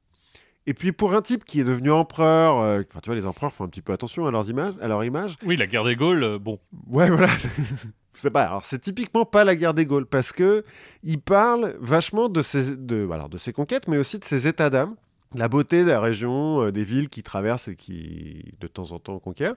Et 0.70 0.74
puis 0.74 0.92
pour 0.92 1.14
un 1.16 1.22
type 1.22 1.46
qui 1.46 1.62
est 1.62 1.64
devenu 1.64 1.92
empereur, 1.92 2.58
euh, 2.60 2.84
enfin 2.90 3.00
tu 3.02 3.08
vois, 3.10 3.16
les 3.16 3.26
empereurs 3.26 3.54
font 3.54 3.64
un 3.64 3.70
petit 3.70 3.82
peu 3.82 3.94
attention 3.94 4.26
à 4.28 4.32
leurs 4.32 4.50
images, 4.50 4.74
à 4.82 4.88
leur 4.90 5.04
image. 5.06 5.36
Oui, 5.46 5.56
la 5.58 5.66
guerre 5.66 5.86
des 5.86 5.96
Gaules, 5.96 6.24
euh, 6.24 6.40
bon. 6.40 6.60
Ouais, 6.88 7.10
voilà. 7.10 7.30
c'est 8.14 8.32
pas. 8.32 8.44
Alors 8.44 8.66
c'est 8.66 8.80
typiquement 8.80 9.26
pas 9.26 9.44
la 9.46 9.56
guerre 9.56 9.74
des 9.74 9.86
Gaules 9.86 10.06
parce 10.06 10.32
que 10.34 10.64
il 11.04 11.22
parle 11.22 11.76
vachement 11.80 12.28
de 12.30 12.42
ses, 12.42 12.76
de, 12.76 13.08
alors 13.12 13.30
de 13.30 13.38
ses 13.38 13.54
conquêtes, 13.54 13.88
mais 13.88 13.98
aussi 13.98 14.20
de 14.20 14.26
ses 14.26 14.46
états 14.48 14.70
d'âme, 14.70 14.96
la 15.36 15.48
beauté 15.48 15.84
de 15.86 15.90
la 15.90 16.02
région, 16.02 16.62
euh, 16.64 16.72
des 16.74 16.84
villes 16.84 17.08
qu'il 17.08 17.24
traverse 17.24 17.70
et 17.70 17.76
qui 17.78 18.54
de 18.60 18.68
temps 18.68 18.92
en 18.92 19.00
temps 19.00 19.20
conquiert. 19.20 19.54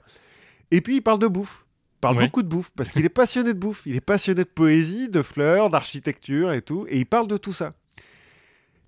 Et 0.71 0.81
puis 0.81 0.97
il 0.97 1.01
parle 1.01 1.19
de 1.19 1.27
bouffe. 1.27 1.67
Il 1.97 2.01
parle 2.01 2.17
Ouais. 2.19 2.25
beaucoup 2.27 2.43
de 2.45 2.49
bouffe 2.49 2.71
parce 2.77 2.93
qu'il 2.93 3.05
est 3.05 3.09
passionné 3.09 3.53
de 3.53 3.59
bouffe. 3.59 3.83
Il 3.85 3.97
est 3.97 4.01
passionné 4.01 4.45
de 4.45 4.49
poésie, 4.49 5.09
de 5.09 5.23
fleurs, 5.23 5.71
d'architecture 5.71 6.53
et 6.53 6.63
tout, 6.63 6.87
et 6.89 6.99
il 6.99 7.05
parle 7.07 7.27
de 7.27 7.37
tout 7.37 7.53
ça. 7.53 7.73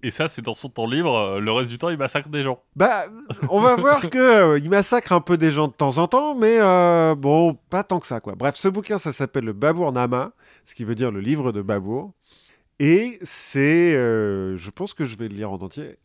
Et 0.04 0.10
ça, 0.10 0.26
c'est 0.26 0.42
dans 0.42 0.54
son 0.54 0.68
temps 0.68 0.86
libre. 0.86 1.16
euh, 1.16 1.40
Le 1.40 1.52
reste 1.52 1.70
du 1.70 1.78
temps, 1.78 1.88
il 1.88 1.96
massacre 1.96 2.28
des 2.28 2.42
gens. 2.42 2.60
Bah, 2.74 3.04
on 3.48 3.60
va 3.60 3.76
voir 3.76 4.00
que 4.10 4.18
euh, 4.18 4.58
il 4.58 4.68
massacre 4.68 5.12
un 5.12 5.20
peu 5.20 5.36
des 5.36 5.50
gens 5.50 5.68
de 5.68 5.72
temps 5.72 5.98
en 5.98 6.08
temps, 6.08 6.34
mais 6.34 6.58
euh, 6.60 7.14
bon, 7.14 7.56
pas 7.70 7.84
tant 7.84 8.00
que 8.00 8.06
ça, 8.06 8.20
quoi. 8.20 8.34
Bref, 8.34 8.56
ce 8.56 8.68
bouquin, 8.68 8.98
ça 8.98 9.12
s'appelle 9.12 9.44
le 9.44 9.52
Babour 9.52 9.92
Nama, 9.92 10.32
ce 10.64 10.74
qui 10.74 10.84
veut 10.84 10.94
dire 10.96 11.12
le 11.12 11.20
livre 11.20 11.52
de 11.52 11.62
Babour. 11.62 12.12
Et 12.80 13.18
c'est, 13.22 13.94
euh, 13.94 14.56
je 14.56 14.70
pense 14.70 14.92
que 14.92 15.04
je 15.04 15.16
vais 15.16 15.28
le 15.28 15.36
lire 15.36 15.52
en 15.52 15.56
entier, 15.58 15.98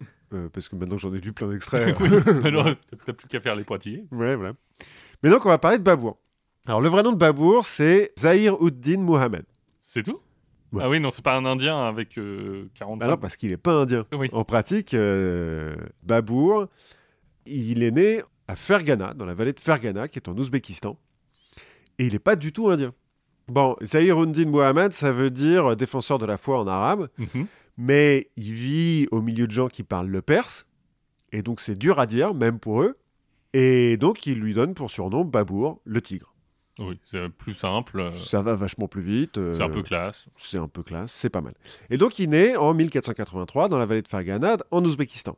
parce 0.53 0.69
que 0.69 0.75
maintenant 0.75 0.97
j'en 0.97 1.11
ai 1.15 1.19
lu 1.19 1.33
plein 1.33 1.47
d'extraits. 1.47 1.95
Alors, 2.45 2.65
t'as 3.05 3.13
plus 3.13 3.27
qu'à 3.27 3.39
faire 3.39 3.55
les 3.55 3.63
pointillés. 3.63 4.05
Ouais, 4.11 4.35
voilà. 4.35 4.53
Mais 5.23 5.31
donc, 5.31 5.43
on 5.45 5.49
va 5.49 5.57
parler 5.57 5.79
de 5.79 5.83
Babour. 5.83 6.17
Alors, 6.67 6.81
le 6.81 6.89
vrai 6.89 7.01
nom 7.01 7.13
de 7.13 7.17
Babour, 7.17 7.65
c'est 7.65 8.11
Zahir 8.19 8.57
Uddin 8.61 8.99
Mohamed. 8.99 9.45
C'est 9.79 10.03
tout? 10.03 10.19
Ouais. 10.74 10.82
Ah 10.84 10.89
oui, 10.89 10.99
non, 10.99 11.09
c'est 11.11 11.22
pas 11.24 11.36
un 11.38 11.45
Indien 11.45 11.80
avec 11.80 12.18
euh, 12.18 12.68
40 12.76 13.01
Alors, 13.03 13.18
parce 13.20 13.38
qu'il 13.38 13.51
n'est 13.51 13.57
pas 13.57 13.74
indien. 13.74 14.05
Oui. 14.11 14.30
En 14.34 14.43
pratique, 14.43 14.93
euh, 14.93 15.76
Babour, 16.03 16.68
il 17.45 17.84
est 17.84 17.91
né 17.91 18.22
à 18.49 18.55
Fergana, 18.55 19.13
dans 19.13 19.26
la 19.26 19.34
vallée 19.34 19.53
de 19.53 19.59
Fergana, 19.59 20.07
qui 20.09 20.20
est 20.20 20.28
en 20.28 20.38
Ouzbékistan. 20.38 20.97
Et 21.99 22.05
il 22.07 22.13
n'est 22.13 22.20
pas 22.20 22.36
du 22.36 22.51
tout 22.51 22.70
indien. 22.70 22.93
Bon, 23.47 23.78
Zahir 23.82 24.22
Uddin 24.22 24.49
Mohamed, 24.49 24.91
ça 24.91 25.11
veut 25.13 25.30
dire 25.30 25.72
euh, 25.72 25.76
défenseur 25.76 26.18
de 26.20 26.26
la 26.26 26.38
foi 26.38 26.59
en 26.59 26.68
arabe, 26.68 27.07
Mhm. 27.18 27.47
mais 27.78 28.30
il 28.36 28.51
vit 28.53 29.07
au 29.11 29.22
milieu 29.22 29.47
de 29.47 29.51
gens 29.51 29.70
qui 29.70 29.84
parlent 29.84 30.09
le 30.09 30.22
perse. 30.22 30.68
Et 31.32 31.41
donc, 31.43 31.61
c'est 31.61 31.78
dur 31.78 31.99
à 31.99 32.05
dire, 32.05 32.34
même 32.34 32.59
pour 32.59 32.82
eux. 32.84 32.97
Et 33.53 33.95
donc, 33.97 34.26
il 34.26 34.39
lui 34.39 34.53
donne 34.53 34.74
pour 34.74 34.91
surnom 34.91 35.24
Babour, 35.24 35.80
le 35.86 36.01
tigre. 36.01 36.34
Oui, 36.80 36.99
c'est 37.09 37.30
plus 37.30 37.53
simple. 37.55 37.99
euh, 37.99 38.11
Ça 38.11 38.41
va 38.41 38.55
vachement 38.55 38.88
plus 38.88 39.01
vite. 39.01 39.38
euh, 39.38 39.53
C'est 39.53 39.63
un 39.63 39.69
peu 39.69 39.82
classe. 39.82 40.25
c'est 40.38 40.57
un 40.59 40.67
peu 40.67 40.84
classe, 40.84 41.11
c'est 41.11 41.30
pas 41.30 41.41
mal. 41.41 41.53
Et 41.89 41.97
donc 41.97 42.19
il 42.19 42.30
naît 42.30 42.55
en 42.55 42.73
1483 42.73 43.67
dans 43.69 43.78
la 43.80 43.86
vallée 43.86 44.01
de 44.03 44.07
Fergana, 44.07 44.57
en 44.71 44.84
Ouzbékistan. 44.86 45.36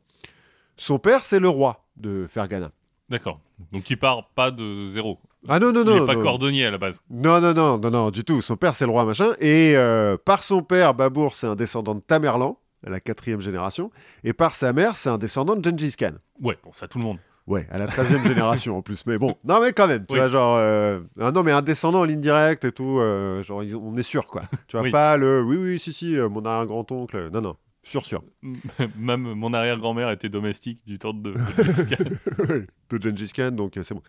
Son 0.78 1.00
père, 1.00 1.24
c'est 1.26 1.40
le 1.40 1.50
roi 1.50 1.86
de 1.98 2.26
Fergana. 2.28 2.70
D'accord. 3.10 3.40
Donc 3.72 3.90
il 3.90 3.98
part 3.98 4.30
pas 4.36 4.52
de 4.52 4.88
zéro. 4.88 5.20
Ah 5.48 5.60
non, 5.60 5.72
non, 5.72 5.82
il 5.84 5.88
non. 5.88 6.04
est 6.04 6.08
pas 6.08 6.16
non. 6.16 6.22
cordonnier 6.24 6.66
à 6.66 6.72
la 6.72 6.78
base. 6.78 7.02
non, 7.10 7.40
non, 7.40 7.54
non, 7.54 7.78
non, 7.78 7.90
non, 7.90 8.12
du 8.12 8.24
tout. 8.26 8.42
Son 8.42 8.58
père, 8.58 8.76
c'est 8.76 8.86
le 8.86 8.92
roi, 8.92 9.06
machin. 9.06 9.34
Et 9.40 9.74
euh, 9.76 10.18
par 10.18 10.44
son 10.44 10.62
père, 10.64 10.94
Babour, 10.94 11.36
c'est 11.36 11.48
un 11.48 11.56
descendant 11.56 11.96
de 11.96 12.02
Tamerlan, 12.02 12.60
à 12.86 12.90
la 12.90 13.00
quatrième 13.00 13.40
génération. 13.40 13.90
Et 14.26 14.34
par 14.34 14.54
sa 14.54 14.74
mère, 14.74 14.96
c'est 14.98 15.10
un 15.10 15.18
descendant 15.18 15.56
de 15.56 15.64
Gengis 15.64 15.96
Khan. 15.98 16.14
Ouais, 16.42 16.58
bon, 16.64 16.72
ça 16.74 16.88
tout 16.90 16.98
le 16.98 17.06
monde. 17.06 17.20
Ouais, 17.50 17.68
à 17.72 17.78
la 17.80 17.88
13e 17.88 18.24
génération 18.26 18.78
en 18.78 18.82
plus. 18.82 19.06
Mais 19.08 19.18
bon, 19.18 19.36
non, 19.46 19.60
mais 19.60 19.74
quand 19.74 19.88
même, 19.88 20.06
tu 20.06 20.14
Oui. 20.14 20.20
vois, 20.20 20.28
genre. 20.30 20.56
euh, 20.58 21.00
ah 21.20 21.32
non, 21.32 21.44
mais 21.44 21.52
un 21.52 21.62
descendant 21.64 22.02
en 22.02 22.06
ligne 22.06 22.20
directe 22.22 22.64
et 22.64 22.72
tout, 22.72 23.00
euh, 23.00 23.42
genre, 23.44 23.64
ils- 23.64 23.76
on 23.76 23.94
est 23.96 24.04
sûr, 24.04 24.28
quoi. 24.28 24.44
Tu 24.68 24.78
vois, 24.78 24.84
Oui. 24.84 24.92
pas 24.92 25.18
le. 25.18 25.42
Oui, 25.44 25.58
oui, 25.60 25.80
si, 25.80 25.92
si, 25.92 26.16
euh, 26.18 26.30
mon 26.30 26.46
arrière-grand-oncle. 26.46 27.30
Non, 27.34 27.42
non, 27.42 27.56
sûr, 27.84 28.06
sûr. 28.06 28.24
Même 28.98 29.34
mon 29.34 29.54
arrière-grand-mère 29.54 30.12
était 30.12 30.30
domestique 30.30 30.86
du 30.86 31.00
temps 31.00 31.14
de. 31.14 31.34
de 32.92 32.98
de 32.98 33.02
Gengis 33.10 33.32
Khan, 33.34 33.52
donc 33.52 33.78
euh, 33.78 33.84
c'est 33.84 33.94
bon. 33.94 34.04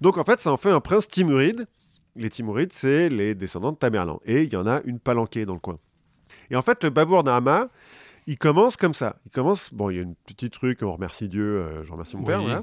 Donc 0.00 0.16
en 0.18 0.24
fait, 0.24 0.40
ça 0.40 0.50
en 0.52 0.56
fait 0.56 0.70
un 0.70 0.80
prince 0.80 1.06
timuride. 1.08 1.66
Les 2.16 2.30
Timurides, 2.30 2.72
c'est 2.72 3.08
les 3.10 3.34
descendants 3.36 3.70
de 3.72 3.76
Tamerlan. 3.76 4.18
Et 4.24 4.42
il 4.42 4.52
y 4.52 4.56
en 4.56 4.66
a 4.66 4.80
une 4.86 4.98
palanquée 4.98 5.44
dans 5.44 5.52
le 5.52 5.60
coin. 5.60 5.78
Et 6.50 6.56
en 6.56 6.62
fait, 6.62 6.82
le 6.82 6.90
Babour 6.90 7.22
Nama, 7.22 7.68
il 8.28 8.38
commence 8.38 8.76
comme 8.76 8.94
ça. 8.94 9.16
Il 9.26 9.32
commence, 9.32 9.72
bon, 9.74 9.90
il 9.90 9.96
y 9.96 9.98
a 9.98 10.02
une 10.02 10.14
petite 10.14 10.52
truc, 10.52 10.80
on 10.82 10.92
remercie 10.92 11.28
Dieu, 11.28 11.42
euh, 11.62 11.82
je 11.82 11.90
remercie 11.90 12.16
mon 12.16 12.22
père, 12.24 12.38
Oui. 12.38 12.44
voilà. 12.46 12.62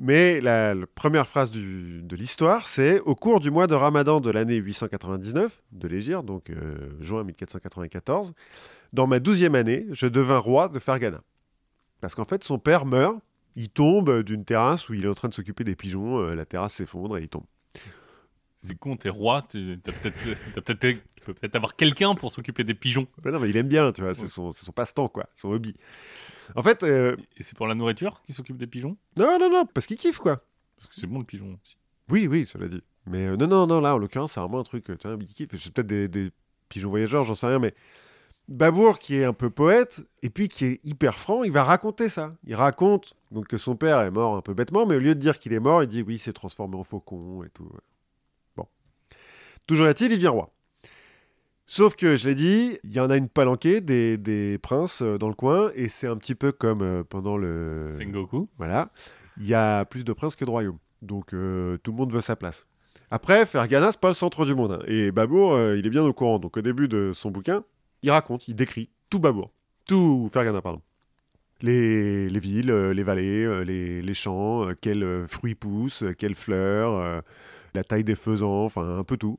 Mais 0.00 0.40
la, 0.40 0.74
la 0.74 0.86
première 0.86 1.26
phrase 1.26 1.50
du- 1.50 2.02
de 2.02 2.16
l'histoire, 2.16 2.66
c'est 2.68 3.00
au 3.00 3.14
cours 3.16 3.40
du 3.40 3.50
mois 3.50 3.66
de 3.66 3.74
Ramadan 3.74 4.20
de 4.20 4.30
l'année 4.30 4.54
899 4.56 5.62
de 5.72 5.88
l'Égir, 5.88 6.22
donc 6.22 6.50
euh, 6.50 6.90
juin 7.00 7.22
1494, 7.24 8.32
dans 8.92 9.06
ma 9.06 9.18
douzième 9.20 9.54
année, 9.56 9.86
je 9.90 10.06
devins 10.06 10.38
roi 10.38 10.68
de 10.68 10.78
Fergana. 10.78 11.20
Parce 12.00 12.14
qu'en 12.14 12.24
fait, 12.24 12.44
son 12.44 12.58
père 12.60 12.86
meurt, 12.86 13.16
il 13.56 13.68
tombe 13.70 14.22
d'une 14.22 14.44
terrasse 14.44 14.88
où 14.88 14.94
il 14.94 15.04
est 15.04 15.08
en 15.08 15.14
train 15.14 15.28
de 15.28 15.34
s'occuper 15.34 15.64
des 15.64 15.74
pigeons, 15.76 16.18
euh, 16.20 16.34
la 16.36 16.44
terrasse 16.46 16.74
s'effondre 16.74 17.18
et 17.18 17.22
il 17.22 17.28
tombe. 17.28 17.44
C'est 18.58 18.76
con, 18.78 18.96
t'es 18.96 19.08
roi, 19.08 19.42
t'as 19.42 19.58
peut-être, 19.92 20.16
tu 20.22 21.17
peux 21.32 21.34
peut-être 21.34 21.56
avoir 21.56 21.76
quelqu'un 21.76 22.14
pour 22.14 22.32
s'occuper 22.32 22.64
des 22.64 22.74
pigeons. 22.74 23.06
Ben 23.22 23.30
non, 23.32 23.40
mais 23.40 23.48
il 23.50 23.56
aime 23.56 23.68
bien, 23.68 23.92
tu 23.92 24.02
vois, 24.02 24.14
c'est 24.14 24.22
Ouais. 24.38 24.52
son, 24.52 24.72
passe-temps, 24.72 25.08
quoi, 25.08 25.28
son 25.34 25.50
hobby. 25.50 25.74
En 26.56 26.62
fait, 26.62 26.82
euh, 26.82 27.16
Et 27.36 27.42
c'est 27.42 27.56
pour 27.56 27.66
la 27.66 27.74
nourriture 27.74 28.22
qu'il 28.24 28.34
s'occupe 28.34 28.56
des 28.56 28.66
pigeons? 28.66 28.96
Non, 29.16 29.38
non, 29.38 29.50
non, 29.50 29.66
parce 29.66 29.86
qu'il 29.86 29.96
kiffe, 29.96 30.18
quoi. 30.18 30.42
Parce 30.76 30.88
que 30.88 30.94
c'est 30.94 31.06
bon 31.06 31.18
le 31.18 31.24
pigeon 31.24 31.58
aussi. 31.62 31.76
Oui, 32.10 32.26
oui, 32.26 32.46
cela 32.46 32.68
dit. 32.68 32.82
Mais 33.06 33.26
euh, 33.26 33.36
non, 33.36 33.46
non, 33.46 33.66
non, 33.66 33.80
là, 33.80 33.94
en 33.94 33.98
l'occurrence, 33.98 34.32
c'est 34.32 34.40
vraiment 34.40 34.60
un 34.60 34.64
truc, 34.64 34.84
tu 34.84 35.08
vois, 35.08 35.16
il 35.20 35.26
kiffe. 35.26 35.48
C'est 35.56 35.72
peut-être 35.72 35.86
des, 35.86 36.08
des 36.08 36.30
pigeons 36.68 36.90
voyageurs, 36.90 37.24
j'en 37.24 37.34
sais 37.34 37.46
rien, 37.46 37.58
mais 37.58 37.74
Babour, 38.48 38.98
qui 38.98 39.16
est 39.16 39.24
un 39.24 39.34
peu 39.34 39.50
poète, 39.50 40.00
et 40.22 40.30
puis 40.30 40.48
qui 40.48 40.64
est 40.64 40.80
hyper 40.82 41.18
franc, 41.18 41.42
il 41.44 41.52
va 41.52 41.64
raconter 41.64 42.08
ça. 42.08 42.30
Il 42.46 42.54
raconte 42.54 43.12
donc 43.30 43.46
que 43.46 43.58
son 43.58 43.76
père 43.76 44.00
est 44.00 44.10
mort 44.10 44.36
un 44.36 44.40
peu 44.40 44.54
bêtement, 44.54 44.86
mais 44.86 44.96
au 44.96 45.00
lieu 45.00 45.14
de 45.14 45.20
dire 45.20 45.38
qu'il 45.38 45.52
est 45.52 45.60
mort, 45.60 45.82
il 45.82 45.86
dit 45.88 46.00
oui, 46.00 46.14
il 46.14 46.18
s'est 46.18 46.32
transformé 46.32 46.76
en 46.76 46.82
faucon 46.84 47.44
et 47.44 47.50
tout. 47.50 47.70
Bon. 48.56 48.66
Toujours 49.66 49.86
est-il, 49.86 50.12
il 50.12 50.18
vient 50.18 50.30
roi. 50.30 50.50
Sauf 51.70 51.96
que, 51.96 52.16
je 52.16 52.26
l'ai 52.28 52.34
dit, 52.34 52.78
il 52.82 52.92
y 52.92 52.98
en 52.98 53.10
a 53.10 53.16
une 53.18 53.28
palanquée 53.28 53.82
des, 53.82 54.16
des 54.16 54.56
princes 54.56 55.02
euh, 55.02 55.18
dans 55.18 55.28
le 55.28 55.34
coin, 55.34 55.70
et 55.74 55.90
c'est 55.90 56.06
un 56.06 56.16
petit 56.16 56.34
peu 56.34 56.50
comme 56.50 56.80
euh, 56.80 57.04
pendant 57.04 57.36
le... 57.36 57.90
Sengoku. 57.98 58.48
Voilà. 58.56 58.90
Il 59.38 59.46
y 59.46 59.52
a 59.52 59.84
plus 59.84 60.02
de 60.02 60.14
princes 60.14 60.34
que 60.34 60.46
de 60.46 60.50
royaumes. 60.50 60.78
Donc 61.02 61.34
euh, 61.34 61.76
tout 61.82 61.90
le 61.92 61.98
monde 61.98 62.10
veut 62.12 62.22
sa 62.22 62.36
place. 62.36 62.66
Après, 63.10 63.44
Fergana, 63.44 63.92
c'est 63.92 64.00
pas 64.00 64.08
le 64.08 64.14
centre 64.14 64.46
du 64.46 64.54
monde. 64.54 64.72
hein. 64.72 64.82
Et 64.86 65.12
Babour, 65.12 65.52
euh, 65.52 65.76
il 65.76 65.86
est 65.86 65.90
bien 65.90 66.02
au 66.02 66.12
courant. 66.14 66.38
Donc 66.38 66.56
au 66.56 66.62
début 66.62 66.88
de 66.88 67.12
son 67.14 67.30
bouquin, 67.30 67.62
il 68.02 68.10
raconte, 68.10 68.48
il 68.48 68.56
décrit 68.56 68.88
tout 69.10 69.18
Babour. 69.18 69.52
Tout 69.86 70.30
Fergana, 70.32 70.62
pardon. 70.62 70.80
Les, 71.60 72.30
les 72.30 72.40
villes, 72.40 72.70
euh, 72.70 72.94
les 72.94 73.02
vallées, 73.02 73.44
euh, 73.44 73.62
les, 73.62 74.00
les 74.00 74.14
champs, 74.14 74.68
euh, 74.68 74.72
quels 74.80 75.02
euh, 75.02 75.26
fruits 75.26 75.54
poussent, 75.54 76.02
euh, 76.02 76.14
quelles 76.14 76.34
fleurs, 76.34 76.94
euh, 76.94 77.20
la 77.74 77.84
taille 77.84 78.04
des 78.04 78.14
faisans, 78.14 78.64
enfin 78.64 78.98
un 78.98 79.04
peu 79.04 79.16
tout. 79.18 79.38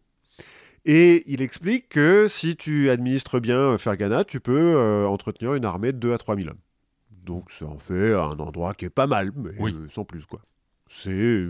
Et 0.85 1.23
il 1.31 1.41
explique 1.41 1.89
que 1.89 2.27
si 2.27 2.55
tu 2.55 2.89
administres 2.89 3.39
bien 3.39 3.57
euh, 3.57 3.77
Fergana, 3.77 4.23
tu 4.23 4.39
peux 4.39 4.75
euh, 4.75 5.05
entretenir 5.07 5.53
une 5.55 5.65
armée 5.65 5.91
de 5.91 5.97
2 5.97 6.13
à 6.13 6.17
3 6.17 6.35
000 6.35 6.49
hommes. 6.49 6.59
Donc 7.11 7.51
ça 7.51 7.65
en 7.65 7.77
fait 7.79 8.13
un 8.13 8.39
endroit 8.39 8.73
qui 8.73 8.85
est 8.85 8.89
pas 8.89 9.07
mal, 9.07 9.31
mais 9.35 9.51
Oui. 9.59 9.73
euh, 9.75 9.87
sans 9.89 10.05
plus 10.05 10.25
quoi. 10.25 10.41
C'est 10.87 11.45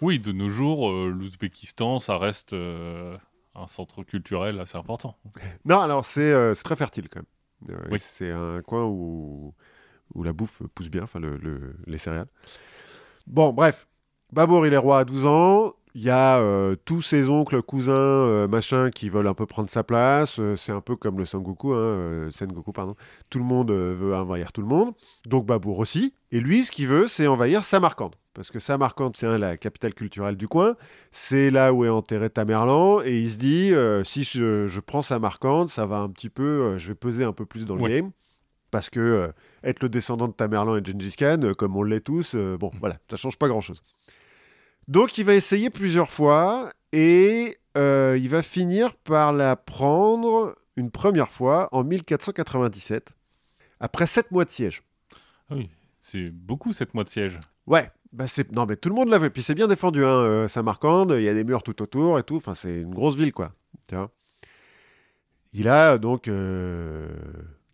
Oui, 0.00 0.18
de 0.18 0.32
nos 0.32 0.48
jours, 0.48 0.90
euh, 0.90 1.08
l'Ouzbékistan, 1.16 2.00
ça 2.00 2.18
reste 2.18 2.52
un 2.54 3.68
centre 3.68 4.02
culturel 4.02 4.58
assez 4.60 4.76
important. 4.78 5.16
non 5.64 5.78
alors 5.80 6.04
c'est 6.04 6.54
très 6.64 6.74
fertile 6.76 7.08
quand 7.08 7.20
même. 7.20 7.78
Oui. 7.90 7.98
C'est 8.00 8.30
un 8.32 8.60
coin 8.62 8.84
où 8.86 9.54
où 10.14 10.22
la 10.24 10.32
bouffe 10.32 10.62
pousse 10.74 10.90
bien, 10.90 11.04
enfin 11.04 11.20
le- 11.20 11.36
le- 11.38 11.74
les 11.86 11.96
céréales. 11.98 12.26
Bon 13.26 13.52
bref, 13.52 13.86
Babour 14.32 14.66
il 14.66 14.72
est 14.74 14.78
roi 14.78 14.98
à 15.00 15.04
12 15.04 15.24
ans. 15.26 15.74
Il 15.94 16.02
y 16.02 16.10
a 16.10 16.38
euh, 16.40 16.74
tous 16.86 17.02
ses 17.02 17.28
oncles, 17.28 17.60
cousins, 17.62 17.92
euh, 17.92 18.48
machin, 18.48 18.90
qui 18.90 19.10
veulent 19.10 19.26
un 19.26 19.34
peu 19.34 19.44
prendre 19.44 19.68
sa 19.68 19.84
place. 19.84 20.38
Euh, 20.38 20.56
c'est 20.56 20.72
un 20.72 20.80
peu 20.80 20.96
comme 20.96 21.18
le 21.18 21.26
Sengoku, 21.26 21.72
hein, 21.74 21.76
euh, 21.76 22.30
Sengoku, 22.30 22.72
pardon. 22.72 22.94
Tout 23.28 23.38
le 23.38 23.44
monde 23.44 23.70
veut 23.70 24.14
envahir 24.14 24.52
tout 24.52 24.62
le 24.62 24.66
monde. 24.68 24.94
Donc 25.26 25.44
Babour 25.44 25.78
aussi. 25.78 26.14
Et 26.30 26.40
lui, 26.40 26.64
ce 26.64 26.72
qu'il 26.72 26.88
veut, 26.88 27.08
c'est 27.08 27.26
envahir 27.26 27.62
Samarcande. 27.62 28.14
Parce 28.32 28.50
que 28.50 28.58
Samarcande, 28.58 29.14
c'est 29.16 29.26
hein, 29.26 29.36
la 29.36 29.58
capitale 29.58 29.92
culturelle 29.92 30.36
du 30.36 30.48
coin. 30.48 30.76
C'est 31.10 31.50
là 31.50 31.74
où 31.74 31.84
est 31.84 31.90
enterré 31.90 32.30
Tamerlan. 32.30 33.02
Et 33.02 33.18
il 33.20 33.28
se 33.30 33.36
dit, 33.36 33.72
si 34.08 34.24
je, 34.24 34.66
je 34.66 34.80
prends 34.80 35.02
Samarcande, 35.02 35.68
ça 35.68 35.84
va 35.84 35.98
un 35.98 36.08
petit 36.08 36.30
peu, 36.30 36.78
je 36.78 36.88
vais 36.88 36.94
peser 36.94 37.24
un 37.24 37.32
peu 37.32 37.44
plus 37.44 37.66
dans 37.66 37.76
le 37.76 37.82
Ouais. 37.82 37.90
game. 38.00 38.10
Parce 38.70 38.88
que 38.88 39.00
euh, 39.00 39.28
être 39.64 39.82
le 39.82 39.90
descendant 39.90 40.28
de 40.28 40.32
Tamerlan 40.32 40.76
et 40.76 40.80
de 40.80 40.90
Gengis 40.90 41.16
Khan, 41.18 41.36
euh, 41.42 41.52
comme 41.52 41.76
on 41.76 41.82
l'est 41.82 42.00
tous, 42.00 42.32
euh, 42.34 42.56
bon, 42.56 42.70
voilà, 42.80 42.96
ça 43.10 43.18
change 43.18 43.36
pas 43.36 43.46
grand-chose. 43.46 43.82
Donc 44.88 45.18
il 45.18 45.24
va 45.24 45.34
essayer 45.34 45.70
plusieurs 45.70 46.08
fois 46.10 46.70
et 46.92 47.56
euh, 47.76 48.18
il 48.20 48.28
va 48.28 48.42
finir 48.42 48.94
par 48.96 49.32
la 49.32 49.56
prendre 49.56 50.56
une 50.76 50.90
première 50.90 51.28
fois 51.28 51.68
en 51.72 51.84
1497, 51.84 53.12
après 53.80 54.06
sept 54.06 54.30
mois 54.30 54.44
de 54.44 54.50
siège. 54.50 54.82
Ah 55.50 55.54
oui, 55.56 55.70
c'est 56.00 56.30
beaucoup 56.30 56.72
cette 56.72 56.94
mois 56.94 57.04
de 57.04 57.08
siège. 57.08 57.38
Ouais, 57.66 57.90
bah 58.12 58.26
c'est 58.26 58.50
non 58.52 58.66
mais 58.66 58.76
tout 58.76 58.88
le 58.88 58.94
monde 58.94 59.08
l'a 59.08 59.18
vu. 59.18 59.30
Puis 59.30 59.42
c'est 59.42 59.54
bien 59.54 59.68
défendu, 59.68 60.04
hein, 60.04 60.08
euh, 60.08 60.48
Samarcande. 60.48 61.14
Il 61.16 61.22
y 61.22 61.28
a 61.28 61.34
des 61.34 61.44
murs 61.44 61.62
tout 61.62 61.80
autour 61.82 62.18
et 62.18 62.22
tout. 62.24 62.36
Enfin, 62.36 62.54
c'est 62.54 62.80
une 62.80 62.94
grosse 62.94 63.16
ville, 63.16 63.32
quoi. 63.32 63.52
Tu 63.88 63.94
vois. 63.94 64.10
Il 65.52 65.68
a 65.68 65.98
donc 65.98 66.28
euh, 66.28 67.08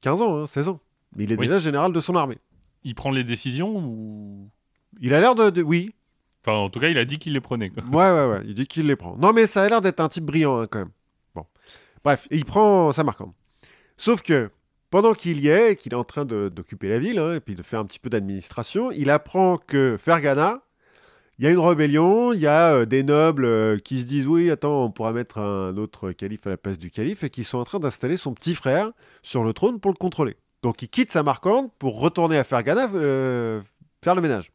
15 0.03 0.23
ans, 0.23 0.37
hein, 0.39 0.47
16 0.47 0.69
ans. 0.69 0.81
Mais 1.17 1.25
il 1.25 1.33
est 1.33 1.39
Oui. 1.39 1.47
déjà 1.47 1.59
général 1.59 1.93
de 1.93 2.01
son 2.01 2.15
armée. 2.17 2.39
Il 2.85 2.95
prend 2.95 3.11
les 3.11 3.25
décisions 3.25 3.77
ou? 3.79 4.51
Il 5.01 5.15
a 5.15 5.21
l'air 5.21 5.35
de, 5.35 5.51
de- 5.51 5.63
oui. 5.63 5.95
Enfin, 6.45 6.57
en 6.57 6.71
tout 6.71 6.81
cas, 6.81 6.89
il 6.89 6.99
a 6.99 7.05
dit 7.05 7.19
qu'il 7.19 7.33
les 7.33 7.41
prenait. 7.41 7.71
quoi. 7.71 7.83
Ouais, 7.85 8.13
ouais, 8.13 8.33
ouais. 8.33 8.43
Il 8.47 8.55
dit 8.55 8.67
qu'il 8.67 8.87
les 8.87 8.97
prend. 8.97 9.17
Non, 9.17 9.33
mais 9.33 9.47
ça 9.47 9.63
a 9.63 9.69
l'air 9.69 9.81
d'être 9.81 10.01
un 10.01 10.09
type 10.09 10.25
brillant, 10.25 10.61
hein, 10.61 10.67
quand 10.69 10.79
même. 10.79 10.91
Bon. 11.35 11.45
Bref, 12.05 12.29
il 12.31 12.45
prend 12.45 12.93
Samarcande. 12.93 13.33
Sauf 13.97 14.23
que 14.23 14.51
pendant 14.91 15.13
qu'il 15.13 15.41
y 15.41 15.49
est, 15.49 15.77
qu'il 15.77 15.93
est 15.93 15.97
en 15.97 16.05
train 16.05 16.25
d'occuper 16.25 16.89
la 16.89 16.99
ville, 16.99 17.19
hein, 17.19 17.35
et 17.35 17.41
puis 17.41 17.55
de 17.55 17.63
faire 17.63 17.81
un 17.81 17.85
petit 17.85 17.99
peu 17.99 18.09
d'administration, 18.09 18.91
il 18.93 19.11
apprend 19.11 19.59
que 19.59 19.97
Fergana, 20.01 20.63
il 21.39 21.45
y 21.45 21.49
a 21.49 21.51
une 21.51 21.59
rébellion, 21.59 22.33
il 22.33 22.41
y 22.41 22.47
a 22.47 22.73
euh, 22.73 22.87
des 22.87 23.03
nobles 23.03 23.45
euh, 23.45 23.79
qui 23.79 24.01
se 24.01 24.07
disent 24.07 24.27
oui, 24.27 24.51
attends, 24.51 24.85
on 24.85 24.91
pourra 24.91 25.13
mettre 25.13 25.39
un 25.39 25.77
autre 25.77 26.13
calife 26.13 26.47
à 26.47 26.51
la 26.51 26.57
place 26.57 26.79
du 26.79 26.91
calife, 26.91 27.23
et 27.23 27.31
qui 27.31 27.45
sont 27.45 27.59
en 27.59 27.65
train 27.65 27.79
d'installer 27.79 28.17
son 28.17 28.33
petit 28.33 28.55
frère 28.55 28.93
sur 29.23 29.45
le 29.45 29.53
trône 29.53 29.79
pour 29.79 29.91
le 29.93 29.97
contrôler. 29.97 30.37
Donc 30.63 30.83
il 30.83 30.89
quitte 30.89 31.13
Samarcande 31.13 31.71
pour 31.79 32.01
retourner 32.01 32.39
à 32.39 32.45
Fergana 32.45 32.89
euh, 32.95 33.61
faire 34.03 34.15
le 34.15 34.23
ménage. 34.23 34.51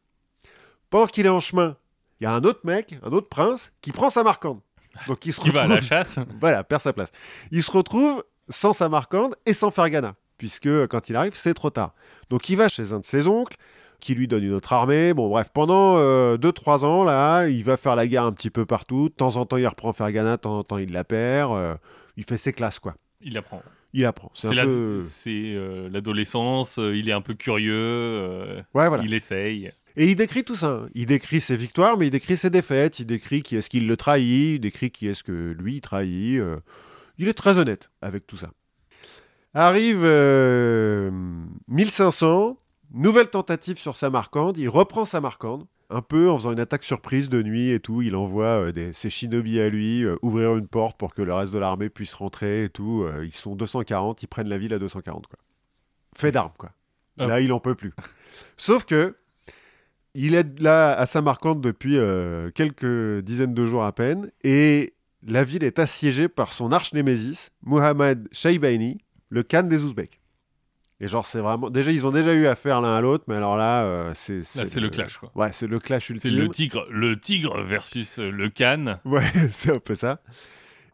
Pendant 0.94 1.06
qu'il 1.08 1.26
est 1.26 1.30
en 1.30 1.40
chemin, 1.40 1.76
il 2.20 2.24
y 2.24 2.26
a 2.28 2.32
un 2.32 2.44
autre 2.44 2.60
mec, 2.62 2.94
un 3.02 3.10
autre 3.10 3.28
prince, 3.28 3.72
qui 3.80 3.90
prend 3.90 4.10
Samarcande. 4.10 4.60
Donc 5.08 5.26
il 5.26 5.32
se 5.32 5.40
Qui 5.40 5.50
va 5.50 5.62
à 5.62 5.66
la 5.66 5.80
chasse 5.80 6.20
voilà, 6.40 6.62
perd 6.62 6.80
sa 6.82 6.92
place. 6.92 7.10
Il 7.50 7.64
se 7.64 7.70
retrouve 7.72 8.22
sans 8.48 8.72
Samarcande 8.72 9.34
et 9.44 9.54
sans 9.54 9.72
Fergana, 9.72 10.14
puisque 10.38 10.66
euh, 10.68 10.86
quand 10.86 11.08
il 11.08 11.16
arrive, 11.16 11.34
c'est 11.34 11.52
trop 11.52 11.70
tard. 11.70 11.94
Donc 12.30 12.48
il 12.48 12.56
va 12.56 12.68
chez 12.68 12.92
un 12.92 13.00
de 13.00 13.04
ses 13.04 13.26
oncles, 13.26 13.56
qui 13.98 14.14
lui 14.14 14.28
donne 14.28 14.44
une 14.44 14.52
autre 14.52 14.72
armée. 14.72 15.14
Bon, 15.14 15.28
bref, 15.28 15.48
pendant 15.52 15.96
2-3 16.36 16.84
ans, 16.84 17.02
là, 17.02 17.48
il 17.48 17.64
va 17.64 17.76
faire 17.76 17.96
la 17.96 18.06
guerre 18.06 18.22
un 18.22 18.32
petit 18.32 18.50
peu 18.50 18.64
partout. 18.64 19.08
De 19.08 19.14
temps 19.14 19.34
en 19.34 19.46
temps, 19.46 19.56
il 19.56 19.66
reprend 19.66 19.92
Fergana, 19.92 20.36
de 20.36 20.42
temps 20.42 20.58
en 20.58 20.62
temps, 20.62 20.78
il 20.78 20.92
la 20.92 21.02
perd. 21.02 21.50
euh, 21.54 21.74
il 22.16 22.22
fait 22.22 22.36
ses 22.36 22.52
classes, 22.52 22.78
quoi. 22.78 22.94
Il 23.20 23.36
apprend. 23.36 23.62
Il 23.94 24.04
apprend. 24.04 24.30
C'est 24.32 24.46
C'est 24.46 24.52
un 24.52 24.56
la- 24.56 24.64
peu... 24.66 25.02
c'est, 25.02 25.30
euh, 25.56 25.88
l'adolescence, 25.90 26.78
euh, 26.78 26.96
il 26.96 27.08
est 27.08 27.12
un 27.12 27.20
peu 27.20 27.34
curieux, 27.34 27.72
euh, 27.74 28.62
Ouais, 28.74 28.86
voilà. 28.88 29.02
il 29.02 29.12
essaye. 29.12 29.72
Et 29.96 30.06
il 30.10 30.16
décrit 30.16 30.44
tout 30.44 30.56
ça. 30.56 30.86
Il 30.94 31.06
décrit 31.06 31.40
ses 31.40 31.56
victoires, 31.56 31.96
mais 31.96 32.08
il 32.08 32.10
décrit 32.10 32.36
ses 32.36 32.50
défaites. 32.50 32.98
Il 32.98 33.06
décrit 33.06 33.42
qui 33.42 33.56
est-ce 33.56 33.70
qui 33.70 33.80
le 33.80 33.96
trahit. 33.96 34.56
Il 34.56 34.58
décrit 34.60 34.90
qui 34.90 35.06
est-ce 35.06 35.22
que 35.22 35.52
lui 35.52 35.80
trahit. 35.80 36.40
euh. 36.40 36.58
Il 37.18 37.28
est 37.28 37.34
très 37.34 37.58
honnête 37.58 37.90
avec 38.02 38.26
tout 38.26 38.36
ça. 38.36 38.50
Arrive 39.54 40.00
euh, 40.02 41.12
1500, 41.68 42.58
nouvelle 42.92 43.28
tentative 43.28 43.78
sur 43.78 43.94
Samarcande. 43.94 44.58
Il 44.58 44.68
reprend 44.68 45.04
Samarcande, 45.04 45.66
un 45.90 46.02
peu 46.02 46.28
en 46.28 46.36
faisant 46.38 46.50
une 46.52 46.58
attaque 46.58 46.82
surprise 46.82 47.28
de 47.28 47.40
nuit 47.40 47.70
et 47.70 47.78
tout. 47.78 48.02
Il 48.02 48.16
envoie 48.16 48.66
euh, 48.66 48.72
des, 48.72 48.92
ses 48.92 49.10
shinobi 49.10 49.60
à 49.60 49.68
lui 49.68 50.04
euh, 50.04 50.16
ouvrir 50.22 50.56
une 50.56 50.66
porte 50.66 50.98
pour 50.98 51.14
que 51.14 51.22
le 51.22 51.32
reste 51.32 51.54
de 51.54 51.60
l'armée 51.60 51.88
puisse 51.88 52.14
rentrer 52.14 52.64
et 52.64 52.68
tout. 52.68 53.04
Euh, 53.04 53.24
ils 53.24 53.32
sont 53.32 53.54
240, 53.54 54.24
ils 54.24 54.26
prennent 54.26 54.48
la 54.48 54.58
ville 54.58 54.74
à 54.74 54.80
240. 54.80 55.28
Quoi. 55.28 55.38
Fait 56.16 56.32
d'armes, 56.32 56.52
quoi. 56.58 56.70
Ah. 57.18 57.28
Là, 57.28 57.40
il 57.40 57.52
en 57.52 57.60
peut 57.60 57.76
plus. 57.76 57.92
Sauf 58.56 58.84
que 58.84 59.14
il 60.14 60.34
est 60.34 60.60
là 60.60 60.92
à 60.94 61.06
Samarcande 61.06 61.60
depuis 61.60 61.98
euh, 61.98 62.50
quelques 62.50 63.20
dizaines 63.22 63.54
de 63.54 63.64
jours 63.64 63.84
à 63.84 63.92
peine, 63.92 64.30
et 64.42 64.94
la 65.26 65.44
ville 65.44 65.64
est 65.64 65.78
assiégée 65.78 66.28
par 66.28 66.52
son 66.52 66.72
arch-némésis, 66.72 67.50
Muhammad 67.64 68.28
Shaibani, 68.32 68.98
le 69.30 69.42
Khan 69.42 69.64
des 69.64 69.82
Ouzbeks. 69.82 70.20
Et 71.00 71.08
genre, 71.08 71.26
c'est 71.26 71.40
vraiment. 71.40 71.70
Déjà, 71.70 71.90
ils 71.90 72.06
ont 72.06 72.12
déjà 72.12 72.32
eu 72.34 72.46
affaire 72.46 72.80
l'un 72.80 72.94
à 72.94 73.00
l'autre, 73.00 73.24
mais 73.26 73.34
alors 73.34 73.56
là, 73.56 73.82
euh, 73.82 74.12
c'est. 74.14 74.38
Là, 74.38 74.64
c'est 74.68 74.80
le 74.80 74.88
clash, 74.88 75.18
quoi. 75.18 75.30
Ouais, 75.34 75.50
c'est 75.52 75.66
le 75.66 75.80
clash 75.80 76.06
C'est 76.06 76.14
ultime. 76.14 76.38
le 76.38 76.48
tigre, 76.48 76.86
le 76.88 77.18
tigre 77.18 77.62
versus 77.62 78.20
euh, 78.20 78.30
le 78.30 78.48
canne. 78.48 79.00
Ouais, 79.04 79.24
c'est 79.50 79.72
un 79.72 79.80
peu 79.80 79.96
ça. 79.96 80.20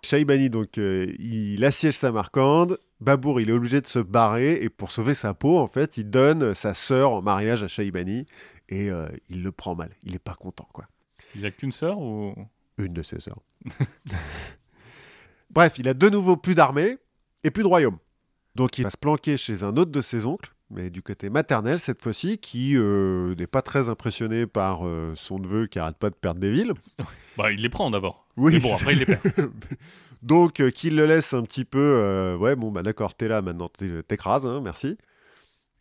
Shaibani, 0.02 0.48
donc, 0.48 0.78
euh, 0.78 1.12
il 1.18 1.62
assiège 1.64 1.94
Samarcande. 1.94 2.78
Babour, 3.00 3.40
il 3.40 3.50
est 3.50 3.52
obligé 3.52 3.82
de 3.82 3.86
se 3.86 3.98
barrer. 3.98 4.54
Et 4.62 4.70
pour 4.70 4.90
sauver 4.90 5.12
sa 5.12 5.34
peau, 5.34 5.58
en 5.58 5.68
fait, 5.68 5.98
il 5.98 6.08
donne 6.08 6.54
sa 6.54 6.72
sœur 6.72 7.12
en 7.12 7.22
mariage 7.22 7.62
à 7.62 7.68
Shaibani. 7.68 8.24
Et 8.70 8.90
euh, 8.90 9.08
il 9.28 9.42
le 9.42 9.52
prend 9.52 9.74
mal. 9.74 9.90
Il 10.04 10.14
est 10.14 10.18
pas 10.20 10.34
content, 10.34 10.68
quoi. 10.72 10.86
Il 11.36 11.44
a 11.44 11.50
qu'une 11.50 11.72
sœur 11.72 11.98
ou? 11.98 12.34
Une 12.78 12.92
de 12.94 13.02
ses 13.02 13.20
sœurs. 13.20 13.40
Bref, 15.50 15.74
il 15.78 15.88
a 15.88 15.94
de 15.94 16.08
nouveau 16.08 16.36
plus 16.36 16.54
d'armée 16.54 16.96
et 17.44 17.50
plus 17.50 17.62
de 17.62 17.68
royaume. 17.68 17.98
Donc 18.54 18.78
il 18.78 18.84
va 18.84 18.90
se 18.90 18.96
planquer 18.96 19.36
chez 19.36 19.62
un 19.64 19.76
autre 19.76 19.90
de 19.90 20.00
ses 20.00 20.26
oncles, 20.26 20.52
mais 20.70 20.90
du 20.90 21.02
côté 21.02 21.30
maternel 21.30 21.78
cette 21.80 22.02
fois-ci, 22.02 22.38
qui 22.38 22.76
euh, 22.76 23.34
n'est 23.36 23.46
pas 23.46 23.62
très 23.62 23.88
impressionné 23.88 24.46
par 24.46 24.86
euh, 24.86 25.12
son 25.16 25.38
neveu 25.38 25.66
qui 25.66 25.78
arrête 25.78 25.96
pas 25.96 26.10
de 26.10 26.14
perdre 26.14 26.40
des 26.40 26.52
villes. 26.52 26.72
Bah, 27.36 27.52
il 27.52 27.62
les 27.62 27.68
prend 27.68 27.90
d'abord. 27.90 28.26
Oui, 28.36 28.56
Et 28.56 28.60
bon, 28.60 28.74
après, 28.74 28.92
il 28.92 28.98
les 28.98 29.06
perd. 29.06 29.22
Donc, 30.22 30.60
euh, 30.60 30.70
qu'il 30.70 30.96
le 30.96 31.06
laisse 31.06 31.32
un 31.32 31.42
petit 31.42 31.64
peu. 31.64 31.78
euh, 31.78 32.36
ouais, 32.36 32.56
bon, 32.56 32.70
bah 32.72 32.82
d'accord, 32.82 33.14
t'es 33.14 33.28
là 33.28 33.40
maintenant, 33.40 33.70
t'écrases, 34.08 34.44
hein, 34.44 34.60
merci. 34.62 34.98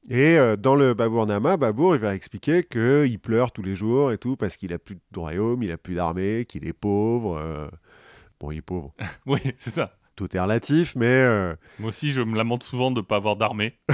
Et 0.09 0.37
euh, 0.39 0.55
dans 0.55 0.75
le 0.75 0.93
Babournama, 0.95 1.55
Babour, 1.57 1.95
il 1.95 2.01
va 2.01 2.15
expliquer 2.15 2.63
qu'il 2.63 3.19
pleure 3.19 3.51
tous 3.51 3.61
les 3.61 3.75
jours 3.75 4.11
et 4.11 4.17
tout, 4.17 4.35
parce 4.35 4.57
qu'il 4.57 4.73
a 4.73 4.79
plus 4.79 4.95
de 5.11 5.19
royaume, 5.19 5.61
il 5.61 5.71
a 5.71 5.77
plus 5.77 5.93
d'armée, 5.93 6.45
qu'il 6.47 6.67
est 6.67 6.73
pauvre. 6.73 7.37
euh, 7.37 7.67
Bon, 8.39 8.51
il 8.51 8.57
est 8.57 8.61
pauvre. 8.61 8.87
Oui, 9.27 9.39
c'est 9.57 9.73
ça. 9.73 9.95
Tout 10.15 10.35
est 10.35 10.39
relatif, 10.39 10.95
mais. 10.95 11.05
euh, 11.05 11.55
Moi 11.79 11.89
aussi, 11.89 12.09
je 12.09 12.21
me 12.21 12.35
lamente 12.35 12.63
souvent 12.63 12.89
de 12.91 12.97
ne 13.01 13.05
pas 13.05 13.17
avoir 13.17 13.35
d'armée. 13.35 13.73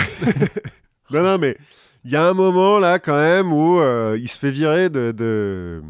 Non, 1.11 1.21
non, 1.21 1.37
mais 1.37 1.55
il 2.03 2.09
y 2.11 2.15
a 2.15 2.27
un 2.27 2.33
moment 2.33 2.79
là, 2.79 2.97
quand 2.97 3.15
même, 3.15 3.53
où 3.53 3.79
euh, 3.79 4.17
il 4.19 4.27
se 4.27 4.39
fait 4.39 4.49
virer 4.49 4.89
de. 4.89 5.11
de... 5.11 5.83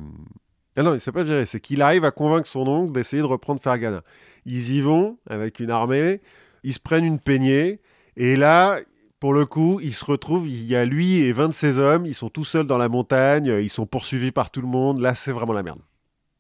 Ah 0.76 0.84
non, 0.84 0.94
il 0.94 1.00
s'est 1.00 1.14
pas 1.14 1.24
viré, 1.24 1.46
c'est 1.46 1.62
qu'il 1.62 1.82
arrive 1.82 2.04
à 2.04 2.12
convaincre 2.12 2.48
son 2.48 2.68
oncle 2.68 2.92
d'essayer 2.92 3.22
de 3.22 3.28
reprendre 3.28 3.62
Fergana. 3.62 4.02
Ils 4.46 4.74
y 4.74 4.82
vont 4.82 5.18
avec 5.30 5.62
une 5.62 5.72
armée, 5.72 6.20
ils 6.64 6.74
se 6.74 6.80
prennent 6.82 7.06
une 7.06 7.20
peignée, 7.20 7.80
et 8.18 8.36
là, 8.36 8.80
pour 9.26 9.34
le 9.34 9.48
coup, 9.48 9.80
il 9.82 9.92
se 9.92 10.06
retrouve, 10.06 10.48
il 10.48 10.66
y 10.66 10.76
a 10.76 10.86
lui 10.86 11.22
et 11.22 11.34
20 11.34 11.48
de 11.48 11.54
ses 11.54 11.80
hommes, 11.80 12.06
ils 12.06 12.14
sont 12.14 12.30
tout 12.30 12.46
seuls 12.46 12.68
dans 12.68 12.78
la 12.78 12.90
montagne, 12.90 13.48
ils 13.48 13.72
sont 13.72 13.88
poursuivis 13.88 14.32
par 14.32 14.52
tout 14.52 14.62
le 14.62 14.68
monde, 14.68 15.00
là, 15.00 15.16
c'est 15.16 15.32
vraiment 15.32 15.54
la 15.54 15.64
merde. 15.64 15.80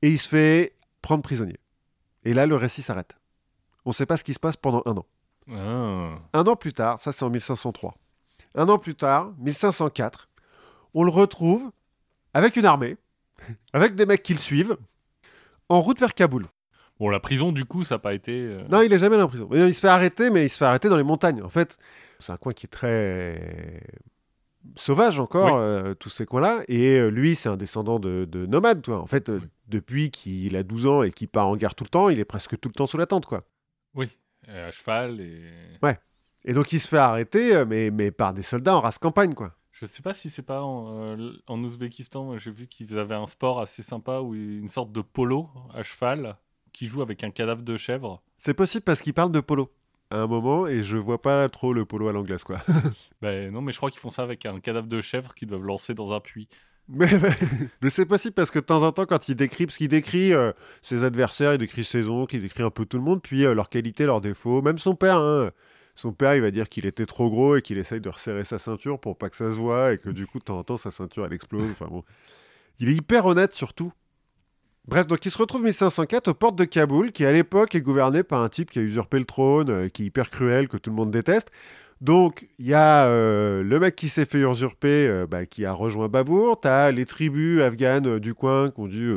Et 0.03 0.09
il 0.09 0.19
se 0.19 0.29
fait 0.29 0.75
prendre 1.01 1.23
prisonnier. 1.23 1.57
Et 2.25 2.35
là, 2.35 2.45
le 2.45 2.55
récit 2.55 2.83
s'arrête. 2.83 3.15
On 3.85 3.89
ne 3.89 3.95
sait 3.95 4.05
pas 4.05 4.17
ce 4.17 4.23
qui 4.23 4.35
se 4.35 4.39
passe 4.39 4.55
pendant 4.55 4.83
un 4.85 4.97
an. 4.97 5.05
Ah. 5.51 6.19
Un 6.33 6.43
an 6.43 6.55
plus 6.55 6.73
tard, 6.73 6.99
ça 6.99 7.11
c'est 7.11 7.25
en 7.25 7.31
1503. 7.31 7.95
Un 8.53 8.69
an 8.69 8.77
plus 8.77 8.93
tard, 8.93 9.33
1504, 9.39 10.29
on 10.93 11.03
le 11.03 11.11
retrouve 11.11 11.71
avec 12.35 12.55
une 12.55 12.65
armée, 12.65 12.97
avec 13.73 13.95
des 13.95 14.05
mecs 14.05 14.21
qui 14.21 14.33
le 14.33 14.39
suivent, 14.39 14.77
en 15.69 15.81
route 15.81 15.99
vers 15.99 16.13
Kaboul. 16.13 16.45
Bon, 16.99 17.09
la 17.09 17.19
prison, 17.19 17.51
du 17.51 17.65
coup, 17.65 17.83
ça 17.83 17.95
n'a 17.95 17.99
pas 17.99 18.13
été. 18.13 18.31
euh, 18.41 18.63
Non, 18.71 18.81
il 18.81 18.91
est 18.93 18.99
jamais 18.99 19.15
allé 19.15 19.23
en 19.23 19.27
prison. 19.27 19.49
Il 19.53 19.73
se 19.73 19.81
fait 19.81 19.87
arrêter, 19.89 20.29
mais 20.29 20.45
il 20.45 20.49
se 20.49 20.57
fait 20.57 20.65
arrêter 20.65 20.87
dans 20.89 20.97
les 20.97 21.03
montagnes. 21.03 21.41
En 21.43 21.49
fait, 21.49 21.77
c'est 22.19 22.31
un 22.31 22.37
coin 22.37 22.53
qui 22.53 22.65
est 22.65 22.69
très 22.69 23.81
sauvage 24.75 25.19
encore, 25.19 25.55
Oui. 25.55 25.59
euh, 25.61 25.93
tous 25.93 26.09
ces 26.09 26.25
coins-là. 26.25 26.61
Et 26.67 26.97
euh, 26.99 27.09
lui, 27.09 27.35
c'est 27.35 27.49
un 27.49 27.57
descendant 27.57 27.99
de, 27.99 28.25
de 28.25 28.45
nomade, 28.45 28.81
toi. 28.81 28.99
En 29.01 29.07
fait, 29.07 29.29
euh, 29.29 29.39
Oui. 29.41 29.47
depuis 29.67 30.09
qu'il 30.11 30.55
a 30.55 30.63
12 30.63 30.87
ans 30.87 31.03
et 31.03 31.11
qu'il 31.11 31.27
part 31.27 31.47
en 31.47 31.55
guerre 31.55 31.75
tout 31.75 31.83
le 31.83 31.89
temps, 31.89 32.09
il 32.09 32.19
est 32.19 32.25
presque 32.25 32.57
tout 32.59 32.69
le 32.69 32.73
temps 32.73 32.87
sous 32.87 32.97
la 32.97 33.05
tente, 33.05 33.25
quoi. 33.25 33.43
Oui, 33.93 34.09
euh, 34.49 34.69
à 34.69 34.71
cheval 34.71 35.19
et. 35.21 35.51
Et 36.47 36.53
donc, 36.53 36.71
il 36.73 36.79
se 36.79 36.87
fait 36.87 36.97
arrêter, 36.99 37.55
euh, 37.55 37.65
mais, 37.65 37.89
mais 37.89 38.11
par 38.11 38.31
des 38.33 38.43
soldats 38.43 38.75
en 38.75 38.79
race 38.81 38.99
campagne, 38.99 39.33
quoi. 39.33 39.53
Je 39.71 39.85
sais 39.87 40.03
pas 40.03 40.13
si 40.13 40.29
c'est 40.29 40.43
pas 40.43 40.61
en, 40.61 41.17
euh, 41.17 41.31
en 41.47 41.61
Ouzbékistan, 41.63 42.37
j'ai 42.37 42.51
vu 42.51 42.67
qu'ils 42.67 42.97
avaient 42.99 43.15
un 43.15 43.25
sport 43.25 43.59
assez 43.59 43.81
sympa 43.83 44.19
où 44.19 44.33
une 44.35 44.67
sorte 44.69 44.91
de 44.91 45.01
polo 45.01 45.49
à 45.73 45.81
cheval 45.83 46.37
qui 46.75 46.87
joue 46.87 47.01
avec 47.01 47.23
un 47.23 47.31
cadavre 47.31 47.61
de 47.63 47.77
chèvre. 47.77 48.21
C'est 48.37 48.53
possible 48.53 48.83
parce 48.83 49.01
qu'il 49.01 49.13
parle 49.13 49.31
de 49.31 49.39
polo 49.39 49.71
à 50.11 50.19
un 50.21 50.27
moment 50.27 50.67
et 50.67 50.83
je 50.83 50.97
vois 50.97 51.21
pas 51.21 51.49
trop 51.49 51.73
le 51.73 51.85
polo 51.85 52.07
à 52.07 52.13
l'anglaise 52.13 52.43
quoi. 52.43 52.59
Ben 53.21 53.51
non, 53.51 53.61
mais 53.61 53.71
je 53.71 53.77
crois 53.77 53.89
qu'ils 53.89 53.99
font 53.99 54.09
ça 54.11 54.21
avec 54.23 54.45
un 54.45 54.59
cadavre 54.59 54.87
de 54.87 55.01
chèvre 55.01 55.33
qu'ils 55.33 55.47
doivent 55.47 55.63
lancer 55.63 55.93
dans 55.93 56.13
un 56.13 56.19
puits. 56.19 56.47
mais 56.87 57.07
mais 57.81 57.89
c'est 57.89 58.05
possible 58.05 58.35
parce 58.35 58.51
que 58.51 58.59
de 58.59 58.63
temps 58.65 58.83
en 58.83 58.91
temps 58.91 59.07
quand 59.07 59.27
il 59.27 59.35
décrit, 59.35 59.65
parce 59.65 59.77
qu'il 59.77 59.87
décrit 59.87 60.33
euh, 60.33 60.51
ses 60.83 61.03
adversaires, 61.03 61.53
il 61.53 61.57
décrit 61.57 61.83
ses 61.83 62.07
oncles, 62.09 62.35
il 62.35 62.41
décrit 62.43 62.61
un 62.61 62.69
peu 62.69 62.85
tout 62.85 62.97
le 62.97 63.03
monde, 63.03 63.23
puis 63.23 63.43
euh, 63.43 63.55
leurs 63.55 63.69
qualités, 63.69 64.05
leurs 64.05 64.21
défauts, 64.21 64.61
même 64.61 64.77
son 64.77 64.93
père. 64.95 65.17
hein. 65.17 65.49
Son 65.95 66.11
père, 66.11 66.35
il 66.35 66.41
va 66.41 66.51
dire 66.51 66.67
qu'il 66.69 66.85
était 66.85 67.05
trop 67.05 67.29
gros 67.29 67.55
et 67.55 67.61
qu'il 67.61 67.77
essaye 67.77 68.01
de 68.01 68.09
resserrer 68.09 68.43
sa 68.43 68.59
ceinture 68.59 68.99
pour 68.99 69.17
pas 69.17 69.29
que 69.29 69.35
ça 69.37 69.49
se 69.49 69.55
voit 69.57 69.93
et 69.93 69.97
que 69.97 70.09
du 70.09 70.27
coup 70.27 70.37
de 70.39 70.43
temps 70.43 70.57
en 70.59 70.63
temps 70.63 70.77
sa 70.77 70.91
ceinture 70.91 71.25
elle 71.25 71.33
explose. 71.33 71.71
Enfin 71.71 71.87
bon, 71.89 72.03
il 72.79 72.89
est 72.89 72.93
hyper 72.93 73.25
honnête 73.25 73.53
surtout. 73.53 73.91
Bref, 74.87 75.07
donc 75.07 75.25
il 75.25 75.31
se 75.31 75.37
retrouve 75.39 75.63
1504 75.63 76.27
aux 76.27 76.33
portes 76.35 76.55
de 76.55 76.63
Kaboul, 76.63 77.11
qui 77.11 77.25
à 77.25 77.31
l'époque 77.31 77.73
est 77.73 77.81
gouverné 77.81 78.21
par 78.21 78.41
un 78.41 78.49
type 78.49 78.69
qui 78.69 78.77
a 78.77 78.83
usurpé 78.83 79.17
le 79.17 79.25
trône, 79.25 79.69
euh, 79.71 79.89
qui 79.89 80.03
est 80.03 80.05
hyper 80.05 80.29
cruel, 80.29 80.67
que 80.67 80.77
tout 80.77 80.91
le 80.91 80.95
monde 80.95 81.09
déteste. 81.09 81.49
Donc 82.01 82.47
il 82.59 82.67
y 82.67 82.75
a 82.75 83.05
euh, 83.07 83.63
le 83.63 83.79
mec 83.79 83.95
qui 83.95 84.09
s'est 84.09 84.25
fait 84.25 84.41
usurper, 84.41 85.07
euh, 85.07 85.25
bah, 85.25 85.47
qui 85.47 85.65
a 85.65 85.73
rejoint 85.73 86.07
Babour. 86.07 86.59
T'as 86.59 86.91
les 86.91 87.05
tribus 87.05 87.61
afghanes 87.61 88.19
du 88.19 88.35
coin 88.35 88.69
qui 88.69 88.79
ont 88.79 88.87
dit 88.87 89.09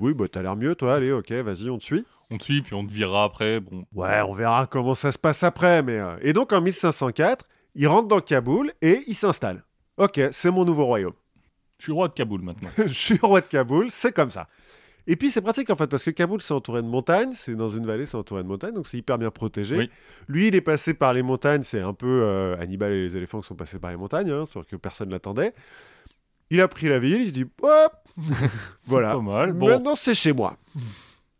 oui, 0.00 0.14
bah 0.14 0.24
t'as 0.30 0.42
l'air 0.42 0.56
mieux, 0.56 0.74
toi, 0.74 0.94
allez, 0.94 1.12
ok, 1.12 1.30
vas-y, 1.32 1.68
on 1.68 1.76
te 1.76 1.84
suit. 1.84 2.06
On 2.30 2.38
te 2.38 2.44
suit, 2.44 2.62
puis 2.62 2.72
on 2.74 2.86
te 2.86 2.92
virera 2.92 3.24
après. 3.24 3.60
Bon, 3.60 3.84
Ouais, 3.92 4.22
on 4.26 4.32
verra 4.32 4.66
comment 4.66 4.94
ça 4.94 5.12
se 5.12 5.18
passe 5.18 5.42
après. 5.42 5.82
Mais 5.82 6.00
Et 6.22 6.32
donc 6.32 6.54
en 6.54 6.62
1504, 6.62 7.46
il 7.74 7.88
rentre 7.88 8.08
dans 8.08 8.20
Kaboul 8.20 8.72
et 8.80 9.02
il 9.06 9.14
s'installe. 9.14 9.64
Ok, 9.98 10.18
c'est 10.32 10.50
mon 10.50 10.64
nouveau 10.64 10.86
royaume. 10.86 11.12
je 11.78 11.82
suis 11.84 11.92
roi 11.92 12.08
de 12.08 12.14
Kaboul 12.14 12.40
maintenant. 12.40 12.70
je 12.78 12.94
suis 12.94 13.18
roi 13.20 13.42
de 13.42 13.48
Kaboul, 13.48 13.90
c'est 13.90 14.12
comme 14.12 14.30
ça. 14.30 14.48
Et 15.10 15.16
puis 15.16 15.28
c'est 15.28 15.40
pratique 15.40 15.68
en 15.70 15.74
fait, 15.74 15.88
parce 15.88 16.04
que 16.04 16.10
Kaboul 16.10 16.40
c'est 16.40 16.54
entouré 16.54 16.82
de 16.82 16.86
montagnes, 16.86 17.32
c'est 17.32 17.56
dans 17.56 17.68
une 17.68 17.84
vallée, 17.84 18.06
c'est 18.06 18.16
entouré 18.16 18.44
de 18.44 18.48
montagnes, 18.48 18.74
donc 18.74 18.86
c'est 18.86 18.96
hyper 18.96 19.18
bien 19.18 19.32
protégé. 19.32 19.76
Oui. 19.76 19.90
Lui 20.28 20.46
il 20.46 20.54
est 20.54 20.60
passé 20.60 20.94
par 20.94 21.12
les 21.14 21.24
montagnes, 21.24 21.64
c'est 21.64 21.80
un 21.80 21.94
peu 21.94 22.06
euh, 22.22 22.56
Hannibal 22.60 22.92
et 22.92 23.02
les 23.02 23.16
éléphants 23.16 23.40
qui 23.40 23.48
sont 23.48 23.56
passés 23.56 23.80
par 23.80 23.90
les 23.90 23.96
montagnes, 23.96 24.30
hein, 24.30 24.46
sauf 24.46 24.66
que 24.68 24.76
personne 24.76 25.10
l'attendait. 25.10 25.52
Il 26.50 26.60
a 26.60 26.68
pris 26.68 26.88
la 26.88 27.00
ville, 27.00 27.22
il 27.22 27.26
se 27.26 27.32
dit 27.32 27.44
hop, 27.60 27.92
voilà. 28.86 29.14
Pas 29.16 29.20
mal. 29.20 29.52
Bon, 29.52 29.66
Maintenant 29.66 29.96
c'est 29.96 30.14
chez 30.14 30.32
moi. 30.32 30.52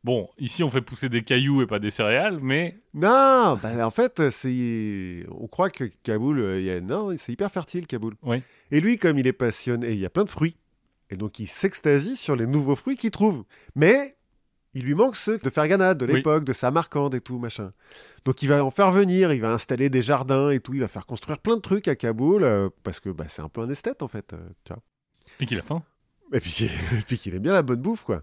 bon, 0.02 0.28
ici 0.36 0.64
on 0.64 0.68
fait 0.70 0.80
pousser 0.82 1.08
des 1.08 1.22
cailloux 1.22 1.62
et 1.62 1.66
pas 1.68 1.78
des 1.78 1.92
céréales, 1.92 2.40
mais 2.42 2.76
Non, 2.92 3.56
bah, 3.62 3.86
en 3.86 3.90
fait, 3.92 4.30
c'est. 4.30 5.24
On 5.30 5.46
croit 5.46 5.70
que 5.70 5.84
Kaboul, 6.02 6.40
euh, 6.40 6.58
il 6.60 6.66
y 6.66 6.70
a... 6.72 6.80
non, 6.80 7.14
c'est 7.16 7.30
hyper 7.32 7.52
fertile, 7.52 7.86
Kaboul. 7.86 8.14
Oui. 8.24 8.42
Et 8.72 8.80
lui, 8.80 8.98
comme 8.98 9.16
il 9.16 9.28
est 9.28 9.32
passionné, 9.32 9.92
il 9.92 9.98
y 10.00 10.06
a 10.06 10.10
plein 10.10 10.24
de 10.24 10.30
fruits. 10.30 10.56
Et 11.10 11.16
donc, 11.16 11.38
il 11.38 11.46
s'extasie 11.46 12.16
sur 12.16 12.36
les 12.36 12.46
nouveaux 12.46 12.76
fruits 12.76 12.96
qu'il 12.96 13.10
trouve. 13.10 13.44
Mais 13.74 14.16
il 14.74 14.84
lui 14.84 14.94
manque 14.94 15.16
ceux 15.16 15.38
de 15.38 15.50
Ferganade, 15.50 15.98
de 15.98 16.06
Oui. 16.06 16.14
l'époque, 16.14 16.44
de 16.44 16.52
Samarcande 16.52 17.14
et 17.16 17.20
tout, 17.20 17.38
machin. 17.38 17.70
Donc 18.24 18.42
il 18.42 18.48
va 18.48 18.64
en 18.64 18.70
faire 18.70 18.92
venir, 18.92 19.32
il 19.32 19.40
va 19.40 19.50
installer 19.52 19.90
des 19.90 20.00
jardins 20.02 20.50
et 20.50 20.60
tout, 20.60 20.74
il 20.74 20.80
va 20.80 20.86
faire 20.88 21.06
construire 21.06 21.38
plein 21.40 21.56
de 21.56 21.60
trucs 21.60 21.88
à 21.88 21.96
Kaboul, 21.96 22.44
euh, 22.44 22.68
parce 22.84 23.00
que 23.00 23.08
bah, 23.10 23.24
c'est 23.28 23.42
un 23.42 23.48
peu 23.48 23.62
un 23.62 23.68
esthète 23.68 24.02
en 24.04 24.08
fait. 24.08 24.32
euh, 24.32 24.36
tu 24.64 24.72
vois. 24.72 24.82
Et 25.40 25.46
qu'il 25.46 25.58
a 25.58 25.62
faim. 25.62 25.82
Et 26.32 26.38
puis, 26.38 26.64
et 26.98 27.02
puis 27.04 27.18
qu'il 27.18 27.34
aime 27.34 27.42
bien 27.42 27.52
la 27.52 27.62
bonne 27.62 27.80
bouffe, 27.82 28.04
quoi. 28.04 28.22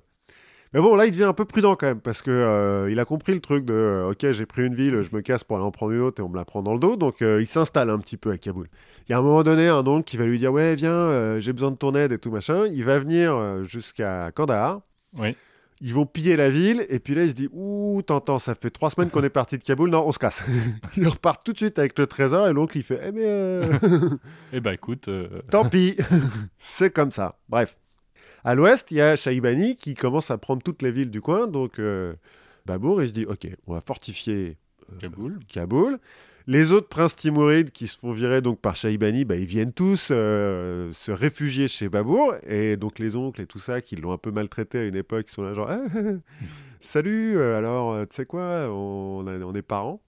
Mais 0.73 0.81
bon, 0.81 0.95
là, 0.95 1.06
il 1.06 1.11
devient 1.11 1.23
un 1.23 1.34
peu 1.34 1.45
prudent 1.45 1.76
quand 1.76 1.88
même, 1.88 2.02
parce 2.02 2.22
que 2.22 2.31
euh, 2.31 2.91
il 2.91 2.99
a 2.99 3.06
compris 3.06 3.34
le 3.34 3.39
truc 3.39 3.65
de 3.65 3.73
euh, 3.73 4.11
ok, 4.11 4.31
j'ai 4.31 4.45
pris 4.45 4.65
une 4.65 4.76
ville, 4.76 5.02
je 5.02 5.15
me 5.15 5.22
casse 5.22 5.44
pour 5.44 5.56
aller 5.57 5.65
en 5.65 5.72
prendre 5.72 5.94
une 5.94 6.02
autre 6.02 6.22
et 6.22 6.26
on 6.26 6.30
me 6.30 6.35
la 6.35 6.45
prend 6.45 6.61
dans 6.61 6.73
le 6.73 6.80
dos, 6.80 6.98
donc 6.98 7.22
euh, 7.22 7.41
il 7.41 7.48
s'installe 7.48 7.89
un 7.89 7.99
petit 7.99 8.18
peu 8.18 8.31
à 8.31 8.38
Kaboul. 8.38 8.68
Il 9.07 9.11
y 9.11 9.15
a 9.15 9.19
un 9.19 9.22
moment 9.22 9.44
donné 9.44 9.68
un 9.69 9.85
oncle 9.88 10.03
qui 10.03 10.18
va 10.18 10.26
lui 10.26 10.38
dire 10.38 10.52
ouais, 10.52 10.76
viens, 10.76 10.91
euh, 10.91 11.39
j'ai 11.39 11.53
besoin 11.53 11.72
de 11.72 11.77
ton 11.77 11.94
aide 11.95 12.11
et 12.11 12.18
tout 12.18 12.31
machin. 12.31 12.65
Il 12.68 12.84
va 12.84 12.99
venir 12.99 13.64
jusqu'à 13.64 14.31
Kandahar. 14.31 14.81
Oui. 15.18 15.35
Ils 15.80 15.94
vont 15.94 16.07
piller 16.07 16.35
la 16.35 16.49
ville, 16.49 16.85
et 16.89 16.99
puis 16.99 17.14
là, 17.14 17.23
il 17.23 17.30
se 17.30 17.35
dit 17.35 17.48
Ouh, 17.53 18.02
t'entends, 18.02 18.39
ça 18.39 18.56
fait 18.56 18.72
trois 18.72 18.89
semaines 18.89 19.11
qu'on 19.11 19.23
est 19.23 19.30
parti 19.30 19.60
de 19.60 19.64
Kaboul, 19.64 19.91
non, 19.91 20.06
on 20.07 20.11
se 20.11 20.18
casse. 20.18 20.44
il 20.98 21.07
repart 21.07 21.45
tout 21.45 21.53
de 21.53 21.57
suite 21.57 21.77
avec 21.77 21.98
le 21.99 22.07
trésor, 22.07 22.48
et 22.48 22.53
l'oncle, 22.53 22.77
il 22.77 22.84
fait 22.84 22.99
Eh, 23.06 23.11
mais 23.11 23.69
Eh 24.53 24.60
bah 24.60 24.73
écoute, 24.73 25.07
tant 25.52 25.69
pis, 25.69 25.95
c'est 26.57 26.89
comme 26.91 27.11
ça. 27.11 27.35
Bref. 27.48 27.77
À 28.47 28.55
l'ouest, 28.55 28.91
il 28.91 28.97
y 28.97 29.01
a 29.01 29.17
Shaibani 29.17 29.75
qui 29.75 29.93
commence 29.93 30.31
à 30.31 30.37
prendre 30.37 30.63
toutes 30.63 30.81
les 30.81 30.89
villes 30.89 31.09
du 31.09 31.19
coin, 31.19 31.47
donc 31.47 31.79
euh, 31.79 32.13
Babour, 32.65 33.03
il 33.03 33.09
se 33.09 33.13
dit 33.13 33.25
Ok, 33.25 33.45
on 33.67 33.73
va 33.73 33.81
fortifier 33.81 34.55
Kaboul. 34.99 35.39
Kaboul. 35.49 35.99
Les 36.47 36.71
autres 36.71 36.87
princes 36.87 37.17
timourides 37.17 37.71
qui 37.71 37.87
se 37.87 37.99
font 37.99 38.13
virer 38.13 38.41
donc 38.41 38.61
par 38.61 38.77
Shaibani, 38.77 39.25
bah, 39.25 39.35
ils 39.35 39.45
viennent 39.45 39.73
tous 39.73 40.11
euh, 40.11 40.93
se 40.93 41.11
réfugier 41.11 41.67
chez 41.67 41.89
Babour. 41.89 42.35
Et 42.47 42.77
donc 42.77 42.99
les 42.99 43.17
oncles 43.17 43.41
et 43.41 43.47
tout 43.47 43.59
ça, 43.59 43.81
qui 43.81 43.97
l'ont 43.97 44.13
un 44.13 44.17
peu 44.17 44.31
maltraité 44.31 44.77
à 44.77 44.83
une 44.85 44.95
époque, 44.95 45.25
ils 45.27 45.33
sont 45.33 45.43
là 45.43 45.53
genre 45.53 45.69
Ah, 45.69 45.81
Salut, 46.79 47.35
euh, 47.35 47.57
alors 47.57 47.91
euh, 47.91 48.05
tu 48.05 48.15
sais 48.15 48.25
quoi, 48.25 48.69
on, 48.71 49.53
est 49.55 49.61
parents. 49.61 50.01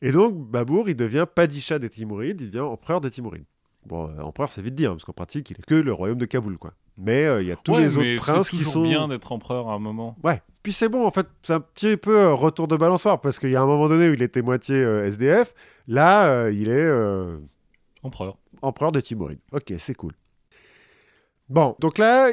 Et 0.00 0.12
donc 0.12 0.48
Babour, 0.48 0.88
il 0.88 0.96
devient 0.96 1.26
Padisha 1.34 1.78
des 1.78 1.90
Timourides, 1.90 2.40
il 2.40 2.48
devient 2.48 2.60
empereur 2.60 3.02
des 3.02 3.10
Timourides. 3.10 3.44
Bon, 3.84 4.08
euh, 4.08 4.22
empereur, 4.22 4.50
c'est 4.50 4.62
vite 4.62 4.74
dit, 4.74 4.86
hein, 4.86 4.92
parce 4.92 5.04
qu'en 5.04 5.12
pratique, 5.12 5.50
il 5.50 5.58
est 5.58 5.66
que 5.66 5.74
le 5.74 5.92
royaume 5.92 6.16
de 6.16 6.24
Kaboul, 6.24 6.56
quoi. 6.56 6.72
Mais 6.96 7.24
euh, 7.24 7.42
il 7.42 7.48
y 7.48 7.52
a 7.52 7.56
tous 7.56 7.72
Ouais, 7.72 7.80
les 7.80 7.96
autres 7.96 8.16
princes 8.16 8.50
c'est 8.50 8.56
qui 8.56 8.64
sont. 8.64 8.82
bien 8.82 9.08
d'être 9.08 9.32
empereur 9.32 9.68
à 9.68 9.74
un 9.74 9.78
moment. 9.80 10.16
Ouais, 10.22 10.40
puis 10.62 10.72
c'est 10.72 10.88
bon, 10.88 11.04
en 11.06 11.10
fait, 11.10 11.26
c'est 11.42 11.52
un 11.54 11.60
petit 11.60 11.96
peu 11.96 12.18
euh, 12.20 12.34
retour 12.34 12.68
de 12.68 12.76
balançoire, 12.76 13.20
parce 13.20 13.38
qu'il 13.40 13.50
y 13.50 13.56
a 13.56 13.62
un 13.62 13.66
moment 13.66 13.88
donné 13.88 14.08
où 14.10 14.14
il 14.14 14.22
était 14.22 14.42
moitié 14.42 14.76
euh, 14.76 15.04
SDF, 15.06 15.54
là, 15.88 16.48
il 16.50 16.68
est 16.68 16.90
Empereur. 18.02 18.36
empereur 18.62 18.92
des 18.92 19.02
Timorides. 19.02 19.40
Ok, 19.52 19.72
c'est 19.78 19.94
cool. 19.94 20.12
Bon, 21.48 21.74
donc 21.80 21.98
là, 21.98 22.30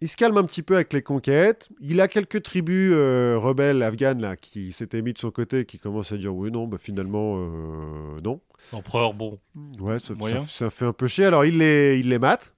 il 0.00 0.08
se 0.08 0.16
calme 0.16 0.36
un 0.36 0.44
petit 0.44 0.62
peu 0.62 0.74
avec 0.74 0.92
les 0.92 1.02
conquêtes. 1.02 1.68
Il 1.80 2.00
a 2.00 2.08
quelques 2.08 2.42
tribus 2.42 2.92
euh, 2.94 3.36
rebelles 3.40 3.82
afghanes, 3.82 4.20
là, 4.20 4.36
qui 4.36 4.72
s'étaient 4.72 5.02
mis 5.02 5.12
de 5.12 5.18
son 5.18 5.30
côté, 5.30 5.64
qui 5.64 5.78
commencent 5.78 6.12
à 6.12 6.16
dire, 6.16 6.34
oui, 6.34 6.50
non, 6.50 6.66
bah, 6.66 6.76
finalement, 6.78 7.36
euh, 7.38 8.20
non. 8.22 8.40
Empereur, 8.72 9.14
bon. 9.14 9.38
Ouais, 9.80 9.98
ça- 9.98 10.14
ça 10.46 10.70
fait 10.70 10.84
un 10.86 10.92
peu 10.92 11.06
chier. 11.06 11.24
Alors, 11.26 11.44
il 11.44 11.58
les, 11.58 11.98
il 11.98 12.08
les 12.08 12.18
mate, 12.18 12.54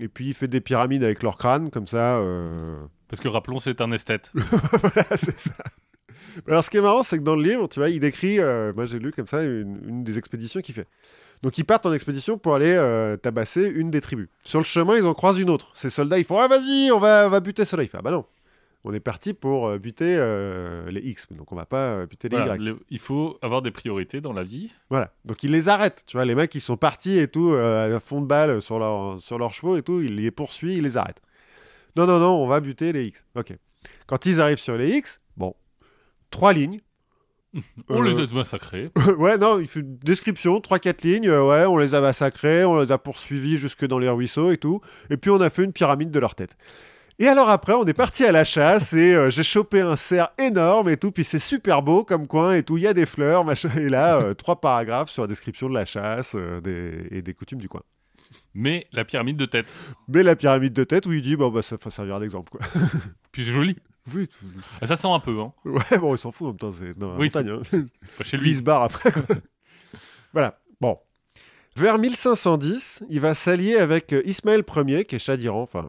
et 0.00 0.08
puis 0.08 0.28
il 0.28 0.34
fait 0.34 0.48
des 0.48 0.60
pyramides 0.60 1.04
avec 1.04 1.22
leur 1.22 1.38
crâne, 1.38 1.70
comme 1.70 1.86
ça... 1.86 2.16
euh, 2.18 2.76
Parce 3.08 3.20
que 3.20 3.28
rappelons, 3.28 3.60
c'est 3.60 3.80
un 3.80 3.92
esthète. 3.92 4.32
voilà, 4.34 5.04
c'est 5.16 5.38
ça. 5.38 5.52
Alors, 6.48 6.62
ce 6.64 6.70
qui 6.70 6.76
est 6.76 6.80
marrant, 6.80 7.02
c'est 7.02 7.18
que 7.18 7.22
dans 7.24 7.36
le 7.36 7.42
livre, 7.42 7.66
tu 7.68 7.80
vois, 7.80 7.88
il 7.90 8.00
décrit, 8.00 8.38
euh, 8.38 8.72
moi 8.74 8.84
j'ai 8.86 8.98
lu 8.98 9.12
comme 9.12 9.26
ça, 9.26 9.42
une, 9.42 9.80
une 9.88 10.04
des 10.04 10.16
expéditions 10.18 10.60
qu'il 10.60 10.74
fait. 10.74 10.86
Donc, 11.42 11.56
ils 11.58 11.64
partent 11.64 11.86
en 11.86 11.92
expédition 11.92 12.36
pour 12.38 12.54
aller 12.54 12.74
euh, 12.76 13.16
tabasser 13.16 13.66
une 13.68 13.90
des 13.90 14.00
tribus. 14.00 14.28
Sur 14.44 14.58
le 14.60 14.64
chemin, 14.64 14.96
ils 14.96 15.06
en 15.06 15.14
croisent 15.14 15.38
une 15.40 15.50
autre. 15.50 15.70
Ces 15.74 15.88
soldats, 15.90 16.18
ils 16.18 16.24
font 16.24 16.38
Ah, 16.38 16.48
vas-y, 16.48 16.90
on 16.92 16.98
va, 17.00 17.24
on 17.26 17.30
va 17.30 17.40
buter 17.40 17.64
cela. 17.64 17.82
Il 17.82 17.88
fait 17.88 17.96
Ah, 17.98 18.02
bah 18.02 18.10
non. 18.10 18.24
On 18.84 18.94
est 18.94 19.00
parti 19.00 19.34
pour 19.34 19.66
euh, 19.68 19.78
buter 19.78 20.16
euh, 20.18 20.90
les 20.90 21.00
X, 21.00 21.26
donc 21.32 21.52
on 21.52 21.56
va 21.56 21.66
pas 21.66 21.88
euh, 21.92 22.06
buter 22.06 22.30
les 22.30 22.38
Voilà, 22.38 22.54
Y. 22.56 22.60
le- 22.62 22.78
il 22.88 22.98
faut 22.98 23.36
avoir 23.42 23.60
des 23.60 23.70
priorités 23.70 24.22
dans 24.22 24.32
la 24.32 24.42
vie. 24.42 24.72
Voilà. 24.88 25.12
Donc, 25.26 25.42
ils 25.42 25.50
les 25.50 25.68
arrêtent. 25.68 26.04
Tu 26.06 26.16
vois, 26.16 26.24
les 26.24 26.34
mecs, 26.34 26.54
ils 26.54 26.60
sont 26.62 26.78
partis 26.78 27.18
et 27.18 27.28
tout, 27.28 27.50
euh, 27.52 27.96
à 27.96 28.00
fond 28.00 28.22
de 28.22 28.26
balle 28.26 28.62
sur, 28.62 28.78
leur, 28.78 29.20
sur 29.20 29.38
leurs 29.38 29.52
chevaux 29.52 29.76
et 29.76 29.82
tout. 29.82 30.00
Il 30.00 30.16
les 30.16 30.30
poursuit, 30.30 30.76
il 30.78 30.82
les 30.84 30.96
arrête. 30.96 31.20
Non, 31.96 32.06
non, 32.06 32.18
non, 32.18 32.30
on 32.42 32.46
va 32.46 32.60
buter 32.60 32.92
les 32.92 33.04
X. 33.06 33.26
Ok. 33.34 33.52
Quand 34.06 34.24
ils 34.24 34.40
arrivent 34.40 34.58
sur 34.58 34.76
les 34.78 34.90
X, 34.96 35.18
bon, 35.36 35.54
trois 36.30 36.52
lignes. 36.54 36.80
On 37.90 38.02
Euh, 38.02 38.08
les 38.16 38.22
a 38.22 38.34
massacrés. 38.34 38.90
ouais, 39.18 39.36
non, 39.36 39.58
il 39.58 39.66
fait 39.66 39.80
une 39.80 39.96
description, 39.98 40.58
3-4 40.60 41.04
lignes. 41.06 41.28
ouais, 41.30 41.66
on 41.66 41.76
les 41.76 41.94
a 41.94 42.00
massacrés, 42.00 42.64
on 42.64 42.80
les 42.80 42.92
a 42.92 42.98
poursuivis 42.98 43.56
jusque 43.56 43.84
dans 43.86 43.98
les 43.98 44.08
ruisseaux 44.08 44.52
et 44.52 44.56
tout. 44.56 44.80
Et 45.10 45.16
puis 45.16 45.30
on 45.30 45.40
a 45.40 45.50
fait 45.50 45.64
une 45.64 45.72
pyramide 45.72 46.10
de 46.12 46.18
leur 46.20 46.34
tête. 46.36 46.56
Et 47.20 47.28
alors 47.28 47.50
après, 47.50 47.74
on 47.74 47.84
est 47.84 47.92
parti 47.94 48.24
à 48.24 48.32
la 48.32 48.44
chasse 48.44 48.94
et 48.94 49.14
euh, 49.14 49.28
j'ai 49.30 49.42
chopé 49.42 49.80
un 49.82 49.94
cerf 49.94 50.30
énorme 50.38 50.88
et 50.88 50.96
tout. 50.96 51.12
Puis 51.12 51.22
c'est 51.22 51.38
super 51.38 51.82
beau 51.82 52.02
comme 52.02 52.26
coin 52.26 52.54
et 52.54 52.62
tout. 52.62 52.78
Il 52.78 52.82
y 52.82 52.86
a 52.86 52.94
des 52.94 53.04
fleurs, 53.06 53.44
machin. 53.44 53.70
Et 53.76 53.88
là, 53.90 54.16
euh, 54.20 54.32
trois 54.34 54.58
paragraphes 54.60 55.10
sur 55.10 55.22
la 55.22 55.26
description 55.28 55.68
de 55.68 55.74
la 55.74 55.84
chasse 55.84 56.34
euh, 56.34 56.60
des- 56.62 57.06
et 57.10 57.20
des 57.22 57.34
coutumes 57.34 57.60
du 57.60 57.68
coin. 57.68 57.82
Mais 58.54 58.86
la 58.92 59.04
pyramide 59.04 59.36
de 59.36 59.44
tête. 59.44 59.72
Mais 60.08 60.22
la 60.22 60.34
pyramide 60.34 60.72
de 60.72 60.82
tête 60.84 61.04
où 61.06 61.12
il 61.12 61.20
dit, 61.22 61.36
bon, 61.36 61.50
bah 61.50 61.62
ça 61.62 61.76
va 61.82 61.90
servir 61.90 62.20
d'exemple, 62.20 62.50
quoi. 62.52 62.60
Puis 63.32 63.44
c'est 63.44 63.52
joli. 63.52 63.76
Oui, 64.14 64.26
Ah, 64.80 64.86
Ça 64.86 64.96
sent 64.96 65.08
un 65.08 65.20
peu, 65.20 65.38
hein. 65.40 65.52
ouais, 65.66 65.98
bon, 65.98 66.14
il 66.14 66.18
s'en 66.18 66.32
fout 66.32 66.46
en 66.46 66.50
même 66.50 66.56
temps, 66.58 66.72
c'est 66.72 66.96
dans 66.98 67.12
la 67.12 67.18
Oui, 67.18 67.26
montagne. 67.26 67.50
hein. 67.50 67.84
Pas 68.16 68.24
Chez 68.24 68.38
Lui, 68.38 68.50
il 68.52 68.56
se 68.56 68.62
barre 68.62 68.82
après. 68.84 69.12
quoi. 69.12 69.22
voilà. 70.32 70.58
Bon. 70.80 70.96
Vers 71.76 71.98
1510, 71.98 73.04
il 73.10 73.20
va 73.20 73.34
s'allier 73.34 73.76
avec 73.76 74.14
Ismaël 74.24 74.64
Ier, 74.86 75.04
qui 75.04 75.16
est 75.16 75.18
Shah 75.18 75.36
d'Iran. 75.36 75.62
Enfin, 75.62 75.88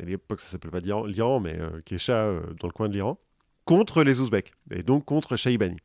à 0.00 0.04
l'époque, 0.04 0.40
ça 0.40 0.48
s'appelait 0.48 0.70
pas 0.70 0.80
l'Iran, 0.80 1.40
mais 1.40 1.58
euh, 1.58 1.80
Shah 1.96 2.24
euh, 2.24 2.40
dans 2.60 2.68
le 2.68 2.72
coin 2.72 2.88
de 2.88 2.94
l'Iran, 2.94 3.18
contre 3.64 4.02
les 4.02 4.20
Ouzbeks, 4.20 4.52
et 4.70 4.82
donc 4.82 5.04
contre 5.04 5.36
Shaibani. 5.36 5.76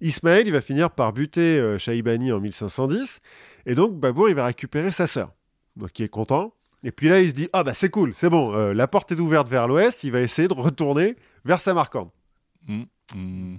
Ismaël, 0.00 0.46
il 0.46 0.52
va 0.52 0.62
finir 0.62 0.90
par 0.90 1.12
buter 1.12 1.58
euh, 1.58 1.76
Shaibani 1.76 2.32
en 2.32 2.40
1510, 2.40 3.20
et 3.66 3.74
donc 3.74 3.98
Babour, 3.98 4.28
il 4.30 4.34
va 4.34 4.46
récupérer 4.46 4.90
sa 4.90 5.06
sœur. 5.06 5.32
Donc, 5.76 5.98
il 5.98 6.04
est 6.04 6.08
content. 6.08 6.54
Et 6.82 6.92
puis 6.92 7.08
là, 7.08 7.20
il 7.20 7.28
se 7.28 7.34
dit 7.34 7.48
Ah, 7.52 7.62
bah, 7.62 7.74
c'est 7.74 7.90
cool, 7.90 8.14
c'est 8.14 8.30
bon, 8.30 8.54
euh, 8.54 8.72
la 8.72 8.88
porte 8.88 9.12
est 9.12 9.20
ouverte 9.20 9.48
vers 9.48 9.68
l'ouest, 9.68 10.04
il 10.04 10.12
va 10.12 10.20
essayer 10.20 10.48
de 10.48 10.54
retourner 10.54 11.16
vers 11.44 11.60
Samarcande. 11.60 12.10
Hmm. 12.68 12.84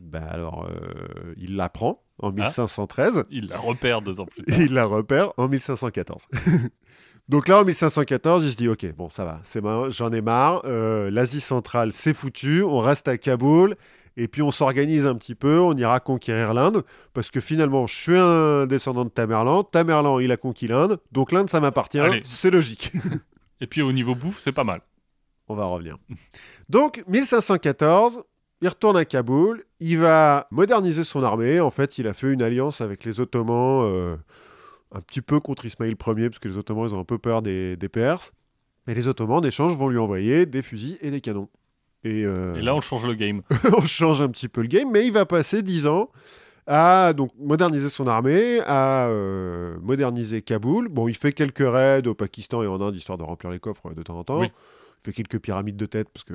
Bah, 0.01 0.25
alors, 0.29 0.65
euh, 0.65 1.33
il 1.37 1.55
la 1.55 1.69
prend 1.69 2.03
en 2.19 2.31
1513. 2.31 3.25
Il 3.29 3.47
la 3.47 3.57
repère 3.57 4.01
deux 4.01 4.19
ans 4.19 4.25
plus 4.25 4.43
tard. 4.43 4.59
Il 4.59 4.73
la 4.73 4.85
repère 4.85 5.31
en 5.37 5.47
1514. 5.47 6.27
Donc 7.29 7.49
là, 7.49 7.59
en 7.59 7.65
1514, 7.65 8.45
il 8.45 8.51
se 8.51 8.55
dit, 8.55 8.69
ok, 8.69 8.93
bon, 8.95 9.09
ça 9.09 9.25
va, 9.25 9.39
c'est 9.43 9.61
j'en 9.89 10.11
ai 10.13 10.21
marre, 10.21 10.61
euh, 10.65 11.11
l'Asie 11.11 11.41
centrale, 11.41 11.91
c'est 11.91 12.13
foutu, 12.13 12.63
on 12.63 12.79
reste 12.79 13.09
à 13.09 13.17
Kaboul, 13.17 13.75
et 14.15 14.29
puis 14.29 14.41
on 14.41 14.49
s'organise 14.49 15.05
un 15.05 15.15
petit 15.15 15.35
peu, 15.35 15.59
on 15.59 15.75
ira 15.75 15.99
conquérir 15.99 16.53
l'Inde, 16.53 16.83
parce 17.13 17.29
que 17.29 17.41
finalement, 17.41 17.85
je 17.85 17.95
suis 17.95 18.17
un 18.17 18.65
descendant 18.65 19.03
de 19.03 19.09
Tamerlan, 19.09 19.63
Tamerlan, 19.63 20.19
il 20.19 20.31
a 20.31 20.37
conquis 20.37 20.67
l'Inde, 20.67 20.99
donc 21.11 21.33
l'Inde, 21.33 21.49
ça 21.49 21.59
m'appartient, 21.59 21.99
c'est 22.23 22.51
logique. 22.51 22.93
Et 23.59 23.67
puis 23.67 23.81
au 23.81 23.91
niveau 23.91 24.15
bouffe, 24.15 24.39
c'est 24.39 24.53
pas 24.53 24.63
mal. 24.63 24.81
On 25.49 25.55
va 25.55 25.65
revenir. 25.65 25.97
Donc, 26.69 27.03
1514, 27.07 28.23
il 28.61 28.67
retourne 28.67 28.97
à 28.97 29.05
Kaboul, 29.05 29.63
il 29.79 29.99
va 29.99 30.47
moderniser 30.51 31.03
son 31.03 31.23
armée. 31.23 31.59
En 31.59 31.71
fait, 31.71 31.97
il 31.97 32.07
a 32.07 32.13
fait 32.13 32.33
une 32.33 32.41
alliance 32.41 32.81
avec 32.81 33.03
les 33.05 33.19
Ottomans, 33.19 33.83
euh, 33.83 34.15
un 34.91 35.01
petit 35.01 35.21
peu 35.21 35.39
contre 35.39 35.65
Ismaïl 35.65 35.95
Ier, 35.95 36.29
parce 36.29 36.39
que 36.39 36.47
les 36.47 36.57
Ottomans, 36.57 36.87
ils 36.89 36.93
ont 36.93 36.99
un 36.99 37.05
peu 37.05 37.17
peur 37.17 37.41
des, 37.41 37.75
des 37.77 37.89
Perses. 37.89 38.33
Et 38.87 38.93
les 38.93 39.07
Ottomans, 39.07 39.37
en 39.37 39.43
échange, 39.43 39.75
vont 39.75 39.89
lui 39.89 39.97
envoyer 39.97 40.45
des 40.45 40.61
fusils 40.61 40.97
et 41.01 41.11
des 41.11 41.21
canons. 41.21 41.49
Et, 42.03 42.25
euh, 42.25 42.55
Et 42.55 42.61
là, 42.61 42.73
on 42.75 42.81
change 42.81 43.05
le 43.05 43.15
game. 43.15 43.41
on 43.77 43.81
change 43.81 44.21
un 44.21 44.29
petit 44.29 44.47
peu 44.47 44.61
le 44.61 44.67
game, 44.67 44.89
mais 44.91 45.05
il 45.05 45.11
va 45.11 45.25
passer 45.25 45.61
10 45.61 45.87
ans 45.87 46.09
à 46.67 47.13
donc, 47.13 47.31
moderniser 47.39 47.89
son 47.89 48.07
armée, 48.07 48.59
à 48.65 49.07
euh, 49.07 49.77
moderniser 49.81 50.41
Kaboul. 50.41 50.89
Bon, 50.89 51.07
il 51.07 51.15
fait 51.15 51.31
quelques 51.31 51.65
raids 51.65 52.07
au 52.07 52.13
Pakistan 52.13 52.63
et 52.63 52.67
en 52.67 52.81
Inde, 52.81 52.95
histoire 52.95 53.17
de 53.17 53.23
remplir 53.23 53.51
les 53.51 53.59
coffres 53.59 53.93
de 53.93 54.03
temps 54.03 54.17
en 54.17 54.23
temps. 54.23 54.41
Oui. 54.41 54.47
Il 54.99 55.03
fait 55.03 55.13
quelques 55.13 55.39
pyramides 55.39 55.77
de 55.77 55.85
tête, 55.85 56.09
parce 56.13 56.23
que 56.23 56.33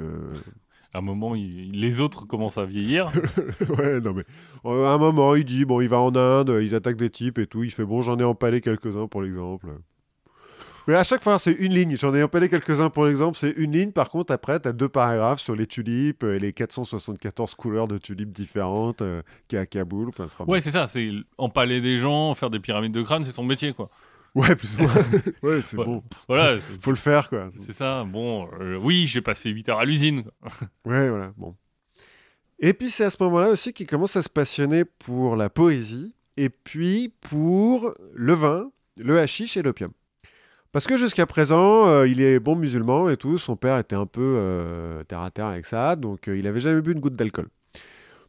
À 0.95 0.99
un 0.99 1.01
moment, 1.01 1.35
il- 1.35 1.73
les 1.81 2.01
autres 2.01 2.27
commencent 2.27 2.59
à 2.59 2.65
vieillir. 2.67 3.07
ouais, 3.79 4.01
non 4.01 4.13
mais 4.15 4.25
euh, 4.67 4.85
à 4.87 4.91
un 4.93 4.99
moment, 4.99 5.35
il 5.35 5.45
dit 5.45 5.65
bon, 5.65 5.81
il 5.81 5.89
va 5.89 5.99
en 6.01 6.15
Inde, 6.15 6.59
ils 6.63 6.75
attaquent 6.75 6.97
des 6.97 7.11
types 7.11 7.39
et 7.39 7.47
tout. 7.47 7.63
Il 7.65 7.71
fait 7.71 7.85
bon, 7.85 8.03
j'en 8.03 8.19
ai 8.19 8.25
empalé 8.25 8.61
quelques-uns 8.61 9.07
pour 9.07 9.23
l'exemple. 9.23 9.67
Mais 10.89 10.95
à 10.95 11.05
chaque 11.05 11.23
fois, 11.23 11.39
c'est 11.39 11.53
une 11.53 11.73
ligne. 11.73 11.97
J'en 11.97 12.13
ai 12.13 12.25
empalé 12.25 12.49
quelques-uns 12.49 12.91
pour 12.91 13.05
l'exemple, 13.07 13.37
c'est 13.39 13.53
une 13.53 13.71
ligne. 13.71 13.93
Par 13.93 14.11
contre, 14.11 14.33
après, 14.33 14.59
tu 14.59 14.69
as 14.69 14.73
deux 14.73 14.89
paragraphes 14.89 15.41
sur 15.41 15.55
les 15.55 15.67
tulipes 15.69 16.25
et 16.25 16.41
les 16.41 16.53
474 16.53 17.55
couleurs 17.55 17.87
de 17.87 17.99
tulipes 17.99 18.33
différentes 18.33 19.01
euh, 19.01 19.23
qu'il 19.47 19.57
y 19.57 19.59
a 19.61 19.63
à 19.63 19.67
Kaboul. 19.67 20.09
Enfin, 20.09 20.27
Ouais, 20.49 20.61
c'est 20.61 20.73
ça. 20.73 20.89
C'est 20.89 21.11
empaler 21.39 21.81
des 21.81 21.99
gens, 21.99 22.35
faire 22.35 22.51
des 22.51 22.59
pyramides 22.59 22.93
de 22.93 23.03
crâne, 23.03 23.25
c'est 23.25 23.31
son 23.33 23.45
métier, 23.45 23.73
quoi. 23.73 23.91
Ouais, 24.35 24.57
plus 24.57 24.79
ou 24.79 24.83
moins. 24.83 24.95
ouais, 25.43 25.61
c'est 25.63 25.77
Ouais. 25.77 25.85
bon. 25.85 26.03
Voilà, 26.27 26.59
Faut 26.81 26.91
le 26.91 26.97
faire, 26.97 27.29
quoi. 27.29 27.51
c'est 27.67 27.75
ça. 27.75 28.05
Bon, 28.05 28.49
euh, 28.61 28.79
oui, 28.81 29.07
j'ai 29.07 29.21
passé 29.21 29.51
8 29.51 29.69
heures 29.69 29.79
à 29.81 29.85
l'usine. 29.85 30.25
Ouais, 30.87 31.09
voilà, 31.11 31.33
bon. 31.37 31.55
Et 32.59 32.73
puis 32.75 32.91
c'est 32.91 33.05
à 33.05 33.11
ce 33.11 33.17
moment-là 33.21 33.49
aussi 33.49 33.73
qu'il 33.73 33.87
commence 33.87 34.17
à 34.17 34.23
se 34.23 34.29
passionner 34.29 34.85
pour 34.85 35.37
la 35.37 35.51
poésie 35.51 36.15
et 36.37 36.49
puis 36.49 37.13
pour 37.21 37.93
le 38.15 38.33
vin, 38.35 38.71
le 38.97 39.19
hashish 39.19 39.57
et 39.57 39.63
l'opium. 39.63 39.91
Parce 40.71 40.87
que 40.87 40.97
jusqu'à 40.97 41.27
présent, 41.27 41.87
euh, 41.89 42.09
il 42.09 42.23
est 42.23 42.39
bon 42.41 42.57
musulman 42.57 43.11
et 43.11 43.17
tout. 43.19 43.37
Son 43.37 43.57
père 43.57 43.77
était 43.79 43.97
un 43.97 44.07
peu 44.07 44.23
euh, 44.39 45.03
terre 45.05 45.21
à 45.21 45.31
terre 45.31 45.47
avec 45.47 45.67
ça, 45.67 45.97
donc 45.97 46.29
il 46.29 46.47
avait 46.47 46.61
jamais 46.61 46.81
bu 46.81 46.93
une 46.93 47.01
goutte 47.01 47.17
d'alcool. 47.17 47.49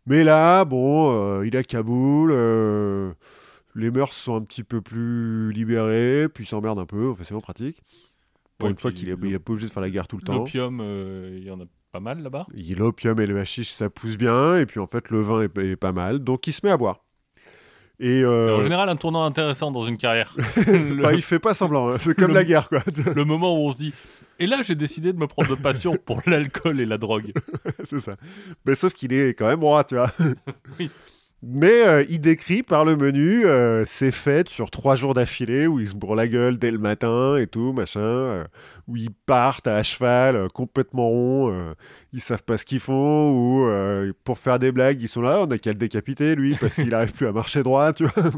Mais 0.05 0.25
là, 0.25 0.65
bon, 0.65 1.41
il 1.43 1.55
est 1.55 1.59
à 1.59 1.63
Kaboul. 1.63 2.33
Les 3.75 3.91
mœurs 3.91 4.13
sont 4.13 4.35
un 4.35 4.41
petit 4.41 4.63
peu 4.63 4.81
plus 4.81 5.51
libérées, 5.51 6.27
puis 6.33 6.43
il 6.43 6.47
s'emmerde 6.47 6.79
un 6.79 6.85
peu. 6.85 7.09
Enfin, 7.09 7.23
c'est 7.23 7.29
vraiment 7.33 7.41
pratique. 7.41 7.81
Pour 8.57 8.67
Ouais, 8.67 8.71
une 8.71 8.77
fois 8.77 8.91
qu'il 8.91 9.09
est, 9.09 9.15
le- 9.19 9.27
il 9.27 9.33
est 9.33 9.39
pas 9.39 9.51
obligé 9.53 9.67
de 9.67 9.73
faire 9.73 9.81
la 9.81 9.89
guerre 9.89 10.07
tout 10.07 10.17
le 10.17 10.23
temps. 10.23 10.37
L'opium, 10.39 10.79
euh, 10.81 11.35
il 11.37 11.43
y 11.43 11.51
en 11.51 11.59
a 11.59 11.65
pas 11.91 11.99
mal 11.99 12.21
là-bas. 12.21 12.45
L'opium 12.77 13.19
et 13.19 13.25
le 13.27 13.37
hashish, 13.39 13.71
ça 13.71 13.89
pousse 13.89 14.17
bien. 14.17 14.57
Et 14.57 14.65
puis 14.65 14.79
en 14.79 14.87
fait, 14.87 15.09
le 15.09 15.21
vin 15.21 15.41
est, 15.41 15.57
est 15.59 15.75
pas 15.75 15.91
mal. 15.91 16.19
Donc 16.19 16.45
il 16.47 16.53
se 16.53 16.61
met 16.65 16.71
à 16.71 16.77
boire. 16.77 16.99
Et 17.99 18.19
C'est 18.19 18.23
euh, 18.25 18.57
en 18.57 18.61
général 18.61 18.89
un 18.89 18.95
tournant 18.95 19.23
intéressant 19.23 19.71
dans 19.71 19.85
une 19.85 19.97
carrière. 19.97 20.35
le, 20.67 21.01
bah, 21.01 21.13
il 21.13 21.21
fait 21.21 21.39
pas 21.39 21.53
semblant. 21.53 21.89
hein. 21.89 21.97
C'est 21.99 22.15
comme 22.17 22.29
le- 22.29 22.33
la 22.33 22.43
guerre, 22.43 22.67
quoi. 22.69 22.79
le 23.15 23.23
moment 23.25 23.53
où 23.55 23.67
on 23.67 23.71
se 23.73 23.77
dit. 23.77 23.93
Et 24.39 24.47
là, 24.47 24.61
j'ai 24.63 24.73
décidé 24.75 25.13
de 25.13 25.17
me 25.19 25.27
prendre 25.27 25.49
de 25.49 25.55
passion 25.61 25.95
pour 26.03 26.21
l'alcool 26.25 26.79
et 26.81 26.85
la 26.87 26.97
drogue. 26.97 27.31
c'est 27.83 27.99
ça. 27.99 28.17
Mais 28.65 28.73
sauf 28.75 28.93
qu'il 28.93 29.13
est 29.13 29.35
quand 29.35 29.45
même 29.47 29.63
roi, 29.63 29.83
tu 29.83 29.95
vois. 29.95 30.11
Oui. 30.79 30.89
Mais 31.45 31.85
euh, 31.85 32.05
il 32.09 32.21
décrit 32.21 32.63
par 32.63 32.85
le 32.85 32.95
menu 32.95 33.45
euh, 33.45 33.83
ses 33.85 34.13
fêtes 34.13 34.47
sur 34.47 34.71
trois 34.71 34.95
jours 34.95 35.13
d'affilée 35.13 35.67
où 35.67 35.77
ils 35.81 35.89
se 35.89 35.95
bourrent 35.95 36.15
la 36.15 36.27
gueule 36.29 36.57
dès 36.57 36.71
le 36.71 36.77
matin 36.77 37.35
et 37.35 37.47
tout, 37.47 37.73
machin. 37.73 37.99
euh, 37.99 38.43
où 38.87 38.95
ils 38.95 39.11
partent 39.25 39.67
à 39.67 39.83
cheval, 39.83 40.37
euh, 40.37 40.47
complètement 40.47 41.09
ronds. 41.09 41.51
euh, 41.51 41.73
ils 42.13 42.21
savent 42.21 42.43
pas 42.43 42.55
ce 42.55 42.63
qu'ils 42.63 42.79
font. 42.79 43.29
Ou 43.31 43.67
euh, 43.67 44.13
pour 44.23 44.39
faire 44.39 44.57
des 44.57 44.71
blagues, 44.71 45.01
ils 45.01 45.09
sont 45.09 45.21
là, 45.21 45.41
on 45.41 45.51
a 45.51 45.57
qu'à 45.57 45.71
le 45.71 45.77
décapiter, 45.77 46.35
lui, 46.35 46.55
parce 46.55 46.75
qu'il 46.75 46.93
arrive 46.93 47.11
plus 47.11 47.27
à 47.27 47.33
marcher 47.33 47.61
droit, 47.61 47.91
tu 47.91 48.05
vois. 48.05 48.29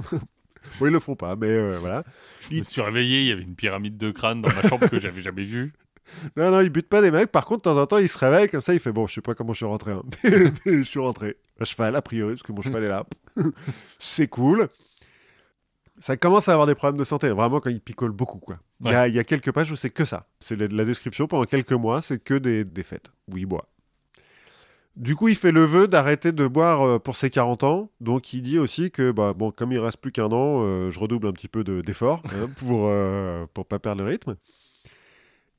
bon, 0.80 0.88
ils 0.88 0.92
le 0.92 1.00
font 1.00 1.16
pas, 1.16 1.36
mais 1.36 1.52
euh, 1.52 1.78
voilà. 1.80 2.04
Je 2.50 2.58
me 2.58 2.64
suis 2.64 2.82
réveillé, 2.82 3.22
il 3.22 3.28
y 3.28 3.32
avait 3.32 3.44
une 3.44 3.56
pyramide 3.56 3.98
de 3.98 4.10
crâne 4.10 4.42
dans 4.42 4.52
ma 4.52 4.68
chambre 4.68 4.90
que 4.90 5.00
j'avais 5.00 5.22
jamais 5.22 5.44
vue. 5.44 5.74
Non, 6.38 6.52
non, 6.52 6.62
il 6.62 6.70
bute 6.70 6.88
pas 6.90 7.02
des 7.02 7.12
mecs. 7.12 7.32
Par 7.32 7.46
contre, 7.46 7.64
de 7.70 7.74
temps 7.76 7.82
en 7.82 7.86
temps, 7.88 7.98
il 7.98 8.08
se 8.10 8.18
réveille 8.18 8.50
comme 8.50 8.62
ça. 8.62 8.74
Il 8.74 8.80
fait 8.80 8.92
Bon, 8.92 9.08
je 9.08 9.16
sais 9.16 9.22
pas 9.22 9.34
comment 9.36 9.54
je 9.54 9.58
suis 9.58 9.66
rentré. 9.66 9.92
hein. 9.92 10.04
Mais 10.66 10.78
je 10.78 10.82
suis 10.84 11.00
rentré. 11.00 11.36
À 11.60 11.66
cheval, 11.66 11.96
a 11.96 12.02
priori, 12.02 12.34
parce 12.34 12.44
que 12.44 12.52
mon 12.52 12.62
cheval 12.62 12.84
est 12.84 12.90
là. 12.90 13.06
C'est 14.00 14.28
cool. 14.28 14.68
Ça 15.98 16.18
commence 16.18 16.50
à 16.50 16.52
avoir 16.52 16.68
des 16.68 16.76
problèmes 16.76 17.00
de 17.00 17.04
santé. 17.06 17.30
Vraiment, 17.30 17.60
quand 17.62 17.70
il 17.70 17.80
picole 17.80 18.12
beaucoup, 18.12 18.40
quoi. 18.40 18.56
Il 18.82 18.92
y, 18.92 18.94
a, 18.94 19.08
il 19.08 19.16
y 19.16 19.20
a 19.20 19.24
quelques 19.24 19.52
pages 19.54 19.72
où 19.72 19.78
c'est 19.78 19.90
que 19.90 20.04
ça. 20.04 20.28
C'est 20.42 20.58
la, 20.58 20.68
la 20.68 20.84
description. 20.84 21.26
Pendant 21.28 21.46
quelques 21.46 21.72
mois, 21.72 22.02
c'est 22.02 22.22
que 22.22 22.34
des, 22.34 22.66
des 22.66 22.84
fêtes 22.84 23.14
où 23.32 23.38
il 23.38 23.46
boit. 23.46 23.70
Du 24.98 25.16
coup, 25.16 25.28
il 25.30 25.36
fait 25.36 25.52
le 25.54 25.64
vœu 25.66 25.88
d'arrêter 25.88 26.32
de 26.34 26.48
boire 26.48 26.86
euh, 26.86 27.00
pour 27.00 27.16
ses 27.16 27.30
40 27.30 27.64
ans. 27.64 27.90
Donc, 28.02 28.34
il 28.34 28.42
dit 28.42 28.60
aussi 28.60 28.92
que, 28.92 29.12
bah, 29.12 29.34
bon, 29.34 29.52
comme 29.52 29.72
il 29.72 29.80
reste 29.80 29.98
plus 29.98 30.12
qu'un 30.12 30.32
an, 30.32 30.62
euh, 30.64 30.92
je 30.92 31.00
redouble 31.00 31.28
un 31.28 31.34
petit 31.34 31.48
peu 31.50 31.64
de- 31.64 31.82
d'efforts 31.82 32.22
hein, 32.26 32.50
pour, 32.58 32.88
euh, 32.88 33.46
pour 33.54 33.66
pas 33.66 33.80
perdre 33.80 34.04
le 34.04 34.10
rythme. 34.10 34.36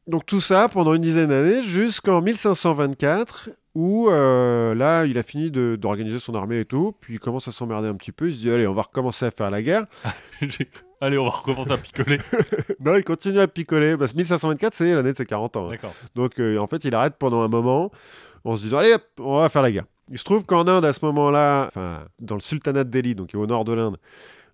Donc 0.06 0.24
tout 0.24 0.40
ça 0.40 0.68
pendant 0.68 0.94
une 0.94 1.02
dizaine 1.02 1.28
d'années 1.28 1.62
jusqu'en 1.62 2.22
1524 2.22 3.50
où 3.74 4.08
euh, 4.08 4.74
là 4.74 5.04
il 5.04 5.18
a 5.18 5.22
fini 5.24 5.50
d'organiser 5.50 6.20
son 6.20 6.34
armée 6.34 6.60
et 6.60 6.64
tout, 6.64 6.94
puis 7.00 7.14
il 7.14 7.20
commence 7.20 7.48
à 7.48 7.52
s'emmerder 7.52 7.88
un 7.88 7.94
petit 7.94 8.12
peu, 8.12 8.28
il 8.28 8.34
se 8.34 8.38
dit 8.38 8.50
allez 8.50 8.66
on 8.68 8.74
va 8.74 8.82
recommencer 8.82 9.26
à 9.26 9.30
faire 9.30 9.50
la 9.50 9.62
guerre. 9.62 9.84
Allez, 11.02 11.18
on 11.18 11.24
va 11.24 11.30
recommencer 11.30 11.72
à 11.72 11.76
picoler. 11.76 12.18
non 12.80 12.94
il 12.96 13.04
continue 13.04 13.38
à 13.38 13.46
picoler, 13.48 13.98
parce 13.98 14.12
que 14.12 14.16
1524 14.16 14.72
c'est 14.72 14.94
l'année 14.94 15.12
de 15.12 15.16
ses 15.16 15.26
40 15.26 15.56
ans. 15.56 15.70
hein. 15.70 15.76
Donc 16.14 16.38
euh, 16.40 16.56
en 16.58 16.66
fait 16.66 16.84
il 16.84 16.94
arrête 16.94 17.16
pendant 17.18 17.42
un 17.42 17.48
moment 17.48 17.90
en 18.44 18.56
se 18.56 18.62
disant 18.62 18.78
allez 18.78 18.94
hop, 18.94 19.02
on 19.18 19.40
va 19.40 19.48
faire 19.50 19.62
la 19.62 19.72
guerre. 19.72 19.84
Il 20.10 20.18
se 20.18 20.24
trouve 20.24 20.44
qu'en 20.44 20.66
Inde 20.68 20.84
à 20.84 20.92
ce 20.92 21.04
moment-là, 21.04 21.66
enfin 21.66 22.04
dans 22.20 22.36
le 22.36 22.40
sultanat 22.40 22.84
de 22.84 22.90
Delhi, 22.90 23.14
donc 23.14 23.30
au 23.34 23.46
nord 23.46 23.64
de 23.64 23.72
l'Inde, 23.74 23.98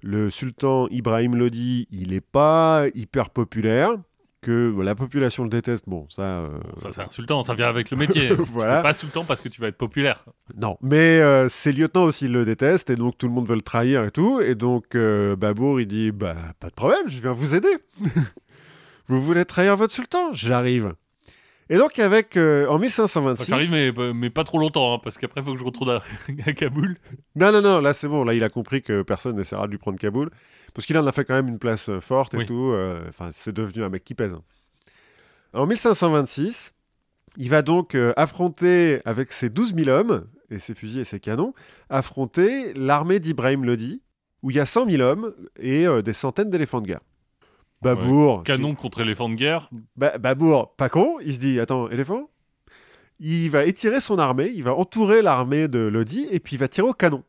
le 0.03 0.31
sultan 0.31 0.89
Ibrahim 0.89 1.37
Lodi 1.37 1.87
il 1.93 2.11
n'est 2.11 2.21
pas 2.21 2.87
hyper 2.95 3.31
populaire, 3.31 3.91
que 4.43 4.75
la 4.83 4.95
population 4.95 5.45
le 5.45 5.49
déteste, 5.49 5.85
bon 5.89 6.07
ça... 6.11 6.23
euh, 6.23 6.49
Ça, 6.83 6.91
c'est 6.91 7.01
insultant, 7.01 7.43
ça 7.45 7.55
vient 7.55 7.69
avec 7.69 7.91
le 7.91 7.97
métier. 7.97 8.29
Voilà. 8.53 8.77
C'est 8.79 8.83
Pas 8.83 8.91
insultant 8.91 9.25
parce 9.25 9.41
que 9.41 9.49
tu 9.49 9.61
vas 9.61 9.69
être 9.69 9.79
populaire. 9.79 10.25
Non, 10.57 10.77
mais 10.83 11.21
euh, 11.21 11.49
ses 11.49 11.73
lieutenants 11.73 12.05
aussi 12.05 12.29
le 12.29 12.45
détestent 12.45 12.91
et 12.91 12.97
donc 12.97 13.17
tout 13.17 13.27
le 13.27 13.33
monde 13.33 13.49
veut 13.49 13.55
le 13.55 13.61
trahir 13.63 14.05
et 14.05 14.11
tout. 14.11 14.41
Et 14.41 14.55
donc 14.55 14.95
euh, 14.95 15.35
Babour 15.37 15.81
il 15.81 15.87
dit 15.87 16.13
bah 16.13 16.37
pas 16.61 16.69
de 16.69 16.75
problème, 16.75 17.09
je 17.09 17.21
viens 17.23 17.33
vous 17.33 17.55
aider. 17.55 17.75
vous 19.09 19.23
voulez 19.23 19.45
trahir 19.45 19.77
votre 19.77 19.95
sultan? 19.95 20.33
J'arrive. 20.33 20.95
Et 21.71 21.79
donc 21.79 21.99
avec 21.99 22.37
euh, 22.37 22.67
en 22.67 22.75
Enfin, 22.75 22.81
1526. 22.81 23.47
J'arrive, 23.49 23.95
mais, 23.97 24.13
mais 24.13 24.29
pas 24.31 24.45
trop 24.45 24.59
longtemps, 24.59 24.95
hein, 24.95 25.01
parce 25.03 25.17
qu'après, 25.17 25.41
il 25.41 25.45
faut 25.45 25.53
que 25.55 25.59
je 25.59 25.65
retourne 25.65 25.91
à, 25.91 26.03
à 26.47 26.53
Kaboul. 26.53 26.97
Non 27.37 27.51
non 27.53 27.63
non, 27.63 27.81
là 27.81 27.95
c'est 27.95 28.09
bon, 28.09 28.25
là 28.25 28.35
il 28.35 28.45
a 28.45 28.51
compris 28.51 28.83
que 28.83 29.03
personne 29.03 29.37
n'essaiera 29.37 29.67
de 29.67 29.71
lui 29.73 29.79
prendre 29.79 29.99
Kaboul 29.99 30.31
parce 30.75 30.87
qu'il 30.87 30.97
en 30.99 31.07
a 31.07 31.13
fait 31.13 31.25
quand 31.25 31.35
même 31.35 31.49
une 31.49 31.59
place 31.59 31.89
euh, 31.89 32.01
forte 32.01 32.35
et 32.35 32.39
Oui. 32.39 32.47
tout. 32.47 32.71
euh, 32.73 33.05
Enfin 33.09 33.31
c'est 33.33 33.53
devenu 33.53 33.83
un 33.85 33.89
mec 33.89 34.05
qui 34.05 34.15
pèse. 34.15 34.33
hein. 34.33 34.43
En 35.55 35.67
1526, 35.67 36.73
il 37.37 37.51
va 37.51 37.63
donc 37.63 37.95
euh, 37.95 38.13
affronter 38.17 39.01
avec 39.05 39.33
ses 39.33 39.51
12 39.51 39.75
000 39.75 39.89
hommes 39.91 40.27
et 40.51 40.59
ses 40.59 40.75
fusils 40.75 41.01
et 41.01 41.05
ses 41.05 41.21
canons, 41.21 41.53
affronter 41.91 42.73
l'armée 42.75 43.21
d'Ibrahim 43.21 43.65
Lodi, 43.65 44.03
où 44.43 44.51
il 44.51 44.57
y 44.57 44.61
a 44.61 44.67
100 44.67 44.91
000 44.91 45.03
hommes 45.03 45.35
et 45.59 45.87
euh, 45.87 46.03
des 46.03 46.13
centaines 46.13 46.51
d'éléphants 46.51 46.81
de 46.81 46.87
guerre. 46.87 47.01
Babour, 47.83 48.45
Canon 48.45 48.75
contre 48.75 49.01
éléphant 49.01 49.29
de 49.29 49.35
guerre. 49.35 49.69
Ba- 49.97 50.17
Babour, 50.19 50.75
pas 50.77 50.89
con, 50.89 51.19
il 51.21 51.35
se 51.35 51.41
dit 51.41 51.59
attends, 51.59 51.89
éléphant? 51.91 52.31
Il 53.19 53.51
va 53.51 53.65
étirer 53.65 54.01
son 54.01 54.19
armée, 54.19 54.51
il 54.55 54.63
va 54.63 54.75
entourer 54.75 55.21
l'armée 55.23 55.69
de 55.69 55.79
Lodi 55.81 56.27
et 56.31 56.39
puis 56.41 56.57
il 56.57 56.59
va 56.59 56.69
tirer 56.69 56.87
au 56.89 56.93
canon 56.93 57.25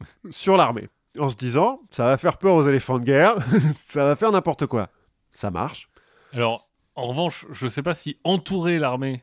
sur 0.30 0.56
l'armée 0.56 0.88
en 1.18 1.28
se 1.28 1.36
disant 1.36 1.80
ça 1.90 2.04
va 2.04 2.18
faire 2.18 2.38
peur 2.38 2.54
aux 2.54 2.66
éléphants 2.68 2.98
de 2.98 3.04
guerre, 3.04 3.36
ça 3.74 4.04
va 4.04 4.16
faire 4.16 4.32
n'importe 4.32 4.66
quoi. 4.66 4.88
Ça 5.32 5.50
marche. 5.50 5.88
Alors, 6.32 6.68
en 6.94 7.06
revanche, 7.08 7.46
je 7.52 7.68
sais 7.68 7.82
pas 7.82 7.94
si 7.94 8.18
entourer 8.24 8.78
l'armée. 8.78 9.22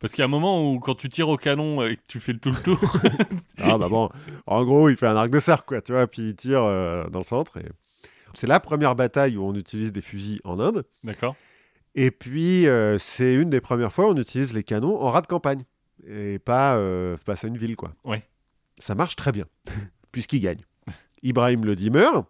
Parce 0.00 0.12
qu'il 0.12 0.20
y 0.20 0.22
a 0.22 0.26
un 0.26 0.28
moment 0.28 0.70
où, 0.70 0.80
quand 0.80 0.94
tu 0.94 1.08
tires 1.08 1.28
au 1.28 1.36
canon 1.36 1.82
et 1.82 1.96
que 1.96 2.02
tu 2.06 2.20
fais 2.20 2.32
le 2.32 2.38
tout 2.38 2.50
le 2.50 2.60
tour, 2.60 2.78
Ah 3.58 3.78
bah 3.78 3.88
bon, 3.88 4.10
en 4.46 4.64
gros, 4.64 4.90
il 4.90 4.96
fait 4.96 5.06
un 5.06 5.16
arc 5.16 5.30
de 5.30 5.38
cercle, 5.38 5.64
quoi, 5.66 5.80
tu 5.80 5.92
vois, 5.92 6.06
puis 6.06 6.28
il 6.28 6.36
tire 6.36 6.62
euh, 6.62 7.08
dans 7.08 7.20
le 7.20 7.24
centre. 7.24 7.56
Et... 7.56 7.64
C'est 8.34 8.46
la 8.46 8.60
première 8.60 8.96
bataille 8.96 9.36
où 9.36 9.44
on 9.44 9.54
utilise 9.54 9.92
des 9.92 10.02
fusils 10.02 10.40
en 10.44 10.60
Inde. 10.60 10.84
d'accord 11.04 11.36
Et 11.94 12.10
puis, 12.10 12.66
euh, 12.66 12.98
c'est 12.98 13.34
une 13.34 13.48
des 13.48 13.62
premières 13.62 13.92
fois 13.92 14.06
où 14.06 14.10
on 14.10 14.16
utilise 14.16 14.52
les 14.52 14.64
canons 14.64 15.00
en 15.00 15.08
ras 15.08 15.22
de 15.22 15.26
campagne. 15.26 15.62
Et 16.06 16.38
pas 16.38 16.76
euh, 16.76 17.16
face 17.16 17.44
à 17.44 17.48
une 17.48 17.56
ville, 17.56 17.76
quoi. 17.76 17.94
Ouais. 18.04 18.22
Ça 18.78 18.94
marche 18.94 19.16
très 19.16 19.32
bien, 19.32 19.46
puisqu'il 20.12 20.40
gagne. 20.40 20.60
Ibrahim 21.24 21.64
le 21.64 21.74
dit 21.74 21.90
meurt. 21.90 22.26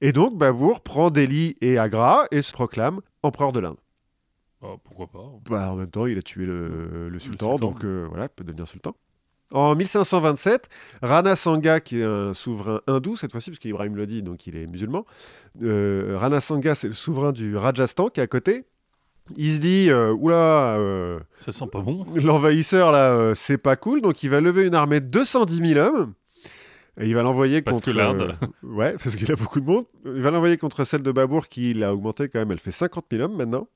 Et 0.00 0.12
donc, 0.12 0.38
Babour 0.38 0.80
prend 0.80 1.10
Delhi 1.10 1.56
et 1.60 1.76
Agra 1.78 2.24
et 2.30 2.40
se 2.40 2.52
proclame 2.54 3.00
empereur 3.22 3.52
de 3.52 3.60
l'Inde. 3.60 3.76
Oh, 4.62 4.76
Pourquoi 4.82 5.06
pas 5.08 5.30
Bah, 5.50 5.72
en 5.72 5.76
même 5.76 5.90
temps, 5.90 6.06
il 6.06 6.16
a 6.16 6.22
tué 6.22 6.46
le, 6.46 7.08
le 7.10 7.18
sultan, 7.18 7.52
sultan. 7.52 7.66
donc 7.66 7.84
euh, 7.84 8.06
voilà, 8.08 8.24
il 8.24 8.28
peut 8.30 8.44
devenir 8.44 8.66
sultan. 8.66 8.94
En 9.52 9.74
1527, 9.74 10.68
Rana 11.02 11.34
Sanga, 11.34 11.80
qui 11.80 11.98
est 12.00 12.04
un 12.04 12.32
souverain 12.34 12.80
hindou 12.86 13.16
cette 13.16 13.32
fois-ci, 13.32 13.50
parce 13.50 13.58
qu'Ibrahim 13.58 13.96
le 13.96 14.06
dit, 14.06 14.22
donc 14.22 14.46
il 14.46 14.56
est 14.56 14.66
musulman. 14.66 15.04
euh, 15.62 16.16
Rana 16.18 16.40
Sanga, 16.40 16.74
c'est 16.74 16.88
le 16.88 16.94
souverain 16.94 17.32
du 17.32 17.56
Rajasthan 17.56 18.08
qui 18.10 18.20
est 18.20 18.22
à 18.22 18.26
côté. 18.26 18.64
Il 19.36 19.50
se 19.50 19.60
dit, 19.60 19.90
euh, 19.90 20.12
oula, 20.12 20.78
Ça 21.38 21.52
sent 21.52 21.66
pas 21.70 21.80
bon. 21.80 22.06
l'envahisseur 22.22 22.90
là, 22.92 23.34
c'est 23.34 23.58
pas 23.58 23.76
cool, 23.76 24.02
donc 24.02 24.22
il 24.22 24.30
va 24.30 24.40
lever 24.40 24.66
une 24.66 24.74
armée 24.74 25.00
de 25.00 25.06
210 25.06 25.74
000 25.74 25.80
hommes. 25.86 26.14
Et 27.00 27.08
il 27.08 27.14
va 27.14 27.22
l'envoyer 27.22 27.62
Parce 27.62 27.78
contre. 27.78 27.92
que 27.92 27.96
l'Inde. 27.96 28.36
euh, 28.42 28.46
ouais, 28.68 28.92
parce 28.92 29.16
qu'il 29.16 29.30
a 29.32 29.36
beaucoup 29.36 29.60
de 29.60 29.66
monde. 29.66 29.84
Il 30.04 30.20
va 30.20 30.30
l'envoyer 30.30 30.56
contre 30.58 30.84
celle 30.84 31.02
de 31.02 31.12
Babour 31.12 31.48
qui 31.48 31.72
l'a 31.74 31.92
augmenté 31.94 32.28
quand 32.28 32.38
même. 32.38 32.50
Elle 32.52 32.58
fait 32.58 32.70
50 32.70 33.06
000 33.10 33.22
hommes 33.24 33.36
maintenant. 33.36 33.66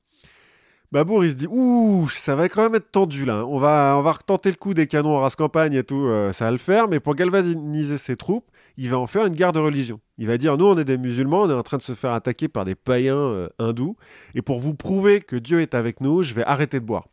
Babour, 0.91 1.25
il 1.25 1.31
se 1.31 1.35
dit 1.35 1.47
Ouh, 1.49 2.07
ça 2.09 2.35
va 2.35 2.47
quand 2.47 2.61
même 2.61 2.75
être 2.75 2.91
tendu 2.91 3.25
là. 3.25 3.45
On 3.47 3.57
va, 3.57 3.95
on 3.97 4.01
va 4.03 4.11
retenter 4.11 4.49
le 4.51 4.55
coup 4.55 4.73
des 4.75 4.85
canons 4.87 5.17
en 5.17 5.21
race 5.21 5.35
campagne 5.35 5.73
et 5.73 5.83
tout. 5.83 6.05
euh, 6.05 6.31
ça 6.31 6.45
va 6.45 6.51
le 6.51 6.57
faire. 6.57 6.87
Mais 6.87 6.99
pour 6.99 7.15
galvaniser 7.15 7.97
ses 7.97 8.15
troupes, 8.15 8.45
il 8.77 8.89
va 8.89 8.99
en 8.99 9.07
faire 9.07 9.25
une 9.25 9.33
guerre 9.35 9.51
de 9.51 9.59
religion. 9.59 9.99
Il 10.19 10.27
va 10.27 10.37
dire 10.37 10.55
Nous, 10.57 10.65
on 10.65 10.77
est 10.77 10.85
des 10.85 10.97
musulmans, 10.99 11.41
on 11.43 11.49
est 11.49 11.53
en 11.53 11.63
train 11.63 11.77
de 11.77 11.81
se 11.81 11.93
faire 11.93 12.11
attaquer 12.11 12.47
par 12.47 12.63
des 12.65 12.75
païens 12.75 13.17
euh, 13.17 13.49
hindous. 13.57 13.97
Et 14.35 14.41
pour 14.43 14.59
vous 14.59 14.75
prouver 14.75 15.19
que 15.21 15.35
Dieu 15.35 15.59
est 15.61 15.73
avec 15.73 15.99
nous, 15.99 16.21
je 16.21 16.33
vais 16.35 16.43
arrêter 16.43 16.79
de 16.79 16.85
boire. 16.85 17.07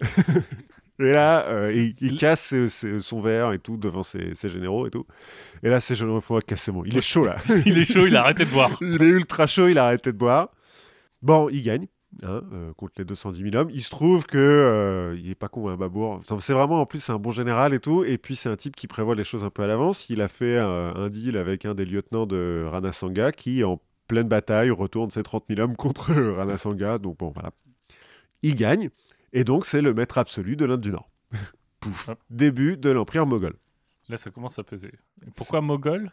et 1.00 1.10
là, 1.12 1.46
euh, 1.48 1.72
il, 1.74 1.94
il 2.00 2.16
casse 2.16 2.54
son 3.00 3.20
verre 3.20 3.52
et 3.52 3.58
tout 3.58 3.76
devant 3.76 4.02
ses, 4.02 4.34
ses 4.34 4.48
généraux 4.48 4.86
et 4.86 4.90
tout. 4.90 5.06
Et 5.62 5.68
là, 5.68 5.80
ses 5.80 5.94
généraux 5.94 6.20
font 6.20 6.38
casser 6.40 6.72
bon. 6.72 6.84
Il 6.84 6.96
est 6.96 7.00
chaud 7.02 7.24
là. 7.24 7.36
Il 7.66 7.78
est 7.78 7.84
chaud, 7.84 8.06
il 8.06 8.16
a 8.16 8.22
arrêté 8.22 8.44
de 8.44 8.50
boire. 8.50 8.70
il 8.80 9.02
est 9.02 9.08
ultra 9.08 9.46
chaud, 9.46 9.68
il 9.68 9.78
a 9.78 9.86
arrêté 9.86 10.12
de 10.12 10.18
boire. 10.18 10.50
Bon, 11.22 11.48
il 11.50 11.62
gagne. 11.62 11.86
hein, 12.22 12.42
euh, 12.52 12.72
contre 12.74 12.94
les 12.98 13.04
210 13.04 13.42
000 13.50 13.56
hommes. 13.56 13.70
Il 13.72 13.82
se 13.82 13.90
trouve 13.90 14.24
que 14.26 14.38
euh, 14.38 15.16
il 15.18 15.30
est 15.30 15.34
pas 15.34 15.48
con, 15.48 15.68
un 15.68 15.76
Babour. 15.76 16.12
Enfin, 16.20 16.38
c'est 16.40 16.52
vraiment, 16.52 16.80
en 16.80 16.86
plus, 16.86 17.00
c'est 17.00 17.12
un 17.12 17.18
bon 17.18 17.30
général 17.32 17.74
et 17.74 17.80
tout. 17.80 18.04
Et 18.04 18.18
puis, 18.18 18.36
c'est 18.36 18.48
un 18.50 18.56
type 18.56 18.76
qui 18.76 18.86
prévoit 18.86 19.14
les 19.14 19.24
choses 19.24 19.42
un 19.44 19.50
peu 19.50 19.62
à 19.62 19.66
l'avance. 19.66 20.10
Il 20.10 20.20
a 20.20 20.28
fait 20.28 20.56
euh, 20.58 20.92
un 20.94 21.08
deal 21.08 21.36
avec 21.36 21.64
un 21.64 21.74
des 21.74 21.84
lieutenants 21.86 22.26
de 22.26 22.64
Rana 22.68 22.92
Sanga 22.92 23.32
qui, 23.32 23.64
en 23.64 23.80
pleine 24.06 24.28
bataille, 24.28 24.70
retourne 24.70 25.10
ses 25.10 25.22
30 25.22 25.44
000 25.48 25.60
hommes 25.60 25.76
contre 25.76 26.12
Rana 26.36 26.56
Sanga. 26.58 26.98
Donc, 26.98 27.18
bon, 27.18 27.32
voilà. 27.34 27.50
Il 28.42 28.54
gagne. 28.54 28.90
Et 29.34 29.44
donc, 29.44 29.66
c'est 29.66 29.82
le 29.82 29.92
maître 29.92 30.16
absolu 30.16 30.56
de 30.56 30.64
l'Inde 30.64 30.80
du 30.80 30.90
Nord. 30.90 31.10
Pouf. 31.80 32.08
Hop. 32.08 32.18
Début 32.30 32.76
de 32.78 32.88
l'Empire 32.90 33.26
moghol. 33.26 33.54
Là, 34.08 34.16
ça 34.16 34.30
commence 34.30 34.58
à 34.58 34.62
peser. 34.64 34.92
Et 35.26 35.30
Pourquoi 35.36 35.60
Mogol 35.60 36.10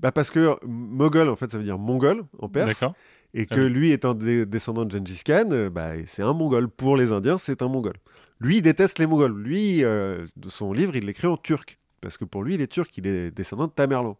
Bah 0.00 0.12
parce 0.12 0.30
que 0.30 0.56
Mogol, 0.66 1.28
en 1.28 1.36
fait, 1.36 1.50
ça 1.50 1.56
veut 1.58 1.64
dire 1.64 1.78
mongol 1.78 2.24
en 2.38 2.48
perse. 2.48 2.80
D'accord. 2.80 2.94
Et 3.34 3.46
Ah 3.50 3.54
que 3.54 3.60
lui 3.60 3.90
étant 3.92 4.14
descendant 4.14 4.84
de 4.84 4.90
Gengis 4.90 5.22
Khan, 5.24 5.48
euh, 5.52 5.70
bah, 5.70 5.92
c'est 6.06 6.22
un 6.22 6.32
mongol. 6.32 6.68
Pour 6.68 6.96
les 6.96 7.12
Indiens, 7.12 7.38
c'est 7.38 7.62
un 7.62 7.68
mongol. 7.68 7.94
Lui, 8.40 8.58
il 8.58 8.62
déteste 8.62 8.98
les 8.98 9.06
mongols. 9.06 9.36
Lui, 9.36 9.84
euh, 9.84 10.24
son 10.46 10.72
livre, 10.72 10.94
il 10.96 11.04
l'écrit 11.06 11.26
en 11.26 11.36
turc. 11.36 11.78
Parce 12.00 12.16
que 12.16 12.24
pour 12.24 12.42
lui, 12.42 12.54
il 12.54 12.60
est 12.60 12.68
turc, 12.68 12.96
il 12.96 13.06
est 13.06 13.30
descendant 13.30 13.66
de 13.66 13.72
Tamerlan. 13.72 14.16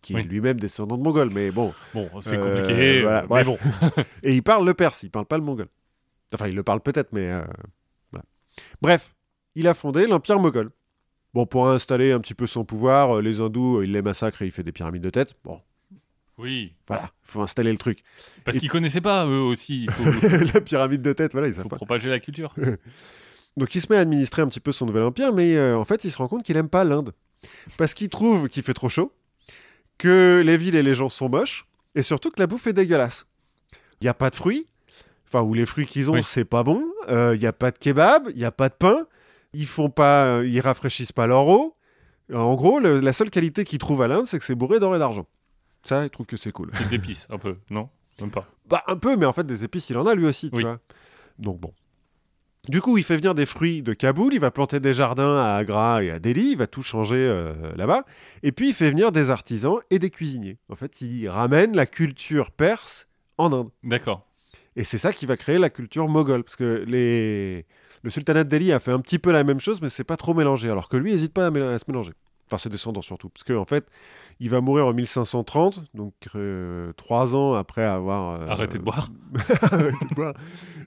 Qui 0.00 0.14
est 0.16 0.22
lui-même 0.22 0.58
descendant 0.60 0.96
de 0.96 1.02
mongol. 1.02 1.30
Mais 1.30 1.50
bon. 1.50 1.72
Bon, 1.94 2.08
c'est 2.20 2.36
Euh, 2.36 2.60
compliqué. 2.62 3.02
voilà, 3.02 3.26
mais 3.30 3.44
bon. 3.44 3.58
Et 4.22 4.34
il 4.34 4.42
parle 4.42 4.64
le 4.66 4.74
perse, 4.74 5.02
il 5.02 5.10
parle 5.10 5.26
pas 5.26 5.36
le 5.38 5.44
mongol. 5.44 5.66
Enfin, 6.32 6.46
il 6.48 6.54
le 6.54 6.62
parle 6.62 6.80
peut-être, 6.80 7.12
mais 7.12 7.30
euh. 7.32 7.42
Bref, 8.80 9.14
il 9.54 9.66
a 9.68 9.74
fondé 9.74 10.06
l'Empire 10.06 10.38
moghol. 10.38 10.70
Bon, 11.34 11.46
pour 11.46 11.68
installer 11.68 12.12
un 12.12 12.20
petit 12.20 12.34
peu 12.34 12.46
son 12.46 12.64
pouvoir, 12.64 13.18
euh, 13.18 13.22
les 13.22 13.40
hindous, 13.40 13.78
euh, 13.78 13.84
il 13.84 13.92
les 13.92 14.02
massacre 14.02 14.42
et 14.42 14.46
il 14.46 14.50
fait 14.52 14.62
des 14.62 14.72
pyramides 14.72 15.02
de 15.02 15.10
tête. 15.10 15.34
Bon, 15.44 15.60
Oui. 16.38 16.72
voilà, 16.86 17.02
il 17.04 17.30
faut 17.30 17.42
installer 17.42 17.70
le 17.70 17.78
truc. 17.78 18.02
Parce 18.44 18.56
Et- 18.56 18.60
qu'ils 18.60 18.70
connaissaient 18.70 19.00
pas, 19.02 19.26
eux 19.26 19.40
aussi. 19.40 19.84
Il 19.84 19.90
faut, 19.90 20.02
la 20.54 20.60
pyramide 20.60 21.02
de 21.02 21.12
tête, 21.12 21.32
voilà, 21.32 21.48
ils 21.48 21.54
savent 21.54 21.64
faut 21.64 21.68
pas. 21.68 21.76
propager 21.76 22.08
la 22.08 22.18
culture. 22.20 22.54
Donc 23.56 23.74
il 23.74 23.80
se 23.80 23.88
met 23.90 23.96
à 23.96 24.00
administrer 24.00 24.42
un 24.42 24.48
petit 24.48 24.60
peu 24.60 24.72
son 24.72 24.86
nouvel 24.86 25.02
empire, 25.02 25.32
mais 25.32 25.56
euh, 25.56 25.76
en 25.76 25.84
fait, 25.84 26.04
il 26.04 26.10
se 26.10 26.18
rend 26.18 26.28
compte 26.28 26.44
qu'il 26.44 26.56
aime 26.56 26.68
pas 26.68 26.84
l'Inde. 26.84 27.12
Parce 27.76 27.92
qu'il 27.94 28.08
trouve 28.08 28.48
qu'il 28.48 28.62
fait 28.62 28.74
trop 28.74 28.88
chaud, 28.88 29.12
que 29.98 30.42
les 30.44 30.56
villes 30.56 30.76
et 30.76 30.82
les 30.82 30.94
gens 30.94 31.08
sont 31.08 31.28
moches, 31.28 31.66
et 31.94 32.02
surtout 32.02 32.30
que 32.30 32.40
la 32.40 32.46
bouffe 32.46 32.66
est 32.68 32.72
dégueulasse. 32.72 33.26
Il 34.00 34.04
n'y 34.04 34.08
a 34.08 34.14
pas 34.14 34.30
de 34.30 34.36
fruits, 34.36 34.66
enfin, 35.28 35.42
ou 35.42 35.54
les 35.54 35.66
fruits 35.66 35.86
qu'ils 35.86 36.10
ont, 36.10 36.14
Oui. 36.14 36.22
c'est 36.22 36.44
pas 36.44 36.62
bon. 36.62 36.84
Euh, 37.08 37.34
Il 37.34 37.40
n'y 37.40 37.46
a 37.46 37.52
pas 37.52 37.70
de 37.70 37.78
kebab, 37.78 38.28
il 38.30 38.36
n'y 38.36 38.44
a 38.44 38.52
pas 38.52 38.68
de 38.68 38.74
pain. 38.74 39.06
Ils 39.52 39.66
font 39.66 39.88
pas, 39.90 40.24
euh, 40.26 40.46
ils 40.46 40.60
rafraîchissent 40.60 41.12
pas 41.12 41.26
leur 41.26 41.46
eau. 41.48 41.74
En 42.32 42.54
gros, 42.54 42.80
le- 42.80 43.00
la 43.00 43.12
seule 43.14 43.30
qualité 43.30 43.64
qu'ils 43.64 43.78
trouvent 43.78 44.02
à 44.02 44.08
l'Inde, 44.08 44.26
c'est 44.26 44.38
que 44.38 44.44
c'est 44.44 44.54
bourré 44.54 44.78
d'or 44.80 44.94
et 44.94 44.98
d'argent. 44.98 45.26
Ça, 45.82 46.04
ils 46.04 46.10
trouvent 46.10 46.26
que 46.26 46.36
c'est 46.36 46.52
cool. 46.52 46.70
Et 46.82 46.84
d'épices, 46.84 47.26
un 47.30 47.38
peu. 47.38 47.56
Non? 47.70 47.88
Même 48.20 48.30
pas. 48.30 48.46
Bah, 48.68 48.82
un 48.86 48.96
peu, 48.96 49.16
mais 49.16 49.24
en 49.24 49.32
fait, 49.32 49.46
des 49.46 49.64
épices, 49.64 49.88
il 49.88 49.96
en 49.96 50.04
a 50.06 50.14
lui 50.14 50.26
aussi, 50.26 50.50
tu 50.50 50.56
Oui. 50.58 50.62
vois. 50.62 50.78
Donc 51.38 51.58
bon. 51.58 51.72
Du 52.68 52.82
coup, 52.82 52.98
il 52.98 53.04
fait 53.04 53.16
venir 53.16 53.34
des 53.34 53.46
fruits 53.46 53.80
de 53.82 53.94
Kaboul, 53.94 54.34
il 54.34 54.40
va 54.40 54.50
planter 54.50 54.78
des 54.78 54.92
jardins 54.92 55.34
à 55.38 55.54
Agra 55.56 56.02
et 56.04 56.10
à 56.10 56.18
Delhi, 56.18 56.50
il 56.50 56.58
va 56.58 56.66
tout 56.66 56.82
changer 56.82 57.16
euh, 57.16 57.54
là-bas. 57.76 58.02
Et 58.42 58.52
puis, 58.52 58.68
il 58.68 58.74
fait 58.74 58.90
venir 58.90 59.10
des 59.10 59.30
artisans 59.30 59.78
et 59.88 59.98
des 59.98 60.10
cuisiniers. 60.10 60.58
En 60.68 60.74
fait, 60.74 61.00
il 61.00 61.28
ramène 61.30 61.74
la 61.74 61.86
culture 61.86 62.50
perse 62.50 63.08
en 63.38 63.54
Inde. 63.54 63.70
D'accord. 63.84 64.26
Et 64.78 64.84
c'est 64.84 64.96
ça 64.98 65.12
qui 65.12 65.26
va 65.26 65.36
créer 65.36 65.58
la 65.58 65.68
culture 65.70 66.08
moghole. 66.08 66.44
Parce 66.44 66.56
que 66.56 66.84
les... 66.86 67.66
le 68.02 68.10
sultanat 68.10 68.44
de 68.44 68.48
Delhi 68.48 68.72
a 68.72 68.78
fait 68.80 68.92
un 68.92 69.00
petit 69.00 69.18
peu 69.18 69.32
la 69.32 69.42
même 69.44 69.60
chose, 69.60 69.82
mais 69.82 69.88
c'est 69.88 70.04
pas 70.04 70.16
trop 70.16 70.32
mélangé. 70.34 70.70
Alors 70.70 70.88
que 70.88 70.96
lui, 70.96 71.10
n'hésite 71.12 71.32
pas 71.34 71.46
à, 71.46 71.50
mél- 71.50 71.68
à 71.68 71.78
se 71.78 71.84
mélanger. 71.88 72.12
Enfin, 72.46 72.56
ses 72.56 72.70
descendants 72.70 73.02
surtout. 73.02 73.28
Parce 73.28 73.44
qu'en 73.44 73.56
en 73.60 73.64
fait, 73.66 73.86
il 74.40 74.48
va 74.48 74.62
mourir 74.62 74.86
en 74.86 74.94
1530, 74.94 75.84
donc 75.92 76.14
euh, 76.34 76.92
trois 76.94 77.34
ans 77.34 77.52
après 77.54 77.84
avoir. 77.84 78.40
euh, 78.40 78.46
Arrêtez 78.46 78.78
de 78.78 78.82
boire. 78.84 79.10
Arrêtez 79.70 80.06
de 80.08 80.14
boire. 80.14 80.32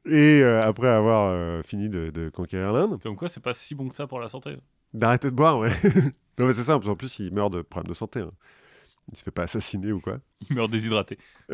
Et 0.07 0.41
euh, 0.41 0.63
après 0.63 0.87
avoir 0.87 1.29
euh, 1.29 1.61
fini 1.61 1.87
de, 1.89 2.09
de 2.09 2.29
conquérir 2.29 2.73
l'Inde. 2.73 2.97
Comme 3.03 3.15
quoi, 3.15 3.29
c'est 3.29 3.43
pas 3.43 3.53
si 3.53 3.75
bon 3.75 3.89
que 3.89 3.93
ça 3.93 4.07
pour 4.07 4.19
la 4.19 4.27
santé. 4.29 4.57
D'arrêter 4.93 5.29
de 5.29 5.35
boire, 5.35 5.59
ouais. 5.59 5.69
non, 6.39 6.47
mais 6.47 6.53
c'est 6.53 6.63
ça. 6.63 6.77
En 6.77 6.95
plus, 6.95 7.19
il 7.19 7.31
meurt 7.31 7.53
de 7.53 7.61
problèmes 7.61 7.89
de 7.89 7.93
santé. 7.95 8.21
hein. 8.21 8.29
Il 9.11 9.17
se 9.17 9.23
fait 9.23 9.31
pas 9.31 9.43
assassiner 9.43 9.91
ou 9.91 9.99
quoi. 9.99 10.17
Il 10.49 10.55
meurt 10.55 10.71
déshydraté. 10.71 11.17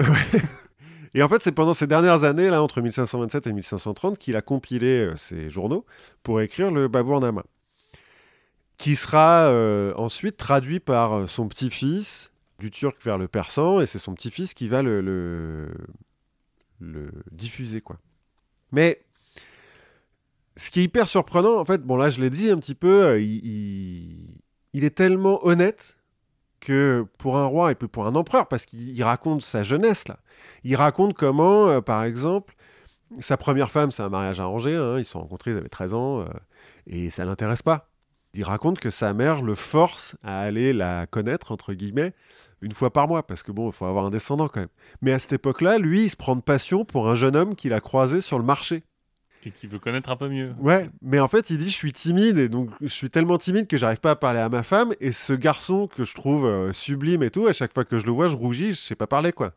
Et 1.13 1.23
en 1.23 1.29
fait, 1.29 1.41
c'est 1.41 1.51
pendant 1.51 1.73
ces 1.73 1.87
dernières 1.87 2.23
années, 2.23 2.49
là, 2.49 2.61
entre 2.61 2.81
1527 2.81 3.47
et 3.47 3.53
1530, 3.53 4.17
qu'il 4.17 4.35
a 4.35 4.41
compilé 4.41 5.07
euh, 5.07 5.15
ses 5.15 5.49
journaux 5.49 5.85
pour 6.23 6.41
écrire 6.41 6.71
le 6.71 6.87
Babur-Nama, 6.87 7.43
qui 8.77 8.95
sera 8.95 9.47
euh, 9.47 9.93
ensuite 9.95 10.37
traduit 10.37 10.79
par 10.79 11.13
euh, 11.13 11.27
son 11.27 11.47
petit-fils 11.47 12.31
du 12.59 12.71
turc 12.71 12.97
vers 13.03 13.17
le 13.17 13.27
persan, 13.27 13.81
et 13.81 13.85
c'est 13.85 13.99
son 13.99 14.13
petit-fils 14.13 14.53
qui 14.53 14.67
va 14.67 14.81
le, 14.81 15.01
le, 16.79 17.11
diffuser, 17.31 17.81
quoi. 17.81 17.97
Mais 18.71 19.03
ce 20.55 20.71
qui 20.71 20.79
est 20.79 20.83
hyper 20.83 21.07
surprenant, 21.07 21.59
en 21.59 21.65
fait, 21.65 21.83
bon 21.83 21.97
là, 21.97 22.09
je 22.09 22.19
l'ai 22.19 22.31
dit 22.31 22.49
un 22.49 22.57
petit 22.57 22.73
peu, 22.73 23.21
il 23.21 24.33
est 24.73 24.95
tellement 24.95 25.45
honnête 25.45 25.96
que 26.59 27.05
pour 27.17 27.37
un 27.37 27.45
roi 27.45 27.71
et 27.71 27.75
pour 27.75 28.07
un 28.07 28.15
empereur, 28.15 28.47
parce 28.47 28.65
qu'il 28.65 28.89
il 28.89 29.03
raconte 29.03 29.41
sa 29.41 29.63
jeunesse, 29.63 30.07
là. 30.07 30.17
Il 30.63 30.75
raconte 30.75 31.13
comment, 31.13 31.69
euh, 31.69 31.81
par 31.81 32.03
exemple, 32.03 32.55
sa 33.19 33.37
première 33.37 33.69
femme, 33.69 33.91
c'est 33.91 34.03
un 34.03 34.09
mariage 34.09 34.39
arrangé, 34.39 34.75
hein, 34.75 34.97
ils 34.97 35.05
se 35.05 35.11
sont 35.11 35.21
rencontrés, 35.21 35.51
ils 35.51 35.57
avaient 35.57 35.69
13 35.69 35.93
ans, 35.93 36.21
euh, 36.21 36.25
et 36.87 37.09
ça 37.09 37.25
l'intéresse 37.25 37.63
pas. 37.63 37.89
Il 38.33 38.43
raconte 38.43 38.79
que 38.79 38.89
sa 38.89 39.13
mère 39.13 39.41
le 39.41 39.55
force 39.55 40.15
à 40.21 40.41
aller 40.41 40.73
la 40.73 41.07
connaître, 41.07 41.51
entre 41.51 41.73
guillemets, 41.73 42.13
une 42.61 42.73
fois 42.73 42.91
par 42.91 43.07
mois, 43.07 43.25
parce 43.25 43.41
que 43.41 43.51
bon, 43.51 43.69
il 43.69 43.73
faut 43.73 43.85
avoir 43.85 44.05
un 44.05 44.09
descendant 44.09 44.47
quand 44.47 44.59
même. 44.59 44.69
Mais 45.01 45.13
à 45.13 45.19
cette 45.19 45.33
époque-là, 45.33 45.77
lui, 45.77 46.03
il 46.03 46.09
se 46.09 46.15
prend 46.17 46.35
de 46.35 46.41
passion 46.41 46.85
pour 46.85 47.09
un 47.09 47.15
jeune 47.15 47.35
homme 47.35 47.55
qu'il 47.55 47.73
a 47.73 47.79
croisé 47.79 48.21
sur 48.21 48.37
le 48.37 48.45
marché. 48.45 48.83
Et 49.47 49.51
qui 49.51 49.67
veut 49.67 49.79
connaître 49.79 50.09
un 50.09 50.15
peu 50.17 50.27
mieux. 50.29 50.53
Ouais, 50.59 50.89
mais 51.01 51.19
en 51.19 51.27
fait, 51.27 51.49
il 51.49 51.57
dit 51.57 51.69
je 51.69 51.75
suis 51.75 51.93
timide 51.93 52.37
et 52.37 52.49
donc 52.49 52.69
je 52.81 52.87
suis 52.87 53.09
tellement 53.09 53.37
timide 53.37 53.67
que 53.67 53.77
j'arrive 53.77 53.99
pas 53.99 54.11
à 54.11 54.15
parler 54.15 54.39
à 54.39 54.49
ma 54.49 54.63
femme 54.63 54.93
et 54.99 55.11
ce 55.11 55.33
garçon 55.33 55.87
que 55.87 56.03
je 56.03 56.13
trouve 56.15 56.45
euh, 56.45 56.73
sublime 56.73 57.23
et 57.23 57.29
tout, 57.29 57.47
à 57.47 57.53
chaque 57.53 57.73
fois 57.73 57.85
que 57.85 57.97
je 57.99 58.05
le 58.05 58.11
vois, 58.11 58.27
je 58.27 58.35
rougis, 58.35 58.71
je 58.73 58.81
sais 58.81 58.95
pas 58.95 59.07
parler 59.07 59.31
quoi. 59.31 59.53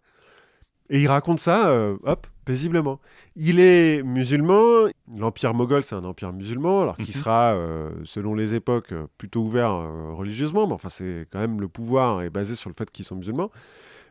Et 0.90 1.00
il 1.00 1.06
raconte 1.08 1.38
ça, 1.38 1.70
euh, 1.70 1.96
hop, 2.04 2.26
paisiblement. 2.44 3.00
Il 3.36 3.60
est 3.60 4.02
musulman, 4.02 4.88
l'empire 5.16 5.54
moghol 5.54 5.84
c'est 5.84 5.94
un 5.94 6.04
empire 6.04 6.32
musulman, 6.32 6.82
alors 6.82 6.96
qu'il 6.96 7.06
Mhm. 7.14 7.20
sera, 7.20 7.54
euh, 7.54 7.90
selon 8.04 8.34
les 8.34 8.54
époques, 8.54 8.92
plutôt 9.18 9.40
ouvert 9.42 9.70
religieusement, 10.16 10.66
mais 10.66 10.72
enfin 10.74 10.88
c'est 10.88 11.26
quand 11.32 11.38
même 11.38 11.60
le 11.60 11.68
pouvoir 11.68 12.22
est 12.22 12.30
basé 12.30 12.54
sur 12.54 12.70
le 12.70 12.74
fait 12.76 12.90
qu'ils 12.90 13.04
sont 13.04 13.16
musulmans. 13.16 13.50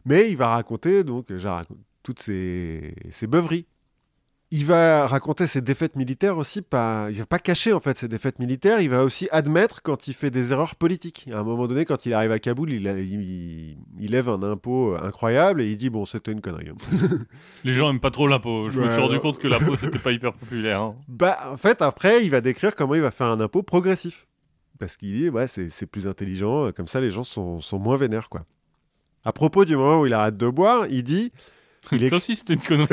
Mais 0.06 0.30
il 0.32 0.38
va 0.38 0.48
raconter 0.50 1.04
donc, 1.04 1.36
genre, 1.36 1.62
toutes 2.02 2.22
ces, 2.22 2.96
ces 3.10 3.28
beuveries. 3.28 3.66
Il 4.52 4.66
va 4.66 5.06
raconter 5.06 5.46
ses 5.46 5.62
défaites 5.62 5.96
militaires 5.96 6.40
aussi, 6.40 6.64
pas, 6.64 7.08
il 7.12 7.18
va 7.20 7.28
pas 7.28 7.38
cacher 7.38 7.72
en 7.72 7.80
fait 7.80 7.96
ses 7.96 8.08
défaites 8.08 8.40
militaires, 8.40 8.82
il 8.82 8.90
va 8.90 9.04
aussi 9.04 9.28
admettre 9.32 9.84
quand 9.84 10.08
il 10.08 10.16
fait 10.16 10.32
des 10.32 10.54
erreurs 10.54 10.74
politiques. 10.76 11.30
À 11.32 11.42
un 11.42 11.44
moment 11.44 11.68
donné, 11.68 11.86
quand 11.86 12.08
il 12.08 12.16
arrive 12.16 12.32
à 12.32 12.40
Kaboul, 12.40 12.72
il, 12.72 12.88
a- 12.88 12.98
il- 13.00 13.78
il 14.00 14.10
lève 14.12 14.28
un 14.28 14.42
impôt 14.42 14.96
incroyable 15.00 15.62
et 15.62 15.70
il 15.70 15.78
dit 15.78 15.92
bon 15.92 16.04
c'était 16.06 16.32
une 16.32 16.42
connerie. 16.42 16.72
Les 17.64 17.74
gens 17.74 17.92
aiment 17.92 18.00
pas 18.00 18.10
trop 18.10 18.28
l'impôt. 18.28 18.70
Je 18.70 18.80
me 18.80 18.88
suis 18.88 18.98
rendu 19.00 19.12
alors- 19.12 19.22
compte 19.22 19.38
que 19.38 19.48
l'impôt, 19.48 19.76
c'était 19.76 20.00
pas 20.00 20.12
hyper 20.12 20.34
populaire. 20.34 20.82
hein. 20.82 20.90
bah 21.08 21.38
en 21.52 21.58
fait 21.58 21.84
après 21.84 22.26
il 22.26 22.32
va 22.32 22.42
décrire 22.42 22.74
comment 22.76 22.96
il 22.96 23.02
va 23.02 23.12
faire 23.12 23.28
un 23.28 23.40
impôt 23.40 23.62
progressif. 23.62 24.26
Parce 24.80 24.98
qu'il 24.98 25.14
dit 25.14 25.30
ouais 25.30 25.46
c'est 25.48 25.86
plus 25.86 26.08
intelligent, 26.08 26.72
comme 26.72 26.88
ça 26.88 27.00
les 27.02 27.12
gens 27.12 27.24
sont, 27.24 27.62
sont 27.62 27.78
moins 27.78 27.98
vénères 27.98 28.30
quoi. 28.30 28.42
À 29.26 29.32
propos 29.32 29.64
du 29.66 29.76
moment 29.76 30.00
où 30.02 30.08
il 30.08 30.14
arrête 30.14 30.38
de 30.38 30.48
boire, 30.50 30.88
il 30.90 31.04
dit 31.04 31.32
Il 31.92 32.04
est- 32.04 32.10
Ça 32.10 32.18
aussi, 32.18 32.36
c'était 32.36 32.54
une 32.54 32.62
connerie. 32.62 32.88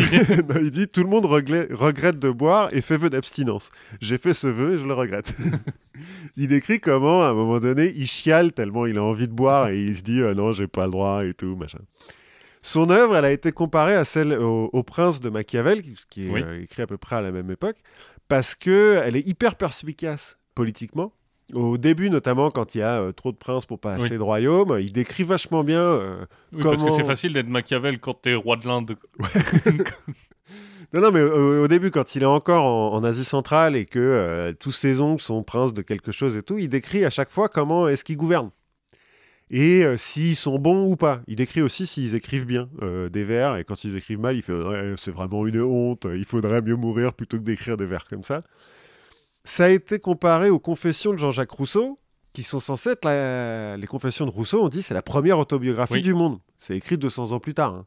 Non, 0.48 0.56
il 0.62 0.70
dit 0.70 0.88
tout 0.88 1.02
le 1.02 1.08
monde 1.08 1.26
regrette 1.26 2.18
de 2.18 2.30
boire 2.30 2.68
et 2.72 2.80
fait 2.80 2.96
vœu 2.96 3.10
d'abstinence. 3.10 3.70
J'ai 4.00 4.18
fait 4.18 4.34
ce 4.34 4.46
vœu 4.46 4.74
et 4.74 4.78
je 4.78 4.86
le 4.86 4.94
regrette. 4.94 5.34
il 6.36 6.48
décrit 6.48 6.80
comment, 6.80 7.22
à 7.22 7.28
un 7.28 7.34
moment 7.34 7.58
donné, 7.58 7.92
il 7.96 8.06
chiale 8.06 8.52
tellement 8.52 8.86
il 8.86 8.98
a 8.98 9.02
envie 9.02 9.28
de 9.28 9.32
boire 9.32 9.68
et 9.68 9.82
il 9.82 9.96
se 9.96 10.02
dit 10.02 10.20
euh, 10.20 10.34
non, 10.34 10.52
j'ai 10.52 10.66
pas 10.66 10.86
le 10.86 10.92
droit 10.92 11.24
et 11.24 11.34
tout, 11.34 11.56
machin. 11.56 11.78
Son 12.62 12.90
œuvre, 12.90 13.16
elle 13.16 13.24
a 13.24 13.30
été 13.30 13.52
comparée 13.52 13.94
à 13.94 14.04
celle 14.04 14.32
au, 14.32 14.70
au 14.72 14.82
Prince 14.82 15.20
de 15.20 15.30
Machiavel, 15.30 15.82
qui, 16.10 16.26
est 16.26 16.30
Oui. 16.30 16.42
euh, 16.44 16.62
écrit 16.62 16.82
à 16.82 16.86
peu 16.86 16.96
près 16.96 17.16
à 17.16 17.20
la 17.20 17.30
même 17.30 17.50
époque, 17.50 17.76
parce 18.28 18.54
que 18.56 19.00
elle 19.04 19.14
est 19.14 19.24
hyper 19.26 19.54
perspicace 19.56 20.38
politiquement. 20.54 21.12
Au 21.54 21.78
début, 21.78 22.10
notamment, 22.10 22.50
quand 22.50 22.74
il 22.74 22.78
y 22.78 22.82
a 22.82 23.00
euh, 23.00 23.12
trop 23.12 23.30
de 23.30 23.36
princes 23.36 23.66
pour 23.66 23.78
pas 23.78 23.92
assez 23.94 24.12
Oui. 24.12 24.18
de 24.18 24.22
royaumes, 24.22 24.78
il 24.80 24.92
décrit 24.92 25.22
vachement 25.22 25.62
bien 25.62 25.80
euh, 25.80 26.16
Oui, 26.52 26.60
parce 26.62 26.76
que 26.76 26.80
Comment- 26.86 26.96
c'est 26.96 27.04
facile 27.04 27.32
d'être 27.34 27.46
Machiavel 27.48 28.00
quand 28.00 28.14
t'es 28.14 28.34
roi 28.34 28.56
de 28.56 28.66
l'Inde. 28.66 28.96
Non, 30.94 31.00
non, 31.00 31.10
mais 31.10 31.20
au, 31.20 31.64
au 31.64 31.68
début, 31.68 31.90
quand 31.90 32.14
il 32.14 32.22
est 32.22 32.26
encore 32.26 32.64
en, 32.64 32.94
en 32.96 33.02
Asie 33.04 33.24
centrale 33.24 33.74
et 33.76 33.86
que 33.86 33.98
euh, 33.98 34.52
tous 34.52 34.70
ses 34.70 35.00
oncles 35.00 35.22
sont 35.22 35.42
princes 35.42 35.74
de 35.74 35.82
quelque 35.82 36.12
chose 36.12 36.36
et 36.36 36.42
tout, 36.42 36.58
il 36.58 36.68
décrit 36.68 37.04
à 37.04 37.10
chaque 37.10 37.30
fois 37.30 37.48
comment 37.48 37.88
est-ce 37.88 38.04
qu'ils 38.04 38.16
gouvernent. 38.16 38.50
Et 39.50 39.84
s'ils 39.96 40.34
sont 40.36 40.58
bons 40.60 40.86
ou 40.86 40.96
pas. 40.96 41.22
Il 41.28 41.36
décrit 41.36 41.60
aussi 41.62 41.86
s'ils 41.86 42.14
écrivent 42.16 42.46
bien 42.46 42.68
des 43.12 43.24
vers, 43.24 43.56
et 43.56 43.64
quand 43.64 43.84
ils 43.84 43.96
écrivent 43.96 44.18
mal, 44.20 44.36
il 44.36 44.42
fait 44.42 44.52
c'est 44.96 45.12
vraiment 45.12 45.46
une 45.46 45.60
honte, 45.60 46.06
il 46.12 46.24
faudrait 46.24 46.62
mieux 46.62 46.74
mourir 46.74 47.12
plutôt 47.14 47.36
que 47.36 47.42
d'écrire 47.44 47.76
des 47.76 47.86
vers 47.86 48.06
comme 48.08 48.24
ça. 48.24 48.40
Ça 49.48 49.66
a 49.66 49.68
été 49.68 49.98
comparé 50.00 50.50
aux 50.50 50.58
confessions 50.58 51.12
de 51.12 51.18
Jean-Jacques 51.18 51.52
Rousseau, 51.52 51.98
qui 52.32 52.42
sont 52.42 52.58
censées 52.60 52.90
être 52.90 53.04
la- 53.04 53.76
les 53.76 53.86
confessions 53.86 54.26
de 54.26 54.30
Rousseau, 54.30 54.62
on 54.64 54.68
dit 54.68 54.82
c'est 54.82 54.92
la 54.92 55.02
première 55.02 55.38
autobiographie 55.38 55.94
Oui. 55.94 56.02
du 56.02 56.14
monde. 56.14 56.38
C'est 56.58 56.76
écrit 56.76 56.98
200 56.98 57.30
ans 57.32 57.38
plus 57.40 57.54
tard. 57.54 57.74
hein. 57.74 57.84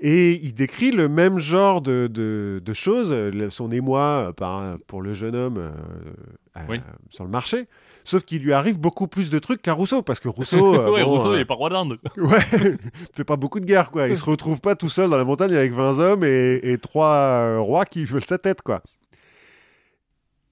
Et 0.00 0.32
il 0.44 0.54
décrit 0.54 0.90
le 0.90 1.08
même 1.08 1.38
genre 1.38 1.80
de, 1.80 2.08
de- 2.10 2.60
de 2.64 2.72
choses, 2.72 3.14
son 3.50 3.70
émoi 3.70 4.00
euh, 4.00 4.32
par, 4.32 4.76
pour 4.88 5.02
le 5.02 5.14
jeune 5.14 5.36
homme 5.36 5.58
euh, 5.58 6.78
sur 7.10 7.24
le 7.24 7.30
marché. 7.30 7.66
Sauf 8.02 8.24
qu'il 8.24 8.42
lui 8.42 8.52
arrive 8.52 8.78
beaucoup 8.78 9.06
plus 9.06 9.30
de 9.30 9.38
trucs 9.38 9.62
qu'à 9.62 9.72
Rousseau, 9.72 10.02
parce 10.02 10.18
que 10.18 10.28
Rousseau, 10.28 10.74
euh, 10.80 10.90
ouais, 10.90 11.04
bon, 11.04 11.10
Rousseau, 11.10 11.30
euh, 11.32 11.36
il 11.36 11.40
est 11.40 11.44
pas 11.44 11.54
roi 11.54 11.70
d'Inde. 11.70 11.98
ouais, 12.16 12.76
fait 13.12 13.24
pas 13.24 13.36
beaucoup 13.36 13.60
de 13.60 13.66
guerre, 13.66 13.90
quoi. 13.92 14.08
Il 14.08 14.16
se 14.16 14.24
retrouve 14.24 14.60
pas 14.60 14.74
tout 14.74 14.88
seul 14.88 15.08
dans 15.10 15.16
la 15.16 15.24
montagne 15.24 15.54
avec 15.54 15.72
20 15.72 15.98
hommes 16.00 16.24
et, 16.24 16.58
et 16.64 16.78
trois 16.78 17.14
euh, 17.14 17.60
rois 17.60 17.84
qui 17.84 18.04
veulent 18.04 18.24
sa 18.24 18.38
tête, 18.38 18.62
quoi. 18.62 18.82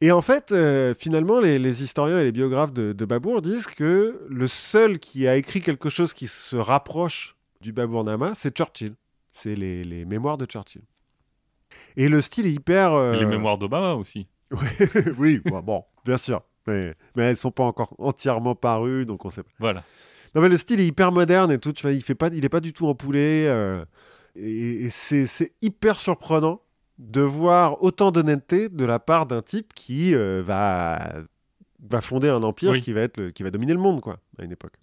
Et 0.02 0.10
en 0.10 0.20
fait, 0.20 0.50
euh, 0.52 0.94
finalement, 0.94 1.38
les, 1.40 1.58
les 1.60 1.82
historiens 1.84 2.18
et 2.18 2.24
les 2.24 2.32
biographes 2.32 2.72
de, 2.72 2.92
de 2.92 3.04
Babour 3.04 3.40
disent 3.40 3.68
que 3.68 4.20
le 4.28 4.46
seul 4.48 4.98
qui 4.98 5.28
a 5.28 5.36
écrit 5.36 5.60
quelque 5.60 5.88
chose 5.88 6.12
qui 6.12 6.26
se 6.26 6.56
rapproche 6.56 7.36
du 7.60 7.72
Babournama, 7.72 8.32
c'est 8.34 8.54
Churchill. 8.56 8.94
C'est 9.30 9.54
les, 9.54 9.84
les 9.84 10.04
mémoires 10.04 10.36
de 10.38 10.44
Churchill. 10.44 10.82
Et 11.96 12.08
le 12.08 12.20
style 12.20 12.46
est 12.46 12.52
hyper. 12.52 12.92
euh, 12.94 13.14
Et 13.14 13.20
les 13.20 13.26
mémoires 13.26 13.56
d'Obama 13.58 13.94
aussi. 13.94 14.26
oui, 15.18 15.40
bon, 15.44 15.60
bon, 15.60 15.84
bien 16.04 16.16
sûr. 16.16 16.42
Mais, 16.66 16.94
mais 17.16 17.22
elles 17.22 17.36
sont 17.36 17.52
pas 17.52 17.62
encore 17.64 17.94
entièrement 17.98 18.54
parues, 18.56 19.06
donc 19.06 19.24
on 19.24 19.30
sait 19.30 19.42
pas. 19.44 19.50
Voilà. 19.60 19.84
Non, 20.34 20.42
mais 20.42 20.48
le 20.48 20.56
style 20.56 20.80
est 20.80 20.86
hyper 20.86 21.12
moderne 21.12 21.52
et 21.52 21.58
tout. 21.58 21.72
Tu 21.72 21.82
vois, 21.82 21.92
il 21.92 22.02
fait 22.02 22.14
pas, 22.16 22.28
il 22.32 22.44
est 22.44 22.48
pas 22.48 22.60
du 22.60 22.72
tout 22.72 22.88
en 22.88 22.94
poulet. 22.96 23.46
euh, 23.46 23.84
et 24.34 24.88
c'est 24.90 25.52
hyper 25.62 26.00
surprenant 26.00 26.60
de 26.98 27.20
voir 27.20 27.82
autant 27.82 28.10
d'honnêteté 28.12 28.68
de 28.68 28.84
la 28.84 28.98
part 28.98 29.26
d'un 29.26 29.42
type 29.42 29.72
qui 29.74 30.14
euh, 30.14 30.42
va 30.44 31.12
va 31.88 32.00
fonder 32.00 32.28
un 32.28 32.42
empire 32.42 32.70
Oui. 32.72 32.80
qui 32.80 32.92
va 32.92 33.00
être 33.00 33.16
le- 33.18 33.30
qui 33.30 33.42
va 33.42 33.50
dominer 33.50 33.72
le 33.72 33.80
monde 33.80 34.00
quoi 34.00 34.18
à 34.38 34.44
une 34.44 34.52
époque. 34.52 34.74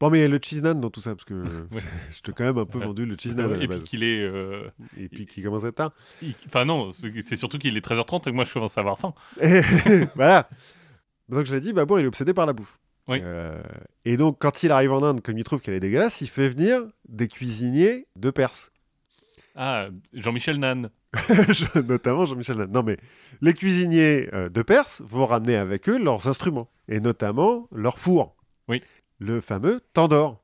Bon 0.00 0.10
mais 0.10 0.26
le 0.26 0.38
cheese 0.42 0.62
nan 0.62 0.80
dans 0.80 0.90
tout 0.90 1.00
ça 1.00 1.14
parce 1.14 1.24
que 1.28 1.44
je 2.10 2.20
t'ai 2.22 2.32
quand 2.32 2.44
même 2.44 2.58
un 2.58 2.64
peu 2.64 2.78
vendu 2.78 3.04
le 3.06 3.16
cheese 3.18 3.34
nan 3.36 3.52
à 3.52 3.56
la 3.56 3.62
Et 3.62 3.68
puis 3.68 3.80
qu'il 3.82 4.02
est. 4.02 4.22
euh, 4.22 4.68
Et 4.96 5.08
puis 5.08 5.26
qui 5.26 5.42
commence 5.42 5.64
à 5.64 5.68
être 5.68 5.74
tard. 5.76 5.92
il- 6.22 6.34
Enfin, 6.46 6.64
non, 6.64 6.92
c'est 6.92 7.36
surtout 7.36 7.58
qu'il 7.58 7.76
est 7.76 7.84
13h30 7.84 8.22
et 8.28 8.30
que 8.30 8.34
moi 8.36 8.44
je 8.44 8.52
commence 8.52 8.76
à 8.78 8.80
avoir 8.80 8.98
faim. 8.98 9.12
Voilà. 10.16 10.48
Donc 11.28 11.46
je 11.46 11.54
l'ai 11.54 11.60
dit, 11.60 11.72
Babour, 11.72 11.98
il 12.00 12.04
est 12.04 12.08
obsédé 12.08 12.34
par 12.34 12.46
la 12.46 12.52
bouffe. 12.52 12.78
Oui. 13.08 13.18
Euh, 13.22 13.60
et 14.04 14.16
donc, 14.16 14.38
quand 14.40 14.62
il 14.64 14.70
arrive 14.72 14.92
en 14.92 15.02
Inde, 15.02 15.20
comme 15.22 15.38
il 15.38 15.44
trouve 15.44 15.60
qu'elle 15.60 15.74
est 15.74 15.80
dégueulasse, 15.80 16.20
il 16.20 16.28
fait 16.28 16.48
venir 16.48 16.82
des 17.08 17.26
cuisiniers 17.28 18.06
de 18.16 18.30
Perse. 18.30 18.71
Ah, 19.54 19.88
Jean-Michel 20.14 20.58
Nan. 20.58 20.90
Notamment 21.88 22.24
Jean-Michel 22.24 22.56
Lannes. 22.56 22.72
Non, 22.72 22.82
mais 22.82 22.96
les 23.40 23.52
cuisiniers 23.54 24.28
euh, 24.32 24.48
de 24.48 24.62
Perse 24.62 25.02
vont 25.04 25.26
ramener 25.26 25.56
avec 25.56 25.88
eux 25.88 25.98
leurs 26.02 26.26
instruments, 26.28 26.68
et 26.88 27.00
notamment 27.00 27.68
leur 27.72 27.98
four. 27.98 28.34
Oui. 28.68 28.82
Le 29.18 29.40
fameux 29.40 29.80
tandoor, 29.92 30.38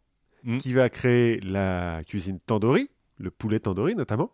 Mm. 0.44 0.58
qui 0.58 0.72
va 0.72 0.88
créer 0.88 1.40
la 1.40 2.02
cuisine 2.06 2.38
tandoori, 2.38 2.88
le 3.18 3.28
poulet 3.32 3.58
tandoori 3.58 3.96
notamment, 3.96 4.30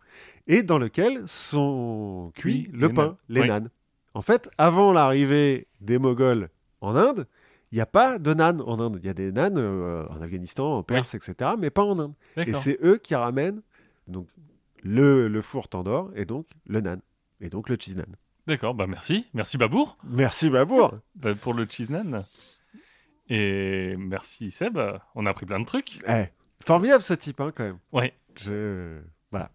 et 0.47 0.63
dans 0.63 0.79
lequel 0.79 1.23
sont 1.27 2.31
cuits 2.35 2.69
Oui, 2.71 2.79
le 2.79 2.89
les 2.89 2.93
pain, 2.93 3.17
les 3.31 3.41
Oui. 3.41 3.49
nanes. 3.49 3.71
En 4.13 4.21
fait, 4.21 4.51
avant 4.59 4.93
l'arrivée 4.93 5.67
des 5.81 5.99
Moghols 5.99 6.51
en 6.83 6.95
Inde, 6.95 7.27
il 7.73 7.77
n'y 7.77 7.81
a 7.81 7.87
pas 7.87 8.19
de 8.19 8.35
nanes 8.35 8.61
en 8.67 8.79
Inde. 8.81 8.99
Il 9.03 9.07
y 9.07 9.09
a 9.09 9.15
des 9.15 9.33
nanes 9.33 9.57
euh, 9.57 10.07
en 10.11 10.21
Afghanistan, 10.21 10.77
en 10.77 10.83
Perse, 10.83 11.15
etc., 11.15 11.53
mais 11.59 11.71
pas 11.71 11.83
en 11.83 11.99
Inde. 11.99 12.13
Et 12.37 12.53
c'est 12.53 12.79
eux 12.85 12.99
qui 12.99 13.15
ramènent 13.15 13.63
donc, 14.07 14.29
le, 14.85 15.27
le 15.29 15.43
four 15.43 15.69
tandoor 15.69 16.13
et 16.15 16.25
donc 16.27 16.47
le 16.67 16.81
nan. 16.81 17.01
Et 17.41 17.49
donc 17.49 17.69
le 17.69 17.77
cheese 17.81 17.97
nan. 17.97 18.07
D'accord, 18.47 18.75
bah 18.75 18.87
merci. 18.87 19.27
Merci 19.35 19.57
Babour 19.59 19.97
Merci 20.05 20.51
Babour 20.51 20.95
bah, 21.17 21.35
pour 21.35 21.55
le 21.55 21.67
cheese 21.69 21.91
nan. 21.91 22.25
Et 23.29 23.97
merci 23.99 24.51
Seb, 24.51 24.79
on 25.15 25.27
a 25.27 25.31
appris 25.31 25.47
plein 25.47 25.61
de 25.61 25.65
trucs. 25.65 25.99
Eh, 26.09 26.25
Formidable 26.63 27.03
ce 27.03 27.15
type, 27.15 27.41
hein, 27.41 27.53
quand 27.55 27.65
même. 27.65 27.79
Ouais, 27.93 28.15
Je... 28.41 29.01
Voilà. 29.31 29.51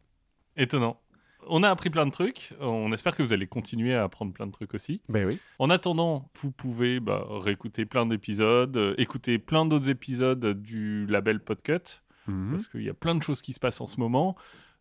étonnant. 0.57 0.99
On 1.47 1.63
a 1.63 1.69
appris 1.69 1.89
plein 1.89 2.05
de 2.05 2.11
trucs. 2.11 2.53
On 2.59 2.91
espère 2.91 3.15
que 3.15 3.23
vous 3.23 3.31
allez 3.33 3.47
continuer 3.47 3.95
à 3.95 4.03
apprendre 4.03 4.33
plein 4.33 4.45
de 4.45 4.51
trucs 4.51 4.73
aussi. 4.73 5.01
Ben 5.09 5.25
oui. 5.27 5.39
En 5.57 5.69
attendant, 5.69 6.29
vous 6.41 6.51
pouvez 6.51 6.99
bah, 6.99 7.25
réécouter 7.29 7.85
plein 7.85 8.05
d'épisodes, 8.05 8.75
euh, 8.77 8.93
écouter 8.97 9.39
plein 9.39 9.65
d'autres 9.65 9.89
épisodes 9.89 10.45
du 10.61 11.05
label 11.07 11.39
Podcut, 11.39 12.01
Mhm. 12.27 12.51
parce 12.51 12.67
qu'il 12.67 12.83
y 12.83 12.89
a 12.89 12.93
plein 12.93 13.15
de 13.15 13.23
choses 13.23 13.41
qui 13.41 13.53
se 13.53 13.59
passent 13.59 13.81
en 13.81 13.87
ce 13.87 13.99
moment. 13.99 14.35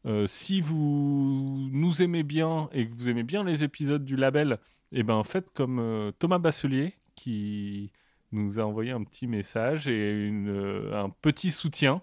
Euh, 0.06 0.26
si 0.26 0.60
vous 0.60 1.68
nous 1.72 2.02
aimez 2.02 2.22
bien 2.22 2.68
et 2.72 2.88
que 2.88 2.94
vous 2.94 3.08
aimez 3.08 3.24
bien 3.24 3.44
les 3.44 3.64
épisodes 3.64 4.04
du 4.04 4.16
label, 4.16 4.58
eh 4.92 5.02
ben 5.02 5.22
faites 5.24 5.50
comme 5.50 5.78
euh, 5.80 6.12
Thomas 6.18 6.38
Basselier 6.38 6.94
qui 7.14 7.90
nous 8.30 8.60
a 8.60 8.62
envoyé 8.62 8.92
un 8.92 9.02
petit 9.02 9.26
message 9.26 9.88
et 9.88 10.12
une, 10.12 10.48
euh, 10.50 11.02
un 11.04 11.10
petit 11.10 11.50
soutien. 11.50 12.00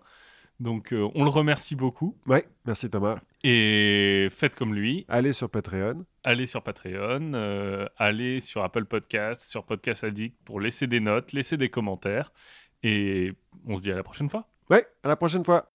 Donc 0.59 0.93
on 0.93 1.23
le 1.25 1.29
remercie 1.29 1.75
beaucoup. 1.75 2.17
Ouais, 2.27 2.45
merci 2.65 2.89
Thomas. 2.89 3.17
Et 3.43 4.29
faites 4.31 4.55
comme 4.55 4.73
lui, 4.73 5.05
Allez 5.09 5.33
sur 5.33 5.49
Patreon. 5.49 6.05
allez 6.23 6.47
sur 6.47 6.63
Patreon, 6.63 7.33
allez 7.97 8.39
sur 8.39 8.63
Apple 8.63 8.85
Podcast, 8.85 9.41
sur 9.41 9.65
Podcast 9.65 10.05
Addict 10.05 10.37
pour 10.45 10.61
laisser 10.61 10.87
des 10.87 11.01
notes, 11.01 11.33
laisser 11.33 11.57
des 11.57 11.67
commentaires. 11.69 12.31
Et 12.83 13.33
on 13.67 13.75
se 13.75 13.81
dit 13.81 13.91
à 13.91 13.95
la 13.97 14.03
prochaine 14.03 14.29
fois. 14.29 14.47
Ouais, 14.69 14.85
à 15.03 15.09
la 15.09 15.17
prochaine 15.17 15.43
fois. 15.43 15.69